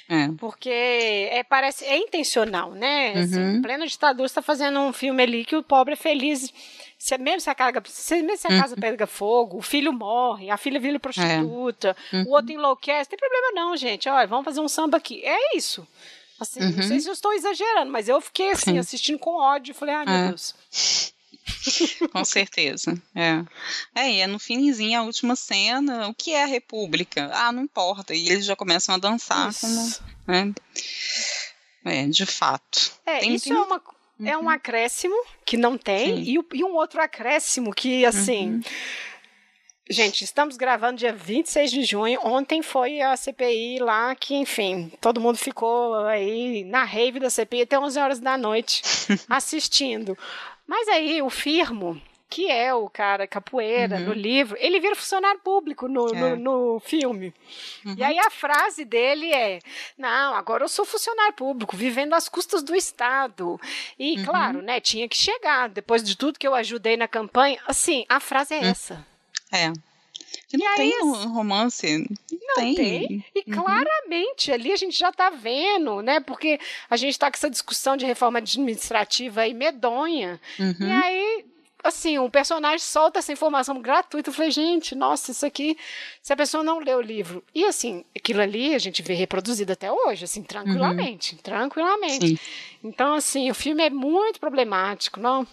É. 0.09 0.29
Porque 0.39 0.71
é 0.71 1.43
parece 1.43 1.85
é 1.85 1.99
intencional, 1.99 2.71
né? 2.71 3.15
Assim, 3.15 3.41
em 3.41 3.57
uhum. 3.57 3.63
plena 3.63 3.85
ditadura 3.85 4.27
está 4.27 4.41
fazendo 4.41 4.79
um 4.79 4.93
filme 4.93 5.21
ali 5.25 5.45
que 5.45 5.57
o 5.57 5.63
pobre 5.65 5.95
é 5.95 5.97
feliz 5.97 6.53
se, 7.01 7.17
mesmo 7.17 7.41
se 7.41 7.49
a, 7.49 7.55
casa, 7.55 7.83
se, 7.87 8.23
mesmo 8.23 8.37
se 8.37 8.47
a 8.47 8.61
casa 8.61 8.75
uhum. 8.75 8.81
pega 8.81 9.07
fogo, 9.07 9.57
o 9.57 9.63
filho 9.63 9.91
morre, 9.91 10.51
a 10.51 10.59
filha 10.59 10.79
vira 10.79 11.01
prostituta, 11.01 11.97
é. 12.13 12.17
uhum. 12.17 12.25
o 12.25 12.31
outro 12.33 12.53
enlouquece, 12.53 13.11
não 13.11 13.19
tem 13.19 13.19
problema 13.19 13.53
não, 13.55 13.75
gente. 13.75 14.07
Olha, 14.07 14.27
vamos 14.27 14.45
fazer 14.45 14.61
um 14.61 14.69
samba 14.69 14.99
aqui. 14.99 15.25
É 15.25 15.57
isso. 15.57 15.89
Assim, 16.39 16.61
uhum. 16.61 16.73
não 16.77 16.83
sei 16.83 17.01
se 17.01 17.09
eu 17.09 17.15
estou 17.15 17.33
exagerando, 17.33 17.91
mas 17.91 18.07
eu 18.07 18.21
fiquei 18.21 18.51
assim, 18.51 18.73
Sim. 18.73 18.79
assistindo 18.79 19.19
com 19.19 19.35
ódio. 19.35 19.75
Falei, 19.75 19.95
ai, 19.95 20.05
meu 20.05 20.15
é. 20.15 20.29
Deus. 20.29 20.55
Com 22.13 22.23
certeza. 22.23 23.03
É. 23.15 23.45
é, 23.95 24.13
e 24.13 24.21
é 24.21 24.27
no 24.27 24.39
finzinho, 24.39 25.01
a 25.01 25.03
última 25.03 25.35
cena, 25.37 26.07
o 26.07 26.15
que 26.15 26.33
é 26.33 26.43
a 26.43 26.47
República? 26.47 27.31
Ah, 27.33 27.51
não 27.51 27.63
importa. 27.63 28.15
E 28.15 28.29
eles 28.29 28.45
já 28.45 28.55
começam 28.55 28.95
a 28.95 28.99
dançar 28.99 29.55
como. 29.55 29.91
Né? 30.27 30.53
É, 31.83 32.07
de 32.07 32.27
fato. 32.27 32.93
É, 33.07 33.21
tem, 33.21 33.35
isso 33.35 33.49
tem... 33.49 33.57
é 33.57 33.61
uma 33.61 33.81
Uhum. 34.21 34.29
É 34.29 34.37
um 34.37 34.43
uhum. 34.43 34.51
acréscimo 34.51 35.15
que 35.47 35.57
não 35.57 35.79
tem 35.79 36.21
e, 36.21 36.39
e, 36.53 36.65
um 36.65 36.75
outro 36.75 37.01
acréscimo 37.01 37.73
que, 37.73 38.05
assim. 38.05 38.51
Uhum. 38.51 38.61
Gente, 39.89 40.23
estamos 40.23 40.57
gravando 40.57 40.99
dia 40.99 41.13
26 41.13 41.71
de 41.71 41.83
junho. 41.83 42.21
Ontem 42.23 42.63
foi 42.63 43.01
a 43.01 43.17
CPI 43.17 43.79
lá 43.81 44.15
que, 44.15 44.37
enfim, 44.37 44.93
todo 45.01 45.21
mundo 45.21 45.37
ficou 45.37 45.97
aí 46.05 46.63
na 46.65 46.85
rave 46.85 47.19
da 47.19 47.29
CPI 47.29 47.63
até 47.63 47.77
11 47.77 47.99
horas 47.99 48.21
da 48.21 48.39
noite 48.39 48.83
assistindo. 49.29 50.17
Mas 50.65 50.87
aí 50.87 51.21
o 51.21 51.29
Firmo, 51.29 52.01
que 52.31 52.49
é 52.49 52.73
o 52.73 52.89
cara 52.89 53.27
capoeira 53.27 53.97
uhum. 53.97 54.05
no 54.05 54.13
livro, 54.13 54.57
ele 54.61 54.79
vira 54.79 54.95
funcionário 54.95 55.41
público 55.41 55.89
no, 55.89 56.15
é. 56.15 56.37
no, 56.37 56.37
no, 56.37 56.81
filme. 56.81 57.35
Uhum. 57.85 57.97
E 57.99 58.05
aí 58.05 58.19
a 58.21 58.31
frase 58.31 58.85
dele 58.85 59.33
é: 59.33 59.59
Não, 59.99 60.35
agora 60.37 60.63
eu 60.63 60.69
sou 60.69 60.85
funcionário 60.85 61.35
público, 61.35 61.77
vivendo 61.77 62.15
às 62.15 62.29
custas 62.29 62.63
do 62.63 62.75
Estado. 62.75 63.61
E, 63.99 64.17
uhum. 64.17 64.25
claro, 64.25 64.63
né, 64.63 64.81
tinha 64.81 65.09
que 65.09 65.17
chegar. 65.17 65.69
Depois 65.69 66.05
de 66.05 66.17
tudo 66.17 66.39
que 66.39 66.47
eu 66.47 66.55
ajudei 66.55 66.97
na 66.97 67.09
campanha, 67.09 67.59
assim, 67.67 68.07
a 68.09 68.21
frase 68.21 68.55
é 68.55 68.61
hum. 68.61 68.71
essa. 68.71 69.07
É. 69.51 69.73
Que 70.49 70.57
não 70.57 70.73
e 70.73 70.77
tem 70.77 70.95
aí, 70.95 71.03
um 71.03 71.33
romance. 71.33 72.09
Não 72.31 72.55
tem. 72.55 72.75
tem. 72.77 73.25
E 73.35 73.45
uhum. 73.51 73.63
claramente 73.63 74.53
ali 74.53 74.73
a 74.73 74.77
gente 74.77 74.97
já 74.97 75.11
está 75.11 75.31
vendo, 75.31 76.01
né? 76.01 76.21
Porque 76.21 76.61
a 76.89 76.97
gente 76.97 77.11
está 77.11 77.29
com 77.29 77.37
essa 77.37 77.51
discussão 77.51 77.97
de 77.97 78.07
reforma 78.07 78.39
administrativa 78.39 79.41
aí 79.41 79.53
medonha. 79.53 80.41
Uhum. 80.59 80.77
E 80.81 80.93
aí 80.93 81.45
assim, 81.83 82.19
o 82.19 82.31
personagem 82.31 82.79
solta 82.79 83.19
essa 83.19 83.33
informação 83.33 83.81
gratuita. 83.81 84.31
Eu 84.31 84.35
falei, 84.35 84.51
gente, 84.51 84.95
nossa, 84.95 85.31
isso 85.31 85.45
aqui, 85.45 85.77
se 86.23 86.33
a 86.33 86.37
pessoa 86.37 86.63
não 86.63 86.79
lê 86.79 86.95
o 86.95 87.01
livro. 87.01 87.43
E 87.55 87.65
assim, 87.65 88.05
aquilo 88.17 88.41
ali 88.41 88.75
a 88.75 88.79
gente 88.79 89.03
vê 89.03 89.15
reproduzido 89.15 89.73
até 89.73 89.91
hoje, 89.91 90.25
assim, 90.25 90.43
tranquilamente, 90.43 91.35
uhum. 91.35 91.41
tranquilamente. 91.43 92.29
Sim. 92.29 92.39
Então, 92.83 93.15
assim, 93.15 93.51
o 93.51 93.55
filme 93.55 93.83
é 93.83 93.91
muito 93.91 94.41
problemático, 94.41 95.21
não? 95.21 95.47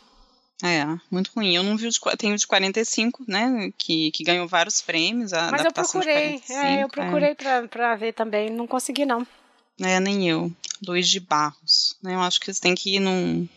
É, 0.64 0.86
muito 1.12 1.32
ruim. 1.36 1.56
Eu 1.56 1.64
não 1.64 1.78
vi 1.78 1.88
o 1.88 1.90
de, 1.90 2.00
tenho 2.18 2.34
o 2.34 2.38
de 2.38 2.48
45, 2.48 3.24
né, 3.28 3.72
que, 3.78 4.12
que 4.12 4.24
ganhou 4.24 4.48
vários 4.48 4.82
prêmios, 4.82 5.32
Mas 5.32 5.64
eu 5.64 5.72
procurei, 5.72 6.42
é, 6.50 6.84
eu 6.84 6.90
procurei 6.90 7.30
é. 7.30 7.36
pra, 7.36 7.68
pra 7.68 7.96
ver 7.96 8.14
também, 8.14 8.50
não 8.50 8.66
consegui 8.66 9.06
não. 9.06 9.26
É, 9.82 10.00
nem 10.00 10.28
eu. 10.28 10.52
Luiz 10.86 11.08
de 11.08 11.20
Barros. 11.20 11.98
Né? 12.02 12.16
Eu 12.16 12.22
acho 12.22 12.40
que 12.40 12.54
você 12.54 12.62
tem 12.62 12.76
que 12.76 12.96
ir 12.96 13.00
num, 13.00 13.48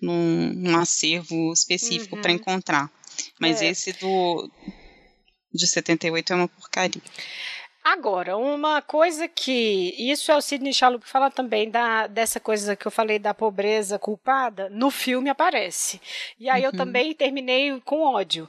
num, 0.00 0.52
num 0.54 0.76
acervo 0.78 1.52
específico 1.52 2.16
uhum. 2.16 2.22
para 2.22 2.32
encontrar. 2.32 2.90
Mas 3.38 3.62
é. 3.62 3.66
esse 3.66 3.92
do 3.94 4.50
de 5.52 5.66
78 5.68 6.32
é 6.32 6.36
uma 6.36 6.48
porcaria. 6.48 7.02
Agora, 7.84 8.36
uma 8.36 8.80
coisa 8.80 9.28
que. 9.28 9.94
Isso 9.98 10.32
é 10.32 10.36
o 10.36 10.40
Sidney 10.40 10.72
Chalup 10.72 11.04
que 11.04 11.10
fala 11.10 11.30
também 11.30 11.70
da, 11.70 12.06
dessa 12.06 12.40
coisa 12.40 12.74
que 12.74 12.86
eu 12.86 12.90
falei 12.90 13.18
da 13.18 13.34
pobreza 13.34 13.98
culpada, 13.98 14.70
no 14.70 14.90
filme 14.90 15.28
aparece. 15.28 16.00
E 16.40 16.48
aí 16.48 16.62
uhum. 16.62 16.68
eu 16.68 16.72
também 16.72 17.14
terminei 17.14 17.78
com 17.84 18.00
ódio 18.00 18.48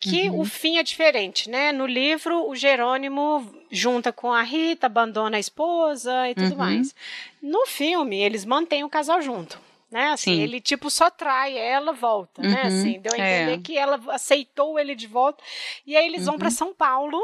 que 0.00 0.30
uhum. 0.30 0.40
o 0.40 0.44
fim 0.46 0.78
é 0.78 0.82
diferente, 0.82 1.50
né? 1.50 1.72
No 1.72 1.86
livro, 1.86 2.48
o 2.48 2.56
Jerônimo 2.56 3.46
junta 3.70 4.10
com 4.10 4.32
a 4.32 4.42
Rita, 4.42 4.86
abandona 4.86 5.36
a 5.36 5.40
esposa 5.40 6.30
e 6.30 6.34
tudo 6.34 6.52
uhum. 6.52 6.56
mais. 6.56 6.94
No 7.42 7.66
filme, 7.66 8.18
eles 8.18 8.46
mantêm 8.46 8.82
o 8.82 8.88
casal 8.88 9.20
junto. 9.20 9.60
Né, 9.90 10.12
assim, 10.12 10.36
Sim. 10.36 10.40
ele 10.42 10.60
tipo 10.60 10.88
só 10.88 11.10
trai 11.10 11.58
ela, 11.58 11.92
volta, 11.92 12.40
né, 12.40 12.48
uhum. 12.48 12.54
né? 12.54 12.62
Assim, 12.62 13.00
deu 13.00 13.12
a 13.12 13.16
entender 13.16 13.54
é. 13.54 13.58
que 13.58 13.76
ela 13.76 14.00
aceitou 14.10 14.78
ele 14.78 14.94
de 14.94 15.08
volta. 15.08 15.42
E 15.84 15.96
aí 15.96 16.06
eles 16.06 16.26
vão 16.26 16.38
para 16.38 16.46
uhum. 16.46 16.54
São 16.54 16.72
Paulo 16.72 17.20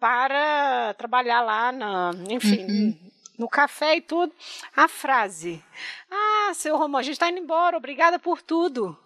para 0.00 0.94
trabalhar 0.94 1.42
lá 1.42 1.70
na, 1.70 2.12
enfim, 2.30 2.64
uhum. 2.64 2.98
no 3.38 3.46
café 3.46 3.96
e 3.96 4.00
tudo. 4.00 4.32
A 4.74 4.88
frase: 4.88 5.62
"Ah, 6.10 6.52
seu 6.54 6.78
Romão, 6.78 6.98
a 6.98 7.02
gente 7.02 7.12
está 7.12 7.28
indo 7.28 7.40
embora, 7.40 7.76
obrigada 7.76 8.18
por 8.18 8.40
tudo". 8.40 8.96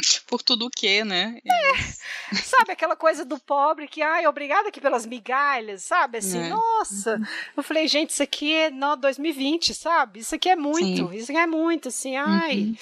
Por 0.26 0.42
tudo 0.42 0.66
o 0.66 0.70
que, 0.70 1.04
né? 1.04 1.38
É, 1.44 2.34
sabe 2.36 2.72
aquela 2.72 2.96
coisa 2.96 3.24
do 3.24 3.38
pobre 3.38 3.88
que, 3.88 4.02
ai, 4.02 4.26
obrigada 4.26 4.68
aqui 4.68 4.80
pelas 4.80 5.06
migalhas, 5.06 5.82
sabe? 5.82 6.18
Assim, 6.18 6.38
é. 6.38 6.48
nossa. 6.48 7.16
Uhum. 7.16 7.26
Eu 7.56 7.62
falei, 7.62 7.88
gente, 7.88 8.10
isso 8.10 8.22
aqui 8.22 8.52
é 8.52 8.70
no 8.70 8.96
2020, 8.96 9.74
sabe? 9.74 10.20
Isso 10.20 10.34
aqui 10.34 10.48
é 10.48 10.56
muito, 10.56 11.08
Sim. 11.08 11.16
isso 11.16 11.30
aqui 11.30 11.40
é 11.40 11.46
muito, 11.46 11.88
assim, 11.88 12.16
ai. 12.16 12.58
Uhum. 12.58 12.76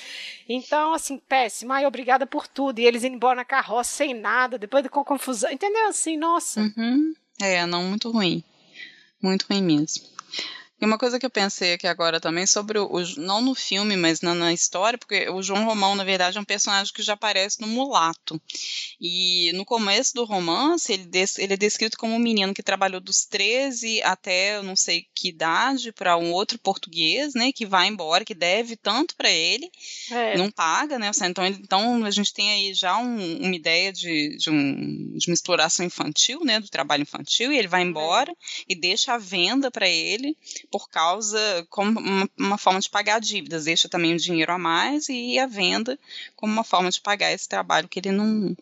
Então, 0.48 0.94
assim, 0.94 1.18
péssimo, 1.18 1.72
ai, 1.72 1.86
obrigada 1.86 2.26
por 2.26 2.46
tudo. 2.46 2.78
E 2.78 2.86
eles 2.86 3.04
indo 3.04 3.16
embora 3.16 3.36
na 3.36 3.44
carroça 3.44 3.90
sem 3.90 4.14
nada, 4.14 4.58
depois 4.58 4.86
com 4.88 5.04
confusão, 5.04 5.50
entendeu? 5.50 5.88
Assim, 5.88 6.16
nossa. 6.16 6.60
Uhum. 6.60 7.14
É, 7.40 7.64
não, 7.66 7.82
muito 7.84 8.10
ruim. 8.10 8.42
Muito 9.22 9.46
ruim 9.48 9.62
mesmo. 9.62 10.17
E 10.80 10.86
uma 10.86 10.96
coisa 10.96 11.18
que 11.18 11.26
eu 11.26 11.30
pensei 11.30 11.72
aqui 11.72 11.88
agora 11.88 12.20
também 12.20 12.46
sobre 12.46 12.78
o, 12.78 12.88
não 13.16 13.42
no 13.42 13.54
filme, 13.54 13.96
mas 13.96 14.20
na, 14.20 14.32
na, 14.32 14.52
história, 14.52 14.96
porque 14.96 15.28
o 15.28 15.42
João 15.42 15.64
Romão, 15.64 15.96
na 15.96 16.04
verdade, 16.04 16.38
é 16.38 16.40
um 16.40 16.44
personagem 16.44 16.92
que 16.92 17.02
já 17.02 17.14
aparece 17.14 17.60
no 17.60 17.66
Mulato. 17.66 18.40
E 19.00 19.50
no 19.54 19.64
começo 19.64 20.14
do 20.14 20.24
romance, 20.24 20.92
ele, 20.92 21.04
des, 21.04 21.36
ele 21.36 21.54
é 21.54 21.56
descrito 21.56 21.98
como 21.98 22.14
um 22.14 22.18
menino 22.18 22.54
que 22.54 22.62
trabalhou 22.62 23.00
dos 23.00 23.24
13 23.24 24.02
até 24.02 24.62
não 24.62 24.76
sei 24.76 25.06
que 25.14 25.28
idade 25.28 25.90
para 25.90 26.16
um 26.16 26.32
outro 26.32 26.58
português, 26.58 27.34
né, 27.34 27.50
que 27.50 27.66
vai 27.66 27.88
embora, 27.88 28.24
que 28.24 28.34
deve 28.34 28.76
tanto 28.76 29.16
para 29.16 29.30
ele, 29.30 29.70
é. 30.12 30.38
não 30.38 30.48
paga, 30.50 30.96
né? 30.96 31.10
Então, 31.24 31.44
ele, 31.44 31.58
então 31.60 32.04
a 32.04 32.10
gente 32.10 32.32
tem 32.32 32.50
aí 32.50 32.74
já 32.74 32.96
um, 32.98 33.38
uma 33.38 33.54
ideia 33.56 33.92
de, 33.92 34.36
de, 34.36 34.48
um, 34.48 35.12
de, 35.16 35.28
uma 35.28 35.34
exploração 35.34 35.84
infantil, 35.84 36.44
né, 36.44 36.60
do 36.60 36.68
trabalho 36.68 37.02
infantil, 37.02 37.52
e 37.52 37.58
ele 37.58 37.68
vai 37.68 37.82
é. 37.82 37.84
embora 37.84 38.30
é. 38.30 38.34
e 38.68 38.74
deixa 38.76 39.14
a 39.14 39.18
venda 39.18 39.70
para 39.72 39.88
ele 39.88 40.36
por 40.70 40.88
causa, 40.88 41.38
como 41.70 41.98
uma, 41.98 42.28
uma, 42.38 42.58
forma 42.58 42.80
de 42.80 42.90
pagar 42.90 43.20
dívidas, 43.20 43.64
deixa 43.64 43.88
também 43.88 44.14
o 44.14 44.18
dinheiro 44.18 44.52
a 44.52 44.58
mais 44.58 45.08
e 45.08 45.38
a 45.38 45.46
venda 45.46 45.98
como 46.36 46.52
uma 46.52 46.64
forma 46.64 46.90
de 46.90 47.00
pagar 47.00 47.32
esse 47.32 47.48
trabalho 47.48 47.88
que 47.88 47.98
ele 47.98 48.12
não. 48.12 48.56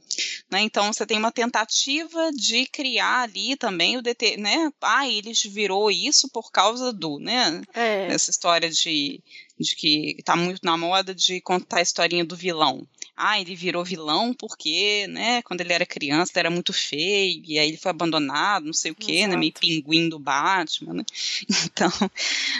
Né? 0.50 0.61
Então 0.61 0.92
você 0.92 1.04
tem 1.04 1.18
uma 1.18 1.32
tentativa 1.32 2.30
de 2.32 2.66
criar 2.66 3.22
ali 3.22 3.57
também 3.57 3.96
o 3.96 4.02
DT, 4.02 4.36
né? 4.36 4.72
Ah, 4.80 5.09
ele 5.09 5.32
virou 5.48 5.90
isso 5.90 6.28
por 6.28 6.50
causa 6.50 6.92
do, 6.92 7.18
né? 7.18 7.61
É. 7.74 8.07
Essa 8.07 8.30
história 8.30 8.70
de 8.70 9.22
de 9.59 9.74
que 9.74 10.16
está 10.18 10.36
muito 10.36 10.61
na 10.62 10.76
moda 10.76 11.14
de 11.14 11.40
contar 11.40 11.78
a 11.78 11.82
historinha 11.82 12.24
do 12.24 12.36
vilão. 12.36 12.86
Ah, 13.17 13.41
ele 13.41 13.57
virou 13.57 13.85
vilão 13.85 14.35
porque, 14.35 15.07
né, 15.09 15.41
quando 15.43 15.61
ele 15.62 15.73
era 15.73 15.87
criança 15.87 16.33
ele 16.35 16.41
era 16.41 16.51
muito 16.51 16.72
feio, 16.72 17.43
e 17.47 17.59
aí 17.59 17.68
ele 17.68 17.76
foi 17.76 17.91
abandonado, 17.91 18.67
não 18.67 18.75
sei 18.75 18.91
o 18.91 18.95
quê, 18.95 19.26
né, 19.26 19.37
meio 19.37 19.53
pinguim 19.53 20.09
do 20.09 20.18
Batman, 20.18 20.95
né? 20.95 21.05
Então, 21.67 21.91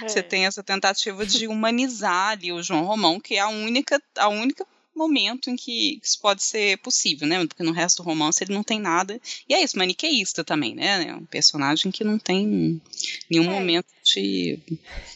é. 0.03 0.09
você 0.09 0.23
tem 0.23 0.47
essa 0.47 0.63
tentativa 0.63 1.25
de 1.25 1.47
humanizar 1.47 2.31
ali 2.31 2.53
o 2.53 2.63
João 2.63 2.85
Romão, 2.85 3.21
que 3.21 3.35
é 3.35 3.41
a 3.41 3.49
única, 3.49 4.01
a 4.17 4.29
única 4.29 4.67
momento 4.97 5.51
em 5.51 5.57
que 5.57 6.01
isso 6.03 6.19
pode 6.21 6.43
ser 6.43 6.79
possível, 6.79 7.29
né? 7.29 7.47
Porque 7.47 7.63
no 7.63 7.73
resto 7.73 8.03
do 8.03 8.07
romance 8.07 8.43
ele 8.43 8.55
não 8.55 8.63
tem 8.63 8.81
nada. 8.81 9.21
E 9.49 9.55
é 9.55 9.63
isso, 9.63 9.79
maniqueísta 9.79 10.43
também, 10.43 10.75
né? 10.75 11.09
É 11.09 11.15
um 11.15 11.27
personagem 11.27 11.93
que 11.93 12.03
não 12.03 12.19
tem 12.19 12.81
nenhum 13.31 13.51
é. 13.51 13.55
momento 13.55 13.87
de. 14.03 14.59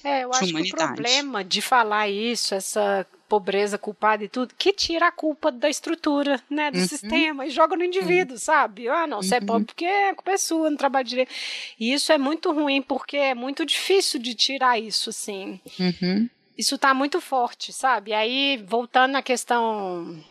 É, 0.04 0.24
eu 0.24 0.32
acho 0.32 0.44
humanidade. 0.44 0.76
que 0.76 0.84
o 0.84 0.94
problema 0.94 1.42
de 1.42 1.62
falar 1.62 2.08
isso, 2.08 2.54
essa 2.54 3.06
pobreza 3.30 3.78
culpada 3.78 4.24
e 4.24 4.28
tudo, 4.28 4.52
que 4.58 4.72
tira 4.72 5.06
a 5.06 5.12
culpa 5.12 5.52
da 5.52 5.70
estrutura, 5.70 6.42
né, 6.50 6.72
do 6.72 6.78
uhum. 6.78 6.88
sistema 6.88 7.46
e 7.46 7.50
joga 7.50 7.76
no 7.76 7.84
indivíduo, 7.84 8.34
uhum. 8.34 8.40
sabe? 8.40 8.88
Ah, 8.88 9.06
não, 9.06 9.22
você 9.22 9.36
uhum. 9.36 9.42
é 9.42 9.46
pobre 9.46 9.66
porque 9.66 9.86
a 9.86 10.14
culpa 10.16 10.32
é 10.32 10.36
sua, 10.36 10.68
não 10.68 10.76
trabalha 10.76 11.04
direito. 11.04 11.30
E 11.78 11.92
isso 11.92 12.10
é 12.10 12.18
muito 12.18 12.50
ruim 12.52 12.82
porque 12.82 13.16
é 13.16 13.32
muito 13.32 13.64
difícil 13.64 14.18
de 14.18 14.34
tirar 14.34 14.80
isso, 14.80 15.10
assim. 15.10 15.60
Uhum. 15.78 16.28
Isso 16.58 16.76
tá 16.76 16.92
muito 16.92 17.20
forte, 17.20 17.72
sabe? 17.72 18.12
Aí, 18.12 18.62
voltando 18.66 19.14
à 19.14 19.22
questão 19.22 20.22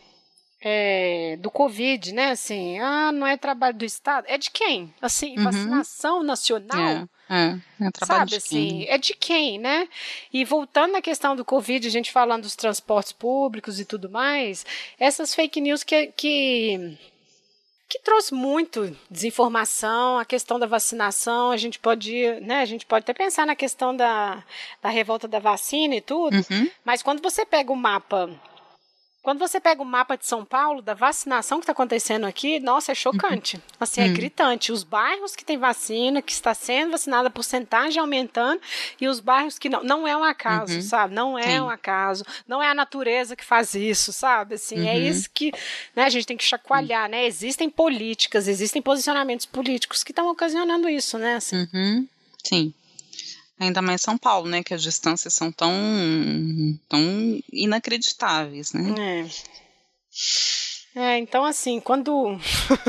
é, 0.62 1.36
do 1.40 1.50
Covid, 1.50 2.12
né? 2.12 2.30
Assim, 2.30 2.78
ah, 2.78 3.10
não 3.12 3.26
é 3.26 3.36
trabalho 3.36 3.76
do 3.76 3.84
Estado. 3.84 4.26
É 4.28 4.36
de 4.36 4.50
quem? 4.50 4.92
Assim, 5.00 5.36
uhum. 5.38 5.44
vacinação 5.44 6.22
nacional? 6.22 7.08
É, 7.28 7.34
é, 7.34 7.86
é 7.86 7.90
trabalho 7.90 8.20
Sabe, 8.20 8.30
de 8.30 8.36
assim, 8.36 8.68
quem? 8.68 8.88
é 8.88 8.98
de 8.98 9.14
quem, 9.14 9.58
né? 9.58 9.88
E 10.32 10.44
voltando 10.44 10.96
à 10.96 11.02
questão 11.02 11.34
do 11.34 11.44
Covid, 11.44 11.86
a 11.86 11.90
gente 11.90 12.12
falando 12.12 12.42
dos 12.42 12.56
transportes 12.56 13.12
públicos 13.12 13.80
e 13.80 13.84
tudo 13.84 14.10
mais, 14.10 14.66
essas 14.98 15.34
fake 15.34 15.60
news 15.60 15.82
que, 15.82 16.08
que 16.08 16.98
que 17.88 17.98
trouxe 17.98 18.32
muito 18.32 18.96
desinformação, 19.10 20.16
a 20.16 20.24
questão 20.24 20.60
da 20.60 20.66
vacinação, 20.66 21.50
a 21.50 21.56
gente 21.56 21.76
pode, 21.76 22.14
né, 22.40 22.60
a 22.60 22.64
gente 22.64 22.86
pode 22.86 23.02
até 23.02 23.12
pensar 23.12 23.44
na 23.44 23.56
questão 23.56 23.96
da, 23.96 24.44
da 24.80 24.88
revolta 24.88 25.26
da 25.26 25.40
vacina 25.40 25.96
e 25.96 26.00
tudo, 26.00 26.36
uhum. 26.36 26.70
mas 26.84 27.02
quando 27.02 27.20
você 27.20 27.44
pega 27.44 27.72
o 27.72 27.76
mapa 27.76 28.30
quando 29.22 29.38
você 29.38 29.60
pega 29.60 29.82
o 29.82 29.84
mapa 29.84 30.16
de 30.16 30.26
São 30.26 30.44
Paulo, 30.44 30.80
da 30.80 30.94
vacinação 30.94 31.58
que 31.58 31.64
está 31.64 31.72
acontecendo 31.72 32.24
aqui, 32.24 32.58
nossa, 32.58 32.92
é 32.92 32.94
chocante. 32.94 33.56
Uhum. 33.56 33.62
Assim, 33.78 34.00
é 34.00 34.06
uhum. 34.06 34.14
gritante. 34.14 34.72
Os 34.72 34.82
bairros 34.82 35.36
que 35.36 35.44
tem 35.44 35.58
vacina, 35.58 36.22
que 36.22 36.32
está 36.32 36.54
sendo 36.54 36.92
vacinada, 36.92 37.28
a 37.28 37.30
porcentagem 37.30 38.00
aumentando, 38.00 38.60
e 38.98 39.06
os 39.06 39.20
bairros 39.20 39.58
que 39.58 39.68
não. 39.68 39.82
Não 39.82 40.08
é 40.08 40.16
um 40.16 40.24
acaso, 40.24 40.74
uhum. 40.74 40.82
sabe? 40.82 41.14
Não 41.14 41.38
é 41.38 41.42
Sim. 41.42 41.60
um 41.60 41.68
acaso. 41.68 42.24
Não 42.48 42.62
é 42.62 42.68
a 42.68 42.74
natureza 42.74 43.36
que 43.36 43.44
faz 43.44 43.74
isso, 43.74 44.12
sabe? 44.12 44.54
Assim, 44.54 44.88
é 44.88 44.94
uhum. 44.94 45.00
isso 45.00 45.28
que 45.32 45.52
né, 45.94 46.04
a 46.04 46.10
gente 46.10 46.26
tem 46.26 46.36
que 46.36 46.44
chacoalhar, 46.44 47.08
né? 47.08 47.26
Existem 47.26 47.68
políticas, 47.68 48.48
existem 48.48 48.80
posicionamentos 48.80 49.44
políticos 49.44 50.02
que 50.02 50.12
estão 50.12 50.30
ocasionando 50.30 50.88
isso, 50.88 51.18
né? 51.18 51.36
Assim. 51.36 51.68
Uhum. 51.74 52.08
Sim. 52.42 52.72
Ainda 53.60 53.82
mais 53.82 54.00
São 54.00 54.16
Paulo, 54.16 54.48
né? 54.48 54.64
Que 54.64 54.72
as 54.72 54.82
distâncias 54.82 55.34
são 55.34 55.52
tão, 55.52 55.70
tão 56.88 57.02
inacreditáveis, 57.52 58.72
né? 58.72 58.94
É. 58.98 59.28
É, 60.94 61.18
então 61.18 61.44
assim, 61.44 61.78
quando 61.78 62.38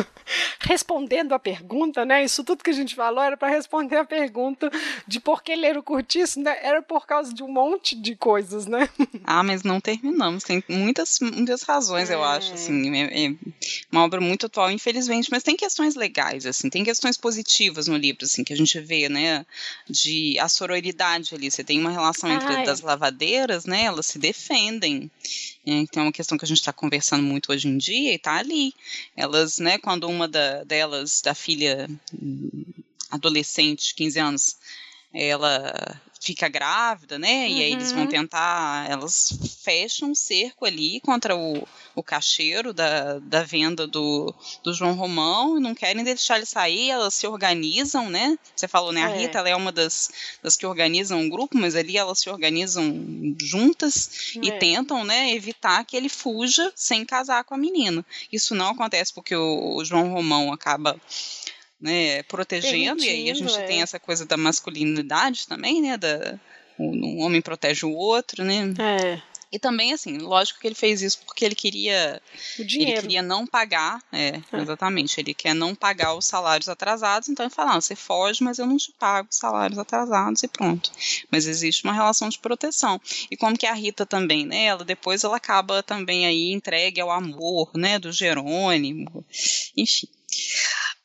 respondendo 0.62 1.34
a 1.34 1.40
pergunta, 1.40 2.06
né? 2.06 2.24
Isso 2.24 2.44
tudo 2.44 2.64
que 2.64 2.70
a 2.70 2.74
gente 2.74 2.96
falou 2.96 3.24
era 3.24 3.38
para 3.38 3.50
responder 3.50 3.98
a 3.98 4.06
pergunta 4.06 4.72
de 5.08 5.20
por 5.20 5.44
que 5.44 5.56
ler 5.56 5.78
o 5.78 5.84
Curtiço, 5.84 6.40
né? 6.40 6.58
Era 6.62 6.82
por 6.82 7.06
causa 7.06 7.34
de 7.34 7.44
um 7.44 7.52
monte 7.52 7.96
de 7.96 8.16
coisas, 8.16 8.66
né? 8.66 8.90
Ah, 9.24 9.44
mas 9.44 9.64
não 9.64 9.80
terminamos. 9.80 10.44
Tem 10.44 10.64
muitas, 10.68 11.20
muitas 11.20 11.62
razões, 11.62 12.10
é. 12.10 12.16
eu 12.16 12.24
acho, 12.24 12.54
assim. 12.54 12.94
É, 12.96 13.26
é, 13.26 13.36
uma 13.92 14.04
obra 14.04 14.20
muito 14.20 14.48
atual, 14.48 14.70
infelizmente, 14.72 15.30
mas 15.32 15.44
tem 15.44 15.56
questões 15.56 15.96
legais, 15.96 16.46
assim, 16.46 16.70
tem 16.70 16.84
questões 16.84 17.18
positivas 17.18 17.88
no 17.88 17.96
livro, 17.96 18.26
assim, 18.26 18.44
que 18.44 18.52
a 18.52 18.58
gente 18.58 18.80
vê, 18.80 19.08
né? 19.08 19.46
De 19.90 20.38
a 20.40 20.50
sororidade 20.50 21.34
ali. 21.34 21.50
Você 21.50 21.64
tem 21.64 21.80
uma 21.80 21.92
relação 21.92 22.30
entre 22.30 22.54
Ai. 22.56 22.66
das 22.66 22.82
lavadeiras, 22.82 23.66
né? 23.66 23.84
Elas 23.84 24.08
se 24.08 24.20
defendem. 24.20 25.10
Então 25.66 26.04
é 26.04 26.06
uma 26.08 26.12
questão 26.12 26.38
que 26.38 26.46
a 26.46 26.48
gente 26.48 26.60
está 26.60 26.74
conversando 26.74 27.24
muito 27.24 27.52
hoje 27.52 27.68
em 27.68 27.78
dia 27.78 28.12
e 28.12 28.16
está 28.16 28.38
ali. 28.38 28.74
Elas, 29.16 29.60
né, 29.60 29.78
quando 29.78 30.08
uma 30.08 30.28
da, 30.28 30.64
delas, 30.64 31.22
da 31.22 31.36
filha 31.36 31.90
hum, 32.14 32.64
adolescente, 33.10 33.94
15 33.96 34.20
anos, 34.20 34.58
ela 35.14 36.02
fica 36.22 36.48
grávida, 36.48 37.18
né? 37.18 37.48
Uhum. 37.48 37.52
E 37.52 37.64
aí 37.64 37.72
eles 37.72 37.92
vão 37.92 38.04
uhum. 38.04 38.08
tentar, 38.08 38.88
elas 38.88 39.34
fecham 39.64 40.12
um 40.12 40.16
cerco 40.16 40.66
ali 40.66 41.02
contra 41.02 41.36
o, 41.36 41.68
o 41.96 42.04
caixeiro 42.04 42.72
da, 42.72 43.18
da 43.18 43.42
venda 43.42 43.88
do, 43.88 44.34
do 44.64 44.72
João 44.72 44.94
Romão 44.94 45.58
e 45.58 45.60
não 45.60 45.74
querem 45.74 46.04
deixar 46.04 46.38
ele 46.38 46.46
sair, 46.46 46.92
elas 46.92 47.16
se 47.16 47.26
organizam, 47.26 48.08
né? 48.08 48.38
Você 48.56 48.68
falou, 48.68 48.94
né? 48.94 49.04
A 49.04 49.10
é. 49.10 49.18
Rita, 49.18 49.40
ela 49.40 49.50
é 49.50 49.56
uma 49.56 49.72
das, 49.72 50.12
das 50.44 50.56
que 50.56 50.66
organizam 50.66 51.20
um 51.20 51.28
grupo, 51.28 51.58
mas 51.58 51.76
ali 51.76 51.98
elas 51.98 52.20
se 52.20 52.30
organizam 52.30 53.36
juntas 53.42 54.36
é. 54.36 54.46
e 54.46 54.60
tentam, 54.60 55.04
né, 55.04 55.34
evitar 55.34 55.84
que 55.86 55.98
ele 55.98 56.10
fuja 56.10 56.72
sem 56.76 57.04
casar 57.04 57.44
com 57.44 57.56
a 57.56 57.58
menina. 57.58 58.06
Isso 58.32 58.54
não 58.54 58.70
acontece 58.70 59.12
porque 59.12 59.36
o, 59.36 59.78
o 59.78 59.84
João 59.84 60.12
Romão 60.12 60.54
acaba 60.54 60.96
né, 61.82 62.24
protegendo, 62.24 63.04
e 63.04 63.10
aí 63.10 63.32
a 63.32 63.34
gente 63.34 63.56
é. 63.56 63.64
tem 63.64 63.82
essa 63.82 64.00
coisa 64.00 64.26
da 64.26 64.38
masculinidade 64.38 65.48
também, 65.48 65.82
né, 65.82 65.98
da, 65.98 66.40
um 66.78 67.22
homem 67.22 67.42
protege 67.42 67.86
o 67.86 67.92
outro, 67.92 68.44
né. 68.44 68.74
É. 68.80 69.22
E 69.52 69.60
também, 69.60 69.92
assim, 69.92 70.18
lógico 70.18 70.62
que 70.62 70.68
ele 70.68 70.76
fez 70.76 71.02
isso 71.02 71.20
porque 71.26 71.44
ele 71.44 71.56
queria. 71.56 72.22
O 72.58 72.64
dinheiro. 72.64 72.94
Ele 72.94 73.02
queria 73.02 73.22
não 73.22 73.46
pagar. 73.46 74.02
É, 74.10 74.40
é. 74.50 74.62
exatamente. 74.62 75.20
Ele 75.20 75.34
quer 75.34 75.54
não 75.54 75.76
pagar 75.76 76.16
os 76.16 76.26
salários 76.26 76.70
atrasados, 76.70 77.28
então 77.28 77.46
ele 77.46 77.54
fala: 77.54 77.76
ah, 77.76 77.82
você 77.82 77.94
foge, 77.94 78.42
mas 78.42 78.60
eu 78.60 78.66
não 78.66 78.78
te 78.78 78.94
pago 78.94 79.28
os 79.30 79.36
salários 79.36 79.78
atrasados 79.78 80.42
e 80.44 80.48
pronto. 80.48 80.90
Mas 81.30 81.48
existe 81.48 81.84
uma 81.84 81.92
relação 81.92 82.30
de 82.30 82.40
proteção. 82.40 83.00
E 83.30 83.36
como 83.36 83.58
que 83.58 83.66
a 83.66 83.74
Rita 83.74 84.06
também, 84.06 84.46
né? 84.46 84.66
Ela 84.68 84.86
depois 84.86 85.26
ela 85.26 85.36
acaba 85.36 85.84
também 85.84 86.26
aí 86.26 86.54
entregue 86.54 87.02
ao 87.02 87.12
amor, 87.12 87.72
né? 87.76 88.00
Do 88.00 88.14
Jerônimo. 88.14 89.26
Enfim 89.76 90.08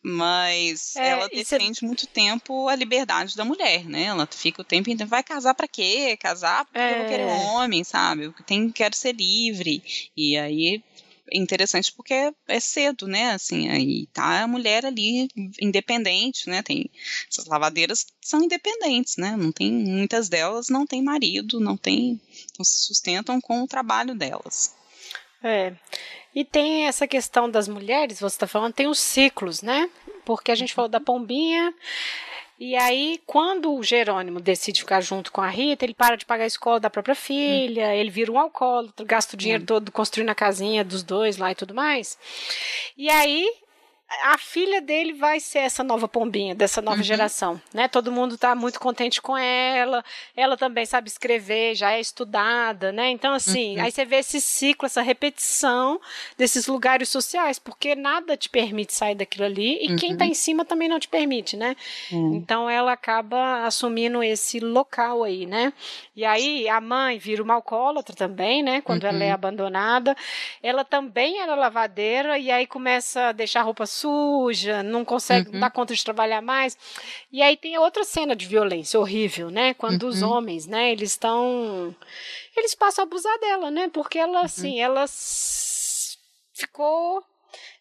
mas 0.03 0.95
é, 0.97 1.09
ela 1.09 1.29
defende 1.29 1.85
muito 1.85 2.07
tempo 2.07 2.69
a 2.69 2.77
liberdade 2.77 3.37
da 3.37 3.45
mulher, 3.45 3.85
né? 3.85 4.05
Ela 4.05 4.27
fica 4.27 4.63
o 4.63 4.65
tempo 4.65 4.89
inteiro, 4.89 5.11
vai 5.11 5.23
casar 5.23 5.55
para 5.55 5.67
quê? 5.67 6.17
Casar 6.17 6.65
porque 6.65 6.79
é. 6.79 6.93
eu 6.93 6.99
vou 6.99 7.09
querer 7.09 7.27
um 7.27 7.55
homem, 7.55 7.83
sabe? 7.83 8.25
Eu 8.25 8.33
tenho, 8.47 8.73
quero 8.73 8.95
ser 8.95 9.15
livre. 9.15 9.83
E 10.17 10.37
aí 10.37 10.83
é 11.33 11.39
interessante 11.39 11.93
porque 11.93 12.33
é 12.47 12.61
cedo, 12.61 13.09
né? 13.09 13.33
Assim, 13.33 13.69
aí 13.69 14.07
tá 14.13 14.43
a 14.43 14.49
mulher 14.49 14.87
ali 14.87 15.29
independente, 15.61 16.49
né? 16.49 16.63
Tem 16.63 16.89
essas 17.29 17.47
lavadeiras 17.47 18.07
são 18.21 18.43
independentes, 18.45 19.17
né? 19.17 19.37
Não 19.37 19.51
tem 19.51 19.73
muitas 19.73 20.29
delas 20.29 20.69
não 20.69 20.87
têm 20.87 21.03
marido, 21.03 21.59
não 21.59 21.77
tem, 21.77 22.21
não 22.57 22.65
se 22.65 22.85
sustentam 22.87 23.41
com 23.41 23.63
o 23.63 23.67
trabalho 23.67 24.15
delas. 24.15 24.76
É. 25.47 25.73
E 26.35 26.45
tem 26.45 26.87
essa 26.87 27.07
questão 27.07 27.49
das 27.49 27.67
mulheres, 27.67 28.21
você 28.21 28.35
está 28.35 28.47
falando, 28.47 28.75
tem 28.75 28.89
os 28.89 28.99
ciclos, 28.99 29.63
né? 29.63 29.89
Porque 30.25 30.51
a 30.51 30.55
gente 30.55 30.75
falou 30.75 30.89
da 30.89 31.01
pombinha. 31.01 31.73
E 32.59 32.75
aí, 32.75 33.21
quando 33.27 33.75
o 33.75 33.83
Jerônimo 33.83 34.41
decide 34.41 34.81
ficar 34.81 35.01
junto 35.03 35.31
com 35.31 35.43
a 35.43 35.49
Rita, 35.49 35.85
ele 35.85 35.95
para 35.95 36.17
de 36.17 36.25
pagar 36.25 36.45
a 36.45 36.47
escola 36.47 36.81
da 36.81 36.91
própria 36.91 37.15
filha, 37.15 37.89
hum. 37.89 37.93
ele 37.93 38.11
vira 38.11 38.33
um 38.33 38.39
alcoólatra, 38.39 39.05
gasta 39.05 39.35
o 39.35 39.39
dinheiro 39.39 39.63
hum. 39.63 39.67
todo 39.67 39.93
construindo 39.93 40.31
a 40.31 40.35
casinha 40.35 40.83
dos 40.83 41.03
dois 41.03 41.37
lá 41.37 41.53
e 41.53 41.55
tudo 41.55 41.75
mais. 41.75 42.19
E 42.97 43.09
aí, 43.11 43.51
a 44.25 44.39
filha 44.39 44.81
dele 44.81 45.13
vai 45.13 45.41
ser 45.41 45.61
essa 45.61 45.83
nova 45.83 46.07
pombinha, 46.07 46.55
dessa 46.55 46.81
nova 46.81 46.99
uhum. 46.99 47.03
geração, 47.03 47.61
né? 47.75 47.89
Todo 47.89 48.13
mundo 48.13 48.37
está 48.37 48.55
muito 48.55 48.79
contente 48.79 49.21
com 49.21 49.37
ela, 49.37 50.05
ela 50.37 50.57
também 50.57 50.87
sabe 50.87 51.09
escrever, 51.09 51.75
já 51.75 51.93
é 51.93 52.01
estudada, 52.01 52.93
né? 52.93 53.11
Então, 53.11 53.35
assim, 53.35 53.77
uhum. 53.77 53.85
aí 53.85 53.91
você 53.91 54.05
vê 54.05 54.17
esse 54.17 54.41
ciclo, 54.41 54.87
essa 54.87 55.03
repetição 55.03 56.01
desses 56.39 56.69
lugares 56.69 57.09
sociais, 57.09 57.59
porque 57.59 57.97
nada 57.97 58.37
te 58.37 58.49
permite 58.49 58.95
sair 58.95 59.17
daquilo 59.17 59.45
ali 59.45 59.85
e 59.85 59.91
uhum. 59.91 59.97
quem 59.97 60.13
está 60.13 60.25
em 60.25 60.35
cima 60.35 60.65
também 60.65 60.89
não 60.89 61.01
te 61.01 61.09
permite, 61.09 61.57
né? 61.57 61.75
Então, 62.11 62.71
ela 62.71 62.93
acaba 62.93 63.67
assumindo 63.67 64.23
esse 64.23 64.61
local 64.61 65.25
aí, 65.25 65.47
né? 65.47 65.73
E 66.15 66.25
aí, 66.25 66.69
a 66.69 66.81
mãe 66.81 67.19
vira 67.19 67.43
uma 67.43 67.55
alcoólatra 67.55 68.15
também, 68.15 68.63
né? 68.63 68.81
Quando 68.81 69.05
ela 69.05 69.23
é 69.23 69.29
uhum. 69.29 69.35
abandonada. 69.35 70.17
Ela 70.63 70.85
também 70.85 71.41
era 71.41 71.55
lavadeira 71.55 72.39
e 72.39 72.51
aí 72.51 72.67
começa 72.67 73.29
a 73.29 73.33
deixar 73.33 73.63
roupas 73.63 73.96
suja, 73.97 74.83
não 74.83 75.05
consegue 75.05 75.51
uhum. 75.51 75.61
dar 75.61 75.71
conta 75.71 75.95
de 75.95 76.05
trabalhar 76.05 76.41
mais. 76.41 76.77
E 77.33 77.43
aí 77.43 77.57
tem 77.57 77.79
outra 77.79 78.05
cena 78.05 78.37
de 78.37 78.47
violência 78.47 78.99
horrível, 78.99 79.51
né? 79.51 79.75
Quando 79.75 80.05
uhum. 80.05 80.09
os 80.09 80.23
homens, 80.23 80.67
né, 80.67 80.93
eles 80.93 81.11
estão 81.11 81.95
eles 82.57 82.75
passam 82.75 83.05
a 83.05 83.07
abusar 83.07 83.39
dela, 83.41 83.71
né? 83.71 83.89
Porque 83.93 84.19
ela 84.19 84.39
uhum. 84.39 84.45
assim, 84.45 84.81
ela 84.81 85.05
ficou 86.55 87.23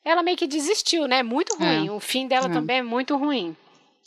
ela 0.03 0.21
meio 0.21 0.37
que 0.37 0.47
desistiu, 0.47 1.07
né? 1.07 1.23
Muito 1.23 1.57
ruim. 1.57 1.87
É. 1.87 1.91
O 1.91 1.99
fim 1.99 2.27
dela 2.27 2.47
é. 2.47 2.53
também 2.53 2.77
é 2.77 2.83
muito 2.83 3.17
ruim. 3.17 3.55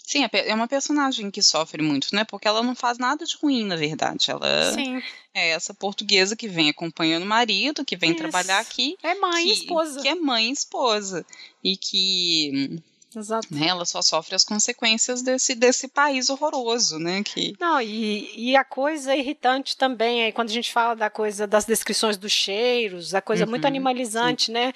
Sim, 0.09 0.25
é, 0.25 0.49
é 0.49 0.55
uma 0.55 0.67
personagem 0.67 1.31
que 1.31 1.43
sofre 1.43 1.83
muito, 1.83 2.09
né? 2.15 2.25
Porque 2.25 2.49
ela 2.49 2.63
não 2.63 2.75
faz 2.75 2.97
nada 2.97 3.27
de 3.27 3.37
ruim, 3.37 3.67
na 3.67 3.77
verdade. 3.77 4.31
Ela 4.31 4.73
Sim. 4.73 5.03
é 5.35 5.51
essa 5.51 5.75
portuguesa 5.75 6.35
que 6.35 6.49
vem 6.49 6.71
acompanhando 6.71 7.25
o 7.25 7.27
marido, 7.27 7.85
que 7.85 7.95
vem 7.95 8.13
Isso. 8.13 8.21
trabalhar 8.21 8.59
aqui. 8.59 8.97
É 9.03 9.15
mãe 9.17 9.45
que, 9.45 9.51
e 9.51 9.53
esposa. 9.53 10.01
Que 10.01 10.09
é 10.09 10.15
mãe 10.15 10.49
e 10.49 10.53
esposa. 10.53 11.27
E 11.63 11.77
que 11.77 12.81
Exato. 13.15 13.49
Né? 13.51 13.67
Ela 13.67 13.85
só 13.85 14.01
sofre 14.01 14.35
as 14.35 14.45
consequências 14.45 15.21
desse, 15.21 15.55
desse 15.55 15.89
país 15.89 16.31
horroroso, 16.31 16.99
né? 16.99 17.23
Que... 17.23 17.55
Não, 17.61 17.79
e, 17.79 18.33
e 18.35 18.57
a 18.57 18.65
coisa 18.65 19.15
irritante 19.15 19.77
também 19.77 20.23
é 20.23 20.33
quando 20.33 20.49
a 20.49 20.53
gente 20.55 20.73
fala 20.73 20.97
da 20.97 21.11
coisa 21.11 21.47
das 21.47 21.67
descrições 21.67 22.17
dos 22.17 22.33
cheiros, 22.33 23.15
a 23.15 23.21
coisa 23.21 23.45
uhum, 23.45 23.51
muito 23.51 23.67
animalizante, 23.67 24.47
sim. 24.47 24.53
né? 24.53 24.73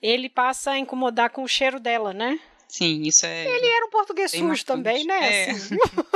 Ele 0.00 0.30
passa 0.30 0.70
a 0.70 0.78
incomodar 0.78 1.28
com 1.28 1.42
o 1.42 1.48
cheiro 1.48 1.78
dela, 1.78 2.14
né? 2.14 2.40
Sim, 2.70 3.02
isso 3.02 3.26
é. 3.26 3.46
Ele 3.46 3.66
era 3.66 3.86
um 3.86 3.90
português 3.90 4.30
sujo 4.30 4.64
também, 4.64 5.04
né? 5.04 5.46
É. 5.46 5.50
Assim. 5.50 5.76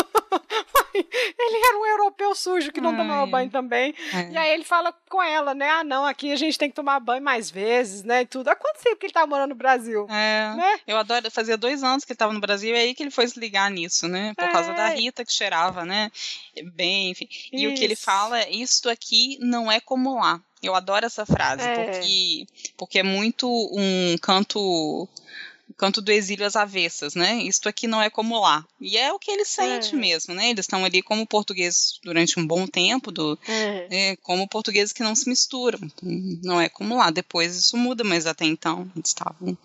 ele 0.94 1.66
era 1.66 1.78
um 1.78 1.86
europeu 1.86 2.34
sujo 2.34 2.70
que 2.70 2.80
não 2.80 2.90
Ai. 2.90 2.96
tomava 2.96 3.26
banho 3.26 3.50
também. 3.50 3.92
É. 4.12 4.30
E 4.30 4.36
aí 4.36 4.52
ele 4.52 4.64
fala 4.64 4.94
com 5.10 5.20
ela, 5.20 5.52
né? 5.52 5.68
Ah, 5.68 5.82
não, 5.82 6.04
aqui 6.06 6.30
a 6.30 6.36
gente 6.36 6.56
tem 6.56 6.70
que 6.70 6.76
tomar 6.76 7.00
banho 7.00 7.22
mais 7.22 7.50
vezes, 7.50 8.04
né? 8.04 8.22
E 8.22 8.26
tudo. 8.26 8.48
Há 8.48 8.54
quanto 8.54 8.82
tempo 8.82 8.96
que 8.96 9.06
ele 9.06 9.12
tá 9.12 9.26
morando 9.26 9.50
no 9.50 9.56
Brasil? 9.56 10.06
É. 10.08 10.54
Né? 10.56 10.80
Eu 10.86 10.96
adoro, 10.96 11.28
fazia 11.30 11.56
dois 11.56 11.82
anos 11.82 12.04
que 12.04 12.12
ele 12.12 12.18
tava 12.18 12.32
no 12.32 12.40
Brasil, 12.40 12.74
e 12.74 12.78
aí 12.78 12.94
que 12.94 13.02
ele 13.02 13.10
foi 13.10 13.26
se 13.26 13.38
ligar 13.38 13.68
nisso, 13.70 14.06
né? 14.06 14.32
Por 14.36 14.44
é. 14.44 14.52
causa 14.52 14.72
da 14.74 14.90
é. 14.90 14.94
Rita 14.94 15.24
que 15.24 15.32
cheirava, 15.32 15.84
né? 15.84 16.10
Bem, 16.72 17.10
enfim. 17.10 17.28
E 17.52 17.64
isso. 17.64 17.74
o 17.74 17.76
que 17.76 17.84
ele 17.84 17.96
fala 17.96 18.40
é: 18.40 18.50
isto 18.50 18.88
aqui 18.88 19.38
não 19.40 19.70
é 19.70 19.80
como 19.80 20.14
lá. 20.20 20.40
Eu 20.62 20.74
adoro 20.74 21.04
essa 21.04 21.26
frase, 21.26 21.62
é. 21.62 21.74
porque, 21.74 22.46
porque 22.76 22.98
é 23.00 23.02
muito 23.02 23.46
um 23.46 24.16
canto 24.22 25.06
canto 25.76 26.00
do 26.00 26.10
exílio 26.10 26.46
às 26.46 26.56
avessas, 26.56 27.14
né? 27.14 27.42
Isto 27.42 27.68
aqui 27.68 27.86
não 27.86 28.00
é 28.00 28.08
como 28.08 28.40
lá. 28.40 28.64
E 28.80 28.96
é 28.96 29.12
o 29.12 29.18
que 29.18 29.30
ele 29.30 29.44
sente 29.44 29.94
é. 29.94 29.98
mesmo, 29.98 30.34
né? 30.34 30.50
Eles 30.50 30.64
estão 30.64 30.84
ali 30.84 31.02
como 31.02 31.26
portugueses 31.26 31.98
durante 32.02 32.38
um 32.38 32.46
bom 32.46 32.66
tempo, 32.66 33.10
do, 33.10 33.38
é. 33.46 33.86
É, 33.90 34.16
como 34.16 34.48
portugueses 34.48 34.92
que 34.92 35.02
não 35.02 35.14
se 35.14 35.28
misturam. 35.28 35.80
Não 36.42 36.60
é 36.60 36.68
como 36.68 36.96
lá. 36.96 37.10
Depois 37.10 37.56
isso 37.56 37.76
muda, 37.76 38.04
mas 38.04 38.26
até 38.26 38.44
então 38.44 38.90
eles 38.94 39.10
estavam. 39.10 39.56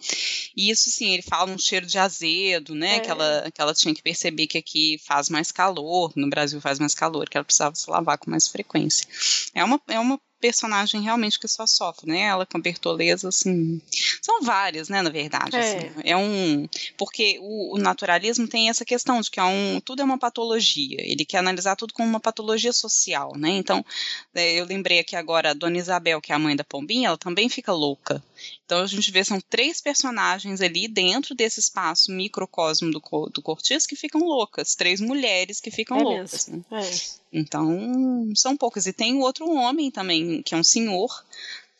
E 0.55 0.69
isso 0.69 0.89
sim, 0.89 1.13
ele 1.13 1.23
fala 1.23 1.51
um 1.51 1.57
cheiro 1.57 1.85
de 1.85 1.97
azedo, 1.97 2.75
né? 2.75 2.99
Que, 2.99 3.09
ela, 3.09 3.43
é. 3.45 3.51
que 3.51 3.61
ela 3.61 3.73
tinha 3.73 3.93
que 3.93 4.01
perceber 4.01 4.47
que 4.47 4.57
aqui 4.57 4.99
faz 5.05 5.29
mais 5.29 5.51
calor, 5.51 6.11
no 6.15 6.29
Brasil 6.29 6.59
faz 6.61 6.79
mais 6.79 6.95
calor, 6.95 7.29
que 7.29 7.37
ela 7.37 7.45
precisava 7.45 7.75
se 7.75 7.89
lavar 7.89 8.17
com 8.17 8.31
mais 8.31 8.47
frequência. 8.47 9.07
É 9.53 9.63
uma, 9.63 9.79
é 9.87 9.99
uma 9.99 10.19
personagem 10.39 11.01
realmente 11.01 11.39
que 11.39 11.47
só 11.47 11.65
sofre, 11.65 12.07
né? 12.07 12.21
Ela 12.21 12.45
com 12.45 12.59
Bertoleza, 12.59 13.29
assim. 13.29 13.81
São 14.21 14.41
várias, 14.41 14.89
né, 14.89 15.01
na 15.01 15.09
verdade. 15.09 15.55
É, 15.55 15.59
assim, 15.59 15.91
é 16.03 16.17
um. 16.17 16.67
Porque 16.97 17.37
o, 17.41 17.75
o, 17.75 17.77
naturalismo 17.77 18.47
tem 18.47 18.69
essa 18.69 18.85
questão 18.85 19.21
de 19.21 19.29
que 19.29 19.39
é 19.39 19.43
um, 19.43 19.79
tudo 19.83 20.01
é 20.01 20.05
uma 20.05 20.17
patologia. 20.17 20.97
Ele 20.99 21.25
quer 21.25 21.37
analisar 21.37 21.75
tudo 21.75 21.93
como 21.93 22.07
uma 22.07 22.19
patologia 22.19 22.73
social, 22.73 23.33
né? 23.37 23.49
Então, 23.49 23.85
é, 24.33 24.53
eu 24.53 24.65
lembrei 24.65 24.99
aqui 24.99 25.15
agora 25.15 25.51
a 25.51 25.53
Dona 25.53 25.77
Isabel, 25.77 26.21
que 26.21 26.31
é 26.31 26.35
a 26.35 26.39
mãe 26.39 26.55
da 26.55 26.63
Pombinha, 26.63 27.09
ela 27.09 27.17
também 27.17 27.49
fica 27.49 27.71
louca. 27.71 28.23
Então 28.65 28.83
a 28.83 28.87
gente 28.87 29.11
vê 29.11 29.23
são 29.23 29.39
três 29.41 29.81
personagens 29.81 30.61
ali 30.61 30.87
dentro 30.87 31.33
desse 31.35 31.59
espaço 31.59 32.11
microcosmo 32.11 32.91
do, 32.91 33.01
do 33.33 33.41
Cortiço 33.41 33.87
que 33.87 33.95
ficam 33.95 34.21
loucas, 34.21 34.75
três 34.75 35.01
mulheres 35.01 35.59
que 35.59 35.71
ficam 35.71 35.97
é 35.97 36.03
loucas. 36.03 36.47
Né? 36.47 36.63
É. 36.71 36.89
Então 37.33 38.31
são 38.35 38.55
poucas. 38.55 38.85
E 38.85 38.93
tem 38.93 39.15
o 39.15 39.21
outro 39.21 39.49
homem 39.49 39.89
também, 39.91 40.41
que 40.41 40.53
é 40.53 40.57
um 40.57 40.63
senhor, 40.63 41.25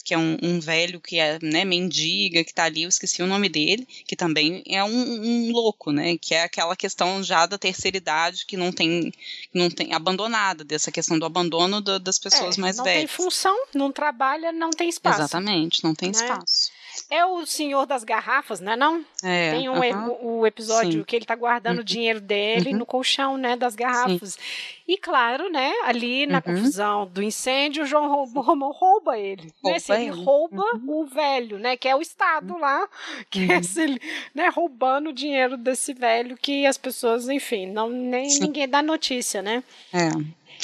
que 0.04 0.14
é 0.14 0.18
um, 0.18 0.38
um, 0.42 0.60
velho 0.60 1.00
que 1.00 1.20
é 1.20 1.38
né, 1.42 1.64
mendiga, 1.66 2.44
que 2.44 2.54
tá 2.54 2.64
ali, 2.64 2.84
eu 2.84 2.90
esqueci 2.90 3.22
o 3.22 3.28
nome 3.28 3.50
dele, 3.50 3.88
que 4.08 4.16
também 4.16 4.64
é 4.68 4.84
um, 4.84 4.90
um, 4.90 5.52
louco, 5.52 5.92
né? 5.92 6.18
Que 6.18 6.34
é 6.34 6.44
aquela 6.44 6.76
questão 6.76 7.22
já 7.24 7.46
da 7.46 7.58
terceira 7.58 7.98
idade 7.98 8.46
que 8.46 8.58
não 8.58 8.72
tem, 8.72 9.14
não 9.54 9.70
tem 9.70 9.94
abandonada, 9.94 10.64
dessa 10.64 10.92
questão 10.92 11.20
do 11.20 11.26
abandono 11.26 11.82
do, 11.82 12.00
das 12.00 12.18
pessoas 12.18 12.58
é, 12.58 12.62
mais 12.62 12.78
não 12.78 12.84
velhas. 12.84 13.02
Não 13.02 13.08
tem 13.08 13.16
função, 13.16 13.66
não 13.74 13.92
trabalha, 13.92 14.52
não 14.52 14.72
tem 14.72 14.90
espaço. 14.90 15.22
Exatamente, 15.22 15.84
não 15.84 15.94
tem 15.94 16.10
né? 16.10 16.16
espaço. 16.16 16.72
É 17.10 17.26
o 17.26 17.46
senhor 17.46 17.86
das 17.86 18.04
garrafas, 18.04 18.60
né? 18.60 18.76
Não? 18.76 19.04
É, 19.24 19.52
Tem 19.52 19.70
um, 19.70 19.80
uh 19.80 19.82
-huh. 19.82 20.18
o, 20.22 20.48
episódio 20.48 21.00
Sim. 21.00 21.04
que 21.04 21.16
ele 21.16 21.24
está 21.24 21.36
guardando 21.36 21.78
uh 21.78 21.80
-huh. 21.80 21.84
o 21.84 21.86
dinheiro 21.86 22.22
dele 22.22 22.70
uh 22.70 22.74
-huh. 22.74 22.78
no 22.78 22.86
colchão, 22.86 23.38
né? 23.38 23.56
Das 23.56 23.76
garrafas. 23.76 24.34
Sim. 24.34 24.40
E 24.88 24.98
claro, 24.98 25.52
né? 25.52 25.72
Ali 25.84 26.26
na 26.26 26.38
uhum. 26.38 26.42
confusão 26.42 27.06
do 27.06 27.22
incêndio, 27.22 27.84
o 27.84 27.86
João 27.86 28.26
Romão 28.26 28.72
rouba 28.72 29.20
ele. 29.20 29.54
Rouba 29.64 29.80
né? 29.90 29.96
Ele, 29.96 30.10
ele 30.10 30.24
rouba 30.24 30.64
uhum. 30.74 31.02
o 31.02 31.06
velho, 31.06 31.60
né? 31.60 31.78
Que 31.78 31.88
é 31.88 31.96
o 31.96 32.02
Estado 32.02 32.58
lá, 32.58 32.90
que 33.30 33.52
é 33.52 33.58
esse, 33.60 34.02
né? 34.34 34.50
Roubando 34.50 35.10
o 35.10 35.14
dinheiro 35.14 35.58
desse 35.58 35.94
velho 35.94 36.36
que 36.36 36.66
as 36.66 36.76
pessoas, 36.76 37.30
enfim, 37.30 37.68
não 37.68 37.88
nem 37.88 38.30
Sim. 38.30 38.42
ninguém 38.46 38.68
dá 38.68 38.82
notícia, 38.82 39.44
né? 39.44 39.64
É. 39.94 40.10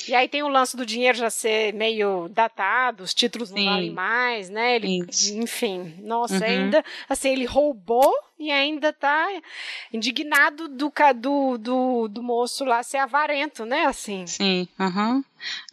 E 0.08 0.14
aí 0.14 0.28
tem 0.28 0.44
o 0.44 0.48
lance 0.48 0.76
do 0.76 0.86
dinheiro 0.86 1.18
já 1.18 1.30
ser 1.30 1.74
meio 1.74 2.28
datado, 2.30 3.04
os 3.04 3.14
títulos 3.14 3.50
não 3.50 3.58
Sim. 3.58 3.66
valem 3.66 3.92
mais, 3.92 4.50
né? 4.50 4.76
Ele, 4.76 5.06
enfim, 5.34 5.96
nossa, 6.02 6.36
uhum. 6.36 6.44
ainda 6.44 6.86
assim, 7.10 7.30
ele 7.30 7.46
roubou 7.46 8.14
e 8.38 8.52
ainda 8.52 8.92
tá 8.92 9.28
indignado 9.94 10.68
do, 10.68 10.92
do, 11.16 11.58
do, 11.58 12.08
do 12.08 12.24
moço 12.24 12.66
lá 12.66 12.84
ser 12.84 12.98
avarento, 12.98 13.66
né? 13.66 13.86
Assim. 13.86 14.28
Sim, 14.28 14.68
aham. 14.80 15.16
Uhum. 15.16 15.24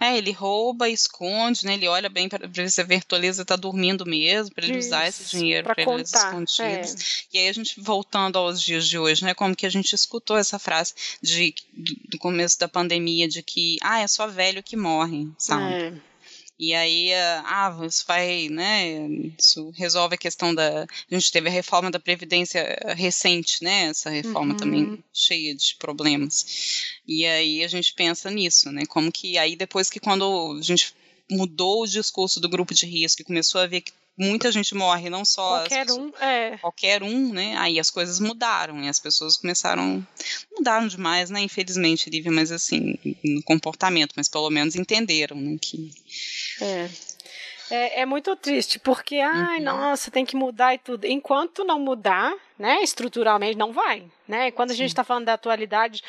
É, 0.01 0.18
ele 0.18 0.32
rouba, 0.32 0.89
esconde, 0.89 1.64
né? 1.64 1.74
Ele 1.74 1.89
olha 1.89 2.09
bem 2.09 2.28
para 2.28 2.47
ver 2.47 2.70
se 2.70 2.80
a 2.80 2.84
Vertoleza 2.84 3.44
tá 3.44 3.56
dormindo 3.56 4.05
mesmo, 4.05 4.55
para 4.55 4.66
ele 4.66 4.78
Isso, 4.78 4.89
usar 4.89 5.09
esse 5.09 5.36
dinheiro 5.36 5.64
para 5.64 5.82
eles 5.82 6.12
escondidos. 6.12 6.59
É. 6.60 6.84
E 7.32 7.39
aí 7.39 7.48
a 7.48 7.52
gente 7.52 7.80
voltando 7.80 8.36
aos 8.39 8.60
dias 8.60 8.86
de 8.86 8.98
hoje, 8.98 9.24
né? 9.24 9.34
Como 9.34 9.56
que 9.56 9.66
a 9.66 9.70
gente 9.70 9.94
escutou 9.94 10.36
essa 10.36 10.59
frase 10.59 10.94
de, 11.22 11.55
do, 11.72 12.18
começo 12.18 12.59
da 12.59 12.68
pandemia 12.68 13.26
de 13.26 13.43
que, 13.43 13.78
ah, 13.82 14.01
é 14.01 14.06
só 14.06 14.26
velho 14.26 14.62
que 14.62 14.76
morre, 14.76 15.28
sabe? 15.39 15.72
É. 15.72 16.11
E 16.59 16.74
aí, 16.74 17.12
ah, 17.15 17.77
isso 17.85 18.05
vai, 18.07 18.49
né, 18.49 19.09
isso 19.39 19.70
resolve 19.70 20.15
a 20.15 20.19
questão 20.19 20.55
da, 20.55 20.85
a 20.85 21.15
gente 21.15 21.33
teve 21.33 21.49
a 21.49 21.53
reforma 21.53 21.91
da 21.91 21.99
Previdência 21.99 22.79
recente, 22.97 23.65
né, 23.65 23.87
essa 23.87 24.11
reforma 24.11 24.53
uhum. 24.53 24.59
também 24.59 25.05
cheia 25.12 25.55
de 25.55 25.74
problemas. 25.77 26.93
E 27.07 27.27
aí 27.27 27.65
a 27.65 27.69
gente 27.69 27.93
pensa 27.95 28.31
nisso, 28.31 28.70
né, 28.70 28.85
como 28.87 29.11
que 29.11 29.37
aí 29.39 29.57
depois 29.57 29.91
que 29.91 29.99
quando 29.99 30.57
a 30.59 30.62
gente 30.62 30.95
mudou 31.31 31.83
o 31.83 31.87
discurso 31.87 32.39
do 32.39 32.49
grupo 32.49 32.74
de 32.74 32.87
risco 32.87 33.23
e 33.23 33.24
começou 33.24 33.61
a 33.61 33.66
ver 33.66 33.81
que 33.81 33.93
muita 34.16 34.52
gente 34.52 34.74
morre, 34.74 35.09
não 35.09 35.24
só 35.24 35.60
qualquer 35.60 35.86
pessoas, 35.86 36.05
um, 36.05 36.24
é. 36.24 36.59
qualquer 36.59 37.02
um, 37.02 37.32
né? 37.32 37.56
Aí 37.59 37.78
as 37.78 37.90
coisas 37.90 38.20
mudaram 38.20 38.82
e 38.82 38.89
as 38.89 38.98
pessoas 38.98 39.36
começaram 39.36 40.06
mudaram 40.56 40.86
demais, 40.86 41.30
né? 41.30 41.40
Infelizmente, 41.40 42.10
Lívia, 42.10 42.32
mas 42.32 42.52
assim 42.52 42.98
no 43.24 43.43
comportamento, 43.43 44.12
mas 44.16 44.28
pelo 44.28 44.51
menos 44.51 44.76
entenderam, 44.76 45.36
né? 45.36 45.56
Que 45.60 45.90
é. 46.60 46.90
É, 47.70 48.02
é, 48.02 48.06
muito 48.06 48.36
triste, 48.36 48.78
porque, 48.78 49.16
ai, 49.16 49.56
uhum. 49.56 49.64
nossa, 49.64 50.10
tem 50.10 50.26
que 50.26 50.36
mudar 50.36 50.74
e 50.74 50.78
tudo. 50.78 51.06
Enquanto 51.06 51.64
não 51.64 51.80
mudar, 51.80 52.34
né, 52.59 52.82
estruturalmente, 52.82 53.56
não 53.56 53.72
vai, 53.72 54.05
né? 54.28 54.51
Quando 54.51 54.72
a 54.72 54.74
gente 54.74 54.90
está 54.90 55.02
falando 55.02 55.24
da 55.24 55.32
atualidade 55.32 56.02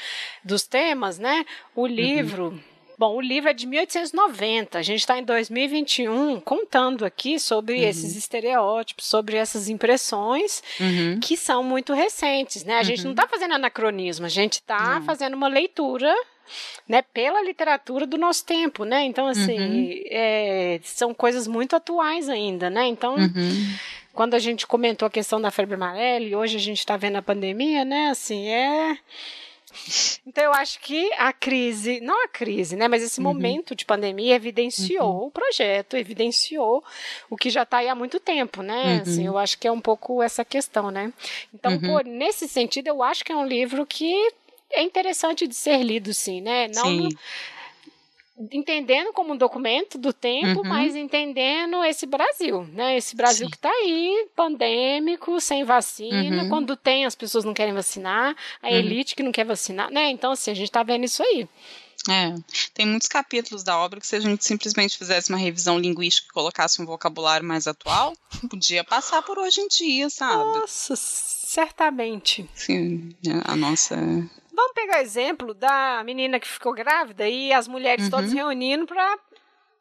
dos 0.44 0.68
temas, 0.68 1.18
né, 1.18 1.46
o 1.74 1.84
uhum. 1.84 1.88
livro, 1.88 2.48
uhum. 2.50 2.60
Bom, 2.98 3.16
o 3.16 3.22
livro 3.22 3.50
é 3.50 3.54
de 3.54 3.66
1890, 3.66 4.78
a 4.78 4.82
gente 4.82 5.00
está 5.00 5.18
em 5.18 5.24
2021 5.24 6.40
contando 6.40 7.06
aqui 7.06 7.40
sobre 7.40 7.76
uhum. 7.76 7.90
esses 7.90 8.16
estereótipos, 8.16 9.06
sobre 9.06 9.36
essas 9.36 9.70
impressões 9.70 10.64
uhum. 10.80 11.20
que 11.20 11.36
são 11.36 11.64
muito 11.64 11.94
recentes, 11.94 12.64
né? 12.64 12.76
A 12.76 12.78
uhum. 12.78 12.84
gente 12.84 13.04
não 13.04 13.12
está 13.12 13.28
fazendo 13.28 13.54
anacronismo, 13.56 14.26
a 14.26 14.30
gente 14.30 14.54
está 14.54 15.02
fazendo 15.06 15.34
uma 15.34 15.48
leitura 15.48 16.14
né, 16.88 17.02
pela 17.02 17.42
literatura 17.42 18.06
do 18.06 18.18
nosso 18.18 18.46
tempo, 18.46 18.84
né? 18.84 19.04
Então, 19.04 19.28
assim, 19.28 19.60
uhum. 19.60 20.04
é, 20.08 20.80
são 20.84 21.14
coisas 21.14 21.48
muito 21.48 21.76
atuais 21.76 22.30
ainda, 22.30 22.70
né? 22.70 22.86
Então, 22.88 23.16
uhum. 23.16 23.74
quando 24.14 24.34
a 24.34 24.40
gente 24.40 24.68
comentou 24.68 25.06
a 25.06 25.12
questão 25.12 25.42
da 25.42 25.52
febre 25.52 25.76
amarela 25.76 26.26
e 26.26 26.36
hoje 26.36 26.58
a 26.58 26.60
gente 26.60 26.80
está 26.80 26.98
vendo 26.98 27.18
a 27.18 27.22
pandemia, 27.22 27.86
né? 27.86 28.10
Assim, 28.10 28.48
é 28.48 28.98
então 30.26 30.44
eu 30.44 30.54
acho 30.54 30.80
que 30.80 31.12
a 31.14 31.32
crise, 31.34 32.00
não 32.02 32.26
a 32.26 32.28
crise, 32.28 32.76
né, 32.76 32.88
mas 32.88 33.04
esse 33.04 33.20
uhum. 33.20 33.26
momento 33.26 33.76
de 33.76 33.86
pandemia 33.86 34.36
evidenciou 34.36 35.22
uhum. 35.22 35.28
o 35.28 35.32
projeto, 35.32 35.96
evidenciou 35.96 36.84
o 37.30 37.38
que 37.38 37.50
já 37.50 37.64
está 37.64 37.78
aí 37.78 37.90
há 37.90 37.96
muito 37.96 38.20
tempo, 38.20 38.62
né? 38.62 38.96
Uhum. 38.96 39.02
Assim, 39.02 39.26
eu 39.26 39.38
acho 39.38 39.58
que 39.58 39.68
é 39.68 39.72
um 39.72 39.82
pouco 39.82 40.22
essa 40.22 40.44
questão, 40.46 40.92
né? 40.92 41.12
Então, 41.54 41.74
uhum. 41.74 41.82
pô, 41.82 42.00
nesse 42.02 42.48
sentido, 42.48 42.88
eu 42.88 43.04
acho 43.04 43.24
que 43.24 43.32
é 43.32 43.36
um 43.36 43.46
livro 43.46 43.86
que 43.86 44.14
é 44.72 44.82
interessante 44.82 45.48
de 45.48 45.56
ser 45.56 45.84
lido, 45.84 46.14
sim, 46.14 46.42
né? 46.42 46.68
Não 46.76 46.86
sim. 46.86 47.10
Entendendo 48.52 49.14
como 49.14 49.34
um 49.34 49.38
documento 49.38 49.98
do 49.98 50.12
tempo, 50.12 50.62
uhum. 50.62 50.68
mas 50.68 50.96
entendendo 50.96 51.84
esse 51.84 52.06
Brasil, 52.06 52.64
né? 52.74 52.98
Esse 52.98 53.16
Brasil 53.16 53.46
sim. 53.46 53.52
que 53.52 53.58
está 53.58 53.70
aí, 53.70 54.28
pandêmico, 54.36 55.40
sem 55.40 55.64
vacina, 55.64 56.44
uhum. 56.44 56.50
quando 56.50 56.76
tem 56.76 57.06
as 57.06 57.16
pessoas 57.16 57.44
não 57.44 57.54
querem 57.54 57.74
vacinar, 57.74 58.36
a 58.62 58.68
uhum. 58.68 58.74
elite 58.74 59.16
que 59.16 59.24
não 59.24 59.32
quer 59.32 59.46
vacinar, 59.46 59.92
né? 59.92 60.10
Então, 60.10 60.32
assim, 60.32 60.52
a 60.52 60.56
gente 60.56 60.68
está 60.68 60.82
vendo 60.84 61.06
isso 61.06 61.22
aí. 61.22 61.48
É, 62.10 62.36
tem 62.74 62.86
muitos 62.86 63.08
capítulos 63.08 63.64
da 63.64 63.78
obra 63.78 64.00
que 64.00 64.08
se 64.08 64.16
a 64.16 64.20
gente 64.20 64.44
simplesmente 64.44 64.98
fizesse 64.98 65.30
uma 65.30 65.38
revisão 65.38 65.80
linguística 65.80 66.28
e 66.30 66.34
colocasse 66.34 66.82
um 66.82 66.86
vocabulário 66.86 67.48
mais 67.48 67.66
atual, 67.66 68.14
podia 68.50 68.84
passar 68.84 69.22
por 69.22 69.38
hoje 69.38 69.62
em 69.62 69.68
dia, 69.68 70.10
sabe? 70.10 70.60
Nossa, 70.60 70.96
certamente. 70.98 72.50
Sim, 72.54 73.16
a 73.46 73.56
nossa 73.56 73.96
Vamos 74.56 74.74
pegar 74.74 75.02
exemplo 75.02 75.54
da 75.54 76.04
menina 76.06 76.40
que 76.40 76.48
ficou 76.48 76.74
grávida 76.74 77.28
e 77.28 77.52
as 77.52 77.68
mulheres 77.68 78.06
uhum. 78.06 78.12
todas 78.12 78.34
reunindo 78.34 78.86
para 78.86 79.18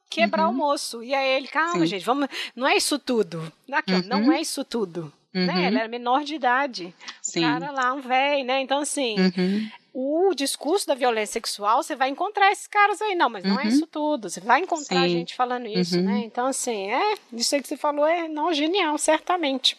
quebrar 0.09 0.47
uhum. 0.47 0.53
o 0.53 0.57
moço. 0.57 1.03
E 1.03 1.15
aí 1.15 1.37
ele, 1.37 1.49
calma, 1.49 1.81
Sim. 1.81 1.87
gente, 1.87 2.05
vamos. 2.05 2.29
Não 2.57 2.67
é 2.67 2.77
isso 2.77 2.99
tudo. 2.99 3.53
Aqui, 3.71 3.93
uhum. 3.93 4.03
ó, 4.05 4.21
não 4.21 4.33
é 4.33 4.41
isso 4.41 4.65
tudo. 4.65 5.13
né? 5.33 5.45
Uhum. 5.53 5.61
Ela 5.61 5.79
era 5.81 5.89
menor 5.89 6.25
de 6.25 6.35
idade. 6.35 6.95
Sim. 7.21 7.41
O 7.41 7.43
cara 7.43 7.71
lá, 7.71 7.93
um 7.93 8.01
velho, 8.01 8.45
né? 8.45 8.61
Então, 8.63 8.81
assim, 8.81 9.17
uhum. 9.19 9.69
o 9.93 10.35
discurso 10.35 10.87
da 10.87 10.95
violência 10.95 11.35
sexual, 11.35 11.83
você 11.83 11.95
vai 11.95 12.09
encontrar 12.09 12.51
esses 12.51 12.67
caras 12.67 13.01
aí. 13.03 13.15
Não, 13.15 13.29
mas 13.29 13.45
não 13.45 13.61
é 13.61 13.65
uhum. 13.65 13.69
isso 13.69 13.87
tudo. 13.87 14.31
Você 14.31 14.41
vai 14.41 14.61
encontrar 14.61 15.03
Sim. 15.03 15.09
gente 15.11 15.35
falando 15.35 15.67
isso, 15.67 15.97
uhum. 15.97 16.05
né? 16.05 16.23
Então, 16.25 16.47
assim, 16.47 16.91
é, 16.91 17.15
isso 17.33 17.55
aí 17.55 17.61
que 17.61 17.69
você 17.69 17.77
falou 17.77 18.07
é 18.07 18.27
não 18.27 18.55
genial, 18.55 18.97
certamente. 18.97 19.77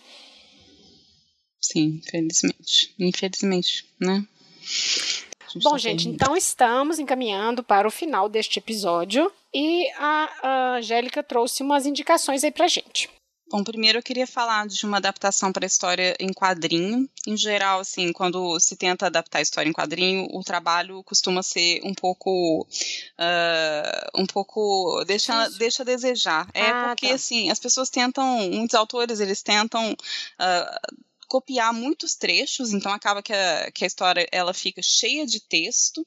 Sim, 1.60 2.02
infelizmente. 2.04 2.94
Infelizmente, 3.00 3.86
né? 4.00 4.24
Bom, 5.62 5.78
gente, 5.78 6.10
então 6.10 6.36
estamos 6.36 6.98
encaminhando 6.98 7.64
para 7.64 7.88
o 7.88 7.92
final 7.92 8.28
deste 8.28 8.58
episódio 8.58 9.32
e 9.54 9.88
a, 9.98 10.30
a 10.42 10.78
Angélica 10.78 11.22
trouxe 11.22 11.62
umas 11.62 11.86
indicações 11.86 12.44
aí 12.44 12.52
pra 12.52 12.68
gente. 12.68 13.10
Bom, 13.54 13.64
primeiro 13.64 14.00
eu 14.00 14.04
queria 14.04 14.26
falar 14.26 14.66
de 14.68 14.84
uma 14.84 14.98
adaptação 14.98 15.54
para 15.54 15.64
a 15.64 15.68
história 15.68 16.16
em 16.20 16.34
quadrinho. 16.34 17.08
Em 17.28 17.38
geral, 17.38 17.82
assim, 17.82 18.12
quando 18.12 18.60
se 18.60 18.76
tenta 18.76 19.06
adaptar 19.06 19.38
a 19.38 19.42
história 19.44 19.70
em 19.70 19.74
quadrinho, 19.74 20.28
o 20.32 20.44
trabalho 20.44 21.04
costuma 21.04 21.44
ser 21.44 21.80
um 21.84 21.94
pouco, 21.94 22.62
uh, 22.64 24.20
um 24.20 24.26
pouco 24.26 25.04
deixa, 25.06 25.50
deixa 25.60 25.84
a 25.84 25.86
desejar. 25.86 26.50
É 26.52 26.66
ah, 26.66 26.86
porque 26.88 27.10
tá. 27.10 27.14
assim, 27.14 27.52
as 27.52 27.60
pessoas 27.60 27.92
tentam, 27.92 28.50
muitos 28.50 28.74
autores 28.74 29.20
eles 29.20 29.44
tentam 29.44 29.92
uh, 29.92 31.04
copiar 31.34 31.74
muitos 31.74 32.14
trechos, 32.14 32.74
então 32.74 32.92
acaba 32.92 33.24
que 33.24 33.34
a, 33.34 33.72
que 33.72 33.84
a 33.84 33.88
história 33.88 34.28
ela 34.32 34.54
fica 34.54 34.84
cheia 34.84 35.26
de 35.26 35.40
texto 35.40 36.06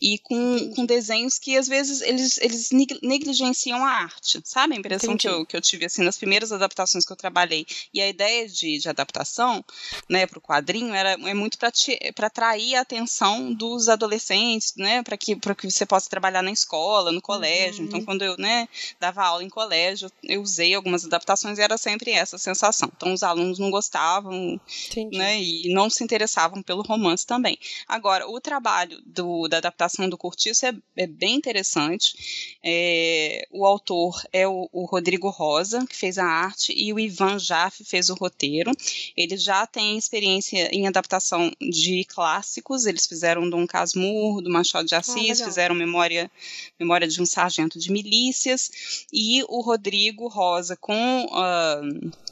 e 0.00 0.18
com, 0.20 0.72
com 0.74 0.86
desenhos 0.86 1.38
que 1.38 1.58
às 1.58 1.68
vezes 1.68 2.00
eles, 2.00 2.38
eles 2.38 2.70
negligenciam 3.02 3.84
a 3.84 3.90
arte, 3.90 4.40
sabe? 4.42 4.72
A 4.72 4.78
impressão 4.78 5.14
que 5.14 5.28
eu, 5.28 5.44
que 5.44 5.54
eu 5.54 5.60
tive 5.60 5.84
assim 5.84 6.02
nas 6.02 6.16
primeiras 6.16 6.52
adaptações 6.52 7.04
que 7.04 7.12
eu 7.12 7.16
trabalhei. 7.16 7.66
E 7.92 8.00
a 8.00 8.08
ideia 8.08 8.48
de, 8.48 8.78
de 8.78 8.88
adaptação 8.88 9.62
né, 10.08 10.26
para 10.26 10.38
o 10.38 10.42
quadrinho 10.42 10.94
era, 10.94 11.10
é 11.10 11.34
muito 11.34 11.58
para 11.58 12.26
atrair 12.26 12.76
a 12.76 12.80
atenção 12.80 13.52
dos 13.52 13.90
adolescentes, 13.90 14.72
né? 14.74 15.02
Para 15.02 15.18
que, 15.18 15.36
que 15.36 15.70
você 15.70 15.84
possa 15.84 16.08
trabalhar 16.08 16.40
na 16.40 16.50
escola, 16.50 17.12
no 17.12 17.20
colégio. 17.20 17.84
Então, 17.84 17.98
uhum. 17.98 18.02
Então, 18.02 18.04
quando 18.06 18.22
eu 18.22 18.36
né, 18.38 18.66
dava 18.98 19.22
aula 19.22 19.44
em 19.44 19.50
colégio, 19.50 20.10
eu 20.22 20.40
usei 20.40 20.72
algumas 20.72 21.04
adaptações 21.04 21.58
e 21.58 21.62
era 21.62 21.76
sempre 21.76 22.12
essa 22.12 22.38
sensação. 22.38 22.90
Então, 22.96 23.12
os 23.12 23.22
alunos 23.22 23.58
não 23.58 23.70
gostavam, 23.70 24.58
Entendi. 24.88 25.18
né? 25.18 25.42
E 25.42 25.72
não 25.72 25.90
se 25.90 26.02
interessavam 26.02 26.62
pelo 26.62 26.82
romance 26.82 27.26
também. 27.26 27.58
Agora, 27.86 28.28
o 28.28 28.40
trabalho 28.40 29.00
do, 29.04 29.48
da 29.48 29.58
adaptação 29.58 30.08
do 30.08 30.18
Curtiço 30.18 30.66
é, 30.66 30.74
é 30.96 31.06
bem 31.06 31.34
interessante. 31.34 32.56
É, 32.62 33.46
o 33.50 33.66
autor 33.66 34.22
é 34.32 34.46
o, 34.46 34.68
o, 34.72 34.84
Rodrigo 34.84 35.28
Rosa, 35.28 35.84
que 35.86 35.96
fez 35.96 36.18
a 36.18 36.24
arte, 36.24 36.72
e 36.76 36.92
o 36.92 36.98
Ivan 36.98 37.38
Jaffe 37.38 37.84
fez 37.84 38.08
o 38.08 38.14
roteiro. 38.14 38.72
Ele 39.16 39.36
já 39.36 39.66
tem 39.66 39.98
experiência 39.98 40.68
em 40.74 40.86
adaptação 40.86 41.50
de 41.60 42.04
clássicos, 42.04 42.86
eles 42.86 43.06
fizeram 43.06 43.48
Dom 43.48 43.66
Casmurro, 43.66 44.40
do 44.40 44.50
Machado 44.50 44.86
de 44.86 44.94
Assis, 44.94 45.40
ah, 45.40 45.44
fizeram 45.44 45.74
Memória, 45.74 46.30
Memória 46.78 47.08
de 47.08 47.20
um 47.20 47.26
Sargento 47.26 47.78
de 47.78 47.90
Milícias, 47.90 49.06
e 49.12 49.42
o 49.48 49.60
Rodrigo 49.60 50.28
Rosa 50.28 50.76
com... 50.76 51.26
Uh, 51.26 52.31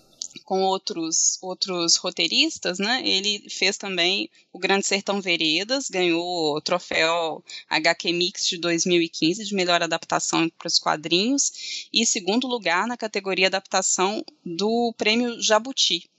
com 0.50 0.62
outros 0.62 1.38
outros 1.40 1.94
roteiristas, 1.94 2.80
né? 2.80 3.02
Ele 3.04 3.48
fez 3.48 3.76
também 3.78 4.28
o 4.52 4.58
Grande 4.58 4.84
Sertão 4.84 5.20
Veredas, 5.20 5.88
ganhou 5.88 6.56
o 6.56 6.60
troféu 6.60 7.40
HQ 7.68 8.12
Mix 8.12 8.48
de 8.48 8.58
2015 8.58 9.44
de 9.44 9.54
melhor 9.54 9.80
adaptação 9.80 10.50
para 10.58 10.66
os 10.66 10.80
quadrinhos 10.80 11.86
e 11.92 12.04
segundo 12.04 12.48
lugar 12.48 12.88
na 12.88 12.96
categoria 12.96 13.46
adaptação 13.46 14.24
do 14.44 14.92
Prêmio 14.98 15.40
Jabuti. 15.40 16.10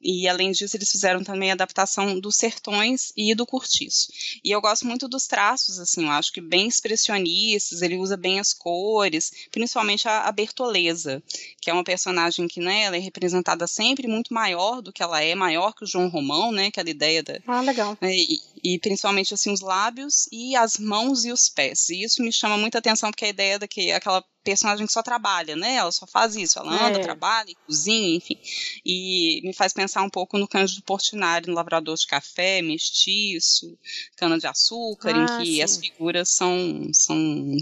E 0.00 0.28
além 0.28 0.52
disso, 0.52 0.76
eles 0.76 0.90
fizeram 0.90 1.24
também 1.24 1.50
a 1.50 1.54
adaptação 1.54 2.18
dos 2.18 2.36
Sertões 2.36 3.12
e 3.16 3.34
do 3.34 3.46
Curtiço. 3.46 4.08
E 4.44 4.50
eu 4.50 4.60
gosto 4.60 4.86
muito 4.86 5.08
dos 5.08 5.26
traços, 5.26 5.78
assim, 5.78 6.04
eu 6.04 6.10
acho 6.10 6.32
que 6.32 6.40
bem 6.40 6.68
expressionistas, 6.68 7.82
ele 7.82 7.96
usa 7.96 8.16
bem 8.16 8.38
as 8.38 8.52
cores, 8.52 9.32
principalmente 9.50 10.08
a, 10.08 10.22
a 10.22 10.32
Bertoleza, 10.32 11.22
que 11.60 11.70
é 11.70 11.72
uma 11.72 11.84
personagem 11.84 12.46
que, 12.46 12.60
né, 12.60 12.82
ela 12.84 12.96
é 12.96 13.00
representada 13.00 13.66
sempre 13.66 14.06
muito 14.06 14.32
maior 14.32 14.80
do 14.80 14.92
que 14.92 15.02
ela 15.02 15.22
é, 15.22 15.34
maior 15.34 15.72
que 15.72 15.84
o 15.84 15.86
João 15.86 16.08
Romão, 16.08 16.52
né, 16.52 16.66
aquela 16.66 16.90
ideia 16.90 17.22
da... 17.22 17.38
Ah, 17.46 17.60
legal. 17.60 17.98
Né, 18.00 18.14
e, 18.14 18.40
e 18.62 18.78
principalmente, 18.78 19.34
assim, 19.34 19.50
os 19.50 19.60
lábios 19.60 20.28
e 20.30 20.54
as 20.54 20.78
mãos 20.78 21.24
e 21.24 21.32
os 21.32 21.48
pés. 21.48 21.88
E 21.88 22.02
isso 22.02 22.22
me 22.22 22.32
chama 22.32 22.56
muita 22.56 22.78
atenção, 22.78 23.10
porque 23.10 23.24
a 23.24 23.28
ideia 23.28 23.58
da 23.58 23.66
que 23.66 23.90
aquela 23.92 24.24
personagem 24.44 24.86
que 24.86 24.92
só 24.92 25.02
trabalha, 25.02 25.54
né? 25.56 25.74
Ela 25.74 25.92
só 25.92 26.06
faz 26.06 26.36
isso, 26.36 26.58
ela 26.58 26.72
anda, 26.72 26.98
é. 26.98 27.02
trabalha, 27.02 27.54
cozinha, 27.66 28.16
enfim. 28.16 28.38
E 28.84 29.40
me 29.44 29.52
faz 29.52 29.72
pensar 29.72 30.02
um 30.02 30.10
pouco 30.10 30.38
no 30.38 30.48
Cândido 30.48 30.82
Portinari, 30.82 31.46
no 31.46 31.54
Lavrador 31.54 31.96
de 31.96 32.06
Café, 32.06 32.62
Mestiço, 32.62 33.78
Cana 34.16 34.38
de 34.38 34.46
Açúcar, 34.46 35.14
ah, 35.14 35.18
em 35.18 35.44
que 35.44 35.52
sim. 35.56 35.62
as 35.62 35.76
figuras 35.76 36.28
são, 36.28 36.88
são, 36.92 37.56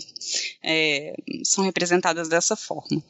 é, 0.63 1.15
são 1.45 1.65
representadas 1.65 2.29
dessa 2.29 2.57
forma. 2.57 3.03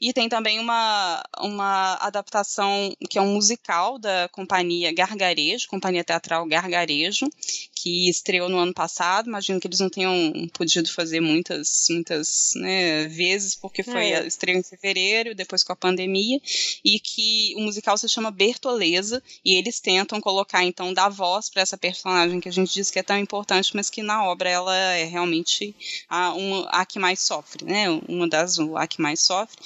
E 0.00 0.12
tem 0.12 0.28
também 0.28 0.58
uma, 0.58 1.22
uma 1.38 1.94
adaptação 2.00 2.94
que 3.08 3.18
é 3.18 3.22
um 3.22 3.34
musical 3.34 3.98
da 3.98 4.28
companhia 4.30 4.92
Gargarejo, 4.92 5.68
companhia 5.68 6.04
teatral 6.04 6.46
Gargarejo, 6.46 7.28
que 7.74 8.08
estreou 8.08 8.48
no 8.48 8.58
ano 8.58 8.72
passado. 8.72 9.28
Imagino 9.28 9.60
que 9.60 9.66
eles 9.66 9.80
não 9.80 9.90
tenham 9.90 10.32
podido 10.52 10.90
fazer 10.92 11.20
muitas, 11.20 11.86
muitas 11.90 12.52
né, 12.56 12.91
vezes, 13.08 13.54
porque 13.54 13.82
foi 13.82 14.12
é. 14.12 14.26
estreou 14.26 14.58
em 14.58 14.62
fevereiro, 14.62 15.34
depois 15.34 15.62
com 15.62 15.72
a 15.72 15.76
pandemia, 15.76 16.40
e 16.84 16.98
que 16.98 17.54
o 17.56 17.60
musical 17.60 17.96
se 17.98 18.08
chama 18.08 18.30
Bertoleza, 18.30 19.22
e 19.44 19.54
eles 19.54 19.80
tentam 19.80 20.20
colocar, 20.20 20.64
então, 20.64 20.92
dar 20.92 21.08
voz 21.08 21.50
para 21.50 21.62
essa 21.62 21.76
personagem 21.76 22.40
que 22.40 22.48
a 22.48 22.52
gente 22.52 22.72
diz 22.72 22.90
que 22.90 22.98
é 22.98 23.02
tão 23.02 23.18
importante, 23.18 23.74
mas 23.74 23.90
que 23.90 24.02
na 24.02 24.24
obra 24.24 24.48
ela 24.48 24.76
é 24.76 25.04
realmente 25.04 25.74
a, 26.08 26.32
uma, 26.34 26.68
a 26.70 26.86
que 26.86 26.98
mais 26.98 27.20
sofre, 27.20 27.64
né? 27.64 27.88
Uma 28.08 28.28
das 28.28 28.58
a 28.58 28.86
que 28.86 29.00
mais 29.00 29.20
sofre. 29.20 29.56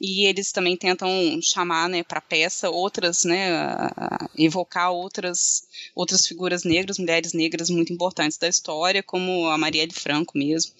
E 0.00 0.26
eles 0.26 0.52
também 0.52 0.76
tentam 0.76 1.08
chamar, 1.42 1.88
né, 1.88 2.02
para 2.02 2.20
peça 2.20 2.70
outras, 2.70 3.24
né, 3.24 3.52
a, 3.52 3.92
a 3.96 4.30
evocar 4.36 4.92
outras 4.92 5.63
outras 5.94 6.26
figuras 6.26 6.64
negras, 6.64 6.98
mulheres 6.98 7.32
negras 7.32 7.70
muito 7.70 7.92
importantes 7.92 8.38
da 8.38 8.48
história, 8.48 9.02
como 9.02 9.46
a 9.48 9.58
Marielle 9.58 9.92
Franco 9.92 10.36
mesmo, 10.36 10.72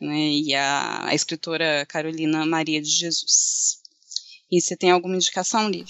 né, 0.00 0.30
e 0.30 0.54
a, 0.54 1.06
a 1.06 1.14
escritora 1.14 1.86
Carolina 1.86 2.44
Maria 2.46 2.80
de 2.80 2.90
Jesus. 2.90 3.80
E 4.50 4.60
você 4.60 4.76
tem 4.76 4.90
alguma 4.90 5.16
indicação, 5.16 5.68
Liv? 5.68 5.88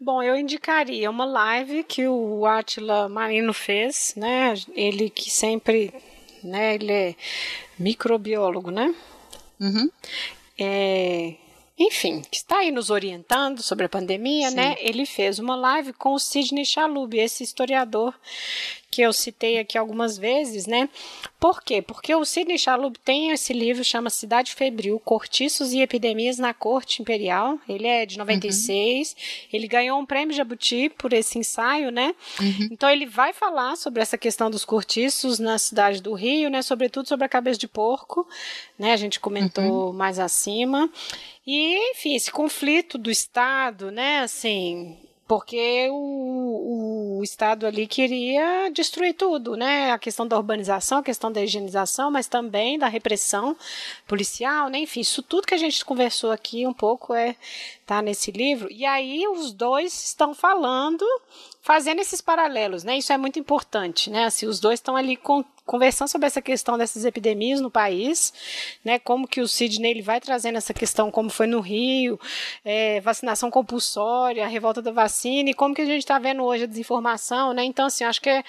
Bom, 0.00 0.20
eu 0.20 0.36
indicaria 0.36 1.08
uma 1.08 1.24
live 1.24 1.84
que 1.84 2.08
o 2.08 2.44
Atila 2.44 3.08
Marino 3.08 3.52
fez, 3.52 4.14
né? 4.16 4.54
Ele 4.74 5.08
que 5.08 5.30
sempre, 5.30 5.94
né? 6.42 6.74
Ele 6.74 6.92
é 6.92 7.14
microbiólogo, 7.78 8.72
né? 8.72 8.92
Uhum. 9.60 9.88
É, 10.58 11.34
enfim, 11.78 12.22
que 12.22 12.36
está 12.36 12.58
aí 12.58 12.70
nos 12.70 12.90
orientando 12.90 13.62
sobre 13.62 13.86
a 13.86 13.88
pandemia, 13.88 14.50
Sim. 14.50 14.56
né? 14.56 14.76
Ele 14.78 15.06
fez 15.06 15.38
uma 15.38 15.56
live 15.56 15.92
com 15.92 16.12
o 16.14 16.18
Sidney 16.18 16.64
Chalub, 16.64 17.14
esse 17.18 17.42
historiador 17.42 18.14
que 18.92 19.00
eu 19.00 19.10
citei 19.10 19.58
aqui 19.58 19.78
algumas 19.78 20.18
vezes, 20.18 20.66
né? 20.66 20.86
Por 21.40 21.62
quê? 21.62 21.80
Porque 21.80 22.14
o 22.14 22.26
Sidney 22.26 22.58
Chalub 22.58 22.94
tem 23.02 23.30
esse 23.30 23.54
livro, 23.54 23.82
chama 23.82 24.10
Cidade 24.10 24.54
Febril, 24.54 25.00
Cortiços 25.00 25.72
e 25.72 25.80
Epidemias 25.80 26.38
na 26.38 26.52
Corte 26.52 27.00
Imperial. 27.00 27.58
Ele 27.66 27.86
é 27.86 28.04
de 28.04 28.18
96. 28.18 29.08
Uhum. 29.10 29.48
Ele 29.50 29.66
ganhou 29.66 29.98
um 29.98 30.04
prêmio 30.04 30.36
Jabuti 30.36 30.90
por 30.90 31.14
esse 31.14 31.38
ensaio, 31.38 31.90
né? 31.90 32.14
Uhum. 32.38 32.68
Então 32.70 32.90
ele 32.90 33.06
vai 33.06 33.32
falar 33.32 33.76
sobre 33.76 34.02
essa 34.02 34.18
questão 34.18 34.50
dos 34.50 34.62
cortiços 34.62 35.38
na 35.38 35.56
cidade 35.56 36.02
do 36.02 36.12
Rio, 36.12 36.50
né? 36.50 36.60
Sobretudo 36.60 37.08
sobre 37.08 37.24
a 37.24 37.30
cabeça 37.30 37.58
de 37.58 37.66
porco, 37.66 38.28
né? 38.78 38.92
A 38.92 38.96
gente 38.98 39.18
comentou 39.18 39.86
uhum. 39.86 39.92
mais 39.94 40.18
acima. 40.18 40.90
E, 41.46 41.92
enfim, 41.92 42.14
esse 42.14 42.30
conflito 42.30 42.98
do 42.98 43.10
Estado, 43.10 43.90
né? 43.90 44.20
Assim, 44.20 44.98
porque 45.32 45.88
o, 45.90 47.16
o 47.20 47.24
Estado 47.24 47.66
ali 47.66 47.86
queria 47.86 48.68
destruir 48.68 49.14
tudo, 49.14 49.56
né? 49.56 49.90
A 49.90 49.98
questão 49.98 50.28
da 50.28 50.36
urbanização, 50.36 50.98
a 50.98 51.02
questão 51.02 51.32
da 51.32 51.42
higienização, 51.42 52.10
mas 52.10 52.26
também 52.26 52.78
da 52.78 52.86
repressão 52.86 53.56
policial, 54.06 54.68
né? 54.68 54.80
Enfim, 54.80 55.00
isso 55.00 55.22
tudo 55.22 55.46
que 55.46 55.54
a 55.54 55.58
gente 55.58 55.86
conversou 55.86 56.30
aqui 56.30 56.66
um 56.66 56.74
pouco 56.74 57.14
é 57.14 57.34
tá 57.86 58.02
nesse 58.02 58.30
livro. 58.30 58.70
E 58.70 58.84
aí 58.84 59.26
os 59.26 59.54
dois 59.54 60.04
estão 60.04 60.34
falando 60.34 61.02
fazendo 61.62 62.00
esses 62.00 62.20
paralelos, 62.20 62.82
né? 62.82 62.98
Isso 62.98 63.12
é 63.12 63.16
muito 63.16 63.38
importante, 63.38 64.10
né? 64.10 64.24
Assim, 64.24 64.46
os 64.46 64.58
dois 64.58 64.80
estão 64.80 64.96
ali 64.96 65.16
com, 65.16 65.44
conversando 65.64 66.08
sobre 66.08 66.26
essa 66.26 66.42
questão 66.42 66.76
dessas 66.76 67.04
epidemias 67.04 67.60
no 67.60 67.70
país, 67.70 68.34
né? 68.84 68.98
Como 68.98 69.28
que 69.28 69.40
o 69.40 69.46
Sidney 69.46 69.92
ele 69.92 70.02
vai 70.02 70.20
trazendo 70.20 70.58
essa 70.58 70.74
questão, 70.74 71.08
como 71.08 71.30
foi 71.30 71.46
no 71.46 71.60
Rio, 71.60 72.18
é, 72.64 73.00
vacinação 73.00 73.48
compulsória, 73.48 74.44
a 74.44 74.48
revolta 74.48 74.82
da 74.82 74.90
vacina 74.90 75.50
e 75.50 75.54
como 75.54 75.72
que 75.72 75.82
a 75.82 75.86
gente 75.86 76.00
está 76.00 76.18
vendo 76.18 76.42
hoje 76.42 76.64
a 76.64 76.66
desinformação, 76.66 77.52
né? 77.52 77.64
Então, 77.64 77.86
assim, 77.86 78.02
acho 78.02 78.20
que 78.20 78.28
é, 78.28 78.42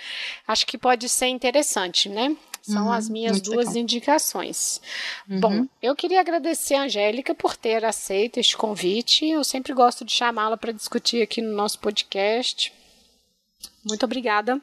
acho 0.48 0.66
que 0.66 0.78
pode 0.78 1.08
ser 1.08 1.28
interessante, 1.28 2.10
né? 2.10 2.36
São 2.64 2.86
uhum, 2.86 2.94
as 2.94 3.10
minhas 3.10 3.42
duas 3.42 3.68
legal. 3.68 3.82
indicações. 3.84 4.82
Uhum. 5.30 5.40
Bom, 5.40 5.66
eu 5.82 5.94
queria 5.96 6.22
agradecer 6.22 6.76
a 6.76 6.84
Angélica 6.84 7.36
por 7.36 7.58
ter 7.58 7.84
aceito 7.84 8.40
este 8.40 8.56
convite. 8.56 9.28
Eu 9.28 9.44
sempre 9.44 9.74
gosto 9.74 10.06
de 10.06 10.14
chamá-la 10.14 10.56
para 10.56 10.72
discutir 10.72 11.22
aqui 11.22 11.42
no 11.42 11.54
nosso 11.54 11.78
podcast. 11.80 12.72
Muito 13.86 14.06
obrigada. 14.06 14.62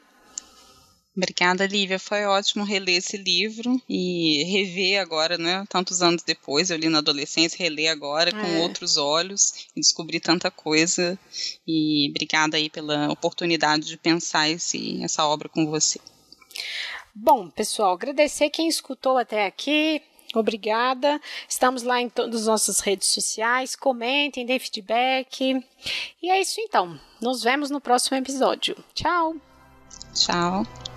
Obrigada, 1.15 1.67
Lívia. 1.67 1.99
Foi 1.99 2.23
ótimo 2.25 2.63
reler 2.63 2.97
esse 2.97 3.17
livro 3.17 3.81
e 3.87 4.43
rever 4.45 5.01
agora, 5.01 5.37
né? 5.37 5.65
Tantos 5.67 6.01
anos 6.01 6.23
depois, 6.23 6.69
eu 6.69 6.77
li 6.77 6.87
na 6.87 6.99
adolescência, 6.99 7.57
reler 7.57 7.91
agora 7.91 8.31
com 8.31 8.37
é. 8.37 8.59
outros 8.61 8.95
olhos 8.95 9.67
e 9.75 9.81
descobrir 9.81 10.21
tanta 10.21 10.49
coisa. 10.49 11.19
E 11.67 12.07
obrigada 12.09 12.55
aí 12.55 12.69
pela 12.69 13.11
oportunidade 13.11 13.87
de 13.87 13.97
pensar 13.97 14.49
esse, 14.49 15.03
essa 15.03 15.25
obra 15.25 15.49
com 15.49 15.65
você. 15.65 15.99
Bom, 17.13 17.49
pessoal, 17.49 17.91
agradecer 17.91 18.49
quem 18.49 18.69
escutou 18.69 19.17
até 19.17 19.45
aqui. 19.45 20.01
Obrigada. 20.33 21.19
Estamos 21.47 21.83
lá 21.83 22.01
em 22.01 22.09
todas 22.09 22.41
as 22.41 22.47
nossas 22.47 22.79
redes 22.79 23.07
sociais. 23.09 23.75
Comentem, 23.75 24.45
deem 24.45 24.59
feedback. 24.59 25.63
E 26.21 26.29
é 26.29 26.39
isso 26.39 26.59
então. 26.59 26.99
Nos 27.21 27.43
vemos 27.43 27.69
no 27.69 27.81
próximo 27.81 28.17
episódio. 28.17 28.75
Tchau. 28.93 29.35
Tchau. 30.13 30.90